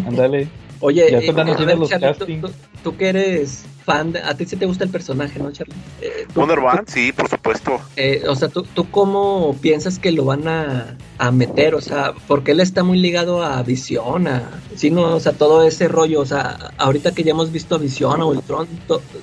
Ándale. 0.06 0.48
Oye, 0.80 1.10
ya 1.10 1.18
están 1.18 1.48
eh, 1.48 1.76
los 1.76 1.88
Charlie, 1.88 2.08
castings. 2.08 2.40
tú, 2.40 2.48
tú, 2.48 2.54
tú, 2.82 2.96
que 2.96 3.08
eres 3.08 3.64
fan, 3.84 4.12
de, 4.12 4.20
a 4.20 4.34
ti 4.34 4.46
sí 4.46 4.56
te 4.56 4.64
gusta 4.64 4.84
el 4.84 4.90
personaje, 4.90 5.38
¿no, 5.38 5.52
Charlie? 5.52 5.74
Eh, 6.00 6.26
Wonder 6.34 6.60
Man, 6.60 6.84
sí, 6.86 7.12
por 7.12 7.28
supuesto. 7.28 7.78
Eh, 7.96 8.22
o 8.26 8.34
sea, 8.34 8.48
¿tú, 8.48 8.62
¿tú 8.62 8.90
cómo 8.90 9.56
piensas 9.60 9.98
que 9.98 10.10
lo 10.10 10.24
van 10.24 10.48
a, 10.48 10.96
a, 11.18 11.30
meter? 11.30 11.74
O 11.74 11.82
sea, 11.82 12.14
porque 12.26 12.52
él 12.52 12.60
está 12.60 12.82
muy 12.82 12.98
ligado 12.98 13.42
a 13.42 13.62
Visión, 13.62 14.26
a, 14.26 14.62
sí, 14.74 14.90
no, 14.90 15.14
o 15.14 15.20
sea, 15.20 15.32
todo 15.32 15.64
ese 15.64 15.86
rollo, 15.86 16.20
o 16.20 16.26
sea, 16.26 16.72
ahorita 16.78 17.12
que 17.12 17.24
ya 17.24 17.32
hemos 17.32 17.52
visto 17.52 17.74
a 17.74 17.78
Visión 17.78 18.22
o 18.22 18.32
el 18.32 18.40
Tron, 18.40 18.66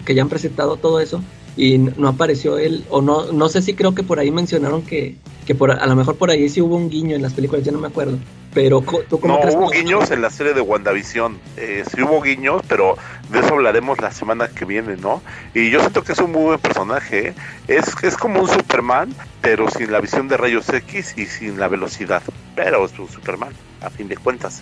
que 0.05 0.14
ya 0.14 0.22
han 0.22 0.30
presentado 0.30 0.78
todo 0.78 0.99
eso, 0.99 1.24
y 1.55 1.80
no 1.80 2.08
apareció 2.08 2.60
él, 2.60 2.86
o 2.89 3.01
no, 3.01 3.32
no 3.32 3.49
sé 3.49 3.64
si 3.64 3.74
creo 3.74 3.95
que 3.95 4.03
por 4.03 4.20
ahí 4.20 4.30
mencionaron 4.30 4.84
que, 4.84 5.16
que 5.47 5.55
por, 5.55 5.72
a 5.72 5.86
lo 5.88 5.95
mejor 5.95 6.16
por 6.16 6.30
ahí 6.30 6.47
sí 6.49 6.62
hubo 6.62 6.76
un 6.76 6.89
guiño 6.89 7.16
en 7.16 7.24
las 7.24 7.34
películas, 7.34 7.66
ya 7.66 7.72
no 7.72 7.80
me 7.80 7.88
acuerdo. 7.88 8.20
Pero 8.58 8.82
¿tú 9.08 9.20
cómo 9.20 9.36
no, 9.36 9.39
crees 9.41 9.55
hubo 9.55 9.70
que... 9.70 9.80
guiños 9.80 10.10
en 10.10 10.22
la 10.22 10.32
serie 10.32 10.53
de 10.53 10.62
WandaVision. 10.62 11.39
Eh, 11.58 11.84
sí 11.93 12.01
hubo 12.01 12.22
guiños, 12.22 12.64
pero 12.68 12.97
de 13.30 13.39
eso 13.39 13.53
hablaremos 13.53 14.01
la 14.01 14.12
semana 14.12 14.47
que 14.47 14.66
viene, 14.66 14.97
¿no? 14.97 15.22
Y 15.53 15.70
yo 15.70 15.80
siento 15.80 16.03
que 16.03 16.14
es 16.14 16.20
un 16.20 16.32
muy 16.32 16.41
buen 16.41 16.60
personaje. 16.60 17.30
¿eh? 17.30 17.34
Es, 17.68 17.86
es 18.01 18.18
como 18.18 18.41
un 18.41 18.47
Superman, 18.47 19.14
pero 19.47 19.69
sin 19.69 19.93
la 19.93 20.01
visión 20.01 20.27
de 20.27 20.35
rayos 20.35 20.67
X 20.67 21.13
y 21.15 21.25
sin 21.25 21.57
la 21.57 21.69
velocidad. 21.69 22.21
Pero 22.53 22.85
es 22.85 22.99
un 22.99 23.07
Superman, 23.07 23.53
a 23.79 23.89
fin 23.89 24.09
de 24.09 24.17
cuentas. 24.17 24.61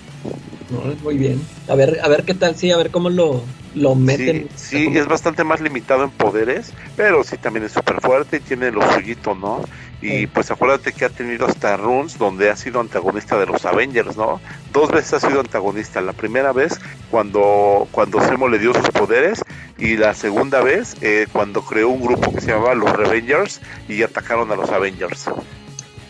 No, 0.70 0.80
muy 1.02 1.18
bien. 1.18 1.42
A 1.68 1.74
ver, 1.74 2.00
a 2.04 2.08
ver 2.08 2.24
qué 2.24 2.36
tal, 2.36 2.56
sí, 2.56 2.70
a 2.70 2.78
ver 2.78 2.92
cómo 2.92 3.10
lo, 3.10 3.42
lo 3.74 3.96
meten. 3.96 4.48
Sí, 4.54 4.86
sí 4.86 4.96
es 4.96 5.08
bastante 5.08 5.44
más 5.44 5.60
limitado 5.60 6.04
en 6.04 6.12
poderes, 6.12 6.72
pero 6.96 7.24
sí 7.24 7.36
también 7.38 7.66
es 7.66 7.72
súper 7.72 8.00
fuerte 8.00 8.38
y 8.38 8.40
tiene 8.42 8.70
lo 8.70 8.88
suyito, 8.94 9.34
¿no? 9.34 9.64
Y 10.04 10.28
pues 10.28 10.52
acuérdate 10.52 10.94
que 10.94 11.06
ha 11.06 11.10
tenido 11.10 11.48
hasta 11.48 11.78
runs 11.78 12.20
donde 12.20 12.52
ha 12.52 12.56
sido 12.56 12.80
antagonista 12.80 13.40
de 13.40 13.48
los 13.48 13.66
Avengers, 13.66 14.16
¿no? 14.16 14.40
Dos 14.72 14.92
veces 14.92 15.14
ha 15.16 15.28
sido 15.28 15.40
antagonista. 15.40 16.00
La 16.02 16.14
primera 16.14 16.52
vez 16.52 16.80
cuando, 17.10 17.88
cuando 17.92 18.22
Zemo 18.22 18.48
le 18.48 18.60
dio 18.60 18.72
sus 18.74 18.90
poderes 18.90 19.44
y 19.78 19.98
la 19.98 20.14
segunda 20.14 20.62
vez 20.62 20.96
eh, 21.02 21.28
cuando 21.32 21.64
creó 21.64 21.90
un 21.90 22.02
grupo 22.02 22.34
que 22.34 22.42
se 22.42 22.52
llamaba 22.52 22.76
los 22.76 22.92
Revengers 22.92 23.62
y 23.90 24.04
atacaron 24.04 24.52
a 24.52 24.56
los 24.56 24.70
Avengers. 24.76 25.26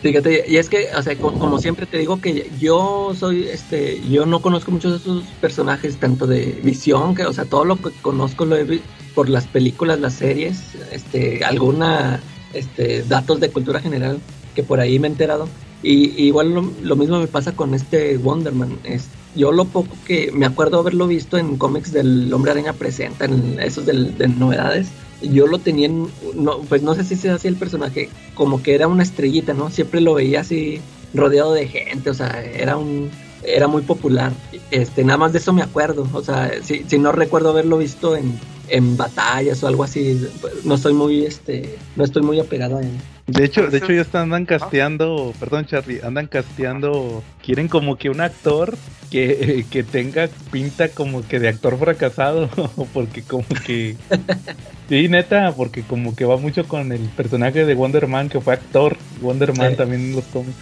Fíjate, 0.02 0.44
y 0.46 0.58
es 0.58 0.68
que, 0.68 0.88
o 0.96 1.02
sea, 1.02 1.16
como, 1.16 1.58
siempre 1.58 1.86
te 1.86 1.98
digo 1.98 2.20
que 2.20 2.50
yo 2.60 3.12
soy, 3.18 3.48
este, 3.48 4.00
yo 4.08 4.26
no 4.26 4.40
conozco 4.40 4.70
muchos 4.70 4.92
de 4.92 4.98
esos 4.98 5.24
personajes, 5.40 5.96
tanto 5.96 6.26
de 6.26 6.60
visión, 6.62 7.14
que, 7.14 7.24
o 7.24 7.32
sea, 7.32 7.44
todo 7.44 7.64
lo 7.64 7.76
que 7.76 7.90
conozco 8.02 8.44
lo 8.44 8.56
he 8.56 8.64
visto 8.64 8.86
por 9.14 9.28
las 9.30 9.46
películas, 9.46 9.98
las 9.98 10.14
series, 10.14 10.74
este, 10.92 11.42
alguna 11.44 12.20
este, 12.52 13.02
datos 13.02 13.40
de 13.40 13.50
cultura 13.50 13.80
general 13.80 14.20
que 14.54 14.62
por 14.62 14.78
ahí 14.78 14.98
me 14.98 15.08
he 15.08 15.10
enterado. 15.10 15.48
Y, 15.82 16.22
igual 16.22 16.52
lo, 16.82 16.96
mismo 16.96 17.18
me 17.18 17.26
pasa 17.26 17.52
con 17.52 17.74
este 17.74 18.18
Wonderman. 18.18 18.78
Es, 18.84 19.08
yo 19.34 19.52
lo 19.52 19.64
poco 19.64 19.96
que 20.06 20.30
me 20.32 20.46
acuerdo 20.46 20.78
haberlo 20.78 21.06
visto 21.06 21.38
en 21.38 21.56
cómics 21.56 21.92
del 21.92 22.32
Hombre 22.32 22.52
Araña 22.52 22.74
Presenta, 22.74 23.24
en 23.24 23.58
esos 23.60 23.86
de 23.86 24.28
novedades, 24.28 24.88
yo 25.28 25.46
lo 25.46 25.58
tenía, 25.58 25.86
en, 25.86 26.08
no, 26.34 26.58
pues 26.60 26.82
no 26.82 26.94
sé 26.94 27.04
si 27.04 27.16
se 27.16 27.30
hacía 27.30 27.50
el 27.50 27.56
personaje, 27.56 28.08
como 28.34 28.62
que 28.62 28.74
era 28.74 28.88
una 28.88 29.02
estrellita, 29.02 29.54
¿no? 29.54 29.70
Siempre 29.70 30.00
lo 30.00 30.14
veía 30.14 30.40
así 30.40 30.80
rodeado 31.14 31.52
de 31.52 31.68
gente, 31.68 32.10
o 32.10 32.14
sea, 32.14 32.44
era 32.44 32.76
un 32.76 33.10
era 33.42 33.68
muy 33.68 33.82
popular. 33.82 34.32
Este, 34.70 35.04
nada 35.04 35.18
más 35.18 35.32
de 35.32 35.38
eso 35.38 35.52
me 35.52 35.62
acuerdo, 35.62 36.08
o 36.12 36.22
sea, 36.22 36.50
si, 36.62 36.84
si 36.86 36.98
no 36.98 37.12
recuerdo 37.12 37.50
haberlo 37.50 37.78
visto 37.78 38.16
en, 38.16 38.38
en 38.68 38.96
batallas 38.96 39.62
o 39.62 39.68
algo 39.68 39.84
así. 39.84 40.20
No 40.64 40.74
estoy 40.74 40.92
muy, 40.94 41.24
este, 41.24 41.76
no 41.96 42.04
estoy 42.04 42.22
muy 42.22 42.40
apegado 42.40 42.78
a 42.78 42.80
él. 42.82 42.90
De 43.26 43.44
hecho, 43.44 43.66
de 43.66 43.78
hecho 43.78 43.92
ya 43.92 44.02
están, 44.02 44.22
andan 44.22 44.46
casteando, 44.46 45.34
perdón 45.40 45.66
Charlie, 45.66 46.00
andan 46.02 46.28
casteando, 46.28 47.24
quieren 47.44 47.66
como 47.66 47.96
que 47.96 48.08
un 48.08 48.20
actor 48.20 48.76
que, 49.10 49.66
que 49.70 49.82
tenga 49.82 50.28
pinta 50.52 50.90
como 50.90 51.26
que 51.26 51.40
de 51.40 51.48
actor 51.48 51.76
fracasado, 51.76 52.48
porque 52.94 53.22
como 53.22 53.48
que, 53.64 53.96
sí 54.88 55.08
neta, 55.08 55.52
porque 55.56 55.82
como 55.82 56.14
que 56.14 56.24
va 56.24 56.36
mucho 56.36 56.68
con 56.68 56.92
el 56.92 57.08
personaje 57.10 57.64
de 57.64 57.74
Wonder 57.74 58.06
Man 58.06 58.28
que 58.28 58.40
fue 58.40 58.54
actor, 58.54 58.96
Wonder 59.20 59.56
Man 59.56 59.72
sí. 59.72 59.76
también 59.76 60.02
en 60.02 60.16
los 60.16 60.24
cómics. 60.26 60.56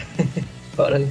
Órale. 0.79 1.09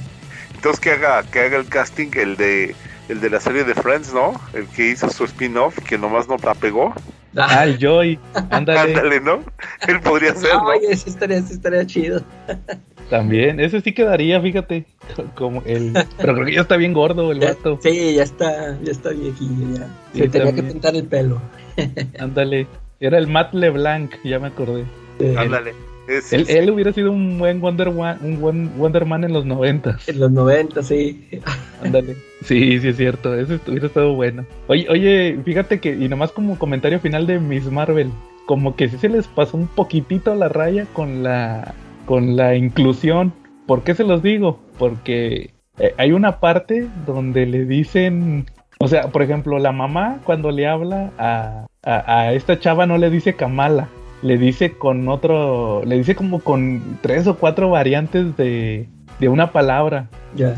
Entonces 0.56 0.80
que 0.80 0.90
haga, 0.90 1.22
que 1.22 1.38
haga 1.38 1.58
el 1.58 1.66
casting 1.66 2.10
el 2.14 2.36
de 2.36 2.74
el 3.08 3.20
de 3.20 3.30
la 3.30 3.38
serie 3.38 3.64
de 3.64 3.74
Friends, 3.74 4.12
¿no? 4.12 4.32
El 4.54 4.66
que 4.68 4.88
hizo 4.88 5.10
su 5.10 5.24
spin-off, 5.24 5.78
que 5.80 5.98
nomás 5.98 6.26
no 6.26 6.36
la 6.38 6.54
pegó. 6.54 6.94
Ah, 7.36 7.64
el 7.64 7.78
Joy, 7.78 8.18
ándale. 8.50 8.94
ándale, 8.94 9.20
¿no? 9.20 9.42
Él 9.88 10.00
podría 10.00 10.34
ser, 10.34 10.54
¿no? 10.54 10.66
Oye, 10.66 10.92
ese 10.92 11.10
estaría, 11.10 11.38
ese 11.38 11.54
estaría 11.54 11.84
chido. 11.86 12.22
También, 13.10 13.60
ese 13.60 13.80
sí 13.80 13.92
quedaría, 13.92 14.40
fíjate, 14.40 14.86
como 15.34 15.62
el... 15.66 15.92
Pero 16.16 16.34
creo 16.34 16.46
que 16.46 16.54
ya 16.54 16.60
está 16.62 16.76
bien 16.76 16.92
gordo 16.92 17.32
el 17.32 17.40
ya, 17.40 17.48
vato. 17.48 17.78
Sí, 17.82 18.14
ya 18.14 18.22
está, 18.22 18.78
ya 18.82 18.92
está 18.92 19.10
viejillo, 19.10 19.78
ya. 19.78 19.86
Sí, 20.12 20.20
Se 20.20 20.28
tenía 20.28 20.46
también. 20.46 20.66
que 20.66 20.72
pintar 20.72 20.96
el 20.96 21.04
pelo. 21.06 21.40
ándale, 22.18 22.66
era 23.00 23.18
el 23.18 23.26
Matt 23.26 23.52
LeBlanc, 23.52 24.14
ya 24.24 24.38
me 24.38 24.46
acordé. 24.48 24.84
Sí. 25.18 25.34
Es, 26.06 26.32
él, 26.32 26.46
él, 26.48 26.70
hubiera 26.70 26.92
sido 26.92 27.12
un 27.12 27.38
buen 27.38 27.60
Wonder, 27.60 27.90
Man, 27.90 28.18
un 28.22 28.40
buen 28.40 28.76
Wonder 28.76 29.06
Man 29.06 29.24
en 29.24 29.32
los 29.32 29.46
90. 29.46 29.98
En 30.06 30.20
los 30.20 30.30
90, 30.30 30.82
sí. 30.82 31.28
Ándale. 31.82 32.16
Sí, 32.42 32.78
sí 32.78 32.88
es 32.88 32.96
cierto. 32.96 33.34
Eso 33.34 33.58
hubiera 33.66 33.86
estado 33.86 34.14
bueno. 34.14 34.44
Oye, 34.66 34.86
oye, 34.90 35.38
fíjate 35.44 35.80
que, 35.80 35.94
y 35.94 36.08
nomás 36.08 36.30
como 36.32 36.58
comentario 36.58 37.00
final 37.00 37.26
de 37.26 37.38
Miss 37.38 37.70
Marvel, 37.70 38.10
como 38.46 38.76
que 38.76 38.88
sí 38.88 38.98
se 38.98 39.08
les 39.08 39.26
pasó 39.26 39.56
un 39.56 39.66
poquitito 39.66 40.34
la 40.34 40.48
raya 40.48 40.86
con 40.92 41.22
la, 41.22 41.74
con 42.04 42.36
la 42.36 42.54
inclusión. 42.54 43.32
¿Por 43.66 43.82
qué 43.82 43.94
se 43.94 44.04
los 44.04 44.22
digo? 44.22 44.60
Porque 44.78 45.54
eh, 45.78 45.94
hay 45.96 46.12
una 46.12 46.38
parte 46.38 46.86
donde 47.06 47.46
le 47.46 47.64
dicen, 47.64 48.44
o 48.78 48.88
sea, 48.88 49.08
por 49.08 49.22
ejemplo, 49.22 49.58
la 49.58 49.72
mamá 49.72 50.20
cuando 50.24 50.50
le 50.50 50.66
habla 50.66 51.12
a, 51.16 51.66
a, 51.82 52.18
a 52.20 52.32
esta 52.34 52.58
chava 52.58 52.84
no 52.84 52.98
le 52.98 53.08
dice 53.08 53.34
Kamala 53.34 53.88
le 54.24 54.38
dice 54.38 54.72
con 54.72 55.06
otro, 55.08 55.84
le 55.84 55.96
dice 55.98 56.16
como 56.16 56.40
con 56.40 56.98
tres 57.02 57.26
o 57.26 57.36
cuatro 57.36 57.68
variantes 57.70 58.36
de, 58.36 58.88
de 59.20 59.28
una 59.28 59.52
palabra. 59.52 60.08
Ya. 60.34 60.54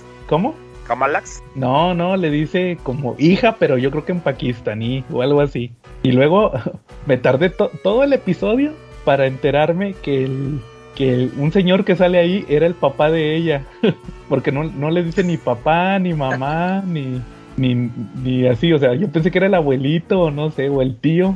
Y. 0.00 0.04
¿Cómo? 0.28 0.54
Camalax. 0.86 1.42
No, 1.54 1.92
no, 1.92 2.16
le 2.16 2.30
dice 2.30 2.78
como 2.82 3.14
hija, 3.18 3.56
pero 3.58 3.76
yo 3.76 3.90
creo 3.90 4.04
que 4.06 4.12
en 4.12 4.20
pakistaní 4.20 5.04
o 5.12 5.20
algo 5.22 5.40
así. 5.42 5.72
Y 6.02 6.12
luego 6.12 6.52
me 7.06 7.16
tardé 7.18 7.50
to- 7.50 7.70
todo 7.82 8.04
el 8.04 8.12
episodio 8.14 8.72
para 9.04 9.26
enterarme 9.26 9.94
que 10.02 10.24
el, 10.24 10.60
que 10.94 11.12
el- 11.12 11.32
un 11.36 11.52
señor 11.52 11.84
que 11.84 11.96
sale 11.96 12.18
ahí 12.18 12.44
era 12.48 12.66
el 12.66 12.74
papá 12.74 13.10
de 13.10 13.34
ella. 13.36 13.64
Porque 14.28 14.52
no, 14.52 14.64
no 14.64 14.90
le 14.90 15.02
dice 15.02 15.24
ni 15.24 15.36
papá, 15.36 15.98
ni 15.98 16.14
mamá, 16.14 16.82
ni, 16.86 17.20
ni, 17.56 17.90
ni 18.22 18.46
así. 18.46 18.72
O 18.72 18.78
sea, 18.78 18.94
yo 18.94 19.08
pensé 19.10 19.30
que 19.30 19.38
era 19.38 19.46
el 19.48 19.54
abuelito, 19.54 20.20
o 20.22 20.30
no 20.30 20.50
sé, 20.50 20.68
o 20.70 20.80
el 20.80 20.96
tío. 20.96 21.34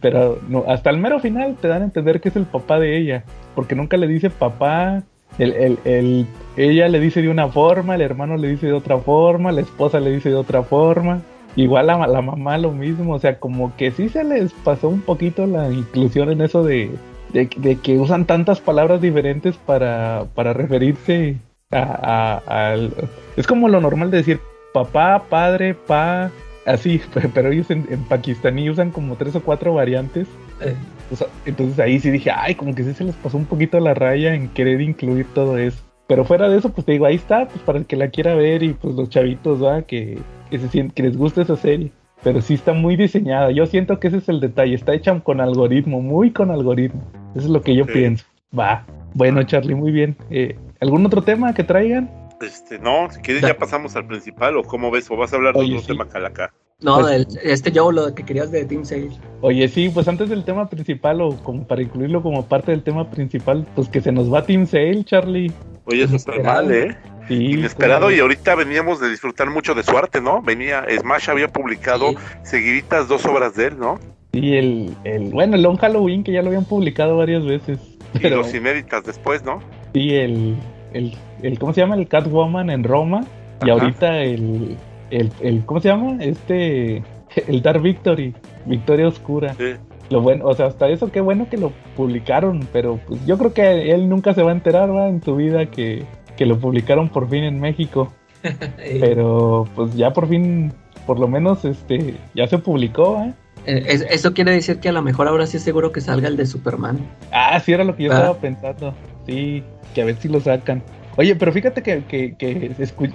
Pero 0.00 0.38
no, 0.48 0.64
hasta 0.68 0.90
el 0.90 0.98
mero 0.98 1.20
final 1.20 1.56
te 1.60 1.68
dan 1.68 1.82
a 1.82 1.86
entender 1.86 2.20
que 2.20 2.28
es 2.28 2.36
el 2.36 2.44
papá 2.44 2.78
de 2.78 2.96
ella. 2.98 3.24
Porque 3.54 3.74
nunca 3.74 3.96
le 3.96 4.06
dice 4.06 4.30
papá. 4.30 5.02
El, 5.38 5.52
el, 5.52 5.78
el- 5.84 6.26
ella 6.56 6.88
le 6.88 7.00
dice 7.00 7.20
de 7.22 7.28
una 7.28 7.48
forma, 7.48 7.94
el 7.96 8.02
hermano 8.02 8.36
le 8.36 8.48
dice 8.48 8.66
de 8.68 8.72
otra 8.72 8.98
forma, 8.98 9.50
la 9.50 9.62
esposa 9.62 9.98
le 10.00 10.10
dice 10.12 10.28
de 10.28 10.36
otra 10.36 10.62
forma. 10.62 11.20
Igual 11.56 11.86
la, 11.88 12.06
la 12.06 12.20
mamá 12.22 12.58
lo 12.58 12.70
mismo. 12.72 13.14
O 13.14 13.18
sea, 13.18 13.38
como 13.38 13.74
que 13.76 13.90
sí 13.90 14.08
se 14.08 14.22
les 14.24 14.52
pasó 14.52 14.88
un 14.88 15.00
poquito 15.00 15.46
la 15.46 15.70
inclusión 15.70 16.30
en 16.30 16.40
eso 16.40 16.62
de, 16.64 16.90
de, 17.32 17.48
que 17.80 17.98
usan 17.98 18.26
tantas 18.26 18.60
palabras 18.60 19.00
diferentes 19.00 19.56
para, 19.56 20.24
para 20.34 20.52
referirse 20.52 21.36
a, 21.70 22.42
a- 22.46 22.72
al... 22.72 22.92
Es 23.36 23.46
como 23.46 23.68
lo 23.68 23.80
normal 23.80 24.10
de 24.10 24.18
decir 24.18 24.40
papá, 24.72 25.24
padre, 25.30 25.74
pa, 25.74 26.30
así, 26.66 27.00
pero 27.34 27.50
ellos 27.50 27.70
en, 27.70 27.86
en 27.90 28.04
pakistaní 28.04 28.68
usan 28.70 28.90
como 28.90 29.16
tres 29.16 29.34
o 29.36 29.42
cuatro 29.42 29.74
variantes. 29.74 30.28
eh. 30.60 30.74
O 31.12 31.16
sea, 31.16 31.26
entonces 31.44 31.78
ahí 31.78 32.00
sí 32.00 32.10
dije, 32.10 32.30
ay, 32.34 32.54
como 32.54 32.74
que 32.74 32.82
sí 32.82 32.94
se 32.94 33.04
les 33.04 33.14
pasó 33.16 33.36
un 33.36 33.44
poquito 33.44 33.78
la 33.78 33.92
raya 33.94 34.34
en 34.34 34.48
querer 34.48 34.80
incluir 34.80 35.26
todo 35.34 35.58
eso. 35.58 35.82
Pero 36.06 36.24
fuera 36.24 36.48
de 36.48 36.58
eso, 36.58 36.70
pues 36.70 36.84
te 36.86 36.92
digo, 36.92 37.04
ahí 37.06 37.14
está, 37.16 37.46
pues 37.46 37.60
para 37.60 37.78
el 37.78 37.86
que 37.86 37.96
la 37.96 38.08
quiera 38.08 38.34
ver 38.34 38.62
y 38.62 38.72
pues 38.72 38.94
los 38.94 39.08
chavitos, 39.10 39.62
¿va? 39.62 39.82
Que, 39.82 40.18
que, 40.50 40.58
se 40.58 40.68
sien- 40.68 40.90
que 40.92 41.02
les 41.02 41.16
guste 41.16 41.42
esa 41.42 41.56
serie. 41.56 41.90
Pero 42.22 42.40
sí 42.40 42.54
está 42.54 42.72
muy 42.72 42.96
diseñada. 42.96 43.50
Yo 43.50 43.66
siento 43.66 44.00
que 44.00 44.08
ese 44.08 44.16
es 44.16 44.28
el 44.30 44.40
detalle. 44.40 44.74
Está 44.74 44.94
hecha 44.94 45.18
con 45.20 45.40
algoritmo, 45.42 46.00
muy 46.00 46.30
con 46.30 46.50
algoritmo. 46.50 47.02
Eso 47.34 47.44
es 47.46 47.50
lo 47.50 47.60
que 47.60 47.74
yo 47.76 47.84
Sí. 47.84 47.90
pienso. 47.92 48.24
Va. 48.58 48.84
Bueno, 49.12 49.42
Charlie, 49.42 49.74
muy 49.74 49.92
bien. 49.92 50.16
Eh, 50.30 50.56
¿Algún 50.80 51.04
otro 51.04 51.20
tema 51.22 51.52
que 51.52 51.64
traigan? 51.64 52.08
Este, 52.40 52.78
no, 52.78 53.08
si 53.10 53.20
quieres 53.20 53.42
ya 53.42 53.56
pasamos 53.56 53.94
al 53.96 54.06
principal 54.06 54.56
o 54.56 54.62
cómo 54.64 54.90
ves, 54.90 55.10
o 55.10 55.16
vas 55.16 55.32
a 55.32 55.36
hablar 55.36 55.54
de 55.54 55.60
Oye, 55.60 55.70
otro 55.72 55.80
sí. 55.82 55.86
tema 55.88 56.06
calaca. 56.08 56.52
No, 56.80 56.98
Pues- 57.00 57.38
este 57.42 57.70
yo 57.72 57.90
lo 57.92 58.14
que 58.14 58.24
querías 58.24 58.50
de 58.50 58.64
Team 58.64 58.84
Sale. 58.84 59.10
Oye, 59.40 59.68
sí, 59.68 59.88
pues 59.88 60.08
antes 60.08 60.28
del 60.28 60.44
tema 60.44 60.68
principal 60.68 61.20
o 61.22 61.36
como 61.42 61.66
para 61.66 61.82
incluirlo 61.82 62.22
como 62.22 62.44
parte 62.46 62.72
del 62.72 62.82
tema 62.82 63.08
principal, 63.10 63.66
pues 63.74 63.88
que 63.88 64.00
se 64.00 64.12
nos 64.12 64.32
va 64.32 64.44
Team 64.44 64.66
Sale, 64.66 65.04
Charlie. 65.04 65.52
Oye, 65.86 66.02
súper 66.08 66.34
Inesperado. 66.36 66.62
mal, 66.66 66.72
¿eh? 66.74 66.96
Sí, 67.28 67.52
Inesperado 67.52 68.10
y 68.10 68.18
ahorita 68.20 68.54
veníamos 68.54 69.00
de 69.00 69.08
disfrutar 69.08 69.48
mucho 69.50 69.74
de 69.74 69.82
su 69.82 69.96
arte, 69.96 70.20
¿no? 70.20 70.42
Venía, 70.42 70.84
Smash 71.00 71.30
había 71.30 71.48
publicado 71.48 72.10
Sí. 72.10 72.16
seguiditas 72.42 73.08
dos 73.08 73.24
obras 73.24 73.54
de 73.54 73.68
él, 73.68 73.78
¿no? 73.78 73.98
Sí, 74.32 74.54
el, 74.56 74.94
el, 75.04 75.30
bueno, 75.30 75.54
el 75.56 75.62
Long 75.62 75.78
Halloween 75.78 76.24
que 76.24 76.32
ya 76.32 76.42
lo 76.42 76.48
habían 76.48 76.64
publicado 76.64 77.16
varias 77.16 77.44
veces. 77.46 77.78
Y 78.14 78.18
Pero 78.18 78.38
los 78.38 78.52
inéditas 78.54 79.04
después, 79.04 79.42
¿no? 79.44 79.60
sí, 79.94 80.12
el, 80.14 80.56
el, 80.94 81.14
el, 81.42 81.58
¿cómo 81.58 81.72
se 81.74 81.82
llama? 81.82 81.96
El 81.96 82.08
Catwoman 82.08 82.70
en 82.70 82.82
Roma. 82.84 83.24
Y 83.64 83.70
ahorita 83.70 84.22
el, 84.22 84.76
el, 85.10 85.30
el, 85.40 85.64
¿cómo 85.66 85.80
se 85.80 85.88
llama? 85.88 86.16
Este, 86.24 87.02
el 87.48 87.60
Dark 87.62 87.82
Victory, 87.82 88.34
Victoria 88.64 89.08
Oscura. 89.08 89.54
Sí. 89.54 89.74
Lo 90.10 90.20
bueno, 90.20 90.44
o 90.46 90.54
sea, 90.54 90.66
hasta 90.66 90.88
eso 90.88 91.10
qué 91.10 91.20
bueno 91.20 91.48
que 91.50 91.56
lo 91.56 91.72
publicaron, 91.96 92.66
pero 92.72 92.98
pues 93.06 93.24
yo 93.26 93.38
creo 93.38 93.54
que 93.54 93.90
él 93.92 94.08
nunca 94.08 94.34
se 94.34 94.42
va 94.42 94.50
a 94.50 94.54
enterar, 94.54 94.94
¿va? 94.94 95.08
En 95.08 95.22
su 95.22 95.34
vida 95.34 95.66
que, 95.66 96.04
que 96.36 96.44
lo 96.46 96.58
publicaron 96.58 97.08
por 97.08 97.28
fin 97.28 97.44
en 97.44 97.58
México. 97.60 98.12
Pero 99.00 99.66
pues 99.74 99.94
ya 99.96 100.12
por 100.12 100.28
fin, 100.28 100.72
por 101.06 101.18
lo 101.18 101.26
menos, 101.28 101.64
este, 101.64 102.16
ya 102.34 102.46
se 102.46 102.58
publicó, 102.58 103.18
¿eh? 103.22 103.32
es- 103.66 104.02
eso 104.10 104.34
quiere 104.34 104.50
decir 104.52 104.78
que 104.80 104.90
a 104.90 104.92
lo 104.92 105.00
mejor 105.00 105.26
ahora 105.28 105.46
sí 105.46 105.56
es 105.56 105.62
seguro 105.62 105.92
que 105.92 106.02
salga 106.02 106.28
el 106.28 106.36
de 106.36 106.44
Superman. 106.44 106.98
Ah, 107.32 107.58
sí, 107.60 107.72
era 107.72 107.84
lo 107.84 107.96
que 107.96 108.04
yo 108.04 108.12
Ah. 108.12 108.16
estaba 108.16 108.34
pensando. 108.38 108.94
Sí, 109.26 109.62
que 109.94 110.02
a 110.02 110.04
ver 110.04 110.16
si 110.16 110.28
lo 110.28 110.40
sacan. 110.40 110.82
Oye, 111.16 111.36
pero 111.36 111.52
fíjate 111.52 111.82
que, 111.82 112.02
que, 112.04 112.34
que 112.36 112.70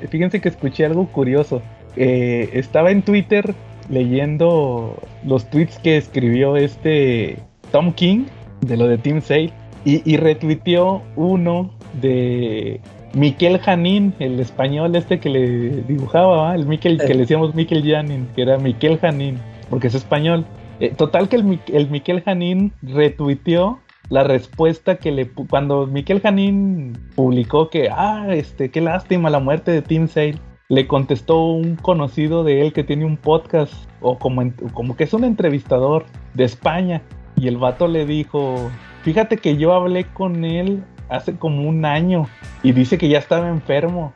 fíjense 0.10 0.40
que 0.40 0.50
escuché 0.50 0.86
algo 0.86 1.08
curioso. 1.12 1.62
Eh, 1.96 2.50
estaba 2.54 2.92
en 2.92 3.02
Twitter 3.02 3.54
leyendo 3.90 4.96
los 5.26 5.50
tweets 5.50 5.80
que 5.80 5.98
escribió 5.98 6.56
este 6.56 7.38
Tom 7.72 7.92
King 7.94 8.26
de 8.62 8.78
lo 8.78 8.88
de 8.88 8.98
Team 8.98 9.22
Sale 9.22 9.52
y, 9.86 10.02
y 10.10 10.18
retuiteó 10.18 11.02
uno 11.16 11.72
de 12.02 12.80
Miquel 13.14 13.58
Janín, 13.60 14.14
el 14.20 14.40
español 14.40 14.96
este 14.96 15.20
que 15.20 15.30
le 15.30 15.82
dibujaba, 15.88 16.38
¿va? 16.38 16.56
el 16.56 16.66
Miquel, 16.68 16.98
que 17.00 17.06
Eh. 17.06 17.16
le 17.16 17.22
decíamos 17.22 17.56
Miquel 17.56 17.84
Janin, 17.84 18.28
que 18.36 18.44
era 18.44 18.58
Miquel 18.58 18.98
Janín, 19.00 19.40
porque 19.70 19.88
es 19.88 19.96
español. 19.96 20.46
Eh, 20.80 20.94
total 20.96 21.28
que 21.28 21.36
el, 21.38 21.60
el 21.74 21.90
Miquel 21.90 22.22
Janín 22.22 22.72
retuiteó 22.82 23.80
la 24.10 24.24
respuesta 24.24 24.98
que 24.98 25.12
le 25.12 25.30
cuando 25.30 25.86
Miquel 25.86 26.22
Janín 26.22 26.98
publicó 27.16 27.70
que 27.70 27.90
ah 27.90 28.26
este 28.30 28.72
qué 28.72 28.82
lástima 28.82 29.30
la 29.30 29.40
muerte 29.40 29.72
de 29.72 29.82
Tim 29.82 30.08
Sale 30.08 30.40
le 30.68 30.88
contestó 30.88 31.46
un 31.46 31.76
conocido 31.76 32.44
de 32.44 32.62
él 32.62 32.74
que 32.74 32.84
tiene 32.84 33.06
un 33.06 33.18
podcast 33.18 33.74
o 34.02 34.18
como 34.18 34.44
como 34.74 34.96
que 34.96 35.04
es 35.04 35.14
un 35.14 35.24
entrevistador 35.24 36.06
de 36.34 36.44
España 36.44 37.02
y 37.38 37.48
el 37.48 37.58
vato 37.58 37.88
le 37.88 38.06
dijo 38.06 38.72
fíjate 39.04 39.38
que 39.38 39.58
yo 39.58 39.74
hablé 39.74 40.06
con 40.06 40.44
él 40.44 40.84
hace 41.10 41.36
como 41.36 41.68
un 41.68 41.86
año 41.86 42.28
y 42.64 42.72
dice 42.72 42.98
que 42.98 43.10
ya 43.10 43.20
estaba 43.20 43.50
enfermo 43.50 44.14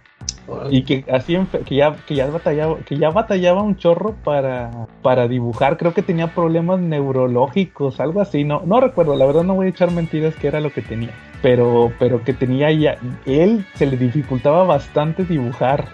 y 0.69 0.83
que 0.83 1.05
así 1.11 1.37
que 1.65 1.75
ya 1.75 1.95
que 2.05 2.15
ya 2.15 2.27
batallaba 2.27 2.77
que 2.79 2.97
ya 2.97 3.09
batallaba 3.09 3.61
un 3.61 3.77
chorro 3.77 4.13
para 4.23 4.87
para 5.01 5.27
dibujar. 5.27 5.77
Creo 5.77 5.93
que 5.93 6.01
tenía 6.01 6.33
problemas 6.33 6.79
neurológicos 6.79 7.99
algo 7.99 8.21
así 8.21 8.43
no 8.43 8.61
no 8.65 8.79
recuerdo. 8.81 9.15
La 9.15 9.25
verdad 9.25 9.43
no 9.43 9.55
voy 9.55 9.67
a 9.67 9.69
echar 9.69 9.91
mentiras 9.91 10.35
que 10.35 10.47
era 10.47 10.59
lo 10.59 10.71
que 10.71 10.81
tenía. 10.81 11.11
Pero 11.41 11.91
pero 11.99 12.23
que 12.23 12.33
tenía 12.33 12.71
ya 12.71 12.97
él 13.25 13.65
se 13.75 13.85
le 13.85 13.97
dificultaba 13.97 14.63
bastante 14.63 15.23
dibujar. 15.23 15.87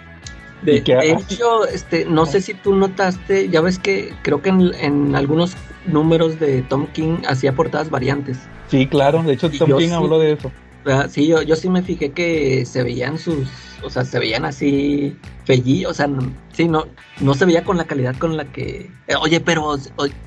De, 0.61 0.83
que- 0.83 0.95
de 0.95 1.11
hecho, 1.11 1.65
este, 1.65 2.03
no 2.05 2.25
sé 2.25 2.41
si 2.41 2.53
tú 2.53 2.75
notaste, 2.75 3.47
ya 3.47 3.61
ves 3.61 3.79
que 3.79 4.13
creo 4.23 4.41
que 4.41 4.49
en, 4.49 4.73
en 4.81 5.15
algunos 5.15 5.55
números 5.85 6.37
de 6.39 6.63
Tom 6.63 6.87
King 6.87 7.19
hacía 7.27 7.53
portadas 7.53 7.89
variantes. 7.89 8.39
sí 8.67 8.85
claro 8.85 9.23
de 9.23 9.33
hecho 9.33 9.49
Tom 9.49 9.77
King 9.77 9.87
sí. 9.87 9.93
habló 9.93 10.19
de 10.19 10.33
eso 10.33 10.51
¿verdad? 10.85 11.09
Sí, 11.09 11.27
yo, 11.27 11.41
yo 11.41 11.55
sí 11.55 11.69
me 11.69 11.81
fijé 11.81 12.11
que 12.11 12.65
se 12.65 12.83
veían 12.83 13.17
sus, 13.17 13.47
o 13.83 13.89
sea, 13.89 14.05
se 14.05 14.19
veían 14.19 14.45
así 14.45 15.15
fellí, 15.45 15.85
o 15.85 15.93
sea, 15.93 16.07
no- 16.07 16.31
sí, 16.53 16.67
no, 16.67 16.85
no 17.21 17.33
se 17.33 17.45
veía 17.45 17.63
con 17.63 17.77
la 17.77 17.85
calidad 17.85 18.15
con 18.17 18.37
la 18.37 18.45
que, 18.45 18.89
eh, 19.07 19.15
oye, 19.21 19.39
pero 19.39 19.77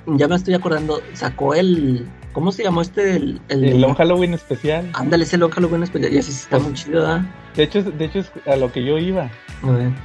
ya 0.07 0.29
me 0.29 0.37
estoy 0.37 0.55
acordando, 0.55 1.01
sacó 1.15 1.55
el, 1.55 2.07
¿cómo 2.33 2.51
se 2.53 2.63
llamó 2.65 2.83
este? 2.83 3.17
El, 3.17 3.41
el, 3.49 3.65
el 3.65 3.81
Long 3.81 3.95
Halloween 3.95 4.35
especial 4.35 4.91
ándale, 4.95 5.25
ese 5.25 5.39
Long 5.39 5.53
Halloween 5.53 5.83
especial, 5.83 6.13
y 6.13 6.19
así 6.19 6.33
sí 6.33 6.41
está 6.43 6.59
muy 6.59 6.73
chido, 6.75 7.01
¿verdad? 7.03 7.23
de 7.57 7.63
hecho 7.65 7.79
es- 7.81 7.99
de 7.99 8.05
hecho 8.07 8.19
es 8.21 8.33
a 8.47 8.57
lo 8.57 8.73
que 8.73 8.85
yo 8.85 8.99
iba. 8.99 9.31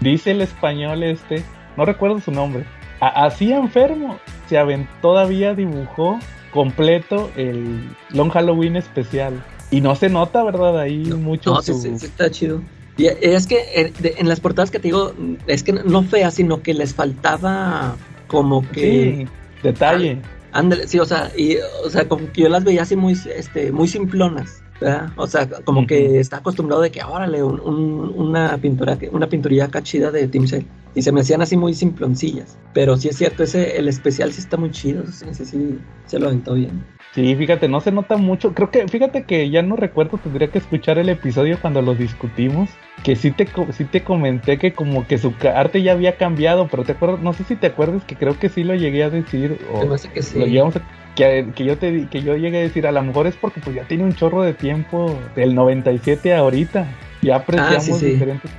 Dice 0.02 0.32
el 0.32 0.42
español 0.42 1.02
este, 1.04 1.44
no 1.78 1.86
recuerdo 1.86 2.20
su 2.20 2.32
nombre. 2.32 2.64
A- 3.00 3.26
así 3.26 3.52
enfermo, 3.54 4.20
se 4.50 4.58
aventó, 4.58 4.92
todavía 5.02 5.54
dibujó 5.56 6.20
completo 6.52 7.32
el 7.36 7.90
Long 8.12 8.30
Halloween 8.32 8.76
especial. 8.76 9.44
Y 9.72 9.82
no 9.82 9.96
se 9.96 10.10
nota, 10.10 10.44
¿verdad? 10.44 10.80
Ahí 10.80 10.98
mucho 11.06 11.54
No, 11.54 11.62
sí, 11.62 11.74
su- 11.74 11.82
sí, 11.82 11.90
sí 12.00 12.06
está 12.06 12.30
chido. 12.32 12.62
Y 12.98 13.06
es 13.08 13.46
que 13.46 13.94
en 14.02 14.28
las 14.28 14.40
portadas 14.40 14.72
que 14.72 14.80
te 14.80 14.88
digo, 14.88 15.14
es 15.46 15.62
que 15.64 15.74
no 15.74 16.04
feas, 16.04 16.34
sino 16.36 16.64
que 16.64 16.74
les 16.74 16.96
faltaba 16.96 17.96
como 18.28 18.68
que... 18.72 19.26
Sí, 19.28 19.28
detalle. 19.62 20.20
Ándale, 20.52 20.88
sí, 20.88 20.98
o 20.98 21.06
sea, 21.06 21.32
y, 21.38 21.58
o 21.86 21.90
sea, 21.90 22.08
como 22.08 22.32
que 22.32 22.42
yo 22.42 22.50
las 22.50 22.64
veía 22.64 22.82
así 22.82 22.96
muy, 22.96 23.14
este, 23.36 23.72
muy 23.72 23.88
simplonas, 23.88 24.64
¿verdad? 24.82 25.10
O 25.18 25.28
sea, 25.28 25.48
como 25.48 25.86
que 25.86 26.20
está 26.20 26.38
acostumbrado 26.38 26.82
de 26.82 26.90
que, 26.90 27.04
órale, 27.04 27.44
un, 27.44 27.60
un- 27.60 28.14
una 28.16 28.58
pintura, 28.58 28.98
una 29.12 29.28
pinturía 29.30 29.66
acá 29.66 29.84
chida 29.84 30.10
de 30.10 30.28
Tim 30.28 30.48
Sale. 30.48 30.66
Y 30.96 31.04
se 31.04 31.12
me 31.12 31.22
hacían 31.22 31.44
así 31.44 31.56
muy 31.56 31.76
simploncillas. 31.76 32.58
Pero 32.74 32.98
sí 32.98 33.10
es 33.10 33.18
cierto, 33.18 33.44
ese, 33.44 33.78
el 33.78 33.88
especial 33.88 34.32
sí 34.34 34.40
está 34.42 34.58
muy 34.58 34.72
chido, 34.72 35.04
ese 35.04 35.46
sí 35.46 35.78
se 36.08 36.18
lo 36.18 36.28
aventó 36.28 36.56
bien. 36.56 36.84
Sí, 37.18 37.36
fíjate, 37.36 37.68
no 37.68 37.80
se 37.82 37.92
nota 37.92 38.16
mucho. 38.16 38.54
Creo 38.54 38.70
que, 38.70 38.88
fíjate 38.88 39.24
que 39.24 39.50
ya 39.50 39.64
no 39.64 39.76
recuerdo, 39.76 40.20
tendría 40.20 40.50
que 40.50 40.60
escuchar 40.60 41.00
el 41.00 41.10
episodio 41.10 41.58
cuando 41.60 41.82
lo 41.82 41.96
discutimos. 41.96 42.70
Que 43.04 43.16
sí 43.16 43.32
te, 43.32 43.48
sí 43.72 43.86
te 43.86 44.04
comenté 44.04 44.60
que 44.60 44.74
como 44.74 45.08
que 45.08 45.18
su 45.18 45.34
arte 45.56 45.82
ya 45.82 45.94
había 45.94 46.16
cambiado, 46.18 46.68
pero 46.68 46.84
te 46.84 46.92
acuerdas, 46.92 47.20
no 47.22 47.34
sé 47.34 47.44
si 47.46 47.56
te 47.56 47.66
acuerdas 47.66 48.04
que 48.04 48.16
creo 48.16 48.38
que 48.38 48.50
sí 48.50 48.64
lo 48.64 48.76
llegué 48.76 49.04
a 49.04 49.10
decir. 49.10 49.58
O... 49.74 49.96
Que 50.14 50.22
sí. 50.22 50.38
Lo 50.38 50.46
llegamos 50.46 50.76
a- 50.76 50.84
que, 51.16 51.48
que 51.56 51.66
yo 51.66 51.80
te 51.80 52.06
que 52.06 52.22
yo 52.22 52.38
llegué 52.38 52.60
a 52.60 52.62
decir, 52.62 52.86
a 52.86 52.92
lo 52.92 53.02
mejor 53.02 53.26
es 53.26 53.36
porque 53.36 53.62
pues 53.62 53.76
ya 53.76 53.86
tiene 53.86 54.04
un 54.04 54.14
chorro 54.14 54.44
de 54.44 54.54
tiempo 54.54 55.18
del 55.36 55.56
97 55.56 56.36
a 56.36 56.40
ahorita. 56.42 56.86
Ya 57.24 57.38
apreciamos 57.38 57.78
Ah, 57.78 57.80
sí, 57.82 57.94
sí. 57.94 58.06
diferentes. 58.12 58.52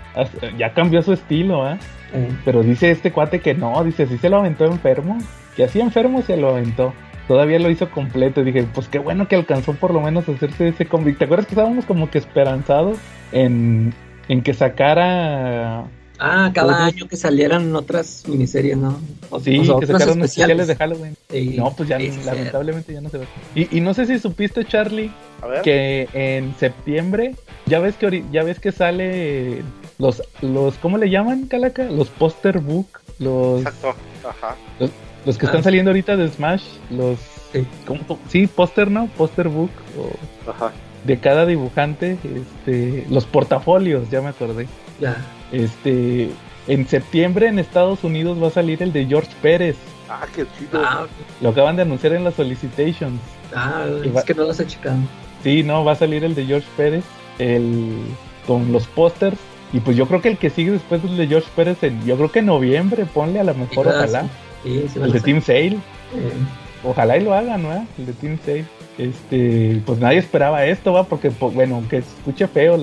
Ya 0.59 0.75
cambió 0.75 1.01
su 1.03 1.13
estilo, 1.13 1.65
¿ah? 1.65 1.79
Eh, 2.13 2.29
Pero 2.45 2.65
dice 2.65 2.91
este 2.91 3.13
cuate 3.13 3.39
que 3.39 3.55
no, 3.55 3.85
dice, 3.85 4.09
sí 4.09 4.19
se 4.19 4.29
lo 4.29 4.39
aventó 4.39 4.65
enfermo. 4.65 5.17
Que 5.55 5.63
así 5.63 5.79
enfermo 5.81 6.23
se 6.23 6.37
lo 6.37 6.49
aventó. 6.49 6.93
Todavía 7.29 7.61
lo 7.61 7.71
hizo 7.71 7.91
completo. 7.91 8.41
Y 8.41 8.45
dije, 8.45 8.67
pues 8.75 8.89
qué 8.89 8.99
bueno 8.99 9.29
que 9.29 9.37
alcanzó 9.37 9.75
por 9.75 9.95
lo 9.95 10.01
menos 10.01 10.29
a 10.29 10.33
hacerse 10.33 10.69
ese 10.69 10.87
cómic. 10.87 11.19
¿Te 11.19 11.27
acuerdas 11.27 11.47
que 11.47 11.53
estábamos 11.53 11.85
como 11.85 12.11
que 12.11 12.19
esperanzados 12.19 12.99
en, 13.31 13.95
en 14.29 14.43
que 14.43 14.55
sacara 14.55 15.87
Ah, 16.21 16.51
cada 16.53 16.85
año 16.85 17.07
que 17.07 17.17
salieran 17.17 17.75
otras 17.77 18.25
miniseries, 18.27 18.77
¿no? 18.77 19.01
O, 19.31 19.39
sí, 19.39 19.61
que 19.81 19.87
sacaron 19.87 20.21
especiales 20.21 20.67
de 20.67 20.75
Halloween. 20.75 21.17
no, 21.57 21.73
pues 21.77 21.89
ya 21.89 21.99
lamentablemente 21.99 22.93
ya 22.93 23.01
no 23.01 23.09
se 23.09 23.19
ve. 23.19 23.27
Y, 23.55 23.79
y, 23.79 23.81
no 23.81 23.95
sé 23.95 24.07
si 24.07 24.19
supiste, 24.19 24.65
Charlie, 24.65 25.13
que 25.63 26.09
en 26.13 26.57
septiembre, 26.59 27.37
ya 27.67 27.79
ves 27.79 27.95
que 27.95 28.25
ya 28.33 28.43
ves 28.43 28.59
que 28.59 28.73
sale 28.73 29.63
los 29.99 30.23
los 30.43 30.75
¿cómo 30.79 30.99
le 30.99 31.09
llaman, 31.09 31.47
Calaca? 31.47 31.85
Los 31.85 32.09
poster 32.09 32.59
book, 32.59 32.89
los 33.21 33.61
Exacto. 33.61 33.95
Ajá. 34.29 34.57
Los, 34.81 34.91
que 35.37 35.47
están 35.47 35.61
ah. 35.61 35.65
saliendo 35.65 35.91
ahorita 35.91 36.17
de 36.17 36.29
Smash, 36.29 36.63
los 36.91 37.19
sí, 37.53 37.67
¿cómo? 37.87 38.01
sí 38.29 38.47
póster, 38.47 38.91
¿no? 38.91 39.09
Poster 39.09 39.49
book 39.49 39.71
Ajá. 40.47 40.73
de 41.05 41.19
cada 41.19 41.45
dibujante, 41.45 42.19
este, 42.23 43.07
los 43.11 43.27
portafolios, 43.27 44.09
ya 44.11 44.23
me 44.23 44.29
acordé. 44.29 44.69
Ya. 45.01 45.17
Este, 45.53 46.31
en 46.67 46.87
septiembre 46.87 47.49
en 47.49 47.59
Estados 47.59 48.05
Unidos 48.05 48.43
va 48.43 48.49
a 48.49 48.51
salir 48.51 48.83
el 48.83 48.93
de 48.93 49.07
George 49.07 49.31
Pérez. 49.43 49.77
Ah, 50.09 50.27
qué 50.35 50.47
chido. 50.59 50.83
Ah, 50.83 51.07
lo 51.41 51.51
acaban 51.51 51.77
de 51.77 51.83
anunciar 51.83 52.15
en 52.15 52.25
las 52.25 52.35
solicitations. 52.35 53.21
Ah, 53.55 53.85
es 54.03 54.25
que 54.25 54.35
no 54.35 54.45
lo 54.45 54.53
he 54.53 54.67
checado. 54.67 54.97
Sí, 55.43 55.63
no, 55.63 55.85
va 55.85 55.93
a 55.93 55.97
salir 55.97 56.25
el 56.25 56.35
de 56.35 56.47
George 56.47 56.69
Pérez, 56.77 57.05
el 57.39 57.97
con 58.47 58.73
los 58.73 58.87
pósters. 58.87 59.37
Y 59.73 59.81
pues 59.81 59.97
yo 59.97 60.07
creo 60.07 60.23
que 60.23 60.29
el 60.29 60.39
que 60.39 60.49
sigue 60.51 60.73
después 60.73 61.03
del 61.03 61.17
de 61.17 61.27
George 61.27 61.49
Pérez, 61.55 61.83
en, 61.83 62.05
yo 62.05 62.17
creo 62.17 62.33
que 62.33 62.39
en 62.39 62.47
noviembre, 62.47 63.05
ponle 63.05 63.41
a 63.41 63.45
lo 63.45 63.55
mejor, 63.55 63.87
ojalá. 63.87 64.27
El 64.65 65.13
de 65.13 65.21
Team 65.21 65.41
Sale. 65.43 65.79
Ojalá 66.85 67.17
y 67.17 67.25
lo 67.25 67.35
hagan, 67.35 67.63
¿no? 67.63 67.87
El 67.99 68.07
de 68.07 68.13
Team 68.13 68.39
Sale 68.45 68.65
este, 68.99 69.81
pues 69.87 70.01
nadie 70.01 70.19
esperaba 70.19 70.65
esto, 70.67 70.93
va, 70.93 71.05
porque, 71.05 71.31
pues, 71.31 71.55
bueno, 71.55 71.77
aunque 71.77 72.03
se 72.03 72.09
escuche 72.17 72.49
feo, 72.49 72.77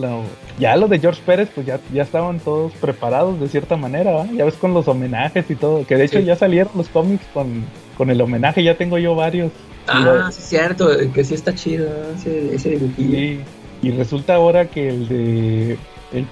ya 0.58 0.78
los 0.78 0.90
de 0.90 1.00
George 1.00 1.22
Pérez, 1.26 1.50
pues 1.54 1.68
ya, 1.68 1.80
ya 1.94 2.04
estaban 2.04 2.40
todos 2.40 2.72
preparados 2.74 3.40
de 3.40 3.50
cierta 3.50 3.76
manera, 3.76 4.12
va, 4.12 4.26
ya 4.28 4.46
ves 4.46 4.56
con 4.56 4.74
los 4.74 4.88
homenajes 4.88 5.50
y 5.52 5.56
todo, 5.56 5.86
que 5.86 5.98
de 5.98 6.06
hecho 6.06 6.20
ya 6.20 6.38
salieron 6.38 6.72
los 6.76 6.88
cómics 6.88 7.26
con, 7.34 7.66
con 7.98 8.10
el 8.10 8.22
homenaje, 8.22 8.64
ya 8.64 8.78
tengo 8.78 8.98
yo 8.98 9.14
varios. 9.14 9.52
Ah, 9.88 10.30
sí, 10.32 10.42
cierto, 10.42 10.88
que 11.14 11.24
sí 11.24 11.36
está 11.36 11.54
chido 11.54 11.88
ese, 12.18 12.56
ese 12.56 12.70
dibujillo. 12.72 13.44
y 13.82 13.92
resulta 13.92 14.36
ahora 14.36 14.68
que 14.70 14.88
el 14.88 15.08
de, 15.10 15.78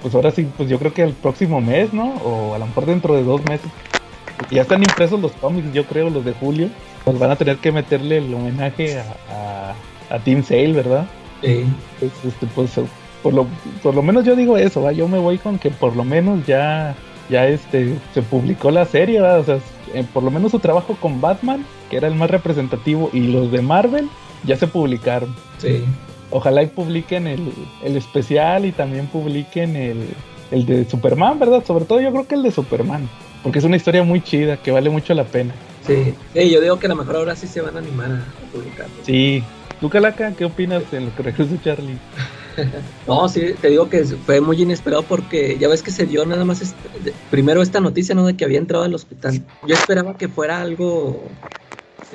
pues 0.00 0.14
ahora 0.14 0.30
sí, 0.30 0.48
pues 0.56 0.68
yo 0.70 0.78
creo 0.78 0.94
que 0.94 1.02
el 1.02 1.12
próximo 1.12 1.60
mes, 1.60 1.92
¿no? 1.92 2.14
O 2.24 2.54
a 2.54 2.58
lo 2.58 2.66
mejor 2.66 2.86
dentro 2.86 3.14
de 3.14 3.22
dos 3.22 3.44
meses, 3.44 3.70
ya 4.50 4.62
están 4.62 4.82
impresos 4.82 5.20
los 5.20 5.32
cómics, 5.32 5.72
yo 5.72 5.84
creo, 5.84 6.10
los 6.10 6.24
de 6.24 6.32
julio 6.32 6.68
pues 7.04 7.18
van 7.18 7.30
a 7.30 7.36
tener 7.36 7.58
que 7.58 7.70
meterle 7.70 8.18
el 8.18 8.32
homenaje 8.32 8.98
a, 8.98 9.74
a, 10.10 10.18
Team 10.20 10.42
Sale, 10.42 10.72
¿verdad? 10.72 11.06
Sí. 11.42 11.64
Pues, 12.00 12.12
este, 12.24 12.46
pues, 12.54 12.70
por, 13.22 13.34
lo, 13.34 13.46
por 13.82 13.94
lo 13.94 14.02
menos 14.02 14.24
yo 14.24 14.34
digo 14.34 14.56
eso, 14.56 14.82
¿va? 14.82 14.92
yo 14.92 15.06
me 15.06 15.18
voy 15.18 15.38
con 15.38 15.58
que 15.58 15.70
por 15.70 15.94
lo 15.94 16.04
menos 16.04 16.46
ya, 16.46 16.94
ya 17.28 17.46
este, 17.46 17.98
se 18.14 18.22
publicó 18.22 18.70
la 18.70 18.86
serie, 18.86 19.20
¿verdad? 19.20 19.40
o 19.40 19.44
sea, 19.44 19.58
eh, 19.92 20.04
por 20.12 20.22
lo 20.22 20.30
menos 20.30 20.50
su 20.50 20.60
trabajo 20.60 20.96
con 20.98 21.20
Batman, 21.20 21.64
que 21.90 21.98
era 21.98 22.08
el 22.08 22.14
más 22.14 22.30
representativo, 22.30 23.10
y 23.12 23.20
los 23.20 23.52
de 23.52 23.60
Marvel 23.60 24.08
ya 24.44 24.56
se 24.56 24.66
publicaron. 24.66 25.34
Sí. 25.58 25.84
Ojalá 26.30 26.62
y 26.62 26.66
publiquen 26.66 27.26
el, 27.26 27.52
el 27.82 27.96
especial 27.96 28.64
y 28.64 28.72
también 28.72 29.06
publiquen 29.06 29.76
el, 29.76 30.08
el 30.50 30.66
de 30.66 30.88
Superman, 30.88 31.38
¿verdad? 31.38 31.62
Sobre 31.66 31.84
todo 31.84 32.00
yo 32.00 32.10
creo 32.10 32.26
que 32.26 32.34
el 32.34 32.42
de 32.42 32.50
Superman, 32.50 33.08
porque 33.44 33.60
es 33.60 33.64
una 33.64 33.76
historia 33.76 34.02
muy 34.02 34.20
chida, 34.20 34.56
que 34.56 34.72
vale 34.72 34.90
mucho 34.90 35.14
la 35.14 35.24
pena. 35.24 35.54
Sí, 35.86 36.14
yo 36.34 36.60
digo 36.60 36.78
que 36.78 36.86
a 36.86 36.88
lo 36.88 36.96
mejor 36.96 37.16
ahora 37.16 37.36
sí 37.36 37.46
se 37.46 37.60
van 37.60 37.76
a 37.76 37.78
animar 37.78 38.10
a 38.10 38.52
publicar. 38.52 38.86
Sí. 39.04 39.44
¿Tú, 39.80 39.90
Calaca, 39.90 40.32
qué 40.32 40.46
opinas 40.46 40.90
de 40.90 41.02
lo 41.02 41.14
que 41.14 41.22
regresa 41.24 41.60
Charlie? 41.62 41.98
no, 43.06 43.28
sí, 43.28 43.54
te 43.60 43.68
digo 43.68 43.90
que 43.90 44.04
fue 44.04 44.40
muy 44.40 44.62
inesperado 44.62 45.02
porque 45.02 45.58
ya 45.58 45.68
ves 45.68 45.82
que 45.82 45.90
se 45.90 46.06
dio 46.06 46.24
nada 46.24 46.44
más 46.44 46.74
primero 47.30 47.60
esta 47.60 47.80
noticia, 47.80 48.14
¿no? 48.14 48.26
De 48.26 48.34
que 48.34 48.44
había 48.46 48.58
entrado 48.58 48.84
al 48.84 48.94
hospital. 48.94 49.42
Yo 49.66 49.74
esperaba 49.74 50.16
que 50.16 50.28
fuera 50.28 50.60
algo 50.60 51.28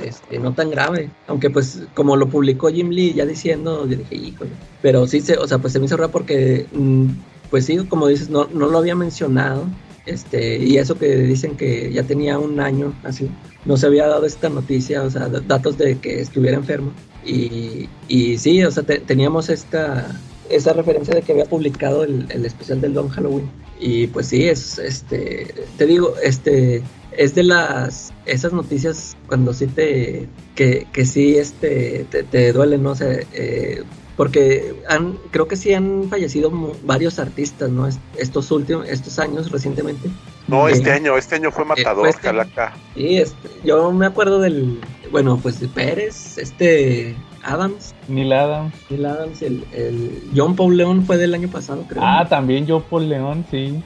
este, 0.01 0.39
no 0.39 0.53
tan 0.53 0.72
grave. 0.72 1.10
Aunque 1.27 1.49
pues 1.49 1.84
como 1.93 2.15
lo 2.15 2.27
publicó 2.27 2.69
Jim 2.69 2.89
Lee 2.89 3.14
ya 3.14 3.26
diciendo, 3.26 3.88
yo 3.88 3.97
dije, 3.97 4.15
híjole. 4.15 4.51
Pero 4.81 5.06
sí, 5.06 5.22
se, 5.22 5.38
o 5.38 5.47
sea, 5.47 5.60
pues 5.60 5.73
se 5.73 5.80
me 5.80 5.85
hizo 5.85 5.97
raro 5.97 6.11
porque, 6.11 6.65
mm, 6.72 7.06
pues 7.49 7.65
sí, 7.65 7.77
como 7.88 8.07
dices, 8.07 8.30
no, 8.30 8.47
no 8.51 8.68
lo 8.68 8.77
había 8.77 8.95
mencionado. 8.95 9.65
Este, 10.10 10.57
y 10.57 10.77
eso 10.77 10.95
que 10.95 11.15
dicen 11.18 11.56
que 11.56 11.91
ya 11.94 12.03
tenía 12.03 12.40
un 12.40 12.60
año 12.60 12.94
así, 13.03 13.30
no 13.65 13.77
se 13.77 13.86
había 13.86 14.07
dado 14.07 14.26
esta 14.26 14.49
noticia, 14.49 15.03
o 15.03 15.10
sea, 15.10 15.27
datos 15.27 15.77
de 15.77 15.99
que 15.99 16.19
estuviera 16.19 16.57
enfermo. 16.57 16.91
Y, 17.23 17.88
y 18.07 18.38
sí, 18.38 18.64
o 18.64 18.72
sea, 18.72 18.84
teníamos 18.84 19.49
esta, 19.49 20.19
esa 20.49 20.73
referencia 20.73 21.14
de 21.14 21.22
que 21.22 21.34
había 21.34 21.45
publicado 21.45 22.03
el, 22.03 22.44
especial 22.44 22.81
del 22.81 22.94
Don 22.94 23.10
Halloween. 23.10 23.49
Y 23.80 24.07
pues 24.07 24.27
sí, 24.27 24.48
es, 24.48 24.80
este, 24.80 25.53
te 25.77 25.86
digo, 25.86 26.15
este, 26.23 26.81
es 27.15 27.36
de 27.36 27.44
las, 27.44 28.11
esas 28.26 28.52
noticias 28.52 29.15
cuando 29.27 29.53
sí 29.53 29.68
te, 29.68 30.27
que, 30.56 30.88
que 30.91 31.06
sí, 31.06 31.38
este, 31.38 32.06
te, 32.10 32.23
te 32.23 32.52
¿no? 32.53 32.91
O 32.91 32.95
eh, 32.99 33.84
porque 34.20 34.76
han, 34.90 35.18
creo 35.32 35.48
que 35.48 35.56
sí 35.56 35.74
han 35.74 36.10
fallecido 36.10 36.52
varios 36.84 37.20
artistas, 37.20 37.70
¿no? 37.70 37.88
Estos 38.18 38.52
últimos, 38.52 38.86
estos 38.90 39.18
años 39.18 39.50
recientemente. 39.50 40.10
No, 40.50 40.68
este 40.68 40.91
año, 40.91 41.16
este 41.16 41.36
año 41.36 41.52
fue 41.52 41.64
matador, 41.64 42.06
este, 42.06 42.24
Calaca. 42.24 42.74
Sí, 42.96 43.16
este, 43.16 43.48
yo 43.64 43.94
me 43.94 44.06
acuerdo 44.06 44.41
del, 44.41 44.82
bueno, 45.10 45.40
pues 45.41 45.62
de 45.62 45.70
Pérez, 45.70 46.38
este 46.38 47.16
Adams. 47.44 47.96
Neil 48.10 48.34
Adams. 48.34 48.74
Neil 48.90 49.06
Adams, 49.06 49.41
el, 49.41 49.64
el 49.72 50.22
John 50.36 50.54
Paul 50.54 50.76
León 50.76 51.06
fue 51.06 51.16
del 51.16 51.34
año 51.34 51.48
pasado, 51.48 51.86
creo. 51.88 52.04
Ah, 52.04 52.28
también 52.28 52.66
John 52.68 52.84
Paul 52.90 53.08
León, 53.08 53.46
sí. 53.50 53.82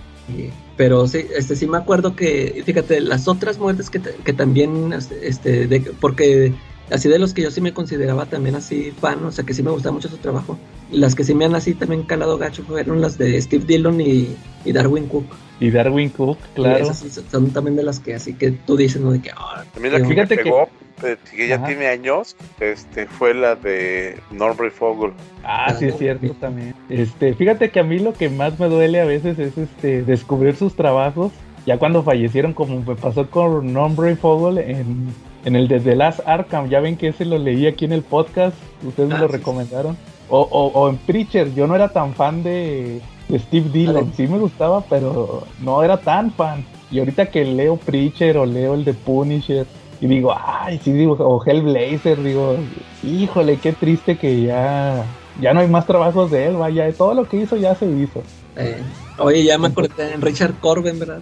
pero 0.76 1.08
sí, 1.08 1.28
este 1.38 1.56
sí 1.56 1.68
me 1.68 1.78
acuerdo 1.78 2.16
que, 2.16 2.64
fíjate, 2.66 3.02
las 3.02 3.28
otras 3.28 3.60
muertes 3.60 3.92
que, 3.92 4.02
que 4.02 4.34
también, 4.34 4.96
este, 5.22 5.68
de, 5.68 5.82
porque 6.00 6.56
así 6.92 7.10
de 7.10 7.20
los 7.20 7.34
que 7.34 7.42
yo 7.42 7.52
sí 7.52 7.62
me 7.62 7.74
consideraba 7.74 8.26
también 8.26 8.56
así 8.56 8.92
fan, 8.92 9.24
o 9.26 9.32
sea 9.32 9.46
que 9.46 9.54
sí 9.54 9.64
me 9.64 9.72
gustaba 9.72 9.94
mucho 9.94 10.10
su 10.10 10.18
trabajo. 10.18 10.58
Y 10.92 10.98
las 10.98 11.16
que 11.16 11.24
sí 11.24 11.34
me 11.34 11.46
han 11.46 11.56
así 11.56 11.74
también 11.74 12.04
calado 12.04 12.38
gacho 12.38 12.64
fueron 12.64 13.02
las 13.02 13.18
de 13.18 13.42
Steve 13.42 13.66
Dillon 13.66 14.00
y, 14.02 14.36
Darwin 14.66 15.08
Cook. 15.08 15.26
Y 15.60 15.72
Darwin 15.72 16.10
Cook, 16.10 16.38
claro. 16.56 16.84
esas 16.84 17.22
son 17.30 17.52
también 17.52 17.76
de 17.76 17.84
las 17.84 18.00
que 18.00 18.16
así 18.16 18.34
que 18.34 18.52
tú 18.52 18.76
dices, 18.76 19.02
¿no? 19.02 19.12
De 19.12 19.22
que, 19.22 19.32
ah, 19.32 19.64
también 19.74 19.94
la 19.94 20.02
que 20.02 20.08
Fíjate 20.08 20.36
me 20.36 20.44
pegó, 20.44 20.70
eh, 21.04 21.18
que, 21.36 21.48
ya 21.48 21.64
tiene 21.66 21.88
años, 21.88 22.36
este, 22.60 23.08
fue 23.08 23.34
la 23.34 23.56
de 23.56 24.20
Norbert 24.32 24.74
Fogel. 24.74 25.14
Ah, 25.44 25.74
sí 25.78 25.86
es 25.86 25.98
cierto 25.98 26.34
también. 26.34 26.76
Este, 26.90 27.34
fíjate 27.34 27.72
que 27.72 27.80
a 27.80 27.84
mí 27.84 28.00
lo 28.00 28.14
que 28.14 28.30
más 28.30 28.60
me 28.60 28.68
duele 28.68 29.02
a 29.02 29.06
veces 29.06 29.40
es 29.40 29.58
este 29.58 30.04
descubrir 30.04 30.56
sus 30.56 30.76
trabajos 30.76 31.32
ya 31.66 31.78
cuando 31.78 32.04
fallecieron, 32.04 32.54
como 32.54 32.82
me 32.82 32.96
pasó 32.96 33.30
con 33.30 33.72
Nombre 33.72 34.16
Fogel 34.16 34.58
en, 34.58 35.08
en 35.46 35.56
el 35.56 35.68
de 35.68 35.80
The 35.80 35.96
Last 35.96 36.22
Arkham, 36.26 36.70
ya 36.70 36.80
ven 36.80 36.98
que 36.98 37.10
ese 37.10 37.26
lo 37.26 37.38
leí 37.38 37.68
aquí 37.68 37.86
en 37.86 37.94
el 37.94 38.02
podcast, 38.02 38.56
ustedes 38.86 39.10
me 39.10 39.18
lo 39.18 39.26
ah, 39.26 39.30
recomendaron. 39.30 39.98
O, 40.30 40.40
o, 40.42 40.90
en 40.90 40.98
Preacher, 40.98 41.54
yo 41.54 41.68
no 41.68 41.76
era 41.76 41.90
tan 41.90 42.14
fan 42.14 42.44
de, 42.44 43.02
Steve 43.30 43.70
Dillon, 43.72 44.14
sí 44.16 44.28
me 44.28 44.40
gustaba, 44.40 44.82
pero 44.90 45.44
no 45.62 45.84
era 45.84 45.98
tan 45.98 46.32
fan. 46.32 46.66
Y 46.90 47.00
ahorita 47.00 47.28
que 47.28 47.44
leo 47.44 47.78
Preacher 47.78 48.38
o 48.38 48.46
leo 48.46 48.74
el 48.74 48.86
de 48.86 48.94
Punisher, 48.94 49.66
y 50.02 50.08
digo, 50.08 50.34
ay, 50.36 50.80
sí, 50.84 50.92
digo, 50.92 51.14
o 51.20 51.44
Hellblazer, 51.44 52.22
digo, 52.24 52.56
híjole, 53.04 53.58
qué 53.58 53.74
triste 53.74 54.18
que 54.18 54.44
ya, 54.44 55.06
ya 55.40 55.54
no 55.54 55.60
hay 55.60 55.68
más 55.68 55.86
trabajos 55.86 56.32
de 56.32 56.48
él, 56.48 56.56
vaya, 56.56 56.92
todo 56.94 57.14
lo 57.14 57.28
que 57.28 57.38
hizo 57.38 57.56
ya 57.58 57.76
se 57.76 57.86
hizo. 57.86 58.22
Eh, 58.56 58.82
oye, 59.18 59.44
ya 59.44 59.58
me 59.58 59.68
acordé 59.68 60.14
en 60.14 60.22
Richard 60.22 60.56
Corben, 60.60 61.00
¿verdad? 61.00 61.22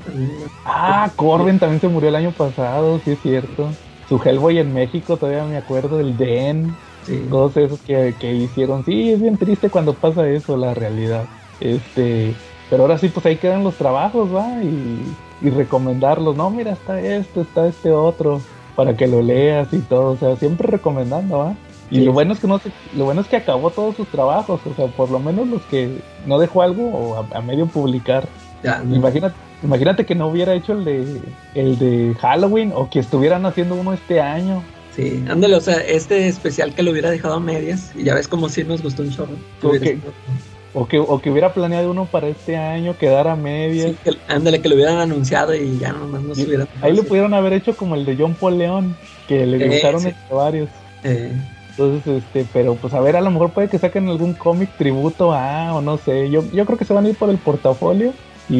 Ah, 0.66 1.12
Corben 1.16 1.60
también 1.60 1.82
se 1.82 1.88
murió 1.88 2.10
el 2.10 2.16
año 2.16 2.32
pasado, 2.32 3.00
sí 3.04 3.12
es 3.12 3.22
cierto. 3.22 3.70
Su 4.12 4.22
Hellboy 4.22 4.60
en 4.60 4.74
México, 4.74 5.16
todavía 5.16 5.46
me 5.46 5.56
acuerdo, 5.56 5.98
del 5.98 6.18
Den. 6.18 6.76
Todos 7.30 7.56
esos 7.56 7.80
que, 7.80 8.14
hicieron. 8.22 8.84
Sí, 8.84 9.10
es 9.10 9.22
bien 9.22 9.38
triste 9.38 9.70
cuando 9.70 9.94
pasa 9.94 10.28
eso, 10.28 10.58
la 10.58 10.74
realidad. 10.74 11.24
Este, 11.62 12.36
pero 12.70 12.82
ahora 12.82 12.98
sí, 12.98 13.08
pues 13.08 13.26
ahí 13.26 13.38
quedan 13.38 13.64
los 13.64 13.76
trabajos, 13.76 14.36
¿va? 14.36 14.62
Y, 14.62 15.02
y 15.42 15.50
recomendarlos. 15.50 16.36
No, 16.36 16.50
mira, 16.50 16.74
está 16.74 17.00
esto, 17.00 17.40
está 17.40 17.68
este 17.68 17.94
otro, 17.94 18.42
para 18.76 18.98
que 18.98 19.08
lo 19.08 19.22
leas 19.22 19.72
y 19.72 19.80
todo. 19.80 20.12
O 20.12 20.18
sea, 20.18 20.36
siempre 20.36 20.68
recomendando, 20.68 21.38
¿va? 21.38 21.56
Y 21.90 22.02
lo 22.02 22.12
bueno 22.12 22.34
es 22.34 22.40
que 22.42 22.48
no 22.48 22.60
lo 22.98 23.06
bueno 23.06 23.22
es 23.22 23.28
que 23.28 23.38
acabó 23.38 23.70
todos 23.70 23.96
sus 23.96 24.10
trabajos, 24.10 24.60
o 24.70 24.74
sea, 24.76 24.88
por 24.88 25.10
lo 25.10 25.20
menos 25.20 25.48
los 25.48 25.62
que 25.64 26.02
no 26.26 26.38
dejó 26.38 26.64
algo 26.64 27.26
a, 27.34 27.42
medio 27.42 27.66
publicar. 27.66 28.28
imagínate, 28.92 29.36
imagínate 29.64 30.06
que 30.06 30.16
no 30.16 30.28
hubiera 30.28 30.54
hecho 30.54 30.74
el 30.74 30.86
de 30.86 31.22
el 31.56 31.78
de 31.78 32.16
Halloween 32.20 32.72
o 32.76 32.90
que 32.90 33.00
estuvieran 33.00 33.46
haciendo 33.46 33.76
uno 33.76 33.94
este 33.94 34.22
año. 34.22 34.64
Sí, 34.96 35.24
ándale, 35.30 35.56
o 35.56 35.62
sea, 35.62 35.76
este 35.78 36.28
especial 36.28 36.74
que 36.76 36.84
lo 36.84 36.92
hubiera 36.92 37.10
dejado 37.10 37.36
a 37.36 37.40
medias 37.40 37.92
y 37.96 38.04
ya 38.04 38.14
ves 38.14 38.28
como 38.28 38.50
si 38.50 38.64
nos 38.64 38.84
gustó 38.84 39.04
un 39.04 39.12
chorro. 39.12 39.34
O 40.74 40.88
que, 40.88 41.00
o 41.00 41.20
que 41.20 41.30
hubiera 41.30 41.54
planeado 41.54 41.92
uno 41.92 42.06
para 42.06 42.28
este 42.28 42.56
año, 42.56 42.98
quedar 42.98 43.28
a 43.28 43.36
medias. 43.36 43.94
Sí, 44.06 44.18
ándale, 44.30 44.62
que 44.62 44.70
lo 44.70 44.76
hubieran 44.76 44.98
anunciado 44.98 45.54
y 45.54 45.78
ya 45.78 45.92
nomás 45.92 46.22
no 46.22 46.34
se 46.34 46.46
hubiera. 46.46 46.68
Ahí 46.82 46.96
lo 46.96 47.04
pudieron 47.04 47.34
haber 47.34 47.54
hecho 47.54 47.76
como 47.76 47.96
el 47.96 48.06
de 48.06 48.16
John 48.18 48.36
Paul 48.36 48.58
León, 48.58 48.96
que 49.28 49.46
le 49.46 49.68
gustaron 49.68 50.06
entre 50.06 50.34
varios. 50.34 50.70
Eh, 51.04 51.34
Entonces, 51.72 52.24
este, 52.24 52.46
pero 52.54 52.76
pues 52.76 52.94
a 52.94 53.02
ver, 53.02 53.18
a 53.18 53.22
lo 53.22 53.32
mejor 53.32 53.52
puede 53.52 53.68
que 53.68 53.80
saquen 53.80 54.08
algún 54.08 54.34
cómic 54.34 54.70
tributo 54.78 55.34
a, 55.34 55.74
o 55.74 55.82
no 55.82 55.98
sé. 55.98 56.30
Yo, 56.30 56.44
yo 56.54 56.66
creo 56.66 56.78
que 56.78 56.86
se 56.86 56.94
van 56.94 57.06
a 57.06 57.10
ir 57.10 57.16
por 57.16 57.30
el 57.30 57.38
portafolio. 57.38 58.14
Y, 58.54 58.58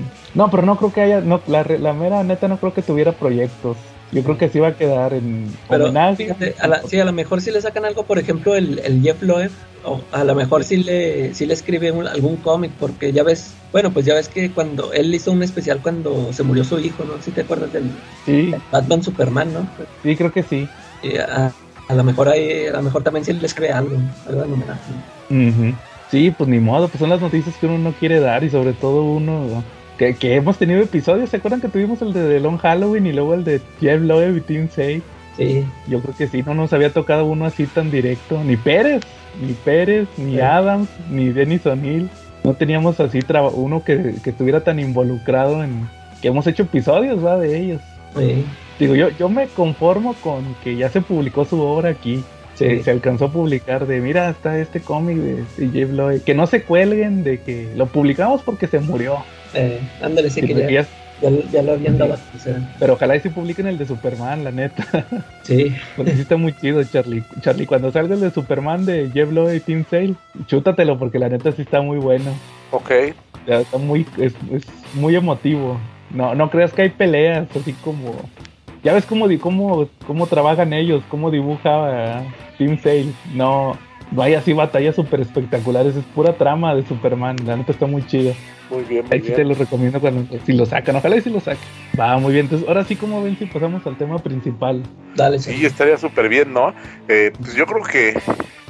y- 0.00 0.10
no, 0.34 0.50
pero 0.50 0.62
no 0.64 0.76
creo 0.76 0.92
que 0.92 1.00
haya, 1.02 1.20
no, 1.20 1.42
la, 1.46 1.64
la 1.64 1.92
mera 1.94 2.22
neta 2.24 2.48
no 2.48 2.58
creo 2.60 2.74
que 2.74 2.82
tuviera 2.82 3.18
proyectos. 3.18 3.78
Yo 4.10 4.22
creo 4.24 4.36
que 4.38 4.48
sí 4.48 4.58
va 4.60 4.68
a 4.68 4.76
quedar 4.76 5.14
en 5.14 5.62
pero 5.68 5.86
homenaje. 5.86 6.14
fíjate, 6.16 6.54
a 6.60 6.68
la- 6.68 6.82
sí, 6.82 6.98
a 7.00 7.04
lo 7.04 7.12
mejor 7.12 7.40
si 7.40 7.50
le 7.50 7.60
sacan 7.60 7.84
algo, 7.84 8.06
por 8.06 8.18
ejemplo, 8.18 8.54
el, 8.54 8.78
el 8.80 9.00
Jeff 9.02 9.22
Loeb, 9.22 9.52
o 9.82 10.06
a 10.12 10.24
lo 10.24 10.34
mejor 10.34 10.64
sí 10.64 10.82
le, 10.82 11.34
sí 11.34 11.46
le 11.46 11.54
escribe 11.54 11.90
un- 11.92 12.06
algún 12.06 12.36
cómic, 12.38 12.72
porque 12.78 13.12
ya 13.12 13.22
ves, 13.22 13.54
bueno, 13.72 13.92
pues 13.92 14.06
ya 14.06 14.14
ves 14.14 14.28
que 14.28 14.52
cuando 14.52 14.92
él 14.92 15.14
hizo 15.14 15.32
un 15.32 15.42
especial 15.42 15.80
cuando 15.82 16.32
se 16.32 16.42
murió 16.42 16.64
su 16.64 16.78
hijo, 16.78 17.04
¿no? 17.04 17.20
Si 17.20 17.32
te 17.32 17.42
acuerdas 17.42 17.72
del 17.72 17.90
Sí, 18.24 18.64
Batman 18.70 19.02
Superman, 19.02 19.52
¿no? 19.52 19.68
sí, 20.02 20.16
creo 20.16 20.32
que 20.32 20.42
sí. 20.42 20.70
Y 21.00 21.16
a, 21.18 21.54
a 21.86 21.94
lo 21.94 22.04
mejor 22.04 22.28
ahí, 22.28 22.66
a 22.66 22.72
lo 22.72 22.82
mejor 22.82 23.02
también 23.04 23.24
sí 23.24 23.32
le 23.32 23.46
escribe 23.46 23.72
algo, 23.72 24.02
algo 24.26 24.44
en 24.44 24.52
homenaje. 24.52 24.92
Ujú. 25.28 25.78
Sí, 26.10 26.32
pues 26.36 26.48
ni 26.48 26.58
modo, 26.60 26.88
pues 26.88 27.00
son 27.00 27.10
las 27.10 27.20
noticias 27.20 27.56
que 27.56 27.66
uno 27.66 27.78
no 27.78 27.92
quiere 27.92 28.20
dar 28.20 28.44
y 28.44 28.50
sobre 28.50 28.72
todo 28.72 29.02
uno 29.04 29.64
que, 29.98 30.14
que 30.14 30.34
hemos 30.36 30.58
tenido 30.58 30.82
episodios. 30.82 31.30
¿Se 31.30 31.36
acuerdan 31.38 31.60
que 31.60 31.68
tuvimos 31.68 32.02
el 32.02 32.12
de 32.12 32.28
The 32.28 32.40
Long 32.40 32.58
Halloween 32.58 33.06
y 33.06 33.12
luego 33.12 33.34
el 33.34 33.44
de 33.44 33.60
Jeff 33.80 34.00
Loeb 34.00 34.36
y 34.36 34.40
Tim 34.40 34.68
Say? 34.68 35.02
Sí, 35.36 35.64
Yo 35.88 36.00
creo 36.00 36.14
que 36.16 36.28
sí, 36.28 36.42
no 36.46 36.54
nos 36.54 36.72
había 36.72 36.92
tocado 36.92 37.24
uno 37.26 37.44
así 37.44 37.66
tan 37.66 37.90
directo. 37.90 38.42
Ni 38.44 38.56
Pérez, 38.56 39.02
ni 39.40 39.52
Pérez, 39.52 40.08
ni 40.16 40.34
Sí. 40.34 40.40
Adams, 40.40 40.88
ni 41.10 41.30
Dennis 41.30 41.66
O'Neill. 41.66 42.08
No 42.44 42.54
teníamos 42.54 43.00
así 43.00 43.20
uno 43.54 43.82
que, 43.82 44.14
que 44.22 44.30
estuviera 44.30 44.62
tan 44.62 44.78
involucrado 44.78 45.64
en... 45.64 45.88
Que 46.20 46.28
hemos 46.28 46.46
hecho 46.46 46.62
episodios, 46.62 47.24
¿va? 47.24 47.36
De 47.38 47.58
ellos. 47.58 47.80
sí. 48.16 48.44
Digo, 48.78 48.96
yo, 48.96 49.08
yo 49.10 49.28
me 49.28 49.46
conformo 49.46 50.14
con 50.14 50.42
que 50.64 50.76
ya 50.76 50.88
se 50.88 51.00
publicó 51.00 51.44
su 51.44 51.60
obra 51.60 51.90
aquí. 51.90 52.24
Se, 52.54 52.76
Sí. 52.78 52.82
se 52.84 52.90
alcanzó 52.92 53.26
a 53.26 53.32
publicar 53.32 53.86
de, 53.86 54.00
mira, 54.00 54.30
está 54.30 54.58
este 54.58 54.80
cómic 54.80 55.16
de, 55.16 55.68
Jeff 55.72 55.90
Loeb. 55.90 56.22
Que 56.24 56.34
no 56.34 56.46
se 56.46 56.62
cuelguen 56.62 57.24
de 57.24 57.40
que 57.40 57.68
lo 57.76 57.86
publicamos 57.86 58.42
porque 58.42 58.66
se 58.68 58.78
murió. 58.80 59.18
Eh, 59.54 59.80
ándale, 60.02 60.30
sí 60.30 60.40
Sí, 60.40 60.46
que 60.46 60.54
porque 60.54 60.72
ya, 60.72 60.82
ya- 60.82 60.88
ya, 61.30 61.30
ya 61.52 61.62
lo 61.62 61.72
habían 61.72 61.96
dado 61.98 62.14
a 62.14 62.16
conocer. 62.16 62.56
pero 62.78 62.92
ojalá 62.94 63.16
y 63.16 63.20
se 63.20 63.30
publiquen 63.30 63.66
el 63.66 63.78
de 63.78 63.86
Superman, 63.86 64.44
la 64.44 64.50
neta. 64.52 64.84
Sí, 65.42 65.74
Porque 65.96 66.12
sí 66.14 66.22
está 66.22 66.36
muy 66.36 66.52
chido, 66.54 66.82
Charlie. 66.84 67.22
Charlie, 67.40 67.66
cuando 67.66 67.90
salga 67.92 68.14
el 68.14 68.20
de 68.20 68.30
Superman 68.30 68.86
de 68.86 69.10
Jeff 69.12 69.30
Loeb 69.30 69.54
y 69.56 69.60
Tim 69.60 69.84
Sale, 69.90 70.14
chútatelo 70.46 70.98
porque 70.98 71.18
la 71.18 71.28
neta 71.28 71.52
sí 71.52 71.62
está 71.62 71.82
muy 71.82 71.98
bueno. 71.98 72.30
Ok. 72.70 72.90
Ya 73.46 73.60
está 73.60 73.76
muy, 73.78 74.06
es, 74.18 74.32
es 74.52 74.62
muy 74.94 75.14
emotivo. 75.16 75.78
No, 76.10 76.34
no 76.34 76.48
creas 76.50 76.72
que 76.72 76.82
hay 76.82 76.90
peleas, 76.90 77.46
así 77.56 77.72
como... 77.74 78.14
Ya 78.84 78.92
ves 78.92 79.06
cómo, 79.06 79.26
cómo, 79.40 79.88
cómo 80.06 80.26
trabajan 80.26 80.74
ellos, 80.74 81.02
cómo 81.08 81.30
dibuja 81.30 82.20
eh, 82.20 82.28
Tim 82.58 82.78
Sale. 82.78 83.06
No, 83.32 83.78
no 84.10 84.22
hay 84.22 84.34
así 84.34 84.52
batallas 84.52 84.94
súper 84.94 85.20
espectaculares, 85.20 85.96
es 85.96 86.04
pura 86.14 86.34
trama 86.34 86.74
de 86.74 86.86
Superman. 86.86 87.36
La 87.46 87.56
neta 87.56 87.72
está 87.72 87.86
muy 87.86 88.06
chido. 88.06 88.34
Muy 88.70 88.84
bien, 88.84 89.04
muy 89.06 89.14
Ahí 89.14 89.22
sí 89.22 89.32
te 89.32 89.42
lo 89.42 89.54
recomiendo 89.54 90.00
cuando, 90.00 90.26
si 90.44 90.52
lo 90.52 90.66
sacan. 90.66 90.96
Ojalá 90.96 91.16
y 91.16 91.22
si 91.22 91.30
lo 91.30 91.40
saquen. 91.40 91.66
Va, 91.98 92.18
muy 92.18 92.34
bien. 92.34 92.44
Entonces, 92.44 92.68
ahora 92.68 92.84
sí, 92.84 92.94
como 92.94 93.22
ven, 93.22 93.38
si 93.38 93.46
pasamos 93.46 93.86
al 93.86 93.96
tema 93.96 94.18
principal. 94.18 94.82
dale, 95.14 95.38
Sí, 95.38 95.64
estaría 95.64 95.96
súper 95.96 96.28
bien, 96.28 96.52
¿no? 96.52 96.74
Eh, 97.08 97.32
pues 97.40 97.54
yo 97.54 97.64
creo 97.64 97.82
que, 97.84 98.14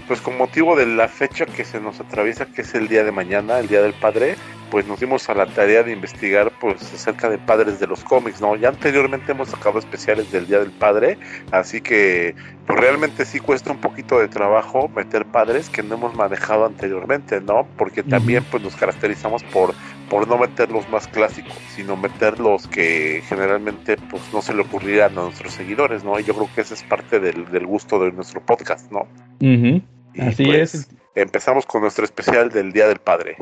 pues 0.06 0.20
con 0.20 0.36
motivo 0.36 0.76
de 0.76 0.86
la 0.86 1.09
fecha 1.09 1.47
que 1.47 1.64
se 1.64 1.81
nos 1.81 2.01
atraviesa, 2.01 2.47
que 2.47 2.62
es 2.62 2.74
el 2.74 2.89
día 2.89 3.05
de 3.05 3.12
mañana, 3.12 3.59
el 3.59 3.68
Día 3.68 3.82
del 3.82 3.94
Padre, 3.94 4.36
pues 4.70 4.86
nos 4.86 4.98
dimos 4.98 5.28
a 5.28 5.35
la 5.35 5.47
tarea 5.47 5.82
de 5.82 5.93
investigar, 5.93 6.51
pues, 6.60 6.82
acerca 6.93 7.28
de 7.28 7.39
padres 7.39 7.78
de 7.78 7.86
los 7.86 8.02
cómics, 8.02 8.40
¿no? 8.40 8.56
Ya 8.56 8.70
anteriormente 8.70 9.32
hemos 9.32 9.51
sacado 9.51 9.78
especiales 9.78 10.32
del 10.32 10.47
Día 10.47 10.59
del 10.59 10.72
Padre, 10.72 11.18
así 11.52 11.81
que, 11.81 12.35
pues 12.66 12.81
realmente 12.81 13.24
sí 13.24 13.39
cuesta 13.39 13.70
un 13.70 13.78
poquito 13.78 14.18
de 14.18 14.28
trabajo 14.28 14.89
meter 14.89 15.26
padres 15.26 15.68
que 15.68 15.82
no 15.82 15.94
hemos 15.94 16.14
manejado 16.14 16.66
anteriormente, 16.66 17.40
¿no? 17.40 17.66
Porque 17.76 18.02
también, 18.02 18.44
pues, 18.51 18.62
nos 18.62 18.74
caracterizamos 18.74 19.44
por 19.44 19.74
por 20.09 20.28
no 20.28 20.39
meter 20.39 20.70
los 20.70 20.89
más 20.90 21.09
clásicos, 21.09 21.55
sino 21.74 21.97
meter 21.97 22.39
los 22.39 22.66
que 22.68 23.22
generalmente 23.26 23.97
pues 23.97 24.22
no 24.32 24.43
se 24.43 24.55
le 24.55 24.62
ocurrirán 24.62 25.12
a 25.18 25.22
nuestros 25.22 25.55
seguidores, 25.55 26.05
¿no? 26.05 26.18
Y 26.20 26.24
yo 26.24 26.35
creo 26.35 26.48
que 26.55 26.60
ese 26.60 26.74
es 26.74 26.82
parte 26.82 27.20
del, 27.20 27.51
del 27.51 27.66
gusto 27.66 27.98
de 27.98 28.12
nuestro 28.12 28.40
podcast, 28.44 28.90
¿no? 28.93 29.06
Y 30.15 30.20
Así 30.20 30.45
pues, 30.45 30.74
es. 30.74 30.89
Empezamos 31.15 31.66
con 31.66 31.82
nuestro 31.82 32.05
especial 32.05 32.51
del 32.51 32.73
Día 32.73 32.89
del 32.89 32.99
Padre. 32.99 33.36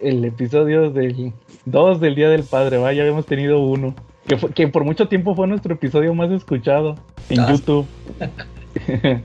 el 0.00 0.24
episodio 0.24 0.90
del 0.90 1.32
2 1.64 2.00
del 2.00 2.14
Día 2.14 2.28
del 2.28 2.44
Padre, 2.44 2.76
¿va? 2.78 2.92
Ya 2.92 3.02
habíamos 3.02 3.26
tenido 3.26 3.60
uno. 3.60 3.94
Que, 4.26 4.36
fue- 4.36 4.50
que 4.52 4.68
por 4.68 4.84
mucho 4.84 5.08
tiempo 5.08 5.34
fue 5.34 5.46
nuestro 5.46 5.74
episodio 5.74 6.12
más 6.14 6.30
escuchado 6.30 6.96
en 7.30 7.40
Ah. 7.40 7.50
YouTube. 7.50 7.86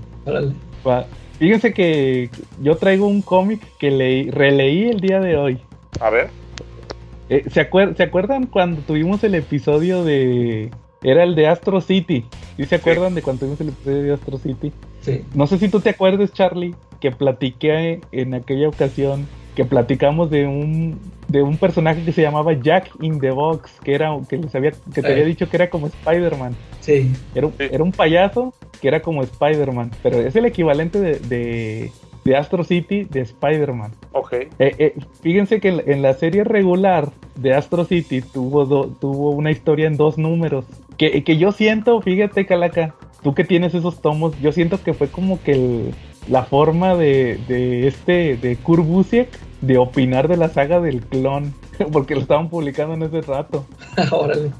Fíjense 1.39 1.73
que 1.73 2.29
yo 2.61 2.75
traigo 2.77 3.07
un 3.07 3.21
cómic 3.21 3.61
que 3.79 3.91
leí, 3.91 4.29
releí 4.31 4.83
el 4.89 4.99
día 5.01 5.19
de 5.19 5.35
hoy. 5.37 5.59
A 5.99 6.09
ver, 6.09 6.29
Eh, 7.29 7.45
¿se, 7.49 7.61
acuer- 7.69 7.95
¿Se 7.95 8.03
acuerdan 8.03 8.45
cuando 8.47 8.81
tuvimos 8.81 9.23
el 9.23 9.33
episodio 9.35 10.03
de... 10.03 10.69
Era 11.01 11.23
el 11.23 11.35
de 11.35 11.47
Astro 11.47 11.79
City? 11.81 12.25
¿Sí 12.57 12.65
se 12.65 12.75
acuerdan 12.75 13.15
de 13.15 13.21
cuando 13.21 13.39
tuvimos 13.41 13.61
el 13.61 13.69
episodio 13.69 14.03
de 14.03 14.13
Astro 14.13 14.37
City? 14.37 14.71
Sí, 15.03 15.21
No 15.33 15.47
sé 15.47 15.57
si 15.59 15.69
tú 15.69 15.79
te 15.79 15.89
acuerdas, 15.91 16.33
Charlie, 16.33 16.73
que 16.99 17.11
platiqué 17.11 17.99
en 18.11 18.33
aquella 18.33 18.69
ocasión, 18.69 19.27
que 19.55 19.65
platicamos 19.65 20.29
de 20.31 20.47
un 20.47 20.97
de 21.27 21.41
un 21.41 21.57
personaje 21.57 22.03
que 22.03 22.11
se 22.11 22.21
llamaba 22.21 22.53
Jack 22.53 22.91
in 23.01 23.19
the 23.19 23.31
Box, 23.31 23.71
que 23.83 23.95
era 23.95 24.11
que 24.29 24.37
les 24.37 24.53
había 24.55 24.71
que 24.71 25.01
te 25.01 25.07
Eh. 25.07 25.11
había 25.13 25.25
dicho 25.25 25.49
que 25.49 25.57
era 25.57 25.69
como 25.69 25.87
Spider-Man. 25.87 26.55
sí, 26.79 27.11
Era, 27.33 27.47
Sí. 27.57 27.63
era 27.71 27.83
un 27.83 27.91
payaso 27.91 28.53
que 28.81 28.87
era 28.87 29.01
como 29.01 29.23
Spider-Man, 29.23 29.91
pero 30.03 30.19
es 30.19 30.35
el 30.35 30.45
equivalente 30.45 30.99
de, 30.99 31.19
de, 31.19 31.91
de 32.25 32.35
Astro 32.35 32.63
City 32.63 33.05
de 33.05 33.21
Spider-Man. 33.21 33.91
ok, 34.11 34.33
Eh, 34.33 34.49
eh, 34.59 34.93
fíjense 35.21 35.59
que 35.59 35.69
en, 35.69 35.77
la- 35.77 35.83
en 35.87 36.01
la 36.01 36.13
serie 36.13 36.43
regular 36.43 37.09
de 37.35 37.53
Astro 37.53 37.85
City 37.85 38.21
tuvo, 38.21 38.65
do- 38.65 38.87
tuvo 38.99 39.31
una 39.31 39.49
historia 39.51 39.87
en 39.87 39.97
dos 39.97 40.17
números. 40.17 40.65
Que, 40.97 41.23
que 41.23 41.37
yo 41.37 41.51
siento, 41.51 41.99
fíjate, 42.01 42.45
Calaca, 42.45 42.93
tú 43.23 43.33
que 43.33 43.43
tienes 43.43 43.73
esos 43.73 44.01
tomos, 44.01 44.33
yo 44.41 44.51
siento 44.51 44.81
que 44.81 44.93
fue 44.93 45.07
como 45.07 45.41
que 45.41 45.51
el- 45.53 45.93
la 46.29 46.43
forma 46.43 46.95
de, 46.95 47.39
de 47.47 47.87
este, 47.87 48.37
de 48.37 48.55
Kurt 48.57 48.85
Busiek, 48.85 49.27
de 49.61 49.77
opinar 49.77 50.27
de 50.27 50.37
la 50.37 50.49
saga 50.49 50.79
del 50.79 51.01
clon, 51.01 51.53
porque 51.91 52.15
lo 52.15 52.21
estaban 52.21 52.49
publicando 52.49 52.93
en 52.93 53.03
ese 53.03 53.21
rato. 53.21 53.65
órale. 54.11 54.51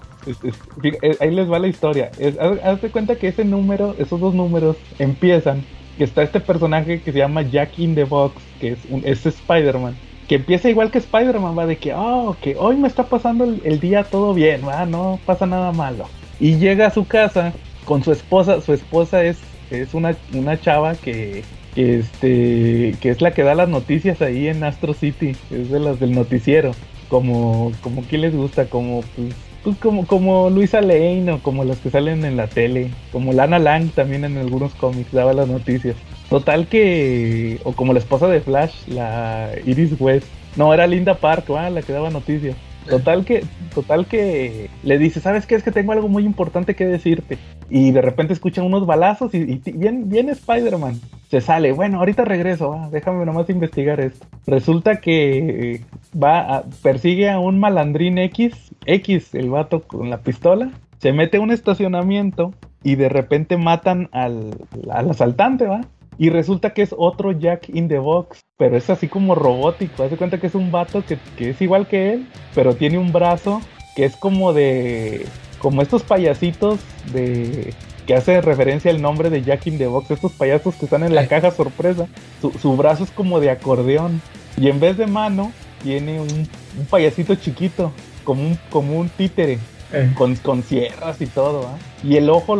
Eh, 1.02 1.18
ahí 1.20 1.32
les 1.32 1.52
va 1.52 1.60
la 1.60 1.68
historia. 1.68 2.10
Es, 2.20 2.40
haz, 2.40 2.58
haz 2.64 2.82
de 2.82 2.90
cuenta 2.90 3.16
que 3.16 3.28
ese 3.28 3.44
número, 3.46 3.96
esos 4.00 4.20
dos 4.20 4.34
números 4.34 4.78
empiezan, 5.00 5.64
que 5.98 6.06
está 6.06 6.24
este 6.24 6.40
personaje 6.40 7.02
que 7.02 7.12
se 7.12 7.20
llama 7.20 7.42
Jack 7.44 7.78
in 7.80 7.96
the 7.96 8.06
Box, 8.06 8.36
que 8.60 8.70
es, 8.74 8.80
un, 8.90 9.02
es 9.06 9.26
Spider-Man, 9.26 9.96
que 10.28 10.36
empieza 10.36 10.70
igual 10.70 10.92
que 10.92 10.98
Spider-Man, 11.00 11.58
va 11.58 11.66
de 11.66 11.78
que, 11.78 11.94
oh, 11.94 12.36
que 12.42 12.56
hoy 12.58 12.78
me 12.78 12.88
está 12.88 13.04
pasando 13.04 13.44
el, 13.44 13.62
el 13.66 13.80
día 13.80 14.04
todo 14.06 14.34
bien, 14.34 14.62
va, 14.68 14.86
no 14.86 15.20
pasa 15.26 15.46
nada 15.46 15.72
malo. 15.74 16.06
Y 16.40 16.56
llega 16.56 16.88
a 16.88 16.92
su 16.92 17.06
casa 17.06 17.54
con 17.86 18.04
su 18.04 18.12
esposa, 18.12 18.62
su 18.62 18.74
esposa 18.74 19.24
es, 19.24 19.38
es 19.72 19.94
una, 19.94 20.16
una 20.34 20.60
chava 20.60 20.96
que, 20.96 21.44
este, 21.76 22.96
que 23.00 23.10
es 23.10 23.22
la 23.22 23.32
que 23.32 23.44
da 23.44 23.56
las 23.56 23.70
noticias 23.70 24.22
ahí 24.22 24.48
en 24.48 24.64
Astro 24.64 24.94
City, 24.94 25.36
es 25.52 25.70
de 25.70 25.80
las 25.80 26.00
del 26.00 26.14
noticiero 26.14 26.72
como, 27.14 27.72
como 27.82 28.08
que 28.08 28.18
les 28.18 28.36
gusta, 28.36 28.66
como 28.66 29.04
pues, 29.16 29.36
pues 29.64 29.78
como, 29.78 30.08
como 30.08 30.50
Luisa 30.50 30.82
Lane 30.82 31.32
o 31.32 31.40
como 31.40 31.64
las 31.64 31.78
que 31.78 31.92
salen 31.92 32.26
en 32.26 32.38
la 32.38 32.48
tele, 32.48 32.90
como 33.12 33.34
Lana 33.34 33.60
Lang 33.60 33.92
también 33.92 34.26
en 34.26 34.38
algunos 34.38 34.74
cómics 34.74 35.12
daba 35.12 35.32
las 35.34 35.48
noticias. 35.48 35.96
Total 36.30 36.68
que, 36.68 37.60
o 37.66 37.74
como 37.74 37.94
la 37.94 38.00
esposa 38.00 38.28
de 38.28 38.42
Flash, 38.42 38.88
la 38.88 39.52
Iris 39.64 39.94
West, 40.00 40.26
no, 40.56 40.74
era 40.74 40.88
Linda 40.88 41.14
Park, 41.14 41.46
¿va? 41.52 41.70
la 41.70 41.84
que 41.84 41.94
daba 41.94 42.10
noticias. 42.10 42.56
Total 42.90 43.26
que, 43.26 43.46
total 43.74 44.06
que 44.06 44.70
le 44.84 44.98
dice, 44.98 45.20
¿sabes 45.20 45.46
qué? 45.46 45.56
Es 45.56 45.64
que 45.64 45.72
tengo 45.72 45.92
algo 45.92 46.08
muy 46.08 46.26
importante 46.26 46.76
que 46.76 46.86
decirte. 46.86 47.38
Y 47.70 47.92
de 47.92 48.02
repente 48.02 48.34
escuchan 48.34 48.66
unos 48.66 48.86
balazos 48.86 49.34
y, 49.34 49.38
y 49.38 49.72
viene 49.72 50.32
Spider-Man. 50.34 51.00
Se 51.30 51.42
sale, 51.42 51.72
bueno, 51.72 52.00
ahorita 52.00 52.26
regreso, 52.26 52.70
va, 52.70 52.90
déjame 52.90 53.26
nomás 53.26 53.50
investigar 53.50 54.00
esto. 54.00 54.28
Resulta 54.46 54.98
que 54.98 55.74
eh, 55.74 55.82
va 56.22 56.58
a, 56.58 56.64
persigue 56.84 57.30
a 57.30 57.40
un 57.40 57.60
malandrín 57.60 58.20
X, 58.20 58.72
X, 58.86 59.34
el 59.34 59.50
vato 59.50 59.82
con 59.82 60.10
la 60.10 60.20
pistola, 60.22 60.72
se 61.00 61.12
mete 61.12 61.38
a 61.38 61.42
un 61.42 61.52
estacionamiento 61.52 62.54
y 62.84 62.96
de 62.96 63.10
repente 63.10 63.58
matan 63.58 64.10
al 64.12 64.52
asaltante, 64.90 65.66
¿va? 65.66 65.82
Y 66.18 66.30
resulta 66.30 66.74
que 66.74 66.82
es 66.84 66.94
otro 66.98 67.32
Jack 67.32 67.70
in 67.70 67.88
the 67.88 68.00
Box, 68.00 68.42
pero 68.58 68.78
es 68.78 68.90
así 68.90 69.08
como 69.08 69.36
robótico. 69.36 70.04
Hace 70.04 70.18
cuenta 70.18 70.40
que 70.40 70.48
es 70.48 70.56
un 70.56 70.72
vato 70.72 71.04
que, 71.06 71.18
que 71.38 71.52
es 71.52 71.62
igual 71.62 71.88
que 71.88 72.14
él, 72.14 72.28
pero 72.54 72.76
tiene 72.76 72.98
un 72.98 73.12
brazo 73.12 73.62
que 73.96 74.06
es 74.06 74.16
como 74.16 74.54
de. 74.54 75.26
como 75.60 75.82
estos 75.82 76.04
payasitos 76.04 76.80
de. 77.12 77.74
que 78.06 78.16
hace 78.16 78.42
referencia 78.42 78.92
al 78.92 79.02
nombre 79.02 79.30
de 79.30 79.42
Jack 79.42 79.68
in 79.68 79.78
the 79.78 79.88
Box, 79.88 80.12
estos 80.12 80.34
payasos 80.34 80.76
que 80.76 80.86
están 80.86 81.04
en 81.04 81.16
la 81.16 81.28
caja 81.28 81.52
sorpresa. 81.52 82.08
Su, 82.42 82.52
su 82.52 82.76
brazo 82.76 83.04
es 83.04 83.12
como 83.12 83.40
de 83.40 83.50
acordeón. 83.50 84.22
Y 84.58 84.68
en 84.68 84.80
vez 84.80 84.98
de 84.98 85.08
mano, 85.08 85.52
tiene 85.82 86.22
un, 86.22 86.48
un 86.78 86.86
payasito 86.90 87.36
chiquito, 87.36 87.92
como 88.24 88.44
un, 88.44 88.60
como 88.70 89.00
un 89.00 89.10
títere. 89.10 89.60
Eh. 89.94 90.12
con, 90.16 90.36
con 90.38 90.64
sierras 90.64 91.22
y 91.22 91.28
todo. 91.28 91.68
Y 92.04 92.18
el 92.18 92.30
ojo, 92.30 92.58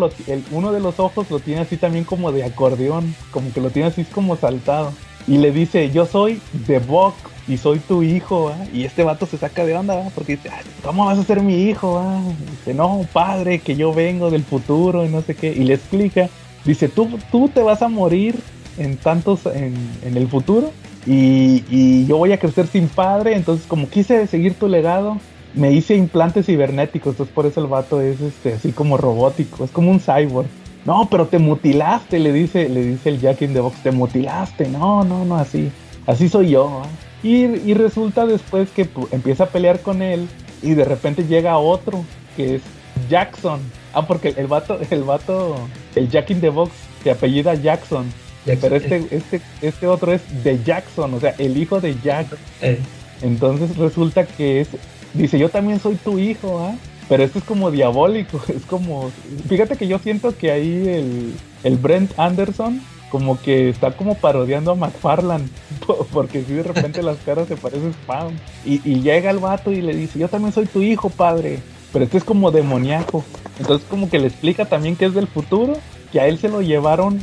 uno 0.52 0.72
de 0.72 0.80
los 0.80 1.00
ojos 1.00 1.32
lo 1.32 1.40
tiene 1.40 1.62
así 1.62 1.78
también 1.78 2.04
como 2.06 2.32
de 2.32 2.44
acordeón, 2.44 3.16
como 3.32 3.52
que 3.52 3.60
lo 3.60 3.72
tiene 3.72 3.88
así 3.88 4.04
como 4.04 4.36
saltado. 4.36 4.94
Y 5.28 5.40
le 5.40 5.52
dice, 5.52 5.90
yo 5.90 6.06
soy 6.06 6.40
The 6.68 6.78
Buck 6.80 7.16
y 7.48 7.58
soy 7.58 7.80
tu 7.80 8.04
hijo. 8.04 8.54
Y 8.72 8.84
este 8.84 9.04
vato 9.04 9.26
se 9.26 9.38
saca 9.38 9.66
de 9.66 9.76
onda. 9.76 10.10
Porque 10.14 10.36
dice, 10.36 10.50
"Ay, 10.50 10.64
¿cómo 10.84 11.06
vas 11.06 11.18
a 11.18 11.24
ser 11.24 11.42
mi 11.42 11.64
hijo. 11.64 12.04
Dice, 12.52 12.76
no, 12.76 13.06
padre, 13.12 13.60
que 13.60 13.76
yo 13.76 13.94
vengo 13.94 14.30
del 14.30 14.44
futuro 14.44 15.04
y 15.04 15.10
no 15.10 15.22
sé 15.22 15.36
qué. 15.36 15.52
Y 15.52 15.64
le 15.64 15.74
explica, 15.74 16.30
dice, 16.66 16.88
tú, 16.88 17.10
tú 17.32 17.50
te 17.50 17.64
vas 17.64 17.82
a 17.82 17.88
morir 17.88 18.36
en 18.78 18.98
tantos, 18.98 19.48
en, 19.48 19.76
el 20.04 20.28
futuro. 20.28 20.72
Y 21.08 22.06
yo 22.06 22.18
voy 22.18 22.32
a 22.32 22.38
crecer 22.38 22.68
sin 22.68 22.88
padre, 22.88 23.36
entonces 23.36 23.66
como 23.68 23.90
quise 23.90 24.26
seguir 24.28 24.54
tu 24.54 24.70
legado, 24.70 25.18
me 25.54 25.72
hice 25.72 25.96
implantes 25.96 26.46
cibernéticos, 26.46 27.14
entonces 27.14 27.34
por 27.34 27.46
eso 27.46 27.62
el 27.62 27.68
vato 27.68 28.02
es 28.02 28.20
este 28.22 28.54
así 28.54 28.72
como 28.72 28.98
robótico, 28.98 29.64
es 29.64 29.72
como 29.72 29.92
un 29.92 30.00
cyborg. 30.00 30.48
No, 30.86 31.08
pero 31.10 31.28
te 31.28 31.40
mutilaste, 31.40 32.20
le 32.20 32.34
dice, 32.34 32.68
le 32.68 32.84
dice 32.84 33.10
el 33.10 33.22
Jack 33.22 33.42
in 33.44 33.54
the 33.54 33.62
Box, 33.62 33.82
te 33.84 33.92
mutilaste, 33.92 34.68
no, 34.68 35.04
no, 35.06 35.24
no, 35.24 35.38
así, 35.38 35.72
así 36.06 36.28
soy 36.28 36.50
yo. 36.50 36.82
Y, 37.22 37.46
y 37.46 37.74
resulta 37.74 38.26
después 38.26 38.70
que 38.72 38.90
empieza 39.12 39.46
a 39.46 39.48
pelear 39.48 39.80
con 39.80 40.02
él 40.02 40.28
y 40.62 40.74
de 40.74 40.84
repente 40.84 41.26
llega 41.26 41.58
otro, 41.58 42.04
que 42.36 42.56
es 42.56 42.62
Jackson. 43.10 43.62
Ah, 43.94 44.06
porque 44.08 44.34
el 44.36 44.48
vato, 44.48 44.78
el 44.90 45.04
vato, 45.04 45.56
el 45.96 46.10
Jack 46.10 46.32
in 46.32 46.42
the 46.42 46.50
Box 46.50 46.72
se 47.04 47.12
apellida 47.12 47.54
Jackson. 47.56 48.06
Jackson, 48.46 48.70
Pero 48.70 48.76
este, 48.76 49.16
este, 49.16 49.42
este 49.62 49.88
otro 49.88 50.12
es 50.12 50.44
de 50.44 50.62
Jackson, 50.64 51.14
o 51.14 51.20
sea, 51.20 51.34
el 51.38 51.56
hijo 51.58 51.80
de 51.80 51.96
Jack. 52.04 52.28
Eh, 52.62 52.80
Entonces 53.22 53.78
resulta 53.78 54.26
que 54.26 54.62
es, 54.62 54.68
dice, 55.14 55.38
yo 55.40 55.50
también 55.50 55.80
soy 55.80 55.96
tu 55.96 56.20
hijo, 56.20 56.60
¿ah? 56.60 56.76
Pero 57.10 57.24
esto 57.24 57.40
es 57.40 57.46
como 57.46 57.70
diabólico, 57.72 58.42
es 58.48 58.64
como, 58.66 59.12
fíjate 59.50 59.76
que 59.76 59.88
yo 59.88 60.00
siento 60.00 60.36
que 60.38 60.52
ahí 60.52 60.88
el, 60.88 61.34
el 61.64 61.78
Brent 61.78 62.12
Anderson 62.18 62.82
como 63.10 63.40
que 63.40 63.70
está 63.70 63.92
como 63.92 64.16
parodiando 64.16 64.72
a 64.72 64.76
McFarland, 64.76 65.48
po- 65.86 66.08
porque 66.12 66.44
si 66.44 66.54
de 66.54 66.64
repente 66.64 67.04
las 67.04 67.18
caras 67.20 67.48
se 67.48 67.56
parecen 67.56 67.92
spam. 67.94 68.32
Y, 68.66 68.82
y 68.90 69.02
llega 69.02 69.30
el 69.30 69.38
vato 69.38 69.72
y 69.72 69.82
le 69.82 69.94
dice, 69.94 70.18
yo 70.18 70.30
también 70.30 70.52
soy 70.52 70.66
tu 70.66 70.82
hijo, 70.82 71.10
padre. 71.12 71.60
Pero 71.92 72.06
este 72.06 72.18
es 72.18 72.24
como 72.24 72.50
demoníaco. 72.50 73.24
Entonces 73.60 73.88
como 73.88 74.10
que 74.10 74.18
le 74.18 74.26
explica 74.28 74.66
también 74.66 74.96
que 74.96 75.06
es 75.06 75.14
del 75.14 75.28
futuro, 75.28 75.74
que 76.12 76.20
a 76.22 76.28
él 76.28 76.40
se 76.40 76.50
lo 76.50 76.64
llevaron 76.64 77.20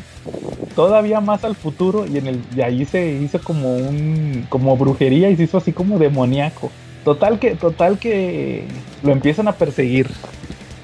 todavía 0.77 1.21
más 1.21 1.45
al 1.45 1.57
futuro 1.57 2.07
y 2.07 2.19
en 2.19 2.27
el 2.29 2.41
y 2.57 2.61
ahí 2.61 2.85
se 2.85 3.11
hizo 3.13 3.41
como 3.41 3.75
un 3.75 4.47
como 4.49 4.77
brujería 4.77 5.31
y 5.31 5.37
se 5.37 5.45
hizo 5.45 5.59
así 5.59 5.73
como 5.73 5.99
demoníaco. 5.99 6.71
Total 7.05 7.39
que 7.39 7.55
total 7.55 7.99
que 7.99 8.65
lo 9.03 9.13
empiezan 9.13 9.49
a 9.49 9.53
perseguir. 9.53 10.09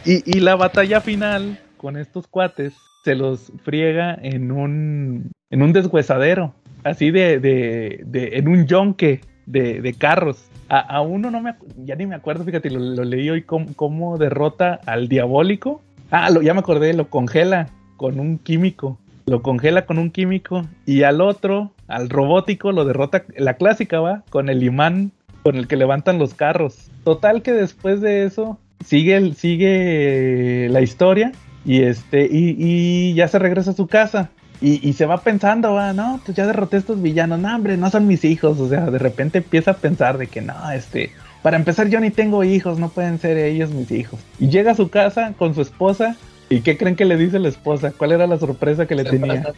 Y, 0.04 0.22
y 0.24 0.40
la 0.40 0.56
batalla 0.56 1.00
final 1.00 1.58
con 1.76 1.96
estos 1.96 2.26
cuates 2.26 2.74
se 3.04 3.14
los 3.14 3.52
friega 3.64 4.16
en 4.20 4.50
un 4.50 5.30
en 5.50 5.62
un 5.62 5.72
deshuesadero, 5.72 6.54
así 6.84 7.10
de, 7.10 7.38
de, 7.38 8.02
de 8.06 8.38
en 8.38 8.48
un 8.48 8.66
yonque 8.66 9.20
de, 9.46 9.80
de 9.80 9.94
carros. 9.94 10.48
A, 10.68 10.80
a 10.80 11.00
uno 11.02 11.30
no 11.30 11.40
me 11.40 11.54
ya 11.84 11.94
ni 11.96 12.06
me 12.06 12.14
acuerdo, 12.14 12.44
fíjate, 12.44 12.70
lo, 12.70 12.80
lo 12.80 13.04
leí 13.04 13.30
hoy 13.30 13.42
cómo, 13.42 13.66
cómo 13.76 14.18
derrota 14.18 14.80
al 14.86 15.08
diabólico. 15.08 15.82
Ah, 16.10 16.30
lo, 16.30 16.42
ya 16.42 16.54
me 16.54 16.60
acordé, 16.60 16.94
lo 16.94 17.08
congela 17.08 17.68
con 17.96 18.18
un 18.18 18.38
químico. 18.38 18.98
Lo 19.28 19.42
congela 19.42 19.86
con 19.86 19.98
un 19.98 20.12
químico 20.12 20.68
y 20.86 21.02
al 21.02 21.20
otro, 21.20 21.72
al 21.88 22.08
robótico, 22.08 22.70
lo 22.70 22.84
derrota, 22.84 23.24
la 23.36 23.54
clásica 23.54 23.98
va, 23.98 24.22
con 24.30 24.48
el 24.48 24.62
imán 24.62 25.10
con 25.46 25.54
el 25.54 25.68
que 25.68 25.76
levantan 25.76 26.18
los 26.18 26.34
carros. 26.34 26.90
Total 27.04 27.40
que 27.40 27.52
después 27.52 28.00
de 28.00 28.24
eso 28.24 28.58
sigue, 28.84 29.14
el- 29.14 29.36
sigue 29.36 30.66
la 30.70 30.80
historia 30.80 31.30
y 31.64 31.82
este 31.82 32.26
y, 32.28 33.14
ya 33.14 33.28
se 33.28 33.38
regresa 33.38 33.70
a 33.70 33.74
su 33.74 33.86
casa. 33.86 34.30
Y, 34.60 34.92
se 34.94 35.06
va 35.06 35.18
pensando, 35.18 35.74
va, 35.74 35.92
no, 35.92 36.20
pues 36.24 36.36
ya 36.36 36.46
derroté 36.46 36.76
a 36.76 36.78
estos 36.80 37.00
villanos, 37.00 37.38
no, 37.38 37.54
hombre, 37.54 37.76
no 37.76 37.90
son 37.90 38.08
mis 38.08 38.24
hijos, 38.24 38.58
o 38.58 38.68
sea, 38.68 38.86
de 38.90 38.98
repente 38.98 39.38
empieza 39.38 39.72
a 39.72 39.76
pensar 39.76 40.18
de 40.18 40.26
que 40.26 40.40
no, 40.40 40.54
este, 40.72 41.10
para 41.42 41.58
empezar 41.58 41.88
yo 41.88 42.00
ni 42.00 42.10
tengo 42.10 42.42
hijos, 42.42 42.78
no 42.78 42.88
pueden 42.88 43.20
ser 43.20 43.36
ellos 43.36 43.70
mis 43.70 43.92
hijos. 43.92 44.18
Y 44.40 44.48
llega 44.48 44.72
a 44.72 44.74
su 44.74 44.88
casa 44.88 45.34
con 45.38 45.54
su 45.54 45.60
esposa, 45.60 46.16
¿y 46.48 46.60
qué 46.60 46.76
creen 46.76 46.96
que 46.96 47.04
le 47.04 47.16
dice 47.16 47.38
la 47.38 47.48
esposa? 47.48 47.92
¿Cuál 47.96 48.12
era 48.12 48.26
la 48.26 48.38
sorpresa 48.38 48.86
que 48.86 48.94
le 48.94 49.04
tenía? 49.04 49.52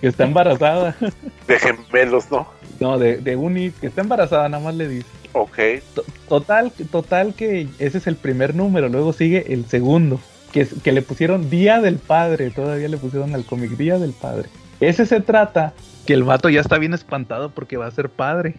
Que 0.00 0.08
está 0.08 0.24
embarazada. 0.24 0.96
De 1.46 1.58
gemelos, 1.58 2.30
¿no? 2.30 2.48
No, 2.78 2.98
de, 2.98 3.18
de 3.18 3.36
Uni, 3.36 3.70
que 3.70 3.88
está 3.88 4.00
embarazada, 4.00 4.48
nada 4.48 4.62
más 4.64 4.74
le 4.74 4.88
dice. 4.88 5.06
Ok. 5.32 5.58
To- 5.94 6.04
Total, 6.28 6.72
total 6.90 7.34
que 7.34 7.68
ese 7.78 7.98
es 7.98 8.06
el 8.06 8.16
primer 8.16 8.54
número, 8.54 8.88
luego 8.88 9.12
sigue 9.12 9.52
el 9.52 9.66
segundo, 9.66 10.20
que, 10.52 10.62
es- 10.62 10.74
que 10.82 10.92
le 10.92 11.02
pusieron 11.02 11.50
Día 11.50 11.80
del 11.80 11.96
Padre, 11.96 12.50
todavía 12.50 12.88
le 12.88 12.96
pusieron 12.96 13.34
al 13.34 13.44
cómic 13.44 13.72
Día 13.72 13.98
del 13.98 14.12
Padre. 14.12 14.48
Ese 14.80 15.04
se 15.06 15.20
trata 15.20 15.74
que 16.06 16.14
el 16.14 16.22
vato 16.24 16.48
ya 16.48 16.60
está 16.60 16.78
bien 16.78 16.94
espantado 16.94 17.50
porque 17.50 17.76
va 17.76 17.86
a 17.86 17.90
ser 17.90 18.08
padre. 18.08 18.54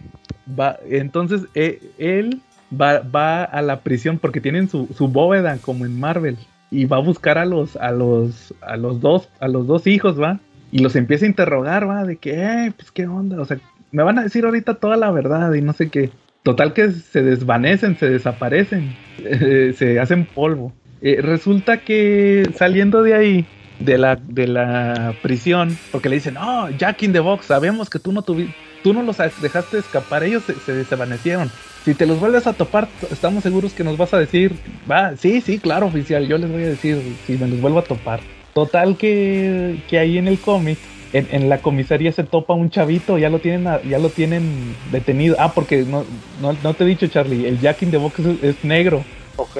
Va, 0.58 0.78
entonces 0.88 1.42
eh, 1.54 1.80
él 1.98 2.40
va, 2.72 3.00
va 3.00 3.42
a 3.42 3.60
la 3.62 3.80
prisión 3.80 4.18
porque 4.18 4.40
tienen 4.40 4.68
su, 4.68 4.86
su 4.96 5.08
bóveda 5.08 5.56
como 5.58 5.84
en 5.84 5.98
Marvel 5.98 6.38
y 6.72 6.86
va 6.86 6.96
a 6.96 7.00
buscar 7.00 7.38
a 7.38 7.44
los 7.44 7.76
a 7.76 7.92
los 7.92 8.52
a 8.62 8.76
los 8.76 9.00
dos 9.00 9.28
a 9.38 9.46
los 9.46 9.66
dos 9.68 9.86
hijos, 9.86 10.20
va 10.20 10.40
y 10.72 10.78
los 10.80 10.96
empieza 10.96 11.26
a 11.26 11.28
interrogar, 11.28 11.88
va 11.88 12.02
de 12.04 12.16
que, 12.16 12.32
eh, 12.42 12.72
pues 12.74 12.90
qué 12.90 13.06
onda, 13.06 13.40
o 13.40 13.44
sea, 13.44 13.58
me 13.92 14.02
van 14.02 14.18
a 14.18 14.22
decir 14.22 14.44
ahorita 14.44 14.74
toda 14.74 14.96
la 14.96 15.10
verdad 15.10 15.52
y 15.52 15.60
no 15.60 15.74
sé 15.74 15.90
qué. 15.90 16.10
Total 16.42 16.72
que 16.72 16.90
se 16.90 17.22
desvanecen, 17.22 17.96
se 17.98 18.08
desaparecen, 18.08 18.96
eh, 19.18 19.74
se 19.76 20.00
hacen 20.00 20.24
polvo. 20.24 20.72
Eh, 21.02 21.20
resulta 21.20 21.78
que 21.78 22.48
saliendo 22.56 23.02
de 23.02 23.14
ahí, 23.14 23.46
de 23.80 23.98
la, 23.98 24.16
de 24.16 24.46
la 24.46 25.14
prisión, 25.22 25.76
porque 25.90 26.08
le 26.08 26.16
dicen, 26.16 26.34
no, 26.34 26.70
Jack 26.70 27.02
in 27.02 27.12
the 27.12 27.20
Box, 27.20 27.46
sabemos 27.46 27.90
que 27.90 27.98
tú 27.98 28.10
no 28.12 28.22
tuvi- 28.22 28.54
tú 28.82 28.94
no 28.94 29.02
los 29.02 29.18
dejaste 29.18 29.78
escapar, 29.78 30.24
ellos 30.24 30.44
se 30.64 30.72
desvanecieron. 30.72 31.50
Si 31.84 31.94
te 31.96 32.06
los 32.06 32.20
vuelves 32.20 32.46
a 32.46 32.54
topar, 32.56 32.94
estamos 33.10 33.42
seguros 33.42 33.74
que 33.74 33.82
nos 33.84 33.96
vas 33.96 34.14
a 34.14 34.18
decir, 34.18 34.62
va, 34.88 35.16
sí, 35.16 35.40
sí, 35.40 35.60
claro, 35.60 35.88
oficial, 35.88 36.28
yo 36.28 36.38
les 36.38 36.50
voy 36.50 36.62
a 36.62 36.68
decir 36.68 37.18
si 37.22 37.36
me 37.38 37.48
los 37.48 37.60
vuelvo 37.60 37.80
a 37.80 37.86
topar. 37.88 38.24
Total 38.52 38.96
que, 38.96 39.82
que 39.88 39.98
ahí 39.98 40.16
en 40.18 40.28
el 40.28 40.40
cómic, 40.40 40.92
en, 41.10 41.26
en 41.34 41.48
la 41.48 41.60
comisaría 41.60 42.12
se 42.12 42.22
topa 42.24 42.54
un 42.54 42.70
chavito, 42.70 43.18
ya 43.18 43.30
lo 43.30 43.40
tienen, 43.40 43.66
ya 43.84 43.98
lo 43.98 44.12
tienen 44.12 44.78
detenido. 44.82 45.34
Ah, 45.40 45.54
porque 45.54 45.84
no, 45.84 46.06
no, 46.36 46.52
no 46.52 46.76
te 46.76 46.84
he 46.84 46.86
dicho, 46.86 47.08
Charlie, 47.08 47.46
el 47.48 47.58
Jack 47.58 47.82
in 47.82 47.90
the 47.90 47.96
Box 47.96 48.20
es, 48.20 48.38
es 48.42 48.64
negro 48.64 49.10
Ok. 49.36 49.56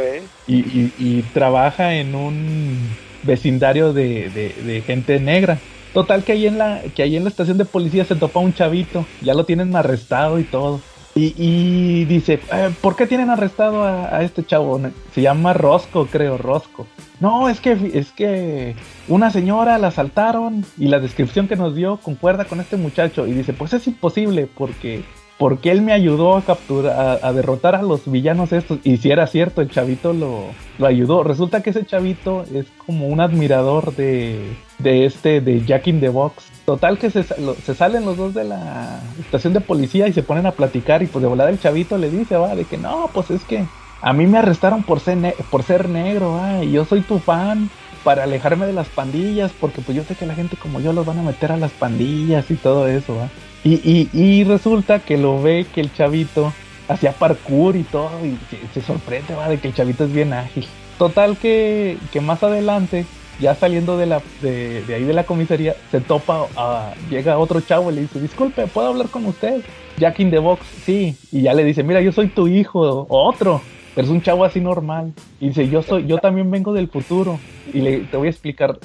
y, 0.47 0.59
y- 0.89 0.94
y 0.97 1.23
trabaja 1.31 1.94
en 1.97 2.15
un 2.15 2.99
vecindario 3.20 3.93
de, 3.93 4.31
de- 4.31 4.62
de 4.62 4.82
gente 4.82 5.20
negra. 5.20 5.65
Total 5.93 6.24
que 6.24 6.32
ahí 6.32 6.47
en 6.47 6.59
la 6.59 6.82
que 6.94 7.03
ahí 7.03 7.16
en 7.16 7.24
la 7.24 7.28
estación 7.31 7.59
de 7.59 7.66
policía 7.66 8.05
se 8.05 8.16
topa 8.16 8.40
un 8.40 8.53
chavito, 8.55 9.12
ya 9.20 9.35
lo 9.35 9.44
tienen 9.47 9.77
arrestado 9.77 10.39
y 10.39 10.44
todo. 10.44 10.89
Y, 11.14 12.05
dice, 12.06 12.40
"Eh, 12.52 12.70
¿por 12.80 12.97
qué 12.97 13.06
tienen 13.06 13.28
arrestado 13.28 13.82
a, 13.84 14.16
a 14.16 14.22
este 14.22 14.44
chavo? 14.44 14.80
Se 15.14 15.20
llama 15.20 15.52
Rosco, 15.52 16.06
creo, 16.10 16.39
Rosco. 16.39 16.86
No, 17.20 17.48
es 17.48 17.60
que 17.60 17.72
es 17.94 18.10
que 18.12 18.74
una 19.09 19.30
señora 19.30 19.78
la 19.78 19.89
asaltaron 19.89 20.64
y 20.78 20.89
la 20.89 21.01
descripción 21.01 21.48
que 21.48 21.56
nos 21.56 21.74
dio 21.74 21.98
concuerda 21.98 22.47
con 22.47 22.60
este 22.60 22.76
muchacho. 22.76 23.26
Y 23.26 23.32
dice, 23.32 23.52
pues 23.52 23.74
es 23.74 23.86
imposible 23.86 24.48
porque 24.52 25.02
porque 25.39 25.72
él 25.72 25.82
me 25.82 25.93
ayudó 25.93 26.36
a 26.36 26.43
capturar, 26.43 27.20
a, 27.20 27.26
a 27.26 27.32
derrotar 27.32 27.74
a 27.74 27.82
los 27.82 28.10
villanos 28.10 28.52
estos. 28.52 28.78
Y 28.84 28.98
si 28.98 29.10
era 29.10 29.26
cierto, 29.26 29.60
el 29.60 29.70
chavito 29.70 30.12
lo, 30.12 30.44
lo 30.78 30.86
ayudó. 30.86 31.24
Resulta 31.24 31.62
que 31.62 31.70
ese 31.70 31.84
chavito 31.84 32.44
es 32.55 32.66
como 32.86 33.09
un 33.09 33.20
admirador 33.20 33.94
de, 33.97 34.40
de 34.82 35.06
este, 35.06 35.40
de 35.40 35.64
Jack 35.64 35.86
in 35.88 36.00
the 36.00 36.09
Box. 36.09 36.44
Total 36.64 36.98
que 36.98 37.10
se, 37.10 37.22
se 37.22 37.74
salen 37.74 38.04
los 38.04 38.16
dos 38.16 38.34
de 38.34 38.44
la 38.44 39.00
estación 39.18 39.52
de 39.52 39.60
policía 39.60 40.09
y 40.09 40.12
se 40.12 40.22
ponen 40.22 40.46
a 40.46 40.52
platicar. 40.52 41.02
Y 41.02 41.06
pues 41.06 41.22
de 41.22 41.28
volada 41.28 41.50
el 41.50 41.60
chavito 41.60 41.98
le 41.98 42.10
dice, 42.10 42.36
va, 42.36 42.54
de 42.54 42.64
que 42.64 42.78
no, 42.78 43.10
pues 43.12 43.30
es 43.30 43.44
que 43.44 43.64
a 44.00 44.12
mí 44.12 44.26
me 44.26 44.38
arrestaron 44.38 44.82
por 44.82 45.00
ser, 45.00 45.34
por 45.50 45.62
ser 45.62 45.88
negro, 45.88 46.32
va, 46.34 46.64
y 46.64 46.72
yo 46.72 46.84
soy 46.84 47.02
tu 47.02 47.18
fan 47.18 47.70
para 48.02 48.24
alejarme 48.24 48.66
de 48.66 48.72
las 48.72 48.88
pandillas, 48.88 49.52
porque 49.60 49.80
pues 49.80 49.96
yo 49.96 50.02
sé 50.02 50.16
que 50.16 50.26
la 50.26 50.34
gente 50.34 50.56
como 50.56 50.80
yo 50.80 50.92
los 50.92 51.06
van 51.06 51.20
a 51.20 51.22
meter 51.22 51.52
a 51.52 51.56
las 51.56 51.70
pandillas 51.70 52.50
y 52.50 52.56
todo 52.56 52.88
eso, 52.88 53.14
¿va? 53.14 53.28
Y, 53.62 53.74
y, 53.74 54.10
y 54.12 54.42
resulta 54.42 54.98
que 54.98 55.16
lo 55.16 55.40
ve 55.40 55.66
que 55.72 55.80
el 55.80 55.94
chavito 55.94 56.52
hacía 56.88 57.12
parkour 57.12 57.76
y 57.76 57.84
todo, 57.84 58.10
y 58.26 58.36
se, 58.50 58.80
se 58.80 58.84
sorprende, 58.84 59.36
va, 59.36 59.48
de 59.48 59.59
que 59.60 59.68
el 59.68 59.74
chavito 59.74 60.04
es 60.04 60.12
bien 60.12 60.32
ágil. 60.32 60.66
Total 60.98 61.36
que, 61.36 61.96
que 62.12 62.20
más 62.20 62.42
adelante, 62.42 63.06
ya 63.40 63.54
saliendo 63.54 63.96
de, 63.96 64.06
la, 64.06 64.22
de, 64.40 64.82
de 64.82 64.94
ahí 64.94 65.04
de 65.04 65.12
la 65.12 65.24
comisaría, 65.24 65.74
se 65.90 66.00
topa, 66.00 66.46
a, 66.56 66.94
llega 67.10 67.38
otro 67.38 67.60
chavo 67.60 67.90
y 67.90 67.96
le 67.96 68.00
dice, 68.02 68.20
disculpe, 68.20 68.66
¿puedo 68.66 68.88
hablar 68.88 69.09
con 69.09 69.26
usted? 69.26 69.62
Jack 69.98 70.20
in 70.20 70.30
the 70.30 70.38
Box, 70.38 70.64
sí, 70.84 71.16
y 71.30 71.42
ya 71.42 71.54
le 71.54 71.64
dice, 71.64 71.82
mira, 71.82 72.00
yo 72.00 72.12
soy 72.12 72.28
tu 72.28 72.48
hijo, 72.48 73.06
otro, 73.09 73.60
pero 73.94 74.06
es 74.06 74.10
un 74.10 74.22
chavo 74.22 74.44
así 74.44 74.60
normal. 74.60 75.12
Y 75.40 75.48
dice, 75.48 75.68
yo 75.68 75.82
soy, 75.82 76.06
yo 76.06 76.18
también 76.18 76.50
vengo 76.50 76.72
del 76.72 76.88
futuro. 76.88 77.38
Y 77.72 77.80
le, 77.80 78.00
te 78.00 78.16
voy 78.16 78.28
a 78.28 78.30
explicar, 78.30 78.78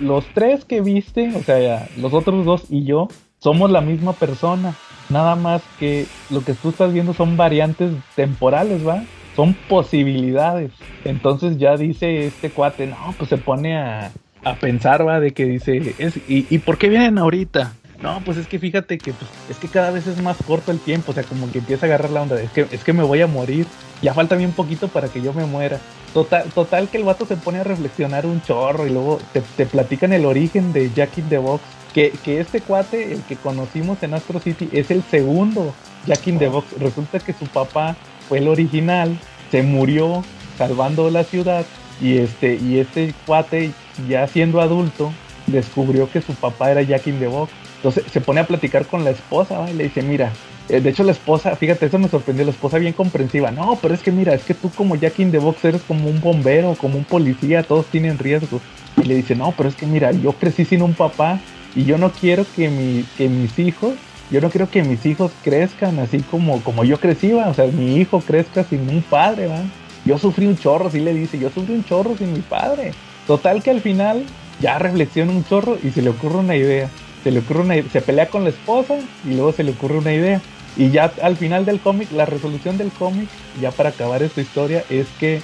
los 0.00 0.24
tres 0.34 0.64
que 0.64 0.80
viste, 0.80 1.32
o 1.36 1.42
sea, 1.42 1.88
los 1.96 2.12
otros 2.12 2.44
dos 2.44 2.64
y 2.68 2.84
yo, 2.84 3.08
somos 3.38 3.70
la 3.70 3.80
misma 3.80 4.12
persona. 4.12 4.74
Nada 5.08 5.36
más 5.36 5.62
que 5.78 6.06
lo 6.28 6.44
que 6.44 6.54
tú 6.54 6.68
estás 6.68 6.92
viendo 6.92 7.14
son 7.14 7.36
variantes 7.36 7.92
temporales, 8.14 8.86
¿va? 8.86 9.04
Son 9.38 9.54
posibilidades. 9.68 10.72
Entonces 11.04 11.58
ya 11.58 11.76
dice 11.76 12.26
este 12.26 12.50
cuate, 12.50 12.88
no, 12.88 13.14
pues 13.16 13.30
se 13.30 13.36
pone 13.36 13.78
a, 13.78 14.10
a 14.42 14.54
pensar, 14.56 15.06
va, 15.06 15.20
de 15.20 15.30
que 15.30 15.44
dice, 15.44 15.94
es, 15.96 16.16
¿y, 16.28 16.44
¿y 16.50 16.58
por 16.58 16.76
qué 16.76 16.88
vienen 16.88 17.18
ahorita? 17.18 17.72
No, 18.02 18.20
pues 18.24 18.36
es 18.36 18.48
que 18.48 18.58
fíjate 18.58 18.98
que 18.98 19.12
pues, 19.12 19.30
es 19.48 19.56
que 19.58 19.68
cada 19.68 19.92
vez 19.92 20.08
es 20.08 20.20
más 20.20 20.38
corto 20.44 20.72
el 20.72 20.80
tiempo, 20.80 21.12
o 21.12 21.14
sea, 21.14 21.22
como 21.22 21.52
que 21.52 21.60
empieza 21.60 21.86
a 21.86 21.88
agarrar 21.88 22.10
la 22.10 22.22
onda, 22.22 22.40
es 22.40 22.50
que, 22.50 22.66
es 22.68 22.82
que 22.82 22.92
me 22.92 23.04
voy 23.04 23.20
a 23.20 23.28
morir, 23.28 23.66
ya 24.02 24.12
falta 24.12 24.34
bien 24.34 24.50
poquito 24.50 24.88
para 24.88 25.06
que 25.06 25.22
yo 25.22 25.32
me 25.32 25.46
muera. 25.46 25.78
Total, 26.12 26.42
total 26.52 26.88
que 26.88 26.96
el 26.96 27.04
vato 27.04 27.24
se 27.24 27.36
pone 27.36 27.60
a 27.60 27.64
reflexionar 27.64 28.26
un 28.26 28.42
chorro 28.42 28.88
y 28.88 28.90
luego 28.90 29.20
te, 29.32 29.40
te 29.56 29.66
platican 29.66 30.12
el 30.12 30.26
origen 30.26 30.72
de 30.72 30.90
Jack 30.92 31.16
in 31.18 31.28
the 31.28 31.38
Box, 31.38 31.62
que, 31.94 32.10
que 32.24 32.40
este 32.40 32.60
cuate, 32.60 33.12
el 33.12 33.22
que 33.22 33.36
conocimos 33.36 34.02
en 34.02 34.14
Astro 34.14 34.40
City, 34.40 34.68
es 34.72 34.90
el 34.90 35.04
segundo 35.04 35.72
Jack 36.06 36.26
in 36.26 36.40
the 36.40 36.48
Box. 36.48 36.66
Resulta 36.80 37.20
que 37.20 37.32
su 37.32 37.46
papá 37.46 37.96
fue 38.28 38.38
el 38.38 38.48
original, 38.48 39.16
se 39.50 39.62
murió 39.62 40.22
salvando 40.56 41.10
la 41.10 41.24
ciudad 41.24 41.64
y 42.00 42.18
este, 42.18 42.56
y 42.56 42.78
este 42.78 43.14
cuate 43.26 43.70
ya 44.08 44.26
siendo 44.26 44.60
adulto 44.60 45.12
descubrió 45.46 46.10
que 46.10 46.20
su 46.20 46.34
papá 46.34 46.70
era 46.70 46.82
Jack 46.82 47.06
in 47.06 47.18
the 47.18 47.26
Box. 47.26 47.52
Entonces 47.76 48.04
se 48.10 48.20
pone 48.20 48.40
a 48.40 48.46
platicar 48.46 48.86
con 48.86 49.04
la 49.04 49.10
esposa 49.10 49.68
y 49.70 49.74
le 49.74 49.84
dice, 49.84 50.02
mira, 50.02 50.32
eh, 50.68 50.80
de 50.80 50.90
hecho 50.90 51.04
la 51.04 51.12
esposa, 51.12 51.56
fíjate, 51.56 51.86
eso 51.86 51.98
me 51.98 52.08
sorprendió, 52.08 52.44
la 52.44 52.50
esposa 52.50 52.78
bien 52.78 52.92
comprensiva, 52.92 53.50
no, 53.50 53.78
pero 53.80 53.94
es 53.94 54.02
que 54.02 54.12
mira, 54.12 54.34
es 54.34 54.44
que 54.44 54.54
tú 54.54 54.70
como 54.70 54.96
Jack 54.96 55.18
in 55.20 55.30
the 55.30 55.38
Box 55.38 55.64
eres 55.64 55.82
como 55.82 56.08
un 56.08 56.20
bombero, 56.20 56.74
como 56.74 56.98
un 56.98 57.04
policía, 57.04 57.62
todos 57.62 57.86
tienen 57.86 58.18
riesgos. 58.18 58.60
Y 59.02 59.06
le 59.06 59.14
dice, 59.14 59.36
no, 59.36 59.54
pero 59.56 59.68
es 59.68 59.76
que 59.76 59.86
mira, 59.86 60.12
yo 60.12 60.32
crecí 60.32 60.64
sin 60.64 60.82
un 60.82 60.94
papá 60.94 61.40
y 61.74 61.84
yo 61.84 61.98
no 61.98 62.10
quiero 62.10 62.44
que, 62.56 62.68
mi, 62.68 63.04
que 63.16 63.28
mis 63.28 63.58
hijos, 63.58 63.94
yo 64.30 64.40
no 64.40 64.50
quiero 64.50 64.70
que 64.70 64.82
mis 64.82 65.04
hijos 65.06 65.32
crezcan 65.42 65.98
así 65.98 66.20
como, 66.20 66.60
como 66.62 66.84
yo 66.84 67.00
crecí, 67.00 67.32
¿va? 67.32 67.48
o 67.48 67.54
sea, 67.54 67.66
mi 67.66 67.96
hijo 67.96 68.20
crezca 68.20 68.64
sin 68.64 68.88
un 68.88 69.02
padre, 69.02 69.46
¿va? 69.46 69.62
Yo 70.04 70.18
sufrí 70.18 70.46
un 70.46 70.56
chorro, 70.56 70.90
sí 70.90 71.00
le 71.00 71.12
dice, 71.14 71.38
yo 71.38 71.50
sufrí 71.50 71.74
un 71.74 71.84
chorro 71.84 72.16
sin 72.16 72.32
mi 72.32 72.40
padre. 72.40 72.92
Total 73.26 73.62
que 73.62 73.70
al 73.70 73.80
final 73.80 74.24
ya 74.60 74.78
reflexiona 74.78 75.32
un 75.32 75.44
chorro 75.44 75.76
y 75.82 75.90
se 75.90 76.02
le 76.02 76.10
ocurre 76.10 76.38
una 76.38 76.56
idea. 76.56 76.88
Se 77.22 77.30
le 77.30 77.40
ocurre 77.40 77.60
una 77.60 77.74
se 77.90 78.00
pelea 78.00 78.28
con 78.28 78.44
la 78.44 78.50
esposa 78.50 78.98
y 79.24 79.34
luego 79.34 79.52
se 79.52 79.64
le 79.64 79.72
ocurre 79.72 79.98
una 79.98 80.14
idea. 80.14 80.40
Y 80.76 80.90
ya 80.90 81.12
al 81.22 81.36
final 81.36 81.64
del 81.64 81.80
cómic, 81.80 82.10
la 82.12 82.24
resolución 82.24 82.78
del 82.78 82.90
cómic, 82.90 83.28
ya 83.60 83.70
para 83.70 83.90
acabar 83.90 84.22
esta 84.22 84.40
historia, 84.40 84.84
es 84.88 85.08
que 85.18 85.42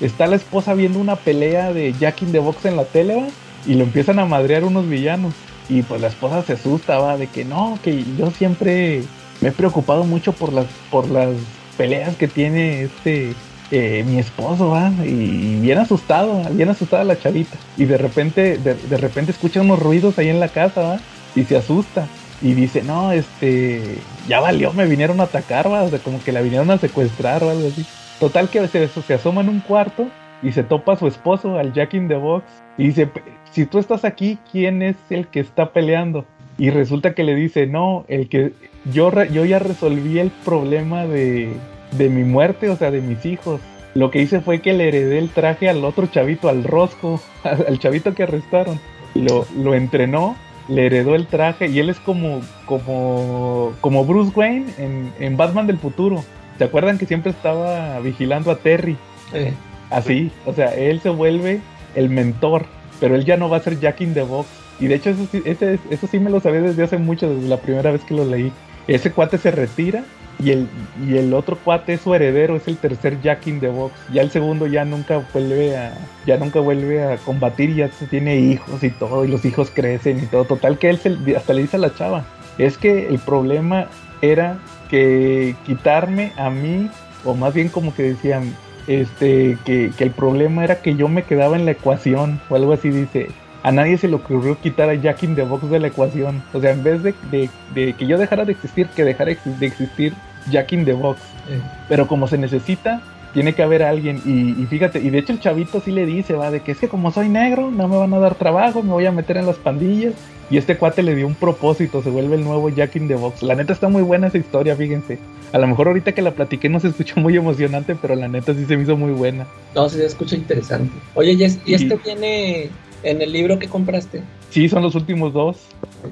está 0.00 0.26
la 0.26 0.36
esposa 0.36 0.74
viendo 0.74 0.98
una 0.98 1.16
pelea 1.16 1.72
de 1.72 1.92
Jack 1.92 2.22
in 2.22 2.32
the 2.32 2.38
Box 2.38 2.64
en 2.64 2.76
la 2.76 2.84
tele, 2.84 3.16
¿va? 3.16 3.26
y 3.66 3.74
lo 3.74 3.84
empiezan 3.84 4.18
a 4.18 4.24
madrear 4.24 4.64
unos 4.64 4.88
villanos. 4.88 5.34
Y 5.68 5.82
pues 5.82 6.00
la 6.00 6.08
esposa 6.08 6.42
se 6.42 6.54
asusta, 6.54 6.98
va, 6.98 7.16
de 7.16 7.28
que 7.28 7.44
no, 7.44 7.78
que 7.82 8.04
yo 8.18 8.30
siempre 8.30 9.02
me 9.40 9.48
he 9.48 9.52
preocupado 9.52 10.04
mucho 10.04 10.32
por 10.32 10.52
las, 10.52 10.66
por 10.90 11.08
las 11.08 11.30
peleas 11.76 12.16
que 12.16 12.28
tiene 12.28 12.82
este 12.82 13.34
eh, 13.70 14.04
mi 14.06 14.18
esposo, 14.18 14.68
va, 14.68 14.92
y 15.02 15.58
bien 15.60 15.78
asustado, 15.78 16.42
bien 16.50 16.68
asustada 16.68 17.04
la 17.04 17.18
chavita. 17.18 17.56
Y 17.78 17.86
de 17.86 17.96
repente, 17.96 18.58
de, 18.58 18.74
de, 18.74 18.96
repente 18.98 19.32
escucha 19.32 19.62
unos 19.62 19.78
ruidos 19.78 20.18
ahí 20.18 20.28
en 20.28 20.40
la 20.40 20.48
casa, 20.48 20.82
va, 20.82 21.00
y 21.34 21.44
se 21.44 21.56
asusta. 21.56 22.06
Y 22.42 22.52
dice, 22.54 22.82
no, 22.82 23.12
este, 23.12 23.98
ya 24.28 24.40
valió, 24.40 24.72
me 24.74 24.84
vinieron 24.86 25.20
a 25.20 25.24
atacar, 25.24 25.72
va, 25.72 25.84
o 25.84 25.88
sea, 25.88 26.00
como 26.00 26.22
que 26.22 26.32
la 26.32 26.42
vinieron 26.42 26.70
a 26.70 26.76
secuestrar 26.76 27.42
o 27.44 27.50
algo 27.50 27.68
así. 27.68 27.86
Total 28.20 28.50
que 28.50 28.68
se, 28.68 28.88
se 28.88 29.14
asoma 29.14 29.40
en 29.40 29.48
un 29.48 29.60
cuarto 29.60 30.06
y 30.42 30.52
se 30.52 30.62
topa 30.62 30.94
a 30.94 30.96
su 30.96 31.06
esposo, 31.06 31.58
al 31.58 31.72
Jack 31.72 31.94
in 31.94 32.08
the 32.08 32.16
Box, 32.16 32.44
y 32.76 32.86
dice, 32.86 33.08
si 33.50 33.66
tú 33.66 33.78
estás 33.78 34.04
aquí, 34.04 34.38
¿quién 34.50 34.82
es 34.82 34.96
el 35.10 35.28
que 35.28 35.40
está 35.40 35.72
peleando? 35.72 36.24
Y 36.58 36.70
resulta 36.70 37.14
que 37.14 37.24
le 37.24 37.34
dice, 37.34 37.66
no, 37.66 38.04
el 38.08 38.28
que 38.28 38.52
yo, 38.92 39.10
yo 39.24 39.44
ya 39.44 39.58
resolví 39.58 40.18
el 40.18 40.30
problema 40.44 41.06
de, 41.06 41.52
de 41.92 42.08
mi 42.08 42.24
muerte, 42.24 42.68
o 42.68 42.76
sea, 42.76 42.90
de 42.90 43.00
mis 43.00 43.24
hijos. 43.24 43.60
Lo 43.94 44.10
que 44.10 44.20
hice 44.20 44.40
fue 44.40 44.60
que 44.60 44.72
le 44.72 44.88
heredé 44.88 45.18
el 45.18 45.30
traje 45.30 45.68
al 45.68 45.84
otro 45.84 46.06
chavito, 46.06 46.48
al 46.48 46.64
Rosco, 46.64 47.20
al 47.44 47.78
chavito 47.78 48.14
que 48.14 48.24
arrestaron. 48.24 48.80
Lo, 49.14 49.46
lo 49.56 49.74
entrenó, 49.74 50.36
le 50.68 50.86
heredó 50.86 51.14
el 51.14 51.26
traje 51.26 51.68
y 51.68 51.78
él 51.78 51.90
es 51.90 52.00
como, 52.00 52.40
como, 52.64 53.72
como 53.80 54.04
Bruce 54.04 54.32
Wayne 54.34 54.72
en, 54.78 55.12
en 55.20 55.36
Batman 55.36 55.66
del 55.66 55.78
futuro. 55.78 56.24
¿Se 56.58 56.64
acuerdan 56.64 56.98
que 56.98 57.06
siempre 57.06 57.30
estaba 57.30 57.98
vigilando 58.00 58.50
a 58.50 58.56
Terry? 58.56 58.96
Eh, 59.34 59.52
Así, 59.92 60.30
o 60.46 60.52
sea, 60.52 60.74
él 60.74 61.00
se 61.00 61.10
vuelve 61.10 61.60
el 61.94 62.08
mentor, 62.08 62.64
pero 63.00 63.14
él 63.14 63.24
ya 63.24 63.36
no 63.36 63.48
va 63.48 63.58
a 63.58 63.60
ser 63.60 63.78
Jack 63.78 64.00
in 64.00 64.14
the 64.14 64.22
Box. 64.22 64.48
Y 64.80 64.86
de 64.86 64.96
hecho 64.96 65.10
eso 65.10 65.26
sí, 65.30 65.42
eso 65.44 66.06
sí 66.06 66.18
me 66.18 66.30
lo 66.30 66.40
sabía 66.40 66.62
desde 66.62 66.82
hace 66.82 66.98
mucho, 66.98 67.32
desde 67.32 67.48
la 67.48 67.58
primera 67.58 67.92
vez 67.92 68.02
que 68.02 68.14
lo 68.14 68.24
leí. 68.24 68.52
Ese 68.88 69.12
cuate 69.12 69.38
se 69.38 69.50
retira 69.50 70.04
y 70.42 70.50
el, 70.50 70.68
y 71.06 71.18
el 71.18 71.34
otro 71.34 71.56
cuate 71.56 71.94
es 71.94 72.00
su 72.00 72.14
heredero, 72.14 72.56
es 72.56 72.66
el 72.66 72.76
tercer 72.76 73.20
Jack 73.20 73.46
in 73.46 73.60
the 73.60 73.68
Box. 73.68 73.94
Ya 74.12 74.22
el 74.22 74.30
segundo 74.30 74.66
ya 74.66 74.84
nunca 74.84 75.24
vuelve 75.32 75.76
a, 75.76 75.96
ya 76.26 76.36
nunca 76.36 76.60
vuelve 76.60 77.04
a 77.04 77.16
combatir 77.18 77.74
ya 77.74 77.88
se 77.92 78.06
tiene 78.06 78.36
hijos 78.38 78.82
y 78.82 78.90
todo, 78.90 79.24
y 79.24 79.28
los 79.28 79.44
hijos 79.44 79.70
crecen 79.70 80.18
y 80.18 80.26
todo. 80.26 80.44
Total 80.44 80.78
que 80.78 80.90
él 80.90 80.98
se, 80.98 81.16
hasta 81.36 81.52
le 81.52 81.62
dice 81.62 81.76
a 81.76 81.80
la 81.80 81.94
chava, 81.94 82.24
es 82.58 82.76
que 82.76 83.08
el 83.08 83.18
problema 83.18 83.88
era 84.20 84.58
que 84.88 85.54
quitarme 85.64 86.32
a 86.36 86.50
mí, 86.50 86.90
o 87.24 87.34
más 87.34 87.54
bien 87.54 87.68
como 87.68 87.94
que 87.94 88.02
decían, 88.02 88.54
este, 88.86 89.58
que, 89.64 89.92
que, 89.96 90.04
el 90.04 90.10
problema 90.10 90.64
era 90.64 90.80
que 90.80 90.94
yo 90.94 91.08
me 91.08 91.22
quedaba 91.24 91.56
en 91.56 91.64
la 91.64 91.72
ecuación, 91.72 92.40
o 92.48 92.56
algo 92.56 92.72
así 92.72 92.90
dice. 92.90 93.28
A 93.64 93.70
nadie 93.70 93.96
se 93.96 94.08
le 94.08 94.16
ocurrió 94.16 94.58
quitar 94.60 94.88
a 94.88 94.94
Jack 94.94 95.22
in 95.22 95.36
the 95.36 95.42
Box 95.42 95.70
de 95.70 95.78
la 95.78 95.86
ecuación. 95.86 96.42
O 96.52 96.60
sea, 96.60 96.72
en 96.72 96.82
vez 96.82 97.02
de, 97.04 97.14
de, 97.30 97.48
de 97.74 97.92
que 97.92 98.06
yo 98.08 98.18
dejara 98.18 98.44
de 98.44 98.52
existir, 98.52 98.88
que 98.88 99.04
dejara 99.04 99.32
de 99.44 99.66
existir 99.66 100.14
Jack 100.50 100.72
in 100.72 100.84
the 100.84 100.92
Box. 100.92 101.20
eh, 101.48 101.60
Pero 101.88 102.08
como 102.08 102.26
se 102.26 102.38
necesita, 102.38 103.00
tiene 103.32 103.54
que 103.54 103.62
haber 103.62 103.82
alguien. 103.82 104.20
Y, 104.24 104.60
y, 104.62 104.66
fíjate, 104.66 105.00
y 105.00 105.10
de 105.10 105.18
hecho 105.18 105.32
el 105.32 105.40
chavito 105.40 105.80
sí 105.80 105.90
le 105.90 106.06
dice, 106.06 106.34
va, 106.34 106.50
de 106.50 106.60
que 106.60 106.72
es 106.72 106.78
que 106.78 106.88
como 106.88 107.12
soy 107.12 107.28
negro, 107.28 107.70
no 107.70 107.88
me 107.88 107.96
van 107.96 108.12
a 108.14 108.18
dar 108.18 108.34
trabajo, 108.34 108.82
me 108.82 108.92
voy 108.92 109.06
a 109.06 109.12
meter 109.12 109.36
en 109.36 109.46
las 109.46 109.56
pandillas. 109.56 110.14
Y 110.50 110.58
este 110.58 110.76
cuate 110.76 111.02
le 111.02 111.14
dio 111.14 111.26
un 111.26 111.34
propósito, 111.34 112.02
se 112.02 112.10
vuelve 112.10 112.36
el 112.36 112.44
nuevo 112.44 112.68
Jack 112.68 112.96
in 112.96 113.08
the 113.08 113.14
Box. 113.14 113.42
La 113.42 113.54
neta 113.54 113.72
está 113.72 113.88
muy 113.88 114.02
buena 114.02 114.26
esa 114.26 114.36
historia, 114.36 114.76
fíjense. 114.76 115.18
A 115.52 115.58
lo 115.58 115.66
mejor 115.66 115.88
ahorita 115.88 116.12
que 116.12 116.20
la 116.20 116.34
platiqué 116.34 116.68
no 116.68 116.78
se 116.78 116.88
escuchó 116.88 117.20
muy 117.20 117.36
emocionante, 117.36 117.94
pero 117.94 118.14
la 118.16 118.28
neta 118.28 118.54
sí 118.54 118.66
se 118.66 118.76
me 118.76 118.82
hizo 118.82 118.96
muy 118.96 119.12
buena. 119.12 119.46
No, 119.74 119.88
sí 119.88 119.96
se 119.96 120.06
escucha 120.06 120.36
interesante. 120.36 120.92
Oye, 121.14 121.32
¿y, 121.32 121.44
es, 121.44 121.58
y 121.64 121.74
este 121.74 121.96
viene 121.96 122.68
en 123.02 123.22
el 123.22 123.32
libro 123.32 123.58
que 123.58 123.68
compraste? 123.68 124.22
Sí, 124.50 124.68
son 124.68 124.82
los 124.82 124.94
últimos 124.94 125.32
dos. 125.32 125.56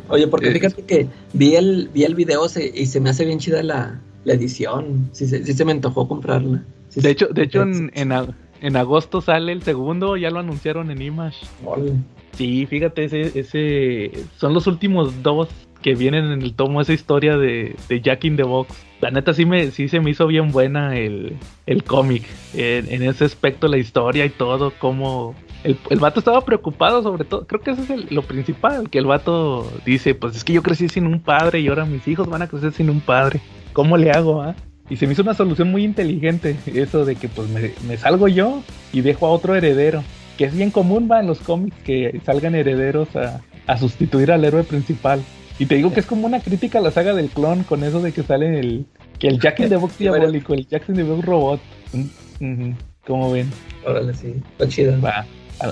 Oye, 0.09 0.26
porque 0.26 0.51
fíjate 0.51 0.82
que 0.82 1.06
vi 1.34 1.56
el, 1.56 1.90
vi 1.92 2.05
el 2.05 2.14
video 2.14 2.48
se, 2.48 2.72
y 2.74 2.86
se 2.86 3.01
me 3.01 3.10
hace 3.10 3.26
bien 3.26 3.38
chida 3.38 3.62
la, 3.62 4.01
la 4.24 4.32
edición. 4.32 5.10
Sí, 5.12 5.26
sí, 5.26 5.44
sí, 5.44 5.52
se 5.52 5.64
me 5.64 5.72
antojó 5.72 6.09
comprarla. 6.09 6.62
Sí, 6.90 7.00
de 7.00 7.10
hecho, 7.10 7.28
de 7.28 7.44
hecho 7.44 7.62
en, 7.62 7.90
en, 7.94 8.12
en, 8.60 8.76
agosto 8.76 9.20
sale 9.20 9.52
el 9.52 9.62
segundo, 9.62 10.16
ya 10.16 10.30
lo 10.30 10.40
anunciaron 10.40 10.90
en 10.90 11.00
Image. 11.00 11.46
Ole. 11.64 11.94
Sí, 12.32 12.66
fíjate, 12.66 13.04
ese, 13.04 13.38
ese 13.38 14.12
son 14.36 14.54
los 14.54 14.66
últimos 14.66 15.22
dos 15.22 15.48
que 15.82 15.94
vienen 15.94 16.26
en 16.26 16.42
el 16.42 16.54
tomo, 16.54 16.80
esa 16.80 16.92
historia 16.92 17.36
de, 17.36 17.74
de 17.88 18.00
Jack 18.00 18.24
in 18.24 18.36
the 18.36 18.42
Box. 18.42 18.84
La 19.00 19.10
neta 19.10 19.32
sí, 19.32 19.46
me, 19.46 19.70
sí 19.70 19.88
se 19.88 20.00
me 20.00 20.10
hizo 20.10 20.26
bien 20.26 20.50
buena 20.50 20.96
el, 20.96 21.36
el 21.66 21.84
cómic, 21.84 22.24
en, 22.54 22.92
en, 22.92 23.02
ese 23.02 23.24
aspecto, 23.24 23.66
la 23.66 23.78
historia 23.78 24.26
y 24.26 24.30
todo, 24.30 24.72
como 24.78 25.34
el, 25.64 25.78
el 25.88 25.98
vato 25.98 26.20
estaba 26.20 26.44
preocupado 26.44 27.02
sobre 27.02 27.24
todo, 27.24 27.46
creo 27.46 27.60
que 27.62 27.70
eso 27.70 27.82
es 27.82 27.90
el, 27.90 28.06
lo 28.10 28.22
principal, 28.22 28.90
que 28.90 28.98
el 28.98 29.06
vato 29.06 29.70
dice, 29.86 30.14
pues 30.14 30.36
es 30.36 30.44
que 30.44 30.52
yo 30.52 30.62
crecí 30.62 30.88
sin 30.88 31.06
un 31.06 31.20
padre 31.20 31.60
y 31.60 31.68
ahora 31.68 31.86
mis 31.86 32.06
hijos 32.08 32.28
van 32.28 32.42
a 32.42 32.48
crecer 32.48 32.72
sin 32.72 32.90
un 32.90 33.00
padre, 33.00 33.40
¿cómo 33.72 33.96
le 33.96 34.10
hago? 34.10 34.42
Ah? 34.42 34.54
Y 34.90 34.96
se 34.96 35.06
me 35.06 35.14
hizo 35.14 35.22
una 35.22 35.34
solución 35.34 35.70
muy 35.70 35.84
inteligente, 35.84 36.56
eso 36.66 37.04
de 37.04 37.14
que 37.16 37.28
pues 37.28 37.48
me, 37.48 37.70
me 37.86 37.96
salgo 37.96 38.28
yo 38.28 38.62
y 38.92 39.00
dejo 39.00 39.26
a 39.26 39.30
otro 39.30 39.54
heredero 39.54 40.02
que 40.36 40.46
es 40.46 40.54
bien 40.54 40.70
común 40.70 41.06
va 41.10 41.20
en 41.20 41.26
los 41.26 41.38
cómics 41.38 41.76
que 41.84 42.18
salgan 42.24 42.54
herederos 42.54 43.14
a, 43.14 43.42
a, 43.66 43.76
sustituir 43.76 44.32
al 44.32 44.42
héroe 44.42 44.64
principal. 44.64 45.22
Y 45.58 45.66
te 45.66 45.74
digo 45.74 45.92
que 45.92 46.00
es 46.00 46.06
como 46.06 46.26
una 46.26 46.40
crítica 46.40 46.78
a 46.78 46.80
la 46.80 46.90
saga 46.90 47.12
del 47.12 47.28
clon 47.28 47.62
con 47.62 47.84
eso 47.84 48.00
de 48.00 48.12
que 48.12 48.22
sale 48.22 48.58
el 48.58 48.86
que 49.18 49.28
el 49.28 49.38
Jack 49.38 49.60
in 49.60 49.68
the 49.68 49.76
Box 49.76 49.98
diabólico, 49.98 50.54
el 50.54 50.66
Jack 50.66 50.88
in 50.88 50.94
the 50.94 51.02
Box 51.02 51.26
robot. 51.26 51.60
Uh 51.92 51.98
-huh. 52.40 52.74
¿Cómo 53.06 53.30
ven? 53.30 53.50
Órale, 53.86 54.14
sí, 54.14 54.34
está 54.52 54.66
chido. 54.66 54.98
Va. 55.02 55.26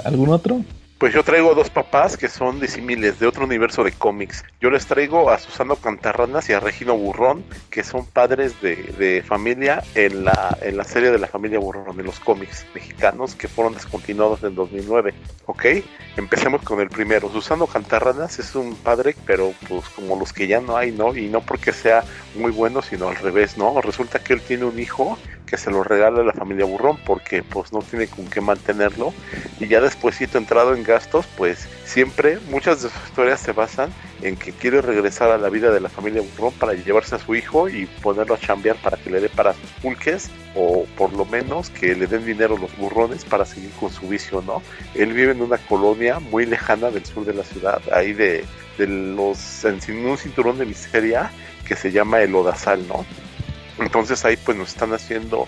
¿Algún 0.05 0.29
otro? 0.29 0.63
Pues 0.99 1.15
yo 1.15 1.23
traigo 1.23 1.55
dos 1.55 1.71
papás 1.71 2.17
que 2.17 2.29
son 2.29 2.59
disímiles 2.59 3.21
de 3.21 3.29
otro 3.29 3.45
universo 3.45 3.85
de 3.85 3.93
cómics. 3.93 4.45
Yo 4.61 4.69
les 4.69 4.85
traigo 4.85 5.31
a 5.31 5.39
Susano 5.39 5.77
Cantarranas 5.77 6.49
y 6.49 6.55
a 6.55 6.59
Regino 6.59 6.99
Burrón, 6.99 7.45
que 7.71 7.85
son 7.85 8.05
padres 8.05 8.61
de, 8.61 8.75
de, 8.99 9.23
familia 9.23 9.85
en 9.95 10.25
la, 10.25 10.59
en 10.61 10.77
la 10.77 10.83
serie 10.83 11.13
de 11.13 11.21
la 11.21 11.29
familia 11.29 11.61
Burrón, 11.61 11.97
de 11.97 12.03
los 12.03 12.19
cómics 12.19 12.67
mexicanos 12.75 13.37
que 13.37 13.47
fueron 13.47 13.75
descontinuados 13.75 14.43
en 14.43 14.57
2009. 14.57 15.15
¿Ok? 15.47 15.67
Empecemos 16.17 16.63
con 16.63 16.81
el 16.81 16.89
primero. 16.89 17.31
Susano 17.31 17.69
Cantarranas 17.69 18.41
es 18.41 18.57
un 18.57 18.75
padre, 18.75 19.15
pero 19.25 19.55
pues 19.69 19.89
como 19.91 20.19
los 20.19 20.33
que 20.33 20.49
ya 20.49 20.61
no 20.61 20.77
hay, 20.77 20.91
¿no? 20.91 21.15
Y 21.17 21.29
no 21.29 21.43
porque 21.43 21.73
sea 21.73 22.03
muy 22.35 22.51
bueno, 22.51 22.83
sino 22.83 23.09
al 23.09 23.15
revés, 23.15 23.57
¿no? 23.57 23.81
Resulta 23.81 24.19
que 24.19 24.33
él 24.33 24.41
tiene 24.41 24.65
un 24.65 24.81
hijo 24.81 25.17
que 25.49 25.57
se 25.57 25.71
lo 25.71 25.83
regala 25.83 26.21
a 26.21 26.25
la 26.25 26.33
familia 26.33 26.67
Burrón 26.67 26.99
porque 27.07 27.43
pues 27.43 27.73
no 27.73 27.81
tiene 27.81 28.07
con 28.07 28.27
qué 28.27 28.41
mantenerlo 28.41 29.15
y 29.59 29.67
ya 29.67 29.81
despuésito 29.81 30.37
entrado 30.37 30.75
en 30.75 30.85
gastos 30.89 31.27
pues 31.37 31.69
siempre 31.85 32.39
muchas 32.51 32.83
de 32.83 32.89
sus 32.89 33.05
historias 33.05 33.41
se 33.41 33.53
basan 33.53 33.93
en 34.23 34.37
que 34.37 34.53
quiere 34.53 34.81
regresar 34.83 35.31
a 35.31 35.39
la 35.39 35.49
vida 35.49 35.71
de 35.71 35.81
la 35.81 35.89
familia 35.89 36.23
Burrón 36.23 36.53
para 36.55 36.73
llevarse 36.73 37.15
a 37.15 37.19
su 37.19 37.37
hijo 37.37 37.69
y 37.69 37.87
ponerlo 38.03 38.35
a 38.35 38.39
chambear 38.39 38.77
para 38.77 38.97
que 38.97 39.11
le 39.11 39.21
dé 39.21 39.29
para 39.29 39.53
sus 39.53 39.71
pulques 39.83 40.31
o 40.57 40.87
por 40.97 41.13
lo 41.13 41.25
menos 41.25 41.71
que 41.71 41.95
le 41.95 42.07
den 42.07 42.27
dinero 42.27 42.57
los 42.57 42.77
burrones 42.77 43.25
para 43.25 43.45
seguir 43.45 43.71
con 43.79 43.93
su 43.93 44.09
vicio, 44.09 44.43
¿no? 44.43 44.63
Él 44.95 45.13
vive 45.13 45.33
en 45.33 45.43
una 45.43 45.59
colonia 45.59 46.19
muy 46.19 46.47
lejana 46.47 46.91
del 46.91 47.05
sur 47.05 47.25
de 47.25 47.35
la 47.35 47.45
ciudad, 47.45 47.81
ahí 47.93 48.13
de, 48.13 48.45
de 48.79 48.87
los 48.89 49.65
en 49.65 49.79
un 50.07 50.19
cinturón 50.19 50.59
de 50.59 50.67
miseria 50.67 51.31
que 51.67 51.77
se 51.77 51.93
llama 51.93 52.21
el 52.23 52.35
Odasal, 52.35 52.89
¿no? 52.89 53.05
Entonces 53.79 54.25
ahí 54.25 54.37
pues 54.37 54.57
nos 54.57 54.71
están 54.71 54.93
haciendo 54.93 55.47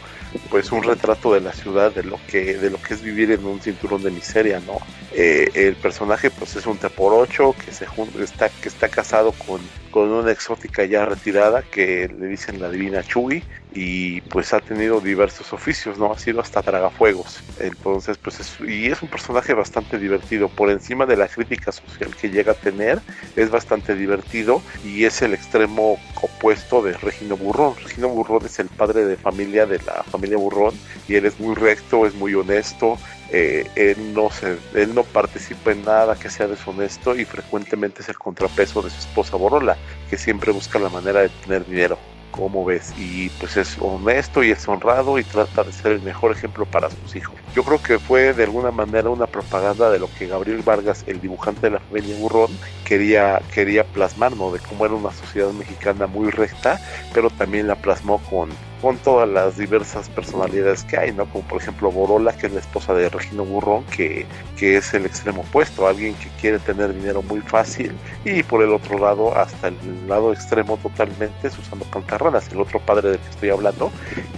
pues 0.51 0.73
un 0.73 0.83
retrato 0.83 1.35
de 1.35 1.41
la 1.41 1.53
ciudad, 1.53 1.93
de 1.93 2.03
lo 2.03 2.19
que, 2.27 2.57
de 2.57 2.71
lo 2.71 2.81
que 2.81 2.95
es 2.95 3.03
vivir 3.03 3.31
en 3.33 3.45
un 3.45 3.61
cinturón 3.61 4.03
de 4.03 4.11
miseria, 4.11 4.61
¿no? 4.61 4.79
Eh, 5.13 5.51
el 5.55 5.77
personaje 5.77 6.31
pues 6.31 6.57
es 6.57 6.67
un 6.67 6.79
T 6.79 6.89
por 6.91 7.13
ocho 7.13 7.55
que 7.65 7.73
se 7.73 7.87
está, 8.23 8.49
que 8.49 8.69
está 8.69 8.89
casado 8.89 9.33
con, 9.33 9.61
con 9.91 10.11
una 10.11 10.31
exótica 10.31 10.85
ya 10.85 11.05
retirada 11.05 11.63
que 11.63 12.09
le 12.09 12.27
dicen 12.29 12.61
la 12.61 12.71
divina 12.71 13.03
Chuy 13.03 13.43
y 13.73 14.21
pues 14.23 14.53
ha 14.53 14.61
tenido 14.61 15.01
diversos 15.01 15.53
oficios, 15.53 15.99
¿no? 15.99 16.13
Ha 16.13 16.19
sido 16.19 16.41
hasta 16.41 16.63
tragafuegos. 16.63 17.43
Entonces, 17.59 18.17
pues 18.19 18.41
es, 18.41 18.57
y 18.61 18.87
es 18.87 19.03
un 19.03 19.09
personaje 19.09 19.55
bastante 19.55 19.99
divertido. 19.99 20.49
Por 20.49 20.71
encima 20.71 21.07
de 21.07 21.17
la 21.17 21.29
crítica 21.29 21.73
social 21.73 22.15
que 22.17 22.31
llega 22.31 22.53
a 22.53 22.57
tener, 22.57 23.01
es 23.37 23.51
bastante 23.51 23.95
divertido 23.95 24.63
y 24.85 25.05
es 25.05 25.23
el 25.23 25.35
extremo 25.35 25.99
opuesto 26.21 26.83
de 26.83 26.95
Regino 26.95 27.37
Burrón. 27.37 27.75
Regino 27.83 28.09
Burrón 28.09 28.45
es 28.45 28.59
el 28.59 28.69
padre 28.69 29.05
de 29.05 29.17
familia 29.17 29.67
de 29.67 29.79
la 29.79 30.03
familia 30.05 30.39
Burrón 30.39 30.75
y 31.07 31.15
él 31.17 31.27
es 31.27 31.39
muy 31.39 31.55
recto, 31.55 32.07
es 32.07 32.15
muy 32.15 32.35
honesto, 32.35 32.99
eh, 33.33 33.69
él, 33.77 34.15
no 34.15 34.31
se, 34.31 34.59
él 34.75 34.95
no 34.95 35.05
participa 35.05 35.73
en 35.73 35.85
nada 35.85 36.17
que 36.17 36.31
sea 36.31 36.47
deshonesto 36.47 37.17
y 37.17 37.25
frecuentemente 37.25 38.03
es 38.03 38.09
el 38.09 38.19
contrapeso 38.19 38.83
de 38.83 38.91
su 38.91 38.99
esposa 38.99 39.37
Borola, 39.37 39.77
que 40.09 40.19
siempre 40.19 40.53
busca 40.53 40.79
la 40.79 40.89
manera 40.89 41.21
de 41.21 41.29
tener 41.29 41.67
dinero 41.67 41.99
como 42.31 42.65
ves, 42.65 42.95
y 42.97 43.29
pues 43.31 43.57
es 43.57 43.77
honesto 43.81 44.43
y 44.43 44.51
es 44.51 44.67
honrado 44.69 45.19
y 45.19 45.25
trata 45.25 45.65
de 45.65 45.73
ser 45.73 45.93
el 45.93 46.03
mejor 46.03 46.33
ejemplo 46.33 46.65
para 46.65 46.89
sus 46.91 47.17
hijos. 47.17 47.35
Yo 47.55 47.65
creo 47.65 47.83
que 47.83 47.99
fue 47.99 48.33
de 48.33 48.45
alguna 48.45 48.71
manera 48.71 49.11
una 49.11 49.27
propaganda 49.27 49.91
de 49.91 49.99
lo 49.99 50.09
que 50.19 50.27
Gabriel 50.27 50.63
Vargas, 50.63 51.05
el 51.07 51.21
dibujante 51.21 51.63
de 51.63 51.71
la 51.71 51.81
familia 51.81 52.17
Burrón, 52.19 52.51
quería, 52.85 53.41
quería 53.53 53.85
plasmar, 53.85 54.37
¿no? 54.37 54.53
De 54.53 54.61
cómo 54.61 54.87
era 54.87 54.95
una 54.95 55.13
sociedad 55.13 55.51
mexicana 55.51 56.07
muy 56.07 56.31
recta, 56.31 56.81
pero 57.13 57.31
también 57.31 57.67
la 57.67 57.75
plasmó 57.75 58.19
con, 58.31 58.51
con 58.81 58.97
todas 58.99 59.29
las 59.29 59.59
diversas 59.59 60.09
personalidades 60.09 60.85
que 60.85 60.97
hay, 60.97 61.13
¿no? 61.13 61.27
Como 61.27 61.45
por 61.47 61.61
ejemplo 61.61 61.91
Borola, 61.91 62.33
que 62.33 62.47
es 62.47 62.53
la 62.53 62.61
esposa 62.61 62.95
de 62.95 63.09
Regino 63.09 63.45
Burrón, 63.45 63.85
que, 63.85 64.27
que 64.57 64.77
es 64.77 64.95
el 64.95 65.07
extremo 65.07 65.43
opuesto, 65.43 65.87
alguien 65.87 66.15
que 66.15 66.29
quiere 66.41 66.59
tener 66.59 66.95
dinero 66.95 67.23
muy 67.23 67.41
fácil, 67.41 67.93
y 68.25 68.43
por 68.43 68.63
el 68.63 68.71
otro 68.71 68.99
lado, 68.99 69.37
hasta 69.37 69.69
el 69.69 69.77
lado 70.09 70.33
extremo 70.33 70.77
totalmente, 70.79 71.51
Susano 71.51 71.85
Cantarranas, 71.93 72.51
el 72.53 72.61
otro 72.61 72.81
padre 72.81 73.11
del 73.11 73.19
que 73.19 73.31
estoy 73.31 73.51
hablando, 73.51 73.91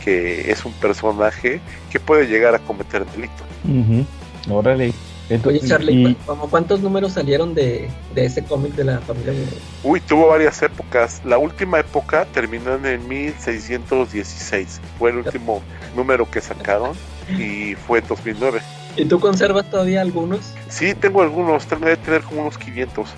que 0.04 0.50
es 0.50 0.64
un 0.64 0.72
personaje 0.74 1.60
que 1.90 2.00
puede 2.00 2.26
llegar 2.26 2.54
a 2.54 2.58
cometer 2.58 3.06
delito. 3.06 3.44
Órale. 4.50 4.92
Oye, 5.44 5.60
Charlie, 5.60 6.16
¿cuántos 6.50 6.80
números 6.80 7.12
salieron 7.12 7.54
de, 7.54 7.88
ese 8.14 8.44
cómic 8.44 8.74
de 8.74 8.84
la 8.84 8.98
familia 9.00 9.32
Uy, 9.82 10.00
tuvo 10.00 10.28
varias 10.28 10.62
épocas. 10.62 11.22
La 11.24 11.38
última 11.38 11.80
época 11.80 12.26
terminó 12.32 12.74
en 12.74 12.84
el 12.84 12.98
1616. 13.00 14.80
Fue 14.98 15.10
el 15.10 15.18
último 15.18 15.62
número 15.96 16.30
que 16.30 16.40
sacaron 16.40 16.92
y 17.38 17.74
fue 17.74 18.00
en 18.00 18.08
2009. 18.08 18.60
¿Y 18.96 19.06
tú 19.06 19.20
conservas 19.20 19.70
todavía 19.70 20.02
algunos? 20.02 20.52
Sí, 20.68 20.94
tengo 20.94 21.22
algunos. 21.22 21.66
Tengo 21.66 21.86
que 21.86 21.96
tener 21.96 22.22
como 22.22 22.42
unos 22.42 22.58
500. 22.58 23.08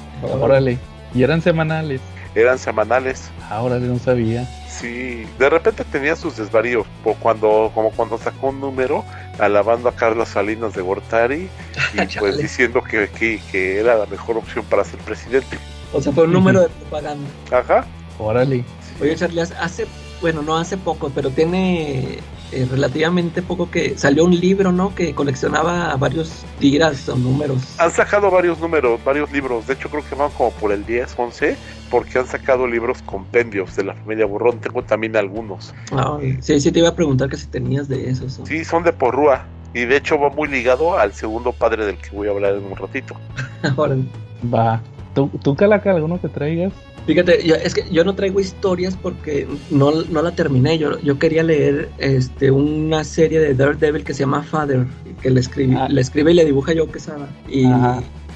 Órale. 0.41 0.79
¿Y 1.15 1.23
eran 1.23 1.43
semanales? 1.43 2.01
Eran 2.35 2.59
semanales. 2.59 3.31
Ahora 3.49 3.79
no 3.79 3.99
sabía. 3.99 4.49
Sí, 4.69 5.25
de 5.39 5.51
repente 5.51 5.85
tenía 5.85 6.17
sus 6.17 6.37
desvaríos, 6.37 6.87
cuando, 7.21 7.71
como 7.75 7.91
cuando 7.93 8.19
sacó 8.19 8.49
un 8.49 8.61
número 8.61 9.05
alabando 9.39 9.89
a 9.89 9.95
Carlos 9.95 10.29
Salinas 10.29 10.75
de 10.75 10.83
Gortari 10.83 11.49
y 11.95 12.19
pues 12.19 12.39
diciendo 12.39 12.83
que, 12.83 13.09
que, 13.09 13.79
era 13.79 13.97
la 13.97 14.07
mejor 14.07 14.37
opción 14.37 14.65
para 14.67 14.85
ser 14.85 15.01
presidente. 15.01 15.59
O 15.93 16.01
sea, 16.01 16.13
fue 16.13 16.25
un 16.25 16.33
número 16.33 16.61
de 16.61 16.69
propaganda. 16.69 17.29
Ajá. 17.51 17.87
Órale. 18.19 18.65
Oye, 19.01 19.17
Charlie, 19.17 19.41
hace, 19.41 19.87
bueno, 20.21 20.43
no 20.43 20.57
hace 20.57 20.77
poco, 20.77 21.11
pero 21.15 21.31
tiene 21.31 22.19
eh, 22.55 22.69
relativamente 22.71 23.43
poco 23.43 23.71
que 23.71 23.99
salió 23.99 24.25
un 24.25 24.39
libro, 24.39 24.73
¿no? 24.73 24.95
Que 24.95 25.15
coleccionaba 25.15 25.95
varios 25.97 26.45
tiras 26.59 27.09
o 27.09 27.17
números. 27.17 27.75
Han 27.79 27.91
sacado 27.91 28.31
varios 28.31 28.61
números, 28.61 29.03
varios 29.05 29.31
libros. 29.33 29.67
De 29.67 29.75
hecho, 29.75 29.89
creo 29.91 30.05
que 30.09 30.15
van 30.15 30.31
como 30.31 30.51
por 30.53 30.73
el 30.73 30.87
10, 30.87 31.15
11, 31.17 31.57
porque 31.91 32.19
han 32.19 32.27
sacado 32.27 32.67
libros 32.67 33.03
compendios 33.03 33.75
de 33.77 33.85
la 33.85 33.95
familia 33.95 34.27
Burrón. 34.27 34.61
Tengo 34.61 34.83
también 34.83 35.17
algunos. 35.17 35.75
Ah, 35.93 36.19
sí, 36.41 36.61
sí, 36.61 36.71
te 36.71 36.79
iba 36.79 36.91
a 36.91 36.95
preguntar 36.95 37.29
que 37.29 37.37
si 37.37 37.47
tenías 37.47 37.89
de 37.89 38.11
esos. 38.11 38.41
Sí, 38.45 38.65
son 38.65 38.85
de 38.85 38.93
Porrúa. 38.93 39.47
Y 39.75 39.87
de 39.87 39.97
hecho 39.97 40.19
va 40.19 40.31
muy 40.31 40.47
ligado 40.49 40.97
al 40.97 41.13
segundo 41.13 41.53
padre 41.53 41.85
del 41.85 41.97
que 41.99 42.11
voy 42.11 42.29
a 42.29 42.31
hablar 42.31 42.55
en 42.55 42.65
un 42.65 42.77
ratito. 42.77 43.17
va. 44.55 44.81
¿Tú, 45.15 45.29
tú 45.43 45.57
Calaca, 45.57 45.91
alguno 45.91 46.21
que 46.21 46.29
traigas? 46.29 46.73
Fíjate, 47.07 47.67
es 47.67 47.75
que 47.75 47.85
yo 47.91 48.03
no 48.03 48.15
traigo 48.15 48.41
historias 48.41 48.97
porque 48.97 49.47
no, 49.71 49.91
no 49.91 50.23
la 50.23 50.35
terminé. 50.35 50.79
Yo, 50.79 50.99
yo 51.01 51.19
quería 51.19 51.43
leer 51.43 51.91
este, 51.99 52.51
una 52.51 53.05
serie 53.05 53.41
de 53.41 53.55
Daredevil 53.55 54.05
que 54.05 54.15
se 54.15 54.21
llama 54.21 54.43
Father, 54.43 54.87
que 55.21 55.31
le, 55.31 55.41
escribe, 55.41 55.77
ah. 55.77 55.89
le 55.89 56.01
escribe 56.01 56.33
y 56.33 56.35
le 56.35 56.45
dibuja 56.45 56.73
yo 56.73 56.91
Quesada. 56.91 57.29
Y, 57.49 57.67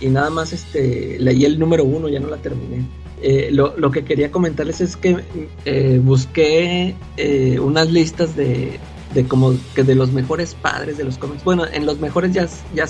y 0.01 0.09
nada 0.09 0.31
más 0.31 0.53
este, 0.53 1.16
leí 1.19 1.45
el 1.45 1.59
número 1.59 1.85
uno, 1.85 2.09
ya 2.09 2.20
no 2.20 2.28
la 2.28 2.36
terminé. 2.36 2.85
Eh, 3.23 3.49
lo, 3.51 3.77
lo, 3.77 3.90
que 3.90 4.05
quería 4.05 4.31
comentarles 4.31 4.81
es 4.81 4.97
que 4.97 5.16
eh, 5.65 6.01
busqué 6.03 6.95
eh, 7.16 7.59
unas 7.59 7.90
listas 7.90 8.36
de, 8.36 8.78
de 9.15 9.24
como 9.24 9.55
que 9.74 9.82
de 9.82 9.95
los 9.95 10.12
mejores 10.12 10.55
padres 10.55 10.99
de 10.99 11.05
los 11.05 11.19
cómics. 11.19 11.43
Bueno, 11.43 11.65
en 11.73 11.86
los 11.86 11.99
mejores 11.99 12.32
ya, 12.32 12.47
ya 12.74 12.85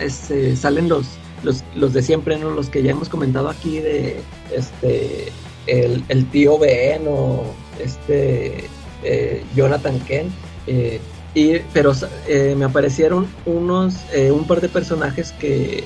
este, 0.00 0.56
salen 0.56 0.88
los 0.88 1.06
los, 1.42 1.64
los 1.74 1.92
de 1.92 2.02
siempre, 2.02 2.38
¿no? 2.38 2.50
Los 2.50 2.68
que 2.68 2.82
ya 2.82 2.90
hemos 2.92 3.08
comentado 3.08 3.48
aquí 3.48 3.78
de 3.80 4.20
este 4.54 5.32
el, 5.66 6.04
el 6.08 6.26
tío 6.26 6.58
Ben 6.58 7.02
o 7.08 7.44
este 7.82 8.64
eh, 9.02 9.44
Jonathan 9.54 10.00
Kent. 10.00 10.32
Eh, 10.66 11.00
y, 11.34 11.58
pero 11.72 11.92
eh, 12.28 12.54
me 12.56 12.64
aparecieron 12.64 13.26
unos, 13.44 13.96
un 14.32 14.46
par 14.46 14.62
de 14.62 14.70
personajes 14.70 15.32
que 15.32 15.84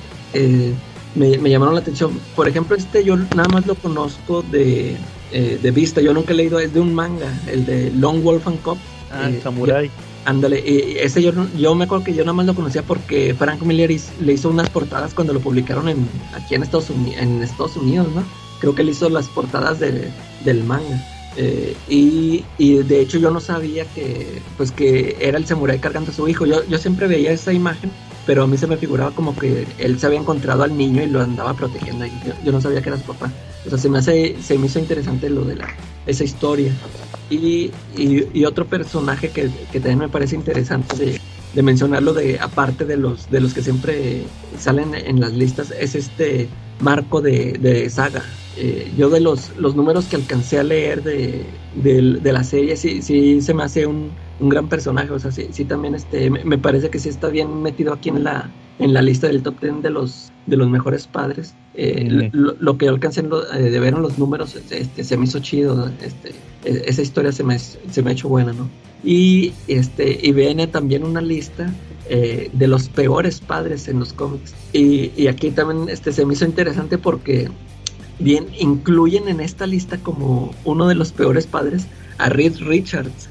me, 1.13 1.37
me, 1.37 1.49
llamaron 1.49 1.75
la 1.75 1.81
atención. 1.81 2.17
Por 2.37 2.47
ejemplo, 2.47 2.77
este 2.77 3.03
yo 3.03 3.17
nada 3.17 3.49
más 3.49 3.67
lo 3.67 3.75
conozco 3.75 4.43
de, 4.43 4.95
de 5.31 5.71
vista. 5.71 5.99
Yo 5.99 6.13
nunca 6.13 6.31
he 6.31 6.35
leído, 6.37 6.59
es 6.59 6.73
de 6.73 6.79
un 6.79 6.93
manga, 6.93 7.37
el 7.51 7.65
de 7.65 7.91
Long 7.91 8.23
Wolf 8.23 8.47
and 8.47 8.61
Cop. 8.61 8.77
Ah, 9.11 9.29
Samurai. 9.43 9.91
Ándale, 10.25 11.03
ese 11.03 11.21
yo, 11.23 11.31
yo 11.57 11.73
me 11.73 11.85
acuerdo 11.85 12.03
que 12.03 12.13
yo 12.13 12.23
nada 12.23 12.33
más 12.33 12.45
lo 12.45 12.53
conocía 12.53 12.83
porque 12.83 13.33
Frank 13.33 13.63
Miller 13.63 13.91
le 14.19 14.33
hizo 14.33 14.49
unas 14.49 14.69
portadas 14.69 15.15
cuando 15.15 15.33
lo 15.33 15.39
publicaron 15.39 15.89
en, 15.89 16.07
aquí 16.33 16.53
en 16.53 16.61
Estados, 16.61 16.91
Unidos, 16.91 17.21
en 17.21 17.41
Estados 17.41 17.75
Unidos, 17.75 18.07
¿no? 18.13 18.23
Creo 18.59 18.75
que 18.75 18.83
él 18.83 18.89
hizo 18.89 19.09
las 19.09 19.27
portadas 19.29 19.79
del 19.79 20.63
manga. 20.63 21.03
Eh, 21.37 21.75
y, 21.87 22.43
de 22.59 22.99
hecho 22.99 23.17
yo 23.17 23.31
no 23.31 23.39
sabía 23.39 23.85
que 23.85 24.41
pues 24.57 24.71
que 24.71 25.15
era 25.19 25.37
el 25.37 25.45
samurái 25.45 25.79
cargando 25.79 26.11
a 26.11 26.13
su 26.13 26.27
hijo. 26.27 26.45
Yo, 26.45 26.63
yo 26.67 26.77
siempre 26.77 27.07
veía 27.07 27.31
esa 27.31 27.53
imagen, 27.53 27.89
pero 28.25 28.43
a 28.43 28.47
mí 28.47 28.57
se 28.57 28.67
me 28.67 28.77
figuraba 28.77 29.11
como 29.11 29.35
que 29.35 29.65
él 29.77 29.99
se 29.99 30.05
había 30.05 30.19
encontrado 30.19 30.63
al 30.63 30.77
niño 30.77 31.03
y 31.03 31.07
lo 31.07 31.21
andaba 31.21 31.53
protegiendo. 31.53 32.05
Yo, 32.05 32.33
yo 32.43 32.51
no 32.51 32.61
sabía 32.61 32.81
que 32.81 32.89
era 32.89 32.97
su 32.97 33.05
papá. 33.05 33.31
O 33.65 33.69
sea, 33.69 33.77
se 33.77 33.89
me, 33.89 33.99
hace, 33.99 34.35
se 34.41 34.57
me 34.57 34.67
hizo 34.67 34.79
interesante 34.79 35.29
lo 35.29 35.43
de 35.43 35.55
la, 35.55 35.67
esa 36.05 36.23
historia. 36.23 36.71
Y, 37.29 37.71
y, 37.95 38.43
otro 38.43 38.65
personaje 38.65 39.29
que, 39.29 39.49
que, 39.71 39.79
también 39.79 39.99
me 39.99 40.09
parece 40.09 40.35
interesante 40.35 40.97
de, 40.97 41.21
de, 41.53 41.63
mencionarlo, 41.63 42.13
de, 42.13 42.37
aparte 42.39 42.83
de 42.83 42.97
los, 42.97 43.29
de 43.31 43.39
los 43.39 43.53
que 43.53 43.61
siempre 43.61 44.23
salen 44.59 44.93
en 44.93 45.21
las 45.21 45.31
listas, 45.31 45.71
es 45.71 45.95
este 45.95 46.49
Marco 46.81 47.21
de, 47.21 47.53
de 47.53 47.89
Saga. 47.89 48.23
Eh, 48.57 48.91
yo 48.97 49.09
de 49.09 49.21
los, 49.21 49.55
los 49.57 49.75
números 49.75 50.05
que 50.05 50.17
alcancé 50.17 50.59
a 50.59 50.63
leer 50.63 51.03
de, 51.03 51.45
de 51.75 52.31
la 52.33 52.43
serie, 52.43 52.75
sí, 52.75 53.01
sí 53.01 53.41
se 53.41 53.53
me 53.53 53.63
hace 53.63 53.85
un, 53.85 54.11
un 54.41 54.49
gran 54.49 54.67
personaje. 54.67 55.11
O 55.11 55.19
sea, 55.19 55.31
sí, 55.31 55.47
sí 55.51 55.63
también 55.63 55.95
este, 55.95 56.29
me, 56.29 56.57
parece 56.57 56.89
que 56.89 56.99
sí 56.99 57.09
está 57.09 57.29
bien 57.29 57.61
metido 57.61 57.93
aquí 57.93 58.09
en 58.09 58.23
la, 58.23 58.49
en 58.79 58.93
la 58.93 59.01
lista 59.01 59.27
del 59.27 59.41
top 59.43 59.61
10 59.61 59.81
de 59.83 59.89
los, 59.89 60.31
de 60.47 60.57
los 60.57 60.69
mejores 60.69 61.07
padres. 61.07 61.53
Eh, 61.75 62.29
lo, 62.33 62.77
que 62.77 62.87
yo 62.87 62.91
alcancé 62.91 63.21
eh, 63.21 63.61
de 63.61 63.79
ver 63.79 63.93
en 63.93 64.01
los 64.01 64.19
números 64.19 64.57
este, 64.69 65.03
se 65.03 65.17
me 65.17 65.25
hizo 65.25 65.39
chido. 65.39 65.89
Este, 66.01 66.31
e, 66.65 66.83
esa 66.85 67.01
historia 67.01 67.31
se 67.31 67.43
me, 67.43 67.57
se 67.57 68.01
me 68.01 68.09
ha 68.09 68.13
hecho 68.13 68.27
buena, 68.27 68.51
¿no? 68.51 68.69
Y, 69.03 69.53
este, 69.67 70.19
y 70.21 70.31
viene 70.31 70.67
también 70.67 71.03
una 71.03 71.21
lista 71.21 71.73
eh, 72.09 72.49
de 72.53 72.67
los 72.67 72.89
peores 72.89 73.39
padres 73.39 73.87
en 73.87 73.99
los 73.99 74.13
cómics. 74.13 74.53
Y, 74.73 75.11
y, 75.15 75.27
aquí 75.27 75.51
también 75.51 75.89
este, 75.89 76.11
se 76.11 76.25
me 76.25 76.33
hizo 76.33 76.45
interesante 76.45 76.97
porque 76.97 77.49
bien 78.21 78.47
incluyen 78.57 79.27
en 79.27 79.39
esta 79.39 79.67
lista 79.67 79.97
como 79.97 80.53
uno 80.63 80.87
de 80.87 80.95
los 80.95 81.11
peores 81.11 81.47
padres 81.47 81.87
a 82.17 82.29
Reed 82.29 82.57
Richards. 82.59 83.29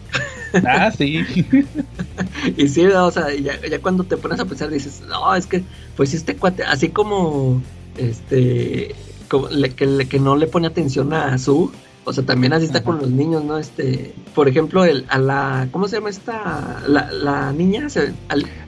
Ah, 0.67 0.91
sí. 0.91 1.25
y 2.57 2.69
sí, 2.69 2.85
o 2.87 3.11
sea, 3.11 3.33
ya, 3.35 3.61
ya, 3.67 3.79
cuando 3.81 4.05
te 4.05 4.17
pones 4.17 4.41
a 4.41 4.45
pensar 4.45 4.69
dices, 4.69 5.03
no, 5.09 5.35
es 5.35 5.47
que, 5.47 5.63
pues 5.97 6.13
este 6.13 6.37
cuate, 6.37 6.65
así 6.65 6.89
como, 6.89 7.63
este, 7.97 8.95
como 9.29 9.49
le, 9.49 9.71
que, 9.71 10.07
que 10.09 10.19
no 10.19 10.37
le 10.37 10.49
pone 10.49 10.67
atención 10.67 11.13
a 11.13 11.39
su, 11.39 11.71
o 12.05 12.13
sea, 12.13 12.25
también 12.25 12.53
así 12.53 12.65
está 12.65 12.83
con 12.83 12.99
los 12.99 13.11
niños, 13.11 13.45
¿no? 13.45 13.59
Este, 13.59 14.15
por 14.35 14.49
ejemplo, 14.49 14.85
el, 14.85 15.05
a 15.09 15.19
la, 15.19 15.69
¿cómo 15.71 15.87
se 15.87 15.97
llama 15.97 16.11
esta? 16.11 16.83
La, 16.87 17.11
la 17.13 17.53
niña, 17.53 17.87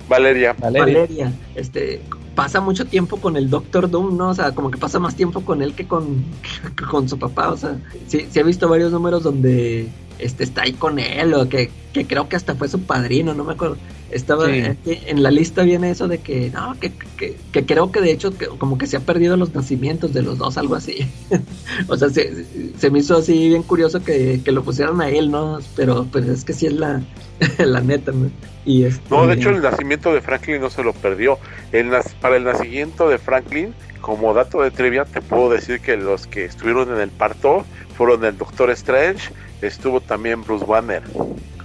Valeria. 0.08 0.52
Valeria. 0.52 0.54
Valeria. 0.60 1.32
Este, 1.54 2.02
pasa 2.34 2.60
mucho 2.60 2.86
tiempo 2.86 3.18
con 3.18 3.36
el 3.36 3.50
Doctor 3.50 3.90
Doom, 3.90 4.16
¿no? 4.16 4.30
O 4.30 4.34
sea, 4.34 4.52
como 4.52 4.70
que 4.70 4.78
pasa 4.78 4.98
más 4.98 5.14
tiempo 5.14 5.42
con 5.42 5.62
él 5.62 5.74
que 5.74 5.86
con, 5.86 6.24
con 6.90 7.08
su 7.08 7.18
papá. 7.18 7.50
O 7.50 7.56
sea, 7.56 7.76
sí, 8.06 8.26
sí 8.30 8.38
he 8.38 8.42
visto 8.42 8.68
varios 8.68 8.92
números 8.92 9.22
donde 9.22 9.88
este 10.18 10.44
está 10.44 10.62
ahí 10.62 10.72
con 10.72 10.98
él, 10.98 11.34
o 11.34 11.48
que, 11.48 11.70
que 11.92 12.06
creo 12.06 12.28
que 12.28 12.36
hasta 12.36 12.54
fue 12.54 12.68
su 12.68 12.80
padrino, 12.82 13.34
no 13.34 13.44
me 13.44 13.52
acuerdo. 13.52 13.76
Estaba 14.12 14.46
en 14.54 15.22
la 15.22 15.30
lista 15.30 15.62
viene 15.62 15.90
eso 15.90 16.06
de 16.06 16.18
que 16.18 16.50
no, 16.50 16.78
que, 16.78 16.92
que, 17.16 17.36
que 17.50 17.66
creo 17.66 17.90
que 17.90 18.00
de 18.00 18.12
hecho 18.12 18.36
que, 18.36 18.46
como 18.46 18.78
que 18.78 18.86
se 18.86 18.96
ha 18.96 19.00
perdido 19.00 19.36
los 19.36 19.54
nacimientos 19.54 20.12
de 20.12 20.22
los 20.22 20.38
dos, 20.38 20.58
algo 20.58 20.74
así. 20.74 21.06
o 21.88 21.96
sea, 21.96 22.10
se, 22.10 22.44
se, 22.76 22.90
me 22.90 23.00
hizo 23.00 23.16
así 23.16 23.48
bien 23.48 23.62
curioso 23.62 24.02
que, 24.04 24.40
que, 24.44 24.52
lo 24.52 24.62
pusieran 24.62 25.00
a 25.00 25.08
él, 25.08 25.30
¿no? 25.30 25.58
Pero 25.76 26.06
pues 26.10 26.26
es 26.28 26.44
que 26.44 26.52
sí 26.52 26.66
es 26.66 26.74
la, 26.74 27.02
la 27.58 27.80
neta, 27.80 28.12
¿no? 28.12 28.30
Y 28.64 28.84
este, 28.84 29.02
no, 29.10 29.26
de 29.26 29.34
hecho 29.34 29.50
el 29.50 29.60
nacimiento 29.60 30.12
de 30.14 30.20
Franklin 30.20 30.60
no 30.60 30.70
se 30.70 30.84
lo 30.84 30.92
perdió. 30.92 31.38
El, 31.72 31.90
para 32.20 32.36
el 32.36 32.44
nacimiento 32.44 33.08
de 33.08 33.18
Franklin, 33.18 33.74
como 34.00 34.34
dato 34.34 34.62
de 34.62 34.70
trivia, 34.70 35.04
te 35.04 35.20
puedo 35.20 35.50
decir 35.50 35.80
que 35.80 35.96
los 35.96 36.26
que 36.26 36.44
estuvieron 36.44 36.92
en 36.92 37.00
el 37.00 37.10
parto 37.10 37.64
fueron 37.96 38.24
el 38.24 38.36
Doctor 38.38 38.70
Strange, 38.70 39.30
estuvo 39.62 40.00
también 40.00 40.42
Bruce 40.42 40.64
Banner. 40.64 41.02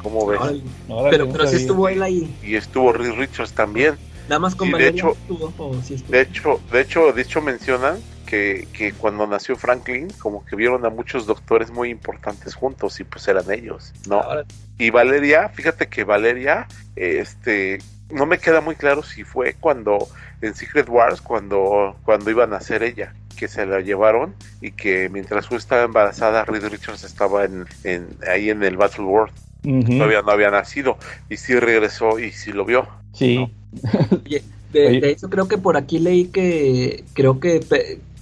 ¿Cómo 0.10 0.26
ves? 0.26 0.40
Ay, 0.42 0.64
pero, 1.10 1.30
pero 1.30 1.48
sí 1.48 1.58
estuvo 1.58 1.90
él 1.90 2.02
ahí. 2.02 2.34
Y 2.42 2.56
estuvo 2.56 2.94
Reed 2.94 3.14
Richards 3.16 3.52
también. 3.52 3.96
Nada 4.30 4.40
más 4.40 4.56
con 4.56 4.72
de 4.72 4.88
hecho, 4.88 5.12
estuvo, 5.12 5.82
sí 5.84 5.96
estuvo. 5.96 6.12
de 6.12 6.22
hecho, 6.22 6.62
de 6.72 6.82
hecho, 6.82 7.12
de 7.12 7.22
hecho 7.22 7.42
mencionan 7.42 7.98
que, 8.26 8.70
que, 8.72 8.94
cuando 8.94 9.28
nació 9.28 9.58
Franklin, 9.58 10.08
como 10.20 10.46
que 10.46 10.56
vieron 10.56 10.86
a 10.86 10.90
muchos 10.90 11.26
doctores 11.26 11.72
muy 11.72 11.90
importantes 11.90 12.56
juntos 12.56 13.00
y 13.02 13.04
pues 13.04 13.28
eran 13.28 13.52
ellos, 13.52 13.94
¿no? 14.08 14.22
Ahora... 14.22 14.46
Y 14.78 14.92
Valeria, 14.92 15.50
fíjate 15.50 15.88
que 15.88 16.06
Valeria, 16.06 16.68
este, 16.96 17.80
no 18.10 18.26
me 18.26 18.38
queda 18.38 18.62
muy 18.62 18.76
claro 18.76 19.04
si 19.04 19.24
fue 19.24 19.56
cuando 19.60 20.08
en 20.42 20.56
Secret 20.56 20.88
Wars, 20.88 21.22
cuando, 21.22 21.98
cuando 22.06 22.30
iba 22.32 22.46
a 22.46 22.48
nacer 22.48 22.84
ella, 22.84 23.14
que 23.38 23.48
se 23.48 23.66
la 23.66 23.80
llevaron 23.80 24.36
y 24.62 24.72
que 24.72 25.10
mientras 25.10 25.46
su 25.46 25.56
estaba 25.56 25.84
embarazada, 25.84 26.44
Reed 26.44 26.68
Richards 26.68 27.04
estaba 27.04 27.46
en, 27.46 27.66
en, 27.84 28.10
ahí 28.28 28.50
en 28.50 28.64
el 28.64 28.76
Battle 28.78 29.06
World. 29.06 29.34
Uh 29.68 29.81
-huh. 29.81 29.98
Todavía 29.98 30.22
no 30.22 30.31
había 30.31 30.49
nacido 30.49 30.98
y 31.30 31.35
sí 31.35 31.60
regresó 31.60 32.19
y 32.19 32.31
sí 32.31 32.53
lo 32.53 32.64
vio. 32.64 32.88
Sí. 33.14 33.38
¿no? 33.38 33.52
de, 34.72 34.99
de, 35.02 35.10
hecho, 35.10 35.30
creo 35.30 35.49
que 35.49 35.57
por 35.57 35.76
aquí 35.76 35.99
leí 35.99 36.26
que 36.26 37.03
creo 37.14 37.41
que, 37.41 37.60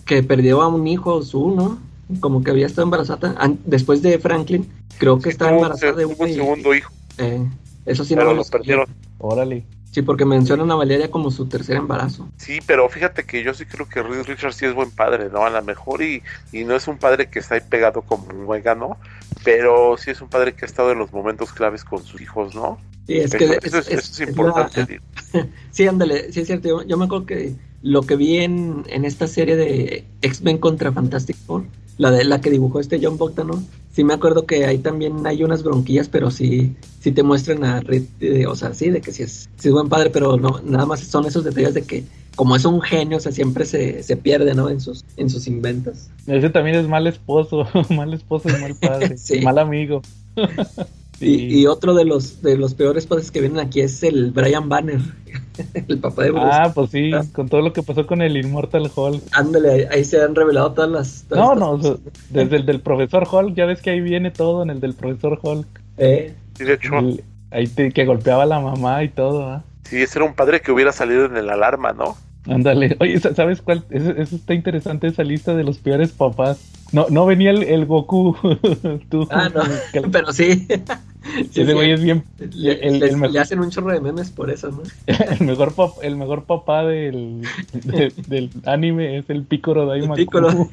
que 0.06 0.24
perdió 0.24 0.64
a 0.64 0.68
un 0.68 0.88
hijo 0.88 1.22
su, 1.22 1.52
¿no? 1.52 1.80
Como 2.20 2.44
que 2.44 2.50
había 2.50 2.66
estado 2.66 2.86
embarazada 2.86 3.36
después 3.64 4.02
de 4.02 4.18
Franklin. 4.18 4.68
Creo 4.98 5.18
que 5.18 5.26
sí, 5.26 5.30
estaba 5.30 5.52
embarazada 5.52 5.94
de 5.94 6.06
un, 6.06 6.16
un 6.18 6.34
segundo 6.34 6.74
hijo. 6.74 6.92
Eh, 7.20 7.46
eso 7.86 8.04
sí 8.04 8.16
Pero 8.16 8.32
no 8.32 8.34
lo 8.34 8.44
perdieron. 8.46 8.88
Órale. 9.20 9.66
Sí, 9.96 10.02
porque 10.02 10.26
mencionan 10.26 10.70
a 10.72 10.76
Valeria 10.76 11.10
como 11.10 11.32
su 11.32 11.46
tercer 11.46 11.78
embarazo. 11.78 12.28
Sí, 12.36 12.60
pero 12.68 12.90
fíjate 12.90 13.24
que 13.24 13.42
yo 13.44 13.54
sí 13.54 13.66
creo 13.66 13.88
que 13.88 14.04
Reed 14.04 14.24
Richards 14.24 14.58
sí 14.58 14.66
es 14.66 14.74
buen 14.74 14.92
padre, 14.92 15.30
¿no? 15.32 15.46
A 15.46 15.50
lo 15.50 15.64
mejor 15.64 16.02
y, 16.02 16.22
y 16.52 16.66
no 16.66 16.76
es 16.76 16.90
un 16.90 16.98
padre 16.98 17.30
que 17.30 17.40
está 17.40 17.56
ahí 17.56 17.62
pegado 17.62 18.02
como 18.02 18.26
un 18.26 18.46
vegano, 18.46 18.98
pero 19.46 19.96
sí 19.96 20.12
es 20.12 20.20
un 20.20 20.28
padre 20.28 20.54
que 20.54 20.66
ha 20.66 20.68
estado 20.68 20.92
en 20.92 21.00
los 21.00 21.14
momentos 21.14 21.54
claves 21.54 21.86
con 21.86 22.04
sus 22.04 22.20
hijos, 22.20 22.54
¿no? 22.54 22.78
Sí, 23.08 23.20
es 23.20 23.34
que 23.34 23.46
eso, 23.46 23.78
es, 23.78 23.88
eso 23.88 24.24
es, 24.24 24.28
importante. 24.28 25.00
La... 25.32 25.48
sí, 25.72 25.88
ándale, 25.88 26.30
sí 26.34 26.42
es 26.42 26.48
cierto. 26.48 26.68
Yo, 26.68 26.84
yo, 26.84 26.98
me 26.98 27.06
acuerdo 27.06 27.26
que 27.28 27.56
lo 27.86 28.02
que 28.02 28.16
vi 28.16 28.38
en, 28.38 28.84
en 28.88 29.06
esta 29.06 29.28
serie 29.28 29.56
de 29.56 30.06
X-Men 30.24 30.58
contra 30.58 30.92
Fantastic 30.92 31.36
Four, 31.36 31.66
la 32.00 32.10
de 32.10 32.24
la 32.24 32.42
que 32.42 32.50
dibujó 32.50 32.80
este 32.80 33.00
John 33.00 33.20
Bogdanov, 33.20 33.62
sí 33.94 34.04
me 34.04 34.16
acuerdo 34.16 34.48
que 34.48 34.66
ahí 34.66 34.80
también 34.80 35.28
hay 35.28 35.44
unas 35.44 35.62
bronquillas, 35.62 36.10
pero 36.10 36.32
sí, 36.32 36.76
sí 37.00 37.12
te 37.12 37.22
muestran 37.22 37.64
a 37.64 37.82
Reed, 37.82 38.06
eh, 38.22 38.48
o 38.48 38.56
sea, 38.56 38.74
sí, 38.74 38.90
de 38.90 39.02
que 39.02 39.12
sí 39.12 39.22
es, 39.22 39.48
sí 39.60 39.68
es 39.68 39.72
buen 39.72 39.88
padre, 39.88 40.10
pero 40.10 40.36
no, 40.36 40.62
nada 40.66 40.88
más 40.88 41.02
son 41.02 41.28
esos 41.28 41.44
detalles 41.44 41.76
de 41.76 41.84
que 41.84 42.04
como 42.36 42.56
es 42.56 42.66
un 42.66 42.82
genio, 42.82 43.18
o 43.18 43.22
sea, 43.22 43.32
siempre 43.32 43.66
se, 43.66 44.02
se 44.02 44.18
pierde, 44.18 44.56
¿no? 44.56 44.68
En 44.68 44.82
sus, 44.82 45.06
en 45.16 45.30
sus 45.30 45.46
inventos. 45.46 46.10
Ese 46.26 46.50
también 46.50 46.78
es 46.78 46.88
mal 46.88 47.06
esposo, 47.06 47.68
mal 47.96 48.16
esposo 48.16 48.50
y 48.50 48.62
mal 48.62 48.76
padre, 48.82 49.16
sí. 49.20 49.42
mal 49.42 49.60
amigo. 49.60 50.02
Sí. 51.20 51.48
Y, 51.50 51.62
y, 51.62 51.68
otro 51.68 51.94
de 51.94 52.04
los 52.04 52.42
de 52.42 52.58
los 52.58 52.74
peores 52.74 53.08
padres 53.08 53.32
que 53.32 53.40
vienen 53.40 53.60
aquí 53.60 53.80
es 53.80 54.04
el 54.04 54.32
Brian 54.32 54.68
Banner, 54.68 55.00
el 55.88 56.00
papá 56.00 56.24
de 56.24 56.32
Bruce. 56.32 56.48
Ah, 56.52 56.72
pues 56.74 56.92
sí, 56.92 57.12
con 57.34 57.48
todo 57.48 57.62
lo 57.62 57.72
que 57.72 57.84
pasó 57.84 58.06
con 58.06 58.22
el 58.22 58.36
Immortal 58.36 58.92
Hulk. 58.94 59.24
Ándale, 59.32 59.88
ahí, 59.92 60.04
se 60.04 60.22
han 60.22 60.36
revelado 60.36 60.74
todas 60.74 60.92
las. 60.92 61.26
Todas 61.30 61.58
no, 61.58 61.78
no, 61.78 62.00
desde 62.30 62.58
el 62.58 62.66
del 62.66 62.82
profesor 62.82 63.28
Hulk, 63.32 63.56
ya 63.56 63.66
ves 63.66 63.82
que 63.82 63.92
ahí 63.92 64.02
viene 64.02 64.32
todo 64.32 64.64
en 64.64 64.70
el 64.70 64.82
del 64.82 64.94
profesor 64.94 65.40
Hulk. 65.42 65.68
Eh. 65.98 66.34
Sí, 66.58 66.64
de 66.66 66.74
hecho. 66.74 66.98
El, 67.00 67.24
ahí 67.52 67.68
te, 67.68 67.92
que 67.92 68.06
golpeaba 68.06 68.44
a 68.44 68.48
la 68.48 68.60
mamá 68.60 69.04
y 69.04 69.10
todo, 69.10 69.48
¿ah? 69.48 69.64
Sí, 69.84 70.02
ese 70.02 70.20
era 70.20 70.26
un 70.26 70.34
padre 70.34 70.62
que 70.62 70.72
hubiera 70.72 70.92
salido 70.92 71.26
en 71.26 71.38
el 71.38 71.50
alarma, 71.50 71.94
¿no? 71.94 72.18
Ándale, 72.48 72.96
oye, 73.00 73.20
¿sabes 73.20 73.62
cuál? 73.62 73.86
Eso, 73.90 74.12
eso, 74.12 74.36
está 74.36 74.54
interesante, 74.54 75.08
esa 75.08 75.24
lista 75.24 75.56
de 75.56 75.64
los 75.64 75.78
peores 75.80 76.12
papás. 76.12 76.60
No, 76.96 77.08
no 77.10 77.26
venía 77.26 77.52
el, 77.52 77.64
el 77.64 77.86
Goku. 77.86 78.38
Tú, 79.10 79.28
ah, 79.30 79.50
no, 79.54 79.64
que... 79.92 80.02
pero 80.10 80.32
sí. 80.32 80.66
sí 81.52 81.62
Ese 81.62 81.74
güey 81.74 81.88
sí. 81.88 81.92
es 81.92 82.02
bien. 82.02 82.24
Le, 82.54 82.72
el, 82.88 83.04
el 83.04 83.18
mejor... 83.18 83.32
le, 83.32 83.40
hacen 83.42 83.60
un 83.60 83.70
chorro 83.70 83.92
de 83.92 84.00
memes 84.00 84.32
por 84.32 84.50
eso, 84.50 84.72
¿no? 84.72 84.82
el, 85.06 85.46
mejor 85.46 85.74
pap, 85.74 85.92
el 86.04 86.16
mejor 86.16 86.46
papá 86.46 86.86
del, 86.86 87.42
de, 87.84 88.14
del 88.28 88.50
anime 88.66 89.18
es 89.18 89.30
el 89.30 89.44
Piccolo 89.44 89.86
Daimaku. 89.86 90.16
Piccolo. 90.16 90.70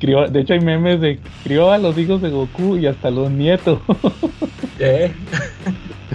crió, 0.00 0.28
de 0.28 0.40
hecho, 0.40 0.54
hay 0.54 0.60
memes 0.60 0.98
de 1.02 1.20
crió 1.44 1.70
a 1.70 1.76
los 1.76 1.98
hijos 1.98 2.22
de 2.22 2.30
Goku 2.30 2.78
y 2.78 2.86
hasta 2.86 3.10
los 3.10 3.30
nietos. 3.30 3.80
¿Eh? 4.78 5.12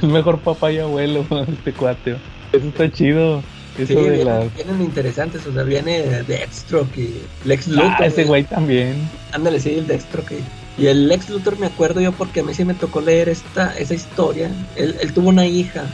el 0.01 0.07
mejor 0.09 0.39
papá 0.39 0.71
y 0.71 0.79
abuelo, 0.79 1.23
este 1.47 1.71
cuate. 1.71 2.15
Eso 2.51 2.67
está 2.67 2.91
chido. 2.91 3.43
Eso 3.77 3.87
sí, 3.87 3.95
de 3.95 4.49
vienen, 4.55 4.81
interesantes, 4.81 5.45
o 5.45 5.53
sea, 5.53 5.63
viene 5.63 6.23
Deathstroke 6.23 6.97
y 6.97 7.21
Lex 7.45 7.67
Luthor. 7.67 7.93
Ah, 7.99 8.05
ese 8.05 8.23
güey 8.23 8.43
también. 8.43 8.95
Ándale, 9.31 9.59
sí, 9.59 9.75
el 9.75 9.87
Deathstroke. 9.87 10.33
Y 10.77 10.87
el 10.87 11.07
Lex 11.07 11.29
Luthor 11.29 11.59
me 11.59 11.67
acuerdo 11.67 12.01
yo 12.01 12.11
porque 12.11 12.41
a 12.41 12.43
mí 12.43 12.53
sí 12.53 12.63
me 12.63 12.73
tocó 12.73 13.01
leer 13.01 13.29
esta 13.29 13.75
esa 13.77 13.93
historia. 13.93 14.51
Él, 14.75 14.95
él 15.01 15.13
tuvo 15.13 15.29
una 15.29 15.45
hija. 15.45 15.85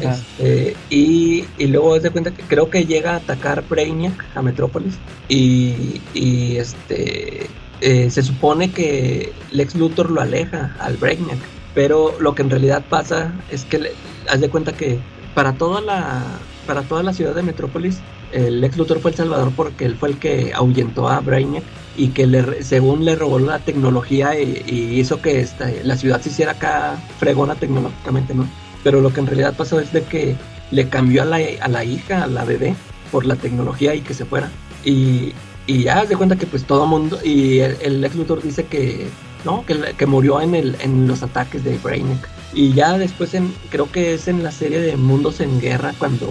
Este, 0.00 0.76
y, 0.88 1.44
y, 1.58 1.66
luego 1.66 1.98
se 1.98 2.10
cuenta 2.10 2.30
que 2.30 2.42
creo 2.42 2.70
que 2.70 2.84
llega 2.84 3.14
a 3.14 3.16
atacar 3.16 3.64
Brainiac 3.68 4.24
a 4.34 4.42
Metrópolis. 4.42 4.94
Y, 5.28 6.00
y 6.14 6.56
este 6.56 7.46
eh, 7.80 8.10
se 8.10 8.22
supone 8.22 8.70
que 8.70 9.32
Lex 9.52 9.74
Luthor 9.74 10.10
lo 10.10 10.20
aleja 10.20 10.76
al 10.78 10.96
Brainiac. 10.96 11.38
Pero 11.74 12.14
lo 12.20 12.34
que 12.34 12.42
en 12.42 12.50
realidad 12.50 12.84
pasa 12.88 13.32
es 13.50 13.64
que 13.64 13.78
le, 13.78 13.92
haz 14.28 14.40
de 14.40 14.48
cuenta 14.48 14.72
que 14.72 14.98
para 15.34 15.54
toda 15.54 15.80
la 15.80 16.22
para 16.66 16.82
toda 16.82 17.02
la 17.02 17.12
ciudad 17.12 17.34
de 17.34 17.42
Metrópolis, 17.42 18.00
el 18.32 18.62
ex 18.62 18.76
Luthor 18.76 19.00
fue 19.00 19.10
el 19.10 19.16
salvador 19.16 19.52
porque 19.56 19.84
él 19.84 19.96
fue 19.96 20.10
el 20.10 20.18
que 20.18 20.52
ahuyentó 20.54 21.08
a 21.08 21.20
Brainiac 21.20 21.64
y 21.96 22.08
que 22.08 22.26
le, 22.26 22.62
según 22.62 23.04
le 23.04 23.16
robó 23.16 23.38
la 23.38 23.58
tecnología 23.58 24.38
y, 24.40 24.98
hizo 24.98 25.20
que 25.20 25.46
la 25.84 25.96
ciudad 25.96 26.20
se 26.20 26.30
hiciera 26.30 26.52
acá 26.52 26.96
fregona 27.18 27.54
tecnológicamente, 27.54 28.34
¿no? 28.34 28.48
Pero 28.84 29.00
lo 29.00 29.12
que 29.12 29.20
en 29.20 29.26
realidad 29.26 29.54
pasó 29.56 29.80
es 29.80 29.92
de 29.92 30.02
que 30.04 30.36
le 30.70 30.88
cambió 30.88 31.22
a 31.22 31.24
la, 31.24 31.38
a 31.60 31.68
la 31.68 31.84
hija, 31.84 32.24
a 32.24 32.26
la 32.26 32.44
bebé, 32.44 32.74
por 33.10 33.26
la 33.26 33.36
tecnología 33.36 33.94
y 33.94 34.00
que 34.00 34.14
se 34.14 34.24
fuera. 34.24 34.50
Y, 34.84 35.32
y 35.66 35.84
ya 35.84 36.06
se 36.06 36.16
cuenta 36.16 36.36
que 36.36 36.46
pues 36.46 36.64
todo 36.64 36.86
mundo, 36.86 37.18
y 37.22 37.58
el, 37.58 37.76
el 37.80 38.04
ex 38.04 38.14
Luthor 38.14 38.42
dice 38.42 38.64
que, 38.64 39.08
no, 39.44 39.64
que, 39.66 39.76
que 39.96 40.06
murió 40.06 40.40
en, 40.40 40.54
el, 40.54 40.76
en 40.80 41.06
los 41.06 41.22
ataques 41.22 41.64
de 41.64 41.76
Brainiac. 41.78 42.28
Y 42.52 42.72
ya 42.72 42.98
después, 42.98 43.34
en, 43.34 43.52
creo 43.70 43.90
que 43.90 44.14
es 44.14 44.28
en 44.28 44.42
la 44.42 44.50
serie 44.50 44.80
de 44.80 44.96
Mundos 44.96 45.40
en 45.40 45.60
Guerra, 45.60 45.94
cuando 45.98 46.28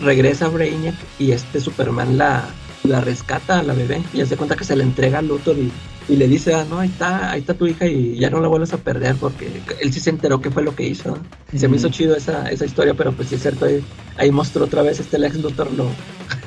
regresa 0.00 0.48
Brainiac 0.48 0.94
y 1.18 1.32
este 1.32 1.60
Superman 1.60 2.16
la, 2.16 2.44
la 2.84 3.00
rescata 3.00 3.58
a 3.58 3.62
la 3.62 3.74
bebé 3.74 4.02
y 4.12 4.20
hace 4.20 4.36
cuenta 4.36 4.56
que 4.56 4.64
se 4.64 4.76
le 4.76 4.84
entrega 4.84 5.18
a 5.18 5.22
Luthor 5.22 5.56
y, 5.58 5.70
y, 6.08 6.16
le 6.16 6.28
dice, 6.28 6.54
ah, 6.54 6.64
no, 6.68 6.80
ahí 6.80 6.88
está, 6.88 7.30
ahí 7.30 7.40
está 7.40 7.54
tu 7.54 7.66
hija 7.66 7.86
y 7.86 8.16
ya 8.16 8.30
no 8.30 8.40
la 8.40 8.48
vuelves 8.48 8.72
a 8.72 8.78
perder 8.78 9.16
porque 9.16 9.48
él 9.80 9.92
sí 9.92 10.00
se 10.00 10.10
enteró 10.10 10.40
qué 10.40 10.50
fue 10.50 10.62
lo 10.62 10.74
que 10.74 10.84
hizo. 10.84 11.18
Y 11.52 11.58
se 11.58 11.68
me 11.68 11.76
hizo 11.76 11.88
chido 11.88 12.16
esa, 12.16 12.50
esa 12.50 12.64
historia, 12.64 12.94
pero 12.94 13.12
pues 13.12 13.28
sí 13.28 13.34
es 13.34 13.42
cierto, 13.42 13.66
ahí, 13.66 13.84
ahí 14.16 14.30
mostró 14.30 14.64
otra 14.64 14.82
vez 14.82 15.00
este 15.00 15.18
Lex 15.18 15.36
Luthor 15.36 15.70
lo, 15.72 15.88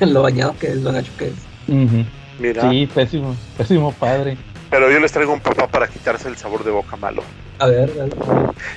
lo 0.06 0.22
bañado 0.22 0.54
que 0.58 0.68
es, 0.68 0.76
lo 0.76 0.92
gacho 0.92 1.12
que 1.18 1.26
es. 1.26 1.34
Uh 1.68 1.72
-huh. 1.72 2.06
Mira. 2.38 2.70
Sí, 2.70 2.88
pésimo, 2.92 3.36
pésimo 3.56 3.92
padre. 3.92 4.38
Pero 4.70 4.90
yo 4.90 5.00
les 5.00 5.12
traigo 5.12 5.32
un 5.32 5.40
papá 5.40 5.66
para 5.66 5.88
quitarse 5.88 6.28
el 6.28 6.36
sabor 6.36 6.64
de 6.64 6.70
boca 6.70 6.96
malo. 6.96 7.22
A 7.58 7.66
ver, 7.66 7.94
dale. 7.96 8.12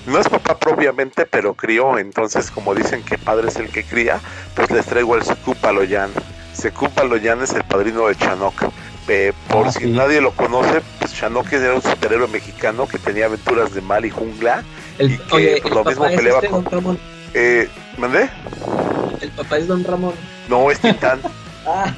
No 0.05 0.19
es 0.19 0.29
papá 0.29 0.57
propiamente, 0.57 1.25
pero 1.25 1.53
crió. 1.53 1.97
Entonces, 1.97 2.49
como 2.49 2.73
dicen 2.73 3.03
que 3.03 3.17
padre 3.17 3.49
es 3.49 3.57
el 3.57 3.69
que 3.69 3.83
cría, 3.83 4.19
pues 4.55 4.71
les 4.71 4.85
traigo 4.85 5.15
el 5.15 5.23
Secupa 5.23 5.71
Loyan. 5.71 6.09
Secupa 6.53 7.03
Loyan 7.03 7.41
es 7.41 7.53
el 7.53 7.63
padrino 7.63 8.07
de 8.07 8.15
Chanok. 8.15 8.71
Eh, 9.07 9.33
por 9.49 9.67
ah, 9.67 9.71
si 9.71 9.79
sí. 9.79 9.91
nadie 9.91 10.21
lo 10.21 10.31
conoce, 10.31 10.81
pues 10.99 11.13
Chanok 11.13 11.51
era 11.53 11.73
un 11.73 11.81
superhéroe 11.81 12.27
mexicano 12.27 12.87
que 12.87 12.97
tenía 12.97 13.25
aventuras 13.25 13.73
de 13.73 13.81
mal 13.81 14.05
y 14.05 14.09
jungla 14.09 14.63
El, 14.99 15.11
y 15.11 15.17
que 15.17 15.35
oye, 15.35 15.61
pues, 15.61 15.65
el 15.65 15.77
lo 15.77 15.83
mismo 15.83 16.05
es 16.05 16.15
peleaba 16.15 16.37
este 16.37 16.49
con... 16.49 16.63
Don 16.63 16.71
Ramón. 16.71 16.99
Eh, 17.33 17.69
¿Mandé? 17.97 18.29
El 19.19 19.29
papá 19.31 19.57
es 19.57 19.67
Don 19.67 19.83
Ramón. 19.83 20.13
No, 20.47 20.71
es 20.71 20.79
Titán. 20.79 21.19
Ah, 21.63 21.93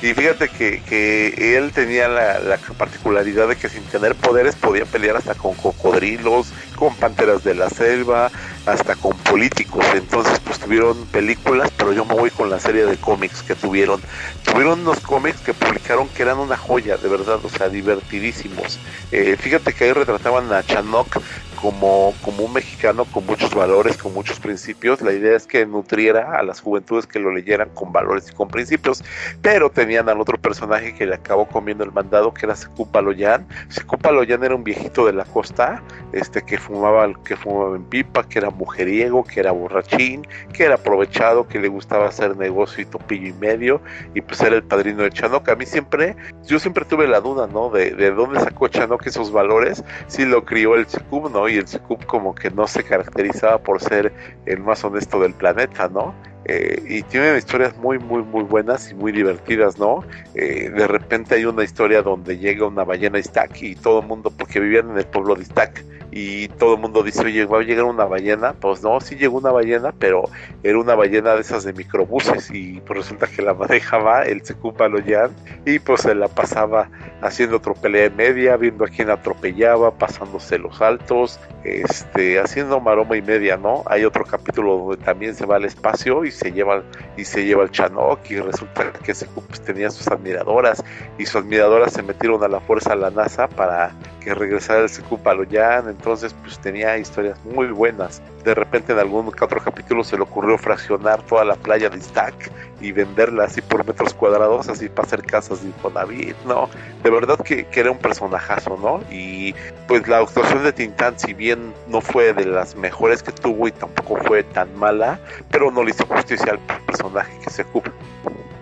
Y 0.00 0.14
fíjate 0.14 0.48
que, 0.48 0.80
que 0.82 1.56
él 1.56 1.72
tenía 1.72 2.08
la, 2.08 2.38
la 2.38 2.56
particularidad 2.56 3.48
de 3.48 3.56
que 3.56 3.68
sin 3.68 3.82
tener 3.84 4.14
poderes 4.14 4.54
podía 4.54 4.84
pelear 4.84 5.16
hasta 5.16 5.34
con 5.34 5.54
cocodrilos, 5.54 6.52
con 6.76 6.94
panteras 6.94 7.42
de 7.42 7.54
la 7.54 7.68
selva, 7.68 8.30
hasta 8.64 8.94
con 8.94 9.16
políticos. 9.18 9.84
Entonces 9.94 10.38
pues 10.40 10.58
tuvieron 10.60 11.06
películas, 11.06 11.72
pero 11.76 11.92
yo 11.92 12.04
me 12.04 12.14
voy 12.14 12.30
con 12.30 12.48
la 12.48 12.60
serie 12.60 12.86
de 12.86 12.96
cómics 12.96 13.42
que 13.42 13.56
tuvieron. 13.56 14.00
Tuvieron 14.44 14.80
unos 14.80 15.00
cómics 15.00 15.40
que 15.40 15.54
publicaron 15.54 16.08
que 16.08 16.22
eran 16.22 16.38
una 16.38 16.56
joya, 16.56 16.96
de 16.96 17.08
verdad, 17.08 17.40
o 17.42 17.48
sea, 17.48 17.68
divertidísimos. 17.68 18.78
Eh, 19.10 19.36
fíjate 19.38 19.72
que 19.72 19.84
ahí 19.84 19.92
retrataban 19.92 20.52
a 20.52 20.62
Chanok 20.62 21.18
como, 21.60 22.14
como 22.22 22.44
un 22.44 22.52
mexicano 22.52 23.04
con 23.04 23.26
muchos 23.26 23.54
valores, 23.54 23.96
con 23.96 24.14
muchos 24.14 24.38
principios. 24.38 25.00
La 25.00 25.12
idea 25.12 25.36
es 25.36 25.46
que 25.46 25.66
nutriera 25.66 26.38
a 26.38 26.42
las 26.42 26.60
juventudes 26.60 27.06
que 27.06 27.18
lo 27.18 27.32
leyeran 27.32 27.68
con 27.70 27.92
valores 27.92 28.30
y 28.30 28.34
con 28.34 28.48
principios, 28.48 29.02
pero 29.42 29.70
tenían 29.70 30.08
al 30.08 30.20
otro 30.20 30.38
personaje 30.38 30.94
que 30.94 31.06
le 31.06 31.14
acabó 31.14 31.46
comiendo 31.48 31.84
el 31.84 31.92
mandado, 31.92 32.32
que 32.32 32.46
era 32.46 32.54
Sekú 32.54 32.90
Paloyan. 32.90 33.46
Sekú 33.68 33.98
Paloyan 33.98 34.44
era 34.44 34.54
un 34.54 34.64
viejito 34.64 35.06
de 35.06 35.12
la 35.12 35.24
costa, 35.24 35.82
este 36.12 36.42
que 36.42 36.58
fumaba, 36.58 37.12
que 37.24 37.36
fumaba 37.36 37.76
en 37.76 37.84
pipa, 37.84 38.28
que 38.28 38.38
era 38.38 38.50
mujeriego, 38.50 39.24
que 39.24 39.40
era 39.40 39.52
borrachín, 39.52 40.26
que 40.52 40.64
era 40.64 40.76
aprovechado, 40.76 41.48
que 41.48 41.58
le 41.58 41.68
gustaba 41.68 42.08
hacer 42.08 42.36
negocio 42.36 42.82
y 42.82 42.86
topillo 42.86 43.28
y 43.28 43.32
medio, 43.32 43.80
y 44.14 44.20
pues 44.20 44.40
era 44.40 44.56
el 44.56 44.62
padrino 44.62 45.02
de 45.02 45.10
Chanok. 45.10 45.48
A 45.48 45.56
mí 45.56 45.66
siempre, 45.66 46.16
yo 46.46 46.58
siempre 46.58 46.84
tuve 46.84 47.08
la 47.08 47.20
duda, 47.20 47.48
¿no? 47.48 47.70
De, 47.70 47.90
de 47.90 48.10
dónde 48.12 48.40
sacó 48.40 48.68
Chanok 48.68 49.06
esos 49.06 49.32
valores, 49.32 49.82
si 50.06 50.24
lo 50.24 50.44
crió 50.44 50.76
el 50.76 50.86
Sekub, 50.86 51.30
¿no? 51.30 51.47
Y 51.48 51.56
el 51.56 51.66
Sekub 51.66 52.04
como 52.06 52.34
que 52.34 52.50
no 52.50 52.66
se 52.66 52.84
caracterizaba 52.84 53.58
por 53.58 53.80
ser 53.80 54.12
el 54.46 54.60
más 54.60 54.84
honesto 54.84 55.20
del 55.20 55.34
planeta, 55.34 55.88
¿no? 55.88 56.14
Eh, 56.48 56.82
y 56.88 57.02
tienen 57.02 57.36
historias 57.36 57.76
muy, 57.76 57.98
muy, 57.98 58.22
muy 58.22 58.42
buenas 58.42 58.90
y 58.90 58.94
muy 58.94 59.12
divertidas, 59.12 59.78
¿no? 59.78 60.02
Eh, 60.34 60.70
de 60.70 60.86
repente 60.86 61.34
hay 61.34 61.44
una 61.44 61.62
historia 61.62 62.00
donde 62.00 62.38
llega 62.38 62.66
una 62.66 62.84
ballena 62.84 63.18
Iztac 63.18 63.62
y 63.62 63.74
todo 63.74 64.00
el 64.00 64.06
mundo, 64.06 64.32
porque 64.36 64.58
vivían 64.58 64.90
en 64.90 64.96
el 64.96 65.06
pueblo 65.06 65.34
de 65.34 65.42
Iztac, 65.42 65.84
y 66.10 66.48
todo 66.48 66.74
el 66.74 66.80
mundo 66.80 67.02
dice, 67.02 67.20
oye, 67.24 67.44
¿va 67.44 67.58
a 67.58 67.62
llegar 67.62 67.84
una 67.84 68.06
ballena? 68.06 68.54
Pues 68.54 68.82
no, 68.82 68.98
sí 69.00 69.16
llegó 69.16 69.38
una 69.38 69.50
ballena, 69.50 69.92
pero 69.98 70.24
era 70.62 70.78
una 70.78 70.94
ballena 70.94 71.34
de 71.34 71.42
esas 71.42 71.64
de 71.64 71.74
microbuses, 71.74 72.50
y 72.50 72.80
pues 72.80 73.00
resulta 73.00 73.26
que 73.26 73.42
la 73.42 73.52
manejaba 73.54 74.22
el 74.22 74.42
Sekub 74.42 74.76
Baloyan, 74.76 75.30
y 75.66 75.78
pues 75.78 76.02
se 76.02 76.14
la 76.14 76.28
pasaba 76.28 76.88
haciendo 77.20 77.56
otro 77.56 77.74
pelea 77.74 78.04
de 78.04 78.10
media, 78.10 78.56
viendo 78.56 78.84
a 78.84 78.88
quién 78.88 79.10
atropellaba, 79.10 79.90
pasándose 79.90 80.58
los 80.58 80.80
altos, 80.80 81.38
este, 81.64 82.38
haciendo 82.38 82.80
maroma 82.80 83.16
y 83.16 83.22
media, 83.22 83.56
¿no? 83.56 83.82
Hay 83.86 84.04
otro 84.04 84.24
capítulo 84.24 84.78
donde 84.78 85.04
también 85.04 85.34
se 85.34 85.44
va 85.44 85.56
al 85.56 85.64
espacio 85.64 86.24
y 86.24 86.30
se 86.38 86.52
lleva 86.52 86.82
y 87.16 87.24
se 87.24 87.44
lleva 87.44 87.64
el 87.64 87.70
Chanok 87.70 88.30
y 88.30 88.40
resulta 88.40 88.92
que 88.92 89.12
ese 89.12 89.26
pues, 89.26 89.60
tenía 89.60 89.90
sus 89.90 90.06
admiradoras 90.08 90.84
y 91.18 91.26
sus 91.26 91.36
admiradoras 91.36 91.92
se 91.92 92.02
metieron 92.02 92.42
a 92.44 92.48
la 92.48 92.60
fuerza 92.60 92.92
a 92.92 92.96
la 92.96 93.10
NASA 93.10 93.48
para 93.48 93.92
que 94.20 94.34
regresara 94.34 94.80
el 94.80 94.88
Sekou 94.88 95.18
Paloyan, 95.18 95.88
entonces 95.88 96.34
pues 96.42 96.58
tenía 96.58 96.96
historias 96.96 97.38
muy 97.44 97.66
buenas. 97.66 98.22
De 98.44 98.54
repente 98.54 98.92
en 98.92 98.98
algún 98.98 99.26
otro 99.28 99.60
capítulo 99.60 100.04
se 100.04 100.16
le 100.16 100.22
ocurrió 100.22 100.56
fraccionar 100.58 101.22
toda 101.22 101.44
la 101.44 101.56
playa 101.56 101.88
de 101.90 102.00
Stack 102.00 102.50
y 102.80 102.92
venderla 102.92 103.44
así 103.44 103.60
por 103.60 103.84
metros 103.86 104.14
cuadrados, 104.14 104.68
así 104.68 104.88
para 104.88 105.06
hacer 105.06 105.22
casas 105.22 105.62
de 105.62 105.68
Infonavit, 105.68 106.36
¿no? 106.44 106.68
De 107.02 107.10
verdad 107.10 107.36
que, 107.44 107.64
que 107.64 107.80
era 107.80 107.90
un 107.90 107.98
personajazo, 107.98 108.76
¿no? 108.76 109.00
Y 109.12 109.54
pues 109.86 110.06
la 110.08 110.18
actuación 110.18 110.62
de 110.64 110.72
Tintán, 110.72 111.18
si 111.18 111.34
bien 111.34 111.72
no 111.88 112.00
fue 112.00 112.32
de 112.34 112.44
las 112.46 112.76
mejores 112.76 113.22
que 113.22 113.32
tuvo 113.32 113.66
y 113.68 113.72
tampoco 113.72 114.16
fue 114.24 114.42
tan 114.44 114.74
mala, 114.76 115.18
pero 115.50 115.70
no 115.70 115.82
le 115.82 115.90
hizo 115.90 116.06
justicia 116.06 116.52
al 116.52 116.58
personaje 116.86 117.32
que 117.44 117.50
se 117.50 117.62
ocupa. 117.62 117.90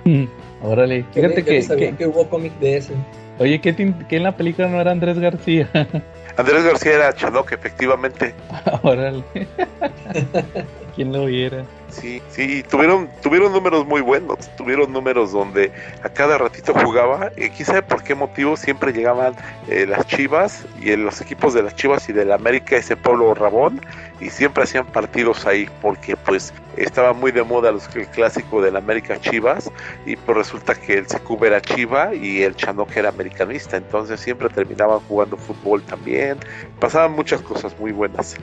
Mm, 0.05 0.25
Órale, 0.63 1.05
fíjate 1.13 1.45
que, 1.45 1.67
que- 1.67 1.95
que 1.97 2.07
hubo 2.07 2.29
cómic 2.29 2.53
de 2.59 2.79
ese. 2.79 2.95
Oye, 3.39 3.61
¿qué, 3.61 3.75
tin- 3.77 4.07
que 4.09 4.17
en 4.17 4.23
la 4.23 4.35
película 4.37 4.67
no 4.69 4.81
era 4.81 4.93
Andrés 4.93 5.19
García? 5.19 5.69
Andrés 6.39 6.65
García 6.65 6.93
era 6.95 7.13
Chanok, 7.15 7.53
efectivamente. 7.53 8.35
Órale. 8.83 9.23
¿Quién 10.97 11.13
lo 11.13 11.27
viera? 11.27 11.67
Sí, 11.91 12.23
sí, 12.31 12.63
tuvieron, 12.63 13.11
tuvieron 13.23 13.53
números 13.53 13.87
muy 13.87 14.01
buenos, 14.01 14.39
tuvieron 14.57 14.95
números 14.95 15.31
donde 15.31 15.71
a 16.03 16.09
cada 16.09 16.39
ratito 16.39 16.73
jugaba, 16.73 17.31
y 17.37 17.51
quién 17.51 17.67
sabe 17.67 17.83
por 17.83 18.03
qué 18.03 18.15
motivo 18.15 18.57
siempre 18.57 18.95
llegaban 18.95 19.35
eh, 19.69 19.87
las 19.87 20.07
Chivas 20.07 20.65
y 20.81 20.93
en 20.93 21.05
los 21.05 21.21
equipos 21.21 21.53
de 21.53 21.63
las 21.63 21.77
Chivas 21.77 22.09
y 22.09 22.15
del 22.15 22.33
América, 22.33 22.77
ese 22.77 22.97
pueblo 22.97 23.35
Rabón, 23.35 23.83
y 24.23 24.31
siempre 24.31 24.65
hacían 24.65 24.87
partidos 24.87 25.47
ahí, 25.47 25.69
porque 25.83 26.17
pues 26.17 26.55
estaba 26.79 27.13
muy 27.13 27.31
de 27.31 27.43
moda 27.43 27.71
los, 27.73 27.95
el 27.95 28.07
clásico 28.09 28.63
del 28.63 28.77
América 28.77 29.21
Chivas, 29.21 29.71
y 30.07 30.17
pues 30.17 30.39
resulta 30.39 30.75
que 30.75 30.95
el 30.95 31.07
Secub 31.07 31.45
era 31.45 31.61
Chiva 31.61 32.15
y 32.15 32.43
el 32.43 32.57
Chanok 32.57 32.97
era 32.97 33.11
americanista, 33.11 33.77
entonces 33.77 34.19
siempre 34.19 34.49
terminaban 34.49 35.01
jugando 35.01 35.37
fútbol 35.37 35.83
también, 35.83 36.39
pasaban 36.81 37.13
muchas 37.13 37.43
cosas 37.43 37.79
muy 37.79 37.93
buenas. 37.93 38.35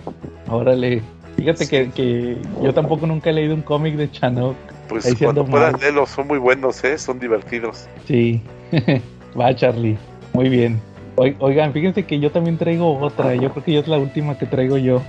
Órale. 0.48 1.02
Fíjate 1.38 1.68
que, 1.68 1.90
que 1.92 2.38
yo 2.62 2.74
tampoco 2.74 3.08
nunca 3.08 3.30
he 3.30 3.34
leído 3.34 3.54
un 3.56 3.62
cómic 3.62 3.96
de 3.96 4.10
Chanok. 4.12 4.56
Pues 4.88 5.06
Ahí 5.06 5.16
cuando 5.16 5.42
ando 5.42 5.52
puedas 5.52 5.80
leerlos, 5.82 6.10
son 6.10 6.28
muy 6.28 6.38
buenos, 6.38 6.84
¿eh? 6.84 6.98
son 6.98 7.20
divertidos. 7.20 7.88
Sí. 8.08 8.42
Va, 9.40 9.56
Charlie. 9.56 9.98
Muy 10.34 10.50
bien. 10.50 10.80
Oi- 11.16 11.36
Oigan, 11.40 11.74
fíjense 11.74 12.04
que 12.06 12.20
yo 12.20 12.32
también 12.32 12.58
traigo 12.58 12.98
otra. 13.00 13.36
Yo 13.36 13.52
creo 13.52 13.64
que 13.64 13.74
ya 13.74 13.80
es 13.80 13.88
la 13.88 13.98
última 13.98 14.38
que 14.38 14.46
traigo 14.46 14.78
yo. 14.78 15.02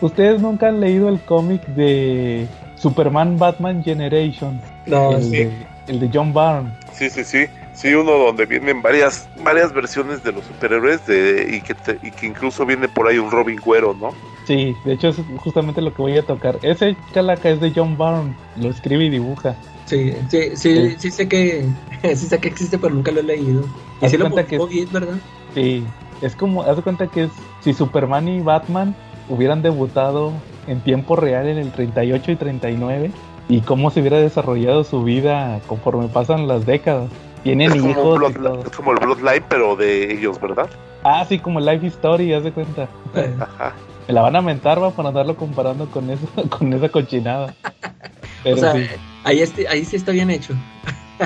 ¿Ustedes 0.00 0.40
nunca 0.40 0.68
han 0.68 0.80
leído 0.80 1.08
el 1.08 1.20
cómic 1.20 1.64
de 1.68 2.46
Superman 2.76 3.36
Batman 3.38 3.82
Generations? 3.82 4.62
No, 4.86 5.12
el, 5.16 5.22
sí. 5.22 5.30
de, 5.30 5.50
el 5.88 6.00
de 6.00 6.10
John 6.12 6.32
Byrne. 6.32 6.70
Sí, 6.92 7.10
sí, 7.10 7.24
sí. 7.24 7.46
Sí, 7.72 7.94
uno 7.94 8.12
donde 8.12 8.44
vienen 8.46 8.82
varias 8.82 9.28
varias 9.42 9.72
versiones 9.72 10.22
de 10.22 10.32
los 10.32 10.44
superhéroes 10.44 11.06
de, 11.06 11.48
y, 11.56 11.60
que 11.62 11.74
te- 11.74 11.98
y 12.02 12.10
que 12.10 12.26
incluso 12.26 12.66
viene 12.66 12.88
por 12.88 13.06
ahí 13.08 13.18
un 13.18 13.30
Robin 13.30 13.58
Güero, 13.64 13.94
¿no? 13.98 14.10
Sí, 14.50 14.76
de 14.84 14.94
hecho 14.94 15.10
es 15.10 15.16
justamente 15.36 15.80
lo 15.80 15.94
que 15.94 16.02
voy 16.02 16.18
a 16.18 16.22
tocar. 16.26 16.58
Ese 16.62 16.96
calaca 17.14 17.50
es 17.50 17.60
de 17.60 17.70
John 17.72 17.96
Byrne. 17.96 18.34
Lo 18.56 18.68
escribe 18.70 19.04
y 19.04 19.08
dibuja. 19.08 19.54
Sí, 19.84 20.12
sí, 20.28 20.56
sí, 20.56 20.96
sí 20.98 21.10
sé 21.12 21.28
que 21.28 21.64
sí 22.02 22.26
sé 22.26 22.40
que 22.40 22.48
existe, 22.48 22.76
pero 22.76 22.92
nunca 22.92 23.12
lo 23.12 23.20
he 23.20 23.22
leído. 23.22 23.62
Y 24.00 24.06
Haz 24.06 24.10
sí 24.10 24.16
lo 24.16 24.28
cuenta 24.28 24.48
que- 24.48 24.58
bien, 24.66 24.88
¿verdad? 24.92 25.14
Sí, 25.54 25.84
es 26.20 26.34
como, 26.34 26.64
haz 26.64 26.74
de 26.78 26.82
cuenta 26.82 27.06
que 27.06 27.24
es 27.24 27.30
si 27.60 27.72
Superman 27.72 28.26
y 28.26 28.40
Batman 28.40 28.96
hubieran 29.28 29.62
debutado 29.62 30.32
en 30.66 30.80
tiempo 30.80 31.14
real 31.14 31.46
en 31.46 31.58
el 31.58 31.70
38 31.70 32.32
y 32.32 32.34
39 32.36 33.12
y 33.48 33.60
cómo 33.60 33.90
se 33.92 34.00
hubiera 34.00 34.18
desarrollado 34.18 34.82
su 34.82 35.04
vida 35.04 35.60
conforme 35.68 36.08
pasan 36.08 36.48
las 36.48 36.66
décadas. 36.66 37.08
Tienen 37.44 37.70
Es 37.70 37.76
hijos 37.84 38.18
Blood- 38.18 38.66
es 38.66 38.72
como 38.76 38.90
el 38.94 38.98
Bloodline, 38.98 39.44
pero 39.48 39.76
de 39.76 40.12
ellos, 40.12 40.40
¿verdad? 40.40 40.68
Ah, 41.04 41.24
sí, 41.28 41.38
como 41.38 41.60
Life 41.60 41.86
Story, 41.86 42.32
haz 42.34 42.42
de 42.42 42.50
cuenta. 42.50 42.88
Eh, 43.14 43.32
Ajá. 43.38 43.74
Me 44.10 44.14
la 44.14 44.22
van 44.22 44.34
a 44.34 44.42
mentar, 44.42 44.82
va, 44.82 44.90
para 44.90 45.10
andarlo 45.10 45.36
comparando 45.36 45.86
con 45.88 46.10
eso, 46.10 46.26
con 46.58 46.72
esa 46.72 46.88
cochinada. 46.88 47.54
Pero 48.42 48.56
o 48.56 48.58
sea, 48.58 48.72
sí, 48.72 48.84
ahí, 49.22 49.38
este, 49.38 49.68
ahí 49.68 49.84
sí 49.84 49.94
está 49.94 50.10
bien 50.10 50.30
hecho. 50.30 50.52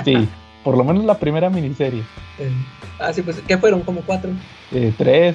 sí, 0.04 0.28
por 0.64 0.76
lo 0.76 0.84
menos 0.84 1.02
la 1.06 1.14
primera 1.18 1.48
miniserie. 1.48 2.02
Eh, 2.38 2.50
ah, 3.00 3.10
sí, 3.10 3.22
pues, 3.22 3.40
¿qué 3.48 3.56
fueron? 3.56 3.80
¿Como 3.80 4.02
cuatro? 4.02 4.32
Eh, 4.70 4.92
tres, 4.98 5.34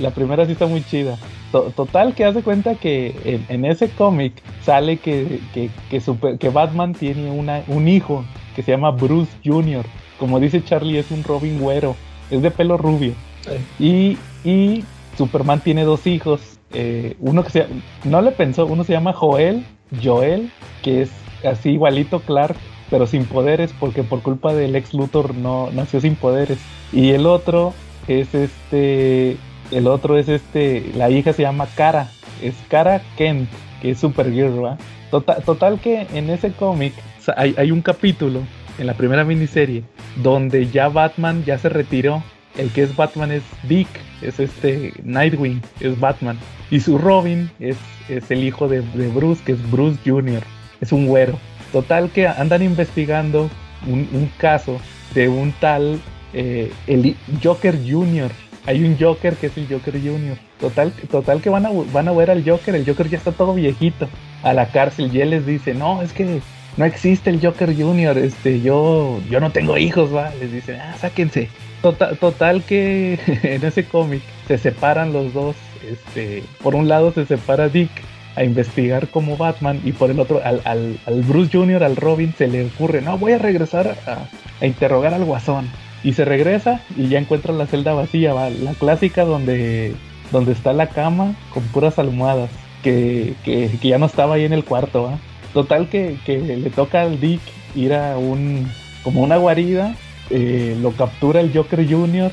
La 0.00 0.10
primera 0.10 0.44
sí 0.44 0.52
está 0.52 0.66
muy 0.66 0.84
chida. 0.84 1.16
To- 1.50 1.70
Total, 1.74 2.14
que 2.14 2.26
hace 2.26 2.42
cuenta 2.42 2.74
que 2.74 3.14
en, 3.24 3.46
en 3.48 3.64
ese 3.64 3.88
cómic 3.88 4.34
sale 4.66 4.98
que, 4.98 5.40
que, 5.54 5.70
que, 5.90 6.00
super- 6.02 6.36
que 6.36 6.50
Batman 6.50 6.92
tiene 6.92 7.30
una, 7.30 7.62
un 7.68 7.88
hijo 7.88 8.22
que 8.54 8.62
se 8.62 8.72
llama 8.72 8.90
Bruce 8.90 9.32
Jr. 9.42 9.86
Como 10.18 10.38
dice 10.40 10.62
Charlie, 10.62 10.98
es 10.98 11.10
un 11.10 11.24
Robin 11.24 11.58
güero. 11.58 11.96
Es 12.30 12.42
de 12.42 12.50
pelo 12.50 12.76
rubio. 12.76 13.14
eh, 13.48 13.60
Y, 13.78 14.18
y 14.46 14.84
Superman 15.22 15.60
tiene 15.60 15.84
dos 15.84 16.06
hijos. 16.06 16.58
eh, 16.72 17.16
uno 17.20 17.44
que 17.44 17.50
se 17.50 17.66
no 18.04 18.22
le 18.22 18.32
pensó, 18.32 18.66
uno 18.66 18.82
se 18.82 18.92
llama 18.92 19.12
Joel, 19.12 19.64
Joel, 20.02 20.50
que 20.82 21.02
es 21.02 21.10
así 21.44 21.70
igualito 21.70 22.20
Clark, 22.20 22.56
pero 22.90 23.06
sin 23.06 23.24
poderes, 23.26 23.72
porque 23.78 24.02
por 24.02 24.22
culpa 24.22 24.52
del 24.52 24.74
ex 24.74 24.94
Luthor 24.94 25.34
no 25.34 25.70
nació 25.70 26.00
sin 26.00 26.16
poderes. 26.16 26.58
Y 26.92 27.10
el 27.10 27.26
otro 27.26 27.72
es 28.08 28.34
este, 28.34 29.36
el 29.70 29.86
otro 29.86 30.18
es 30.18 30.28
este, 30.28 30.90
la 30.96 31.08
hija 31.08 31.32
se 31.32 31.42
llama 31.42 31.68
Kara, 31.76 32.08
es 32.42 32.54
Kara 32.68 33.00
Kent, 33.16 33.48
que 33.80 33.92
es 33.92 34.00
Supergirl, 34.00 34.64
¿va? 34.64 34.78
Total, 35.10 35.42
total 35.44 35.78
que 35.78 36.06
en 36.14 36.30
ese 36.30 36.52
cómic 36.52 36.94
hay 37.36 37.70
un 37.70 37.82
capítulo 37.82 38.40
en 38.78 38.86
la 38.86 38.94
primera 38.94 39.22
miniserie 39.24 39.84
donde 40.16 40.66
ya 40.68 40.88
Batman 40.88 41.44
ya 41.44 41.58
se 41.58 41.68
retiró. 41.68 42.22
El 42.56 42.70
que 42.70 42.82
es 42.82 42.94
Batman 42.94 43.32
es 43.32 43.42
Dick, 43.62 43.88
es 44.20 44.38
este 44.38 44.92
Nightwing, 45.02 45.62
es 45.80 45.98
Batman. 45.98 46.38
Y 46.70 46.80
su 46.80 46.98
Robin 46.98 47.50
es, 47.60 47.76
es 48.08 48.30
el 48.30 48.44
hijo 48.44 48.68
de, 48.68 48.82
de 48.82 49.08
Bruce, 49.08 49.42
que 49.44 49.52
es 49.52 49.70
Bruce 49.70 49.98
Jr., 50.04 50.42
es 50.80 50.92
un 50.92 51.06
güero. 51.06 51.38
Total 51.72 52.10
que 52.10 52.26
andan 52.26 52.62
investigando 52.62 53.48
un, 53.86 54.08
un 54.12 54.30
caso 54.36 54.78
de 55.14 55.28
un 55.28 55.52
tal 55.52 56.00
eh, 56.32 56.72
el 56.86 57.16
Joker 57.42 57.78
Jr., 57.78 58.30
hay 58.64 58.84
un 58.84 58.96
Joker 58.98 59.34
que 59.34 59.48
es 59.48 59.56
el 59.56 59.66
Joker 59.68 59.94
Junior. 59.94 60.36
Total, 60.60 60.92
total 61.10 61.40
que 61.40 61.50
van 61.50 61.66
a, 61.66 61.70
van 61.92 62.06
a 62.06 62.12
ver 62.12 62.30
al 62.30 62.48
Joker, 62.48 62.74
el 62.74 62.86
Joker 62.86 63.08
ya 63.08 63.18
está 63.18 63.32
todo 63.32 63.54
viejito 63.54 64.08
a 64.42 64.52
la 64.52 64.66
cárcel 64.68 65.10
y 65.12 65.20
él 65.20 65.30
les 65.30 65.44
dice, 65.44 65.74
no, 65.74 66.02
es 66.02 66.12
que 66.12 66.40
no 66.76 66.84
existe 66.84 67.30
el 67.30 67.40
Joker 67.40 67.74
Junior, 67.76 68.16
este, 68.16 68.60
yo, 68.60 69.20
yo 69.28 69.40
no 69.40 69.50
tengo 69.50 69.76
hijos, 69.76 70.14
va, 70.14 70.32
les 70.40 70.52
dice, 70.52 70.78
ah, 70.78 70.94
sáquense. 70.98 71.48
Total, 71.82 72.16
total 72.16 72.62
que 72.62 73.18
en 73.42 73.64
ese 73.64 73.84
cómic 73.84 74.22
se 74.46 74.56
separan 74.56 75.12
los 75.12 75.34
dos, 75.34 75.56
este, 75.90 76.44
por 76.62 76.74
un 76.74 76.88
lado 76.88 77.12
se 77.12 77.26
separa 77.26 77.68
Dick 77.68 77.90
a 78.36 78.44
investigar 78.44 79.08
como 79.08 79.36
Batman 79.36 79.80
y 79.84 79.92
por 79.92 80.10
el 80.10 80.18
otro 80.18 80.40
al, 80.42 80.62
al, 80.64 81.22
Bruce 81.22 81.50
Jr., 81.52 81.82
al 81.82 81.96
Robin, 81.96 82.32
se 82.38 82.48
le 82.48 82.64
ocurre, 82.64 83.02
no, 83.02 83.18
voy 83.18 83.32
a 83.32 83.38
regresar 83.38 83.96
a, 84.06 84.28
a 84.60 84.66
interrogar 84.66 85.12
al 85.12 85.24
guasón. 85.24 85.68
Y 86.04 86.14
se 86.14 86.24
regresa 86.24 86.80
y 86.96 87.08
ya 87.08 87.18
encuentra 87.18 87.52
la 87.52 87.66
celda 87.66 87.92
vacía, 87.92 88.32
¿va? 88.32 88.50
la 88.50 88.74
clásica 88.74 89.24
donde, 89.24 89.94
donde 90.32 90.52
está 90.52 90.72
la 90.72 90.88
cama 90.88 91.36
con 91.52 91.62
puras 91.64 91.98
almohadas, 91.98 92.50
que, 92.82 93.34
que, 93.44 93.70
que 93.80 93.88
ya 93.88 93.98
no 93.98 94.06
estaba 94.06 94.34
ahí 94.34 94.44
en 94.44 94.52
el 94.52 94.64
cuarto. 94.64 95.04
¿va? 95.04 95.18
Total 95.52 95.88
que, 95.88 96.16
que, 96.24 96.38
le 96.38 96.70
toca 96.70 97.02
al 97.02 97.20
Dick 97.20 97.40
ir 97.74 97.94
a 97.94 98.16
un 98.18 98.66
como 99.02 99.22
una 99.22 99.36
guarida, 99.36 99.94
eh, 100.30 100.76
lo 100.80 100.92
captura 100.92 101.40
el 101.40 101.52
Joker 101.52 101.86
Jr., 101.88 102.30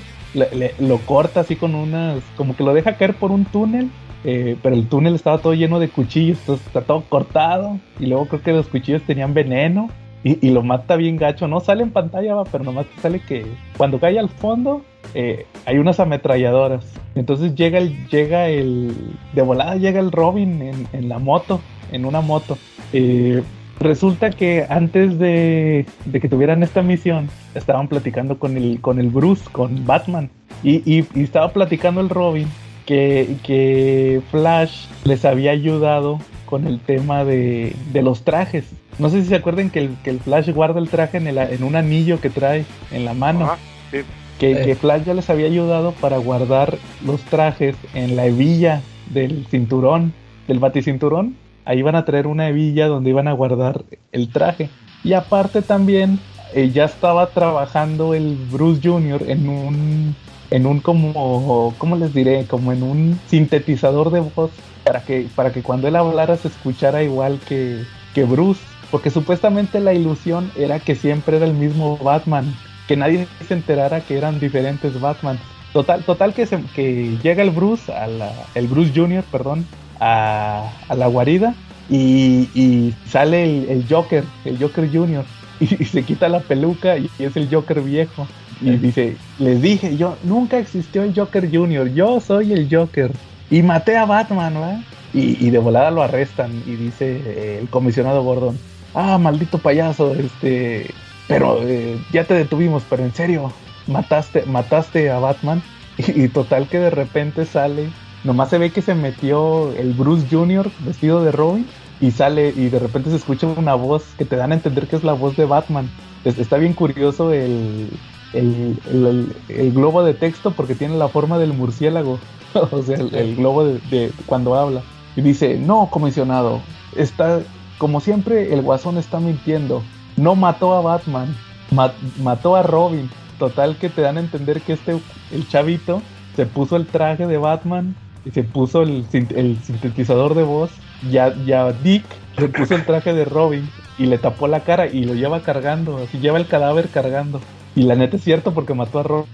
lo 0.80 0.98
corta 1.00 1.40
así 1.40 1.56
con 1.56 1.74
unas, 1.74 2.22
como 2.38 2.56
que 2.56 2.64
lo 2.64 2.74
deja 2.74 2.96
caer 2.96 3.16
por 3.16 3.32
un 3.32 3.46
túnel. 3.46 3.90
Eh, 4.26 4.58
pero 4.62 4.76
el 4.76 4.88
túnel 4.88 5.16
estaba 5.16 5.38
todo 5.38 5.54
lleno 5.54 5.80
de 5.80 5.88
cuchillos, 5.90 6.40
entonces 6.42 6.68
está 6.68 6.82
todo 6.82 7.04
cortado. 7.10 7.80
Y 8.00 8.06
luego 8.06 8.28
creo 8.28 8.42
que 8.42 8.52
los 8.52 8.68
cuchillos 8.68 9.02
tenían 9.04 9.34
veneno. 9.34 9.90
Y, 10.24 10.46
y, 10.46 10.52
lo 10.52 10.64
mata 10.64 10.98
bien 10.98 11.16
gacho, 11.16 11.48
no 11.48 11.62
sale 11.62 11.82
en 11.82 11.92
pantalla, 11.92 12.36
va, 12.36 12.44
pero 12.44 12.66
nomás 12.66 12.86
sale 13.02 13.22
que 13.22 13.46
cuando 13.78 14.02
cae 14.02 14.20
al 14.20 14.28
fondo 14.28 14.84
eh, 15.14 15.46
hay 15.66 15.78
unas 15.78 16.00
ametralladoras. 16.02 16.86
Entonces 17.16 17.56
llega 17.56 17.80
el, 17.80 18.06
llega 18.10 18.50
el, 18.50 18.94
de 19.34 19.42
volada 19.42 19.78
llega 19.78 20.02
el 20.02 20.12
Robin 20.12 20.88
en 20.92 21.10
la 21.10 21.20
moto, 21.20 21.62
en 21.92 22.06
una 22.06 22.22
moto. 22.22 22.58
Eh, 22.94 23.44
resulta 23.80 24.30
que 24.30 24.66
antes 24.70 25.18
de, 25.20 25.86
de, 26.06 26.20
que 26.20 26.30
tuvieran 26.30 26.64
esta 26.64 26.82
misión, 26.82 27.30
estaban 27.56 27.88
platicando 27.88 28.38
con 28.40 28.58
el, 28.58 28.82
con 28.82 29.00
el 29.00 29.10
Bruce, 29.10 29.44
con 29.52 29.86
Batman. 29.86 30.30
Y, 30.64 30.78
y, 30.86 31.06
y 31.16 31.24
estaba 31.24 31.54
platicando 31.54 32.02
el 32.02 32.10
Robin 32.10 32.48
que, 32.90 33.36
que 33.44 34.22
Flash 34.32 34.88
les 35.04 35.24
había 35.24 35.52
ayudado 35.52 36.20
con 36.46 36.66
el 36.66 36.80
tema 36.80 37.24
de, 37.24 37.76
de, 37.94 38.02
los 38.02 38.24
trajes. 38.24 38.66
No 38.98 39.10
sé 39.10 39.22
si 39.22 39.30
se 39.30 39.36
acuerdan 39.36 39.70
que 39.70 39.78
el, 39.78 39.96
que 40.04 40.10
el 40.10 40.20
Flash 40.20 40.50
guarda 40.50 40.80
el 40.80 40.90
traje 40.90 41.18
en, 41.18 41.28
el, 41.28 41.38
en, 41.38 41.64
un 41.64 41.76
anillo 41.76 42.20
que 42.20 42.32
trae 42.32 42.66
en 42.92 43.06
la 43.06 43.14
mano. 43.14 43.46
Ajá, 43.46 43.58
sí. 43.92 44.00
que, 44.40 44.54
eh. 44.54 44.66
que, 44.66 44.76
Flash 44.76 45.04
ya 45.04 45.14
les 45.14 45.30
había 45.30 45.46
ayudado 45.46 45.92
para 45.92 46.18
guardar 46.18 46.80
los 47.06 47.22
trajes 47.22 47.76
en 47.94 48.16
la 48.16 48.26
hebilla 48.26 48.82
del 49.12 49.46
cinturón, 49.52 50.12
del 50.48 50.58
baticinturón. 50.58 51.36
Ahí 51.70 51.84
van 51.84 51.96
a 51.96 52.04
traer 52.04 52.26
una 52.26 52.48
hebilla 52.50 52.88
donde 52.88 53.12
iban 53.12 53.28
a 53.28 53.34
guardar 53.34 53.84
el 54.12 54.30
traje. 54.30 54.72
Y 55.04 55.14
aparte 55.14 55.62
también 55.62 56.18
eh, 56.56 56.72
ya 56.72 56.86
estaba 56.86 57.28
trabajando 57.28 58.16
el 58.16 58.36
Bruce 58.52 58.82
Jr. 58.84 59.22
en 59.28 59.48
un 59.48 60.16
en 60.50 60.66
un 60.66 60.80
como, 60.80 61.76
¿cómo 61.78 61.96
les 61.96 62.12
diré? 62.12 62.48
Como 62.48 62.72
en 62.72 62.82
un 62.82 63.20
sintetizador 63.28 64.10
de 64.10 64.22
voz 64.22 64.50
para 64.84 65.04
que, 65.04 65.28
para 65.36 65.52
que 65.52 65.62
cuando 65.62 65.88
él 65.88 65.96
hablara 65.96 66.38
se 66.38 66.48
escuchara 66.48 67.04
igual 67.04 67.40
que, 67.48 67.84
que 68.16 68.24
Bruce. 68.24 68.62
Porque 68.90 69.12
supuestamente 69.12 69.80
la 69.80 69.94
ilusión 69.94 70.52
era 70.58 70.80
que 70.80 70.96
siempre 70.96 71.38
era 71.38 71.46
el 71.46 71.54
mismo 71.54 71.98
Batman, 71.98 72.52
que 72.88 72.98
nadie 72.98 73.28
se 73.48 73.54
enterara 73.54 74.02
que 74.02 74.18
eran 74.18 74.40
diferentes 74.40 75.00
Batman. 75.00 75.38
Total, 75.72 76.02
total 76.04 76.34
que, 76.34 76.48
se, 76.48 76.64
que 76.76 77.16
llega 77.22 77.44
el 77.44 77.52
Bruce, 77.52 77.94
a 77.94 78.08
la, 78.08 78.32
el 78.56 78.66
Bruce 78.66 78.92
Jr., 78.96 79.24
perdón, 79.32 79.68
a, 80.00 80.72
a 80.88 80.96
la 80.96 81.08
guarida 81.08 81.56
y, 81.90 82.50
y 82.54 82.94
sale 83.08 83.44
el, 83.44 83.70
el, 83.70 83.86
Joker, 83.90 84.24
el 84.46 84.58
Joker 84.60 84.90
Jr., 84.92 85.26
y, 85.60 85.76
y, 85.84 85.86
se 85.86 86.04
quita 86.04 86.30
la 86.30 86.40
peluca 86.40 86.98
y 86.98 87.10
es 87.20 87.36
el 87.36 87.50
Joker 87.50 87.82
viejo. 87.82 88.28
Y 88.62 88.72
dice, 88.72 89.16
les 89.38 89.62
dije, 89.62 89.96
yo 89.96 90.18
nunca 90.24 90.58
existió 90.58 91.04
el 91.04 91.16
Joker 91.16 91.50
Jr., 91.50 91.94
yo 91.94 92.20
soy 92.20 92.52
el 92.52 92.68
Joker. 92.70 93.12
Y 93.50 93.64
maté 93.64 93.98
a 93.98 94.06
Batman, 94.06 94.54
¿verdad? 94.54 94.80
Y, 95.14 95.46
y 95.46 95.50
de 95.50 95.58
volada 95.58 95.90
lo 95.92 96.04
arrestan 96.04 96.52
y 96.68 96.76
dice 96.76 97.22
eh, 97.26 97.60
el 97.62 97.70
comisionado 97.70 98.22
Gordon, 98.22 98.60
ah, 98.94 99.18
maldito 99.18 99.58
payaso, 99.58 100.14
este, 100.14 100.92
pero 101.28 101.62
eh, 101.64 101.98
ya 102.12 102.26
te 102.26 102.36
detuvimos, 102.36 102.84
pero 102.88 103.04
en 103.04 103.14
serio, 103.14 103.52
mataste, 103.88 104.44
mataste 104.46 105.10
a 105.10 105.20
Batman. 105.20 105.64
Y, 105.98 106.24
y, 106.26 106.28
total 106.28 106.68
que 106.68 106.80
de 106.80 106.90
repente 106.92 107.46
sale, 107.46 107.90
nomás 108.24 108.50
se 108.50 108.58
ve 108.58 108.72
que 108.72 108.82
se 108.82 108.96
metió 108.96 109.72
el 109.74 109.94
Bruce 109.94 110.28
Jr. 110.30 110.70
vestido 110.80 111.24
de 111.24 111.32
Robin 111.32 111.66
y 112.02 112.12
sale 112.12 112.54
y 112.56 112.70
de 112.70 112.80
repente 112.80 113.10
se 113.10 113.18
escucha 113.18 113.48
una 113.48 113.76
voz 113.76 114.04
que 114.18 114.26
te 114.26 114.36
dan 114.36 114.52
a 114.52 114.56
entender 114.56 114.88
que 114.88 114.96
es 114.96 115.04
la 115.04 115.14
voz 115.14 115.36
de 115.36 115.46
Batman. 115.46 115.90
Está 116.24 116.58
bien 116.58 116.74
curioso 116.74 117.32
el, 117.32 117.90
el, 118.34 119.36
el, 119.48 119.72
globo 119.72 120.04
de 120.04 120.14
texto 120.14 120.52
porque 120.52 120.76
tiene 120.76 120.98
la 120.98 121.08
forma 121.08 121.38
del 121.40 121.54
murciélago, 121.54 122.20
o 122.72 122.82
sea, 122.84 122.98
el, 122.98 123.36
globo 123.36 123.66
de, 123.66 124.12
cuando 124.26 124.56
habla. 124.56 124.82
Y 125.16 125.22
dice, 125.22 125.58
no, 125.58 125.90
comisionado, 125.90 126.62
está, 126.96 127.42
como 127.78 128.00
siempre, 128.00 128.54
el 128.54 128.62
guasón 128.62 128.98
está 128.98 129.20
mintiendo. 129.20 129.82
No 130.18 130.36
mató 130.36 130.74
a 130.74 130.82
Batman, 130.82 131.36
mat, 131.72 131.94
mató 132.22 132.56
a 132.56 132.64
Robin. 132.64 133.10
Total 133.38 133.78
que 133.78 133.90
te 133.90 134.02
dan 134.02 134.18
a 134.18 134.20
entender 134.20 134.62
que 134.62 134.74
este, 134.74 135.00
el 135.32 135.48
chavito, 135.48 136.02
se 136.36 136.46
puso 136.46 136.76
el 136.76 136.86
traje 136.86 137.26
de 137.26 137.38
Batman 137.38 137.96
se 138.34 138.44
puso 138.44 138.84
el, 138.84 139.06
el 139.14 139.58
sintetizador 139.64 140.36
de 140.36 140.44
voz. 140.44 140.72
Ya, 141.10 141.34
ya 141.46 141.72
Dick 141.72 142.04
le 142.38 142.50
puso 142.50 142.76
el 142.76 142.86
traje 142.86 143.14
de 143.14 143.26
Robin 143.26 143.70
y 143.98 144.06
le 144.06 144.18
tapó 144.18 144.48
la 144.48 144.62
cara 144.62 144.88
y 144.88 145.04
lo 145.04 145.14
lleva 145.14 145.42
cargando, 145.42 145.98
así 145.98 146.20
lleva 146.20 146.38
el 146.38 146.48
cadáver 146.48 146.90
cargando. 146.90 147.42
Y 147.76 147.84
la 147.84 147.96
neta 147.96 148.18
es 148.18 148.24
cierto 148.24 148.54
porque 148.54 148.74
mató 148.74 149.00
a 149.00 149.04
Robin. 149.04 149.28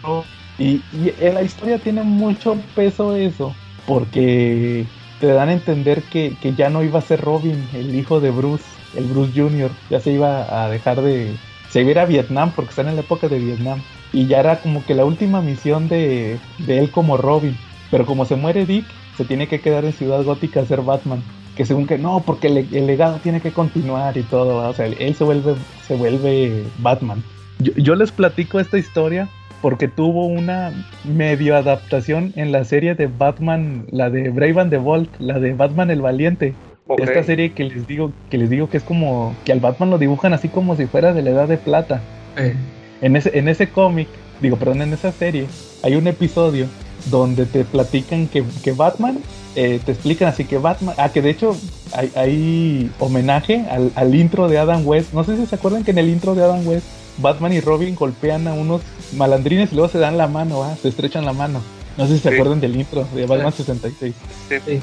Y, 0.58 0.82
la 1.22 1.44
historia 1.44 1.80
tiene 1.80 2.04
mucho 2.04 2.58
peso 2.76 3.16
eso, 3.16 3.54
porque 3.86 4.86
te 5.20 5.28
dan 5.28 5.50
a 5.50 5.54
entender 5.54 6.02
que, 6.04 6.36
que, 6.42 6.54
ya 6.54 6.70
no 6.70 6.84
iba 6.84 7.00
a 7.00 7.04
ser 7.04 7.22
Robin, 7.22 7.68
el 7.74 7.94
hijo 7.96 8.20
de 8.20 8.32
Bruce, 8.32 8.64
el 8.96 9.06
Bruce 9.06 9.34
Jr., 9.36 9.72
ya 9.90 10.00
se 10.00 10.12
iba 10.12 10.64
a 10.64 10.70
dejar 10.70 11.02
de... 11.02 11.36
Se 11.70 11.82
iba 11.82 11.90
a 11.90 11.92
ir 11.92 12.00
a 12.00 12.06
Vietnam 12.06 12.52
porque 12.56 12.70
están 12.70 12.88
en 12.88 12.96
la 12.96 13.02
época 13.02 13.28
de 13.28 13.38
Vietnam. 13.38 13.82
Y 14.14 14.28
ya 14.28 14.40
era 14.40 14.62
como 14.62 14.86
que 14.86 14.96
la 14.96 15.04
última 15.04 15.42
misión 15.42 15.90
de, 15.90 16.40
de 16.60 16.80
él 16.80 16.90
como 16.90 17.18
Robin. 17.18 17.58
Pero 17.91 18.06
como 18.06 18.26
se 18.26 18.36
muere 18.36 18.66
Dick, 18.66 18.86
se 19.18 19.26
tiene 19.26 19.48
que 19.48 19.60
quedar 19.60 19.86
en 19.86 19.94
Ciudad 19.94 20.24
Gótica 20.24 20.62
a 20.62 20.66
ser 20.66 20.82
Batman. 20.82 21.24
Que 21.56 21.66
según 21.66 21.88
que 21.88 21.98
no, 21.98 22.22
porque 22.26 22.48
el, 22.48 22.57
el 22.74 22.88
legado 22.88 23.20
tiene 23.24 23.40
que 23.40 23.52
continuar 23.52 24.18
y 24.18 24.24
todo. 24.24 24.68
O 24.68 24.74
sea, 24.74 24.88
él 24.88 25.16
se 25.16 25.24
vuelve, 25.24 25.56
se 25.88 25.95
vuelve 25.95 26.64
Batman. 26.80 27.24
Yo, 27.60 27.72
yo, 27.78 27.95
les 27.95 28.12
platico 28.12 28.60
esta 28.60 28.78
historia 28.78 29.30
porque 29.62 29.88
tuvo 29.88 30.26
una 30.26 30.86
medio 31.06 31.56
adaptación 31.56 32.34
en 32.36 32.52
la 32.52 32.66
serie 32.66 32.94
de 32.95 33.07
Batman, 33.07 33.86
la 33.90 34.10
de 34.10 34.30
Brave 34.30 34.62
and 34.62 34.70
the 34.70 34.78
Bold, 34.78 35.10
la 35.20 35.40
de 35.40 35.53
Batman 35.53 35.90
el 35.90 36.02
Valiente. 36.02 36.53
Okay. 36.88 37.06
Esta 37.06 37.24
serie 37.24 37.53
que 37.53 37.64
les 37.64 37.88
digo 37.88 38.12
que 38.30 38.38
les 38.38 38.49
digo 38.49 38.70
que 38.70 38.78
es 38.78 38.84
como 38.84 39.36
que 39.44 39.52
al 39.52 39.60
Batman 39.60 39.90
lo 39.90 39.98
dibujan 39.98 40.34
así 40.34 40.49
como 40.49 40.76
si 40.76 40.86
fuera 40.86 41.14
de 41.14 41.24
la 41.24 41.32
edad 41.32 41.48
de 41.48 41.57
plata. 41.57 42.02
Eh. 42.38 42.53
En 43.02 43.16
ese 43.16 43.40
en 43.40 43.48
ese 43.48 43.70
cómic, 43.70 44.07
digo, 44.41 44.57
perdón, 44.57 44.84
en 44.84 44.94
esa 44.94 45.12
serie 45.12 45.48
hay 45.82 45.95
un 45.95 46.06
episodio 46.06 46.68
donde 47.06 47.45
te 47.45 47.64
platican 47.64 48.27
que, 48.27 48.44
que 48.64 48.72
Batman 48.72 49.19
eh, 49.56 49.80
te 49.86 49.94
explican 49.94 50.27
así 50.27 50.44
que 50.45 50.57
Batman, 50.57 50.95
ah, 50.98 51.10
que 51.10 51.22
de 51.22 51.30
hecho 51.30 51.56
hay, 51.94 52.11
hay 52.15 52.91
homenaje 52.99 53.65
al, 53.69 53.91
al 53.95 54.14
intro 54.14 54.49
de 54.49 54.57
Adam 54.57 54.86
West. 54.86 55.14
No 55.14 55.23
sé 55.23 55.38
si 55.38 55.45
se 55.45 55.56
acuerdan 55.56 55.84
que 55.84 55.91
en 55.91 55.98
el 55.98 56.10
intro 56.10 56.36
de 56.36 56.44
Adam 56.44 56.68
West 56.68 56.86
Batman 57.18 57.53
y 57.53 57.61
Robin 57.61 57.95
golpean 57.95 58.48
a 58.48 58.53
unos 58.53 58.82
malandrines 59.15 59.72
y 59.72 59.76
luego 59.76 59.90
se 59.90 59.99
dan 59.99 60.18
la 60.18 60.27
mano, 60.27 60.69
¿eh? 60.69 60.76
se 60.82 60.90
estrechan 60.90 61.26
la 61.26 61.34
mano. 61.34 61.61
No 61.98 62.07
sé 62.07 62.15
si 62.15 62.19
se 62.19 62.30
sí. 62.30 62.36
acuerdan 62.36 62.60
del 62.60 62.76
intro 62.76 63.07
de 63.14 63.26
Batman 63.26 63.53
sí. 63.53 63.64
66. 63.64 64.14
Sí. 64.49 64.80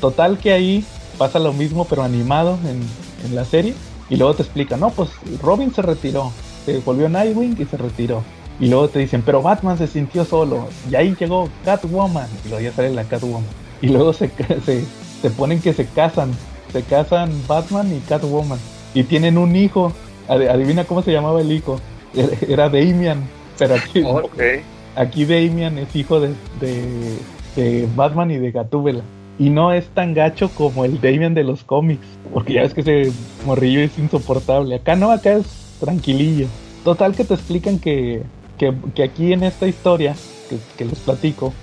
Total 0.00 0.38
que 0.38 0.52
ahí 0.52 0.84
pasa 1.16 1.38
lo 1.38 1.52
mismo 1.52 1.86
pero 1.86 2.02
animado 2.02 2.58
en, 2.64 2.82
en, 3.26 3.34
la 3.34 3.44
serie 3.44 3.74
y 4.10 4.16
luego 4.16 4.34
te 4.34 4.42
explican, 4.42 4.80
no, 4.80 4.90
pues 4.90 5.10
Robin 5.42 5.72
se 5.72 5.82
retiró, 5.82 6.32
se 6.66 6.78
volvió 6.80 7.08
Nightwing 7.08 7.56
y 7.58 7.64
se 7.64 7.76
retiró. 7.76 8.22
Y 8.60 8.68
luego 8.68 8.88
te 8.88 8.98
dicen, 8.98 9.22
pero 9.24 9.40
Batman 9.40 9.78
se 9.78 9.86
sintió 9.86 10.24
solo. 10.24 10.68
Y 10.90 10.94
ahí 10.94 11.16
llegó 11.18 11.48
Catwoman. 11.64 12.28
Y 12.44 12.48
luego 12.50 12.62
ya 12.62 12.72
sale 12.72 12.90
la 12.90 13.04
Catwoman. 13.04 13.48
Y 13.80 13.88
luego 13.88 14.12
se, 14.12 14.30
se, 14.64 14.84
se 15.22 15.30
ponen 15.30 15.60
que 15.60 15.72
se 15.72 15.86
casan. 15.86 16.30
Se 16.70 16.82
casan 16.82 17.32
Batman 17.48 17.90
y 17.96 18.00
Catwoman. 18.00 18.58
Y 18.92 19.04
tienen 19.04 19.38
un 19.38 19.56
hijo 19.56 19.92
adivina 20.28 20.84
cómo 20.84 21.02
se 21.02 21.12
llamaba 21.12 21.40
el 21.40 21.50
hijo. 21.50 21.80
Era 22.48 22.68
Damian. 22.68 23.26
Pero 23.58 23.74
aquí, 23.74 24.02
okay. 24.04 24.60
aquí 24.94 25.24
Damian 25.24 25.78
es 25.78 25.94
hijo 25.96 26.20
de, 26.20 26.34
de, 26.60 27.18
de, 27.56 27.88
Batman 27.96 28.30
y 28.30 28.38
de 28.38 28.50
Gatúbela. 28.50 29.02
Y 29.38 29.48
no 29.48 29.72
es 29.72 29.88
tan 29.88 30.12
gacho 30.12 30.50
como 30.50 30.84
el 30.84 31.00
Damian 31.00 31.34
de 31.34 31.44
los 31.44 31.64
cómics. 31.64 32.06
Porque 32.32 32.54
ya 32.54 32.62
ves 32.62 32.74
que 32.74 32.80
ese 32.82 33.12
morrillo 33.46 33.80
es 33.80 33.98
insoportable. 33.98 34.74
Acá 34.74 34.96
no, 34.96 35.10
acá 35.10 35.32
es 35.32 35.46
tranquilillo. 35.80 36.46
Total 36.84 37.14
que 37.14 37.24
te 37.24 37.34
explican 37.34 37.78
que, 37.78 38.22
que, 38.94 39.02
aquí 39.02 39.32
en 39.32 39.42
esta 39.42 39.66
historia 39.66 40.14
que, 40.48 40.58
que 40.76 40.84
les 40.84 40.98
platico, 40.98 41.54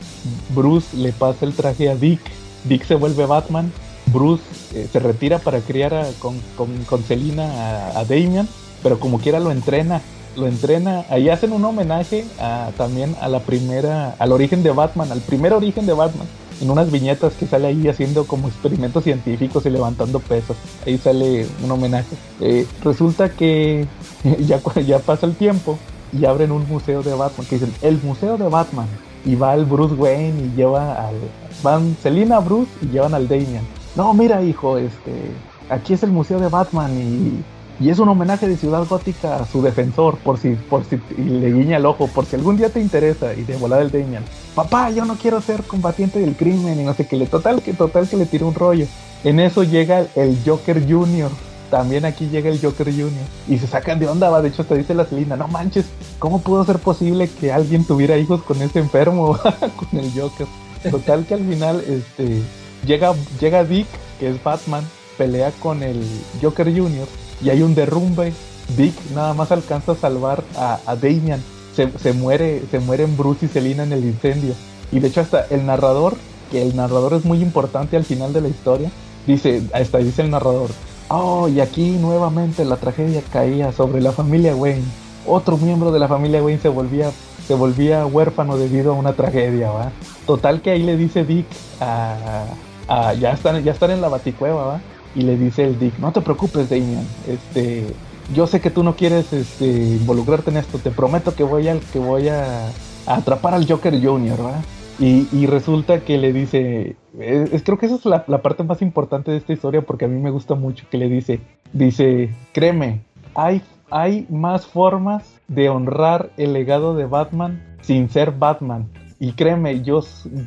Bruce 0.55 0.97
le 0.97 1.11
pasa 1.11 1.45
el 1.45 1.53
traje 1.53 1.89
a 1.89 1.95
Dick, 1.95 2.19
Dick 2.63 2.85
se 2.85 2.95
vuelve 2.95 3.25
Batman, 3.25 3.71
Bruce 4.07 4.43
eh, 4.73 4.87
se 4.91 4.99
retira 4.99 5.37
para 5.39 5.59
criar 5.59 5.93
con, 6.19 6.39
con, 6.55 6.69
con 6.85 7.03
Selina 7.03 7.43
a, 7.43 7.99
a 7.99 8.05
Damian, 8.05 8.47
pero 8.81 8.99
como 8.99 9.19
quiera 9.19 9.39
lo 9.39 9.51
entrena, 9.51 10.01
lo 10.35 10.47
entrena, 10.47 11.05
ahí 11.09 11.29
hacen 11.29 11.51
un 11.51 11.65
homenaje 11.65 12.25
a, 12.39 12.71
también 12.77 13.15
a 13.21 13.27
la 13.27 13.41
primera, 13.41 14.15
al 14.17 14.31
origen 14.31 14.63
de 14.63 14.71
Batman, 14.71 15.11
al 15.11 15.21
primer 15.21 15.53
origen 15.53 15.85
de 15.85 15.93
Batman, 15.93 16.27
en 16.61 16.71
unas 16.71 16.91
viñetas 16.91 17.33
que 17.33 17.45
sale 17.45 17.67
ahí 17.67 17.87
haciendo 17.87 18.25
como 18.25 18.47
experimentos 18.47 19.03
científicos 19.03 19.65
y 19.67 19.69
levantando 19.69 20.19
pesos, 20.19 20.57
ahí 20.85 20.97
sale 20.97 21.45
un 21.63 21.69
homenaje. 21.69 22.15
Eh, 22.41 22.65
resulta 22.83 23.29
que 23.29 23.85
ya, 24.39 24.59
ya 24.83 24.97
pasa 24.97 25.27
el 25.27 25.35
tiempo 25.35 25.77
y 26.13 26.25
abren 26.25 26.51
un 26.51 26.67
museo 26.67 27.03
de 27.03 27.13
Batman, 27.13 27.47
que 27.47 27.55
dicen, 27.55 27.73
el 27.81 27.99
museo 28.01 28.37
de 28.37 28.47
Batman, 28.49 28.87
y 29.25 29.35
va 29.35 29.53
el 29.55 29.65
Bruce 29.65 29.95
Wayne 29.95 30.41
y 30.41 30.55
lleva 30.55 30.93
al, 31.07 31.15
van 31.63 31.97
Selina, 32.01 32.39
Bruce 32.39 32.71
y 32.81 32.87
llevan 32.87 33.13
al 33.13 33.27
Damian. 33.27 33.63
No, 33.95 34.13
mira 34.13 34.41
hijo, 34.43 34.77
este, 34.77 35.31
aquí 35.69 35.93
es 35.93 36.03
el 36.03 36.11
museo 36.11 36.39
de 36.39 36.47
Batman 36.47 36.91
y, 36.97 37.43
y 37.83 37.89
es 37.89 37.99
un 37.99 38.09
homenaje 38.09 38.47
de 38.47 38.57
Ciudad 38.57 38.85
Gótica 38.87 39.37
a 39.37 39.45
su 39.45 39.61
defensor, 39.61 40.17
por 40.17 40.37
si, 40.37 40.51
por 40.51 40.85
si, 40.85 40.99
y 41.17 41.23
le 41.23 41.51
guiña 41.51 41.77
el 41.77 41.85
ojo, 41.85 42.07
por 42.07 42.25
si 42.25 42.35
algún 42.35 42.57
día 42.57 42.69
te 42.69 42.79
interesa, 42.79 43.33
y 43.33 43.43
de 43.43 43.57
volar 43.57 43.81
el 43.81 43.91
Damian. 43.91 44.23
Papá, 44.55 44.89
yo 44.91 45.05
no 45.05 45.15
quiero 45.15 45.41
ser 45.41 45.63
combatiente 45.63 46.19
del 46.19 46.35
crimen, 46.35 46.79
y 46.79 46.83
no 46.83 46.93
sé 46.93 47.07
qué, 47.07 47.17
le 47.17 47.27
total 47.27 47.61
que 47.61 47.73
total 47.73 48.07
que 48.07 48.17
le 48.17 48.25
tira 48.25 48.45
un 48.45 48.55
rollo. 48.55 48.85
En 49.23 49.39
eso 49.39 49.63
llega 49.63 50.05
el 50.15 50.39
Joker 50.45 50.81
Jr., 50.87 51.29
también 51.69 52.05
aquí 52.05 52.27
llega 52.29 52.49
el 52.49 52.61
Joker 52.61 52.91
Jr. 52.91 53.11
Y 53.47 53.57
se 53.57 53.67
sacan 53.67 53.99
de 53.99 54.07
onda, 54.07 54.29
va. 54.29 54.41
De 54.41 54.49
hecho, 54.49 54.61
hasta 54.61 54.75
dice 54.75 54.93
la 54.93 55.05
Selina, 55.05 55.35
no 55.35 55.47
manches, 55.47 55.85
¿cómo 56.19 56.41
pudo 56.41 56.65
ser 56.65 56.79
posible 56.79 57.29
que 57.29 57.51
alguien 57.51 57.85
tuviera 57.85 58.17
hijos 58.17 58.41
con 58.43 58.61
ese 58.61 58.79
enfermo? 58.79 59.37
con 59.75 59.99
el 59.99 60.11
Joker. 60.11 60.47
Total 60.89 61.25
que 61.25 61.33
al 61.33 61.45
final, 61.45 61.83
este, 61.87 62.41
llega, 62.85 63.13
llega 63.39 63.63
Dick, 63.63 63.87
que 64.19 64.29
es 64.29 64.43
Batman, 64.43 64.83
pelea 65.17 65.51
con 65.59 65.83
el 65.83 66.01
Joker 66.41 66.67
Jr. 66.67 67.07
y 67.41 67.49
hay 67.49 67.61
un 67.61 67.75
derrumbe. 67.75 68.33
Dick 68.77 68.93
nada 69.13 69.33
más 69.33 69.51
alcanza 69.51 69.93
a 69.93 69.95
salvar 69.95 70.43
a, 70.55 70.79
a 70.85 70.95
Damian. 70.95 71.41
Se, 71.75 71.89
se 71.99 72.13
muere, 72.13 72.63
se 72.71 72.79
mueren 72.79 73.15
Bruce 73.15 73.45
y 73.45 73.49
Selina 73.49 73.83
en 73.83 73.93
el 73.93 74.03
incendio. 74.03 74.53
Y 74.91 74.99
de 74.99 75.07
hecho 75.09 75.21
hasta 75.21 75.45
el 75.49 75.65
narrador, 75.65 76.15
que 76.51 76.61
el 76.61 76.75
narrador 76.75 77.13
es 77.13 77.25
muy 77.25 77.41
importante 77.41 77.97
al 77.97 78.05
final 78.05 78.33
de 78.33 78.41
la 78.41 78.47
historia, 78.47 78.91
dice, 79.25 79.61
hasta 79.73 79.97
dice 79.99 80.21
el 80.21 80.31
narrador, 80.31 80.69
oh, 81.09 81.47
y 81.47 81.59
aquí 81.61 81.91
nuevamente 81.91 82.65
la 82.65 82.77
tragedia 82.77 83.21
caía 83.31 83.71
sobre 83.71 84.01
la 84.01 84.11
familia 84.11 84.55
Wayne. 84.55 84.83
Otro 85.25 85.57
miembro 85.57 85.91
de 85.91 85.99
la 85.99 86.07
familia 86.07 86.43
Wayne 86.43 86.61
se 86.61 86.69
volvía, 86.69 87.11
se 87.47 87.53
volvía 87.53 88.05
huérfano 88.05 88.57
debido 88.57 88.91
a 88.93 88.95
una 88.95 89.13
tragedia, 89.13 89.71
¿va? 89.71 89.91
Total 90.25 90.61
que 90.61 90.71
ahí 90.71 90.83
le 90.83 90.95
dice 90.97 91.23
Dick 91.25 91.47
a, 91.81 92.45
a- 92.87 93.13
ya 93.13 93.31
están, 93.31 93.63
ya 93.63 93.71
están 93.73 93.91
en 93.91 94.01
la 94.01 94.09
baticueva, 94.09 94.65
¿va? 94.65 94.81
Y 95.15 95.21
le 95.21 95.35
dice 95.37 95.63
el 95.65 95.79
Dick, 95.79 95.97
no 95.99 96.11
te 96.11 96.21
preocupes, 96.21 96.69
Damian, 96.69 97.07
este, 97.27 97.97
yo 98.33 98.45
sé 98.47 98.61
que 98.61 98.69
tú 98.69 98.83
no 98.83 98.95
quieres 98.95 99.33
este, 99.33 99.65
involucrarte 99.65 100.51
en 100.51 100.57
esto, 100.57 100.79
te 100.79 100.91
prometo 100.91 101.33
que 101.35 101.43
voy 101.43 101.67
al, 101.67 101.79
que 101.91 101.99
voy 101.99 102.29
a, 102.29 102.75
atrapar 103.05 103.53
al 103.53 103.67
Joker 103.67 103.93
Jr., 104.01 104.45
¿va? 104.45 104.67
Y, 104.99 105.45
resulta 105.45 105.99
que 106.01 106.17
le 106.17 106.33
dice, 106.33 106.95
es, 107.19 107.53
es- 107.53 107.63
creo 107.63 107.77
que 107.77 107.85
esa 107.85 107.95
es 107.95 108.05
la, 108.05 108.25
parte 108.25 108.63
más 108.63 108.81
importante 108.81 109.29
de 109.31 109.37
esta 109.37 109.53
historia 109.53 109.81
porque 109.81 110.05
a 110.05 110.07
mí 110.07 110.19
me 110.19 110.31
gusta 110.31 110.55
mucho 110.55 110.87
que 110.89 110.97
le 110.97 111.07
dice, 111.07 111.39
dice, 111.71 112.33
créeme, 112.51 113.01
hay, 113.35 113.61
hay 113.91 114.25
más 114.29 114.65
formas 114.65 115.39
de 115.47 115.69
honrar 115.69 116.31
el 116.37 116.53
legado 116.53 116.95
de 116.95 117.05
Batman 117.05 117.77
sin 117.81 118.09
ser 118.09 118.31
Batman. 118.31 118.87
Y 119.19 119.33
créeme, 119.33 119.81
yo, 119.81 120.01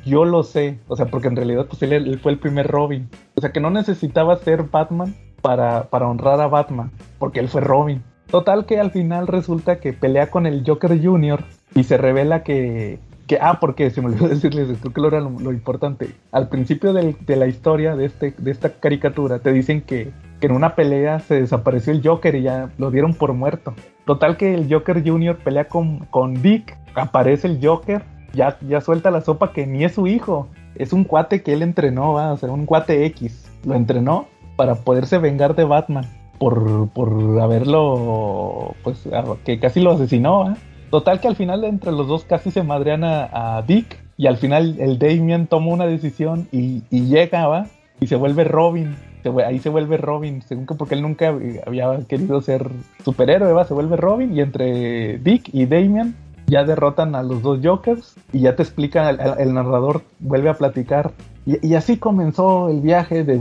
yo 0.05 0.25
lo 0.25 0.43
sé, 0.43 0.79
o 0.89 0.97
sea, 0.97 1.07
porque 1.07 1.29
en 1.29 1.37
realidad 1.37 1.67
pues 1.67 1.83
él, 1.83 1.93
él 1.93 2.19
fue 2.21 2.33
el 2.33 2.39
primer 2.39 2.67
Robin. 2.67 3.09
O 3.37 3.41
sea, 3.41 3.53
que 3.53 3.61
no 3.61 3.71
necesitaba 3.71 4.37
ser 4.37 4.65
Batman 4.65 5.15
para, 5.43 5.85
para 5.91 6.09
honrar 6.09 6.41
a 6.41 6.49
Batman, 6.49 6.91
porque 7.19 7.41
él 7.41 7.49
fue 7.49 7.61
Robin. 7.61 8.03
Total 8.31 8.67
que 8.67 8.79
al 8.79 8.91
final 8.93 9.27
resulta 9.27 9.81
que 9.81 9.93
pelea 9.93 10.31
con 10.31 10.47
el 10.47 10.63
Joker 10.65 11.01
Jr. 11.03 11.43
y 11.75 11.83
se 11.85 11.97
revela 11.97 12.45
que, 12.45 13.01
que 13.31 13.39
ah, 13.41 13.59
porque 13.61 13.91
se 13.91 14.01
me 14.01 14.09
olvidó 14.09 14.29
decirles, 14.29 14.77
creo 14.81 14.93
que 14.93 15.01
lo 15.01 15.07
era 15.07 15.21
lo, 15.21 15.53
importante. 15.53 16.11
Al 16.33 16.49
principio 16.49 16.93
de 16.93 17.37
la 17.37 17.47
historia 17.47 17.95
de, 17.95 18.07
este, 18.07 18.35
de 18.37 18.51
esta 18.51 18.73
caricatura 18.81 19.39
te 19.39 19.53
dicen 19.53 19.83
que, 19.83 20.11
que 20.41 20.49
en 20.49 20.53
una 20.53 20.75
pelea 20.75 21.21
se 21.21 21.41
desapareció 21.41 21.93
el 21.93 22.05
Joker 22.05 22.35
y 22.35 22.43
ya 22.43 22.71
lo 22.77 22.91
dieron 22.91 23.15
por 23.15 23.33
muerto. 23.33 23.73
Total 24.05 24.37
que 24.37 24.53
el 24.53 24.67
Joker 24.69 25.07
Jr. 25.07 25.39
pelea 25.39 25.69
con, 25.69 26.01
con 26.07 26.43
Dick, 26.43 26.77
aparece 26.97 27.47
el 27.47 27.65
Joker, 27.65 28.03
ya, 28.33 28.59
ya 28.67 28.81
suelta 28.81 29.13
la 29.13 29.21
sopa 29.21 29.53
que 29.53 29.65
ni 29.65 29.85
es 29.85 29.95
su 29.95 30.09
hijo, 30.09 30.49
es 30.75 30.93
un 30.93 31.05
cuate 31.05 31.45
que 31.45 31.53
él 31.53 31.63
entrenó, 31.63 32.15
¿va? 32.15 32.33
o 32.33 32.37
sea, 32.37 32.51
un 32.51 32.67
cuate 32.67 33.07
X, 33.07 33.49
lo 33.65 33.75
entrenó 33.75 34.27
para 34.57 34.75
poderse 34.75 35.19
vengar 35.19 35.55
de 35.55 35.63
Batman 35.63 36.05
por, 36.41 36.89
por 36.89 37.41
haberlo, 37.41 38.75
pues, 38.83 39.09
que 39.45 39.61
casi 39.61 39.79
lo 39.79 39.93
asesinó, 39.93 40.41
¿va? 40.41 40.57
Total 40.91 41.21
que 41.21 41.29
al 41.29 41.37
final 41.37 41.65
entre 41.65 41.93
los 41.93 42.09
dos 42.09 42.25
casi 42.25 42.51
se 42.51 42.63
madrean 42.63 43.05
a, 43.05 43.63
Dick 43.67 43.97
y 44.17 44.27
al 44.27 44.37
final 44.37 44.77
el 44.81 44.99
Damien 44.99 45.47
toma 45.47 45.69
una 45.73 45.87
decisión 45.87 46.49
y, 46.53 46.83
y 46.91 47.07
llega, 47.07 47.47
¿va? 47.47 47.67
Y 48.01 48.07
se 48.09 48.17
vuelve 48.17 48.45
Robin. 48.45 48.97
Se 49.23 49.29
ahí 49.45 49.59
se 49.59 49.69
vuelve 49.69 49.99
Robin, 49.99 50.43
según 50.43 50.67
que 50.67 50.75
porque 50.75 50.95
él 50.95 51.03
nunca 51.03 51.31
hab- 51.31 51.63
había 51.67 51.99
querido 52.09 52.41
ser 52.41 52.69
superhéroe, 53.05 53.53
¿va? 53.53 53.65
Se 53.65 53.75
vuelve 53.75 53.97
Robin 53.97 54.35
y 54.37 54.41
entre 54.41 55.19
Dick 55.19 55.51
y 55.53 55.67
Damien 55.67 56.17
ya 56.47 56.65
derrotan 56.65 57.15
a 57.15 57.23
los 57.23 57.43
dos 57.43 57.61
Jokers 57.63 58.17
y 58.33 58.41
ya 58.41 58.57
te 58.57 58.63
explican, 58.63 59.07
el, 59.39 59.55
narrador 59.55 60.03
vuelve 60.19 60.49
a 60.51 60.55
platicar. 60.55 61.13
Y, 61.47 61.75
así 61.75 61.97
comenzó 61.99 62.69
el 62.69 62.81
viaje 62.81 63.23
de 63.25 63.39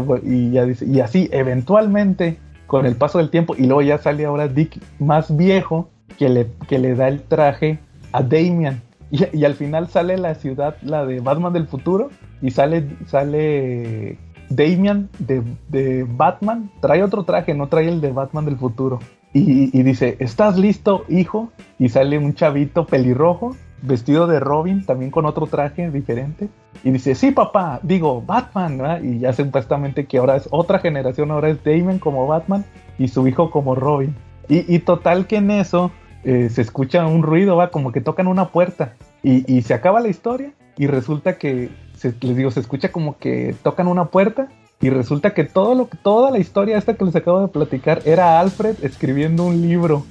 fue- 0.00 0.20
y, 0.24 0.56
y 0.56 1.00
así, 1.00 1.28
eventualmente, 1.32 2.38
con 2.66 2.86
el 2.86 2.94
paso 2.94 3.18
del 3.18 3.30
tiempo, 3.30 3.54
y 3.58 3.64
luego 3.66 3.82
ya 3.82 3.98
sale 3.98 4.24
ahora 4.24 4.46
Dick 4.46 4.78
más 5.00 5.36
viejo 5.36 5.88
que 6.16 6.28
le, 6.28 6.46
que 6.68 6.78
le 6.78 6.94
da 6.94 7.08
el 7.08 7.22
traje 7.22 7.78
a 8.12 8.22
Damian. 8.22 8.82
Y, 9.10 9.44
al 9.44 9.54
final 9.54 9.88
sale 9.88 10.18
la 10.18 10.34
ciudad, 10.34 10.76
la 10.82 11.06
de 11.06 11.20
Batman 11.20 11.52
del 11.52 11.66
futuro, 11.66 12.10
y 12.42 12.50
sale, 12.50 12.84
sale 13.06 14.18
Damian 14.50 15.08
de, 15.18 15.42
de 15.68 16.04
Batman, 16.04 16.70
trae 16.80 17.02
otro 17.02 17.24
traje, 17.24 17.54
no 17.54 17.68
trae 17.68 17.88
el 17.88 18.00
de 18.00 18.12
Batman 18.12 18.44
del 18.44 18.56
futuro. 18.58 18.98
Y, 19.34 19.82
dice, 19.82 20.16
¿estás 20.20 20.58
listo, 20.58 21.04
hijo? 21.08 21.50
Y 21.78 21.90
sale 21.90 22.18
un 22.18 22.34
chavito 22.34 22.86
pelirrojo, 22.86 23.54
vestido 23.82 24.26
de 24.26 24.40
Robin, 24.40 24.84
también 24.84 25.10
con 25.10 25.26
otro 25.26 25.46
traje 25.46 25.90
diferente. 25.90 26.48
Y 26.82 26.90
dice, 26.90 27.14
sí, 27.14 27.30
papá, 27.30 27.78
digo, 27.82 28.22
Batman. 28.22 28.80
Y 29.02 29.20
ya 29.20 29.32
supuestamente 29.32 30.06
que 30.06 30.18
ahora 30.18 30.36
es 30.36 30.48
otra 30.50 30.78
generación, 30.78 31.30
ahora 31.30 31.50
es 31.50 31.62
Damon 31.62 31.98
como 31.98 32.26
Batman 32.26 32.64
y 32.98 33.08
su 33.08 33.26
hijo 33.28 33.50
como 33.50 33.74
Robin. 33.74 34.14
Y, 34.48 34.72
y 34.74 34.78
total 34.80 35.26
que 35.26 35.36
en 35.36 35.50
eso 35.50 35.90
eh, 36.24 36.48
se 36.50 36.62
escucha 36.62 37.06
un 37.06 37.22
ruido, 37.22 37.56
va, 37.56 37.70
como 37.70 37.92
que 37.92 38.00
tocan 38.00 38.26
una 38.26 38.48
puerta. 38.48 38.94
Y, 39.22 39.50
y 39.52 39.62
se 39.62 39.74
acaba 39.74 40.00
la 40.00 40.08
historia 40.08 40.52
y 40.76 40.86
resulta 40.86 41.38
que, 41.38 41.70
se- 41.96 42.14
les 42.20 42.36
digo, 42.36 42.50
se 42.50 42.60
escucha 42.60 42.90
como 42.92 43.18
que 43.18 43.54
tocan 43.62 43.88
una 43.88 44.06
puerta 44.06 44.48
y 44.80 44.90
resulta 44.90 45.34
que 45.34 45.42
todo 45.44 45.74
lo, 45.74 45.88
toda 46.02 46.30
la 46.30 46.38
historia 46.38 46.78
esta 46.78 46.94
que 46.94 47.04
les 47.04 47.16
acabo 47.16 47.40
de 47.40 47.48
platicar 47.48 48.00
era 48.04 48.38
Alfred 48.38 48.76
escribiendo 48.82 49.44
un 49.44 49.60
libro 49.60 50.04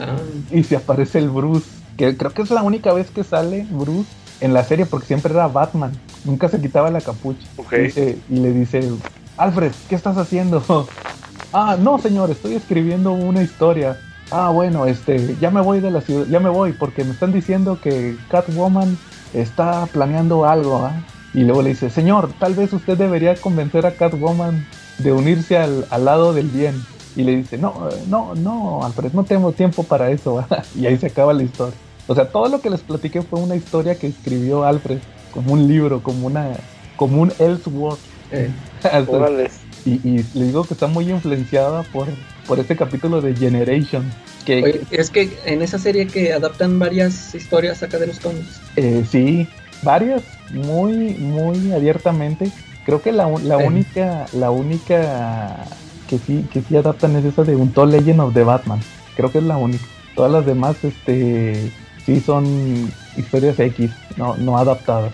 Ah, 0.00 0.16
y 0.50 0.62
se 0.62 0.76
aparece 0.76 1.18
el 1.18 1.28
Bruce, 1.28 1.66
que 1.98 2.16
creo 2.16 2.32
que 2.32 2.40
es 2.42 2.50
la 2.50 2.62
única 2.62 2.92
vez 2.94 3.10
que 3.10 3.24
sale 3.24 3.66
Bruce 3.70 4.08
en 4.40 4.54
la 4.54 4.64
serie 4.64 4.86
porque 4.86 5.06
siempre 5.06 5.32
era 5.34 5.48
Batman, 5.48 5.92
nunca 6.24 6.48
se 6.48 6.60
quitaba 6.60 6.90
la 6.90 7.00
capucha. 7.02 7.46
Ok. 7.58 7.72
Y, 7.72 7.80
dice- 7.82 8.18
y 8.30 8.36
le 8.36 8.52
dice, 8.52 8.90
Alfred, 9.36 9.72
¿qué 9.88 9.94
estás 9.96 10.16
haciendo? 10.16 10.62
Ah, 11.52 11.76
no, 11.78 11.98
señor, 11.98 12.30
estoy 12.30 12.54
escribiendo 12.54 13.12
una 13.12 13.42
historia. 13.42 13.98
Ah, 14.30 14.50
bueno, 14.50 14.86
este, 14.86 15.36
ya 15.40 15.50
me 15.50 15.60
voy 15.60 15.80
de 15.80 15.90
la 15.90 16.00
ciudad, 16.00 16.26
ya 16.26 16.40
me 16.40 16.48
voy 16.48 16.72
porque 16.72 17.04
me 17.04 17.10
están 17.10 17.32
diciendo 17.32 17.78
que 17.82 18.16
Catwoman 18.30 18.96
está 19.34 19.86
planeando 19.86 20.46
algo, 20.46 20.84
¿ah? 20.86 21.02
Y 21.34 21.44
luego 21.44 21.62
le 21.62 21.70
dice, 21.70 21.90
señor, 21.90 22.30
tal 22.38 22.54
vez 22.54 22.72
usted 22.72 22.96
debería 22.96 23.34
convencer 23.36 23.86
a 23.86 23.92
Catwoman 23.92 24.66
de 24.98 25.12
unirse 25.12 25.56
al, 25.56 25.86
al 25.90 26.04
lado 26.04 26.32
del 26.32 26.48
bien. 26.48 26.82
Y 27.16 27.24
le 27.24 27.36
dice, 27.36 27.58
no, 27.58 27.88
no, 28.08 28.34
no, 28.34 28.84
Alfred, 28.84 29.12
no 29.12 29.24
tengo 29.24 29.52
tiempo 29.52 29.82
para 29.82 30.10
eso. 30.10 30.34
¿va?". 30.34 30.46
y 30.74 30.86
ahí 30.86 30.96
se 30.98 31.06
acaba 31.06 31.32
la 31.32 31.42
historia. 31.42 31.74
O 32.06 32.14
sea, 32.14 32.28
todo 32.28 32.48
lo 32.48 32.60
que 32.60 32.70
les 32.70 32.80
platiqué 32.80 33.22
fue 33.22 33.40
una 33.40 33.56
historia 33.56 33.94
que 33.94 34.06
escribió 34.08 34.64
Alfred, 34.64 34.98
como 35.32 35.52
un 35.52 35.68
libro, 35.68 36.02
como 36.02 36.26
una, 36.26 36.48
como 36.96 37.22
un 37.22 37.32
Elseworld. 37.38 37.98
eh, 38.30 38.50
Hasta-. 38.82 39.38
Y, 39.84 39.92
y 40.08 40.24
le 40.34 40.46
digo 40.46 40.64
que 40.64 40.74
está 40.74 40.86
muy 40.86 41.10
influenciada 41.10 41.82
por, 41.84 42.08
por 42.46 42.58
este 42.60 42.76
capítulo 42.76 43.20
de 43.20 43.34
Generation. 43.34 44.04
Que 44.44 44.62
oye, 44.62 44.80
es 44.90 45.10
que 45.10 45.38
en 45.44 45.62
esa 45.62 45.78
serie 45.78 46.06
que 46.06 46.32
adaptan 46.32 46.78
varias 46.78 47.34
historias 47.34 47.82
acá 47.82 47.98
de 47.98 48.06
los 48.08 48.18
cómics. 48.20 48.60
eh, 48.76 49.04
sí, 49.10 49.48
varias, 49.82 50.22
muy, 50.50 51.14
muy 51.14 51.72
abiertamente. 51.72 52.50
Creo 52.84 53.00
que 53.02 53.12
la, 53.12 53.26
un- 53.26 53.46
la 53.48 53.58
Sí. 53.58 53.64
única, 53.64 54.26
la 54.32 54.50
única 54.50 55.66
que 56.08 56.18
sí, 56.18 56.44
que 56.52 56.60
sí 56.62 56.76
adaptan 56.76 57.14
es 57.16 57.24
esa 57.24 57.44
de 57.44 57.54
Untold 57.56 57.92
Legend 57.92 58.20
of 58.20 58.34
the 58.34 58.42
Batman. 58.42 58.80
Creo 59.16 59.30
que 59.30 59.38
es 59.38 59.44
la 59.44 59.56
única. 59.56 59.84
Todas 60.16 60.32
las 60.32 60.44
demás, 60.44 60.76
este, 60.82 61.70
sí 62.04 62.20
son 62.20 62.90
Historias 63.16 63.58
X, 63.60 63.90
no, 64.16 64.36
no 64.36 64.58
adaptadas. 64.58 65.12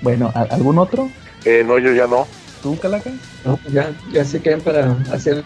Bueno, 0.00 0.30
¿a- 0.34 0.42
¿algún 0.42 0.78
otro? 0.78 1.10
Eh, 1.44 1.62
no, 1.64 1.78
yo 1.78 1.92
ya 1.92 2.06
no. 2.06 2.26
¿Tú, 2.62 2.78
Calaca? 2.78 3.10
no, 3.44 3.56
pues 3.56 3.74
ya, 3.74 3.92
ya 4.12 4.24
se 4.24 4.40
quedan 4.40 4.60
para 4.60 4.92
hacer 5.12 5.42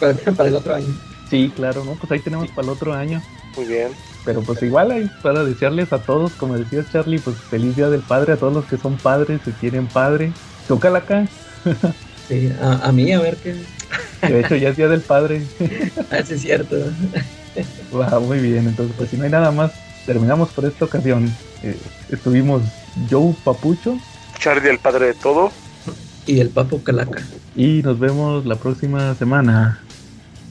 para, 0.00 0.14
para 0.14 0.48
el 0.48 0.54
otro 0.54 0.74
año. 0.74 0.94
Sí, 1.28 1.52
claro, 1.54 1.84
¿no? 1.84 1.94
Pues 1.94 2.10
ahí 2.12 2.20
tenemos 2.20 2.48
para 2.50 2.68
el 2.68 2.72
otro 2.72 2.94
año. 2.94 3.22
Muy 3.56 3.66
bien. 3.66 3.88
Pero 4.24 4.42
pues 4.42 4.62
igual 4.62 4.90
ahí 4.90 5.10
para 5.22 5.44
desearles 5.44 5.92
a 5.92 5.98
todos, 5.98 6.32
como 6.32 6.56
decías 6.56 6.90
Charlie, 6.90 7.18
pues 7.18 7.36
feliz 7.36 7.76
día 7.76 7.88
del 7.90 8.00
padre 8.00 8.32
a 8.32 8.36
todos 8.36 8.52
los 8.52 8.64
que 8.64 8.76
son 8.76 8.96
padres, 8.96 9.40
se 9.44 9.52
quieren 9.52 9.86
padre. 9.86 10.32
¿Tú, 10.66 10.78
Calaca? 10.78 11.26
Sí, 12.28 12.52
a, 12.60 12.88
a 12.88 12.92
mí 12.92 13.12
a 13.12 13.20
ver 13.20 13.36
qué. 13.36 13.54
De 14.26 14.40
hecho 14.40 14.56
ya 14.56 14.70
es 14.70 14.76
día 14.76 14.88
del 14.88 15.00
padre. 15.02 15.42
Ah, 16.10 16.22
sí, 16.24 16.34
es 16.34 16.42
cierto. 16.42 16.76
Va, 17.94 18.18
muy 18.18 18.38
bien, 18.40 18.66
entonces 18.66 18.94
pues 18.96 19.10
si 19.10 19.16
no 19.16 19.24
hay 19.24 19.30
nada 19.30 19.50
más, 19.50 19.72
terminamos 20.06 20.48
por 20.50 20.64
esta 20.64 20.84
ocasión. 20.84 21.32
Eh, 21.62 21.76
estuvimos 22.10 22.62
Joe 23.10 23.34
Papucho 23.44 23.98
Charlie, 24.38 24.70
el 24.70 24.78
padre 24.78 25.06
de 25.06 25.14
todo. 25.14 25.50
Y 26.26 26.40
el 26.40 26.50
papo 26.50 26.82
calaca. 26.82 27.22
y 27.54 27.82
nos 27.82 27.98
vemos 27.98 28.44
la 28.46 28.56
próxima 28.56 29.14
semana. 29.14 29.85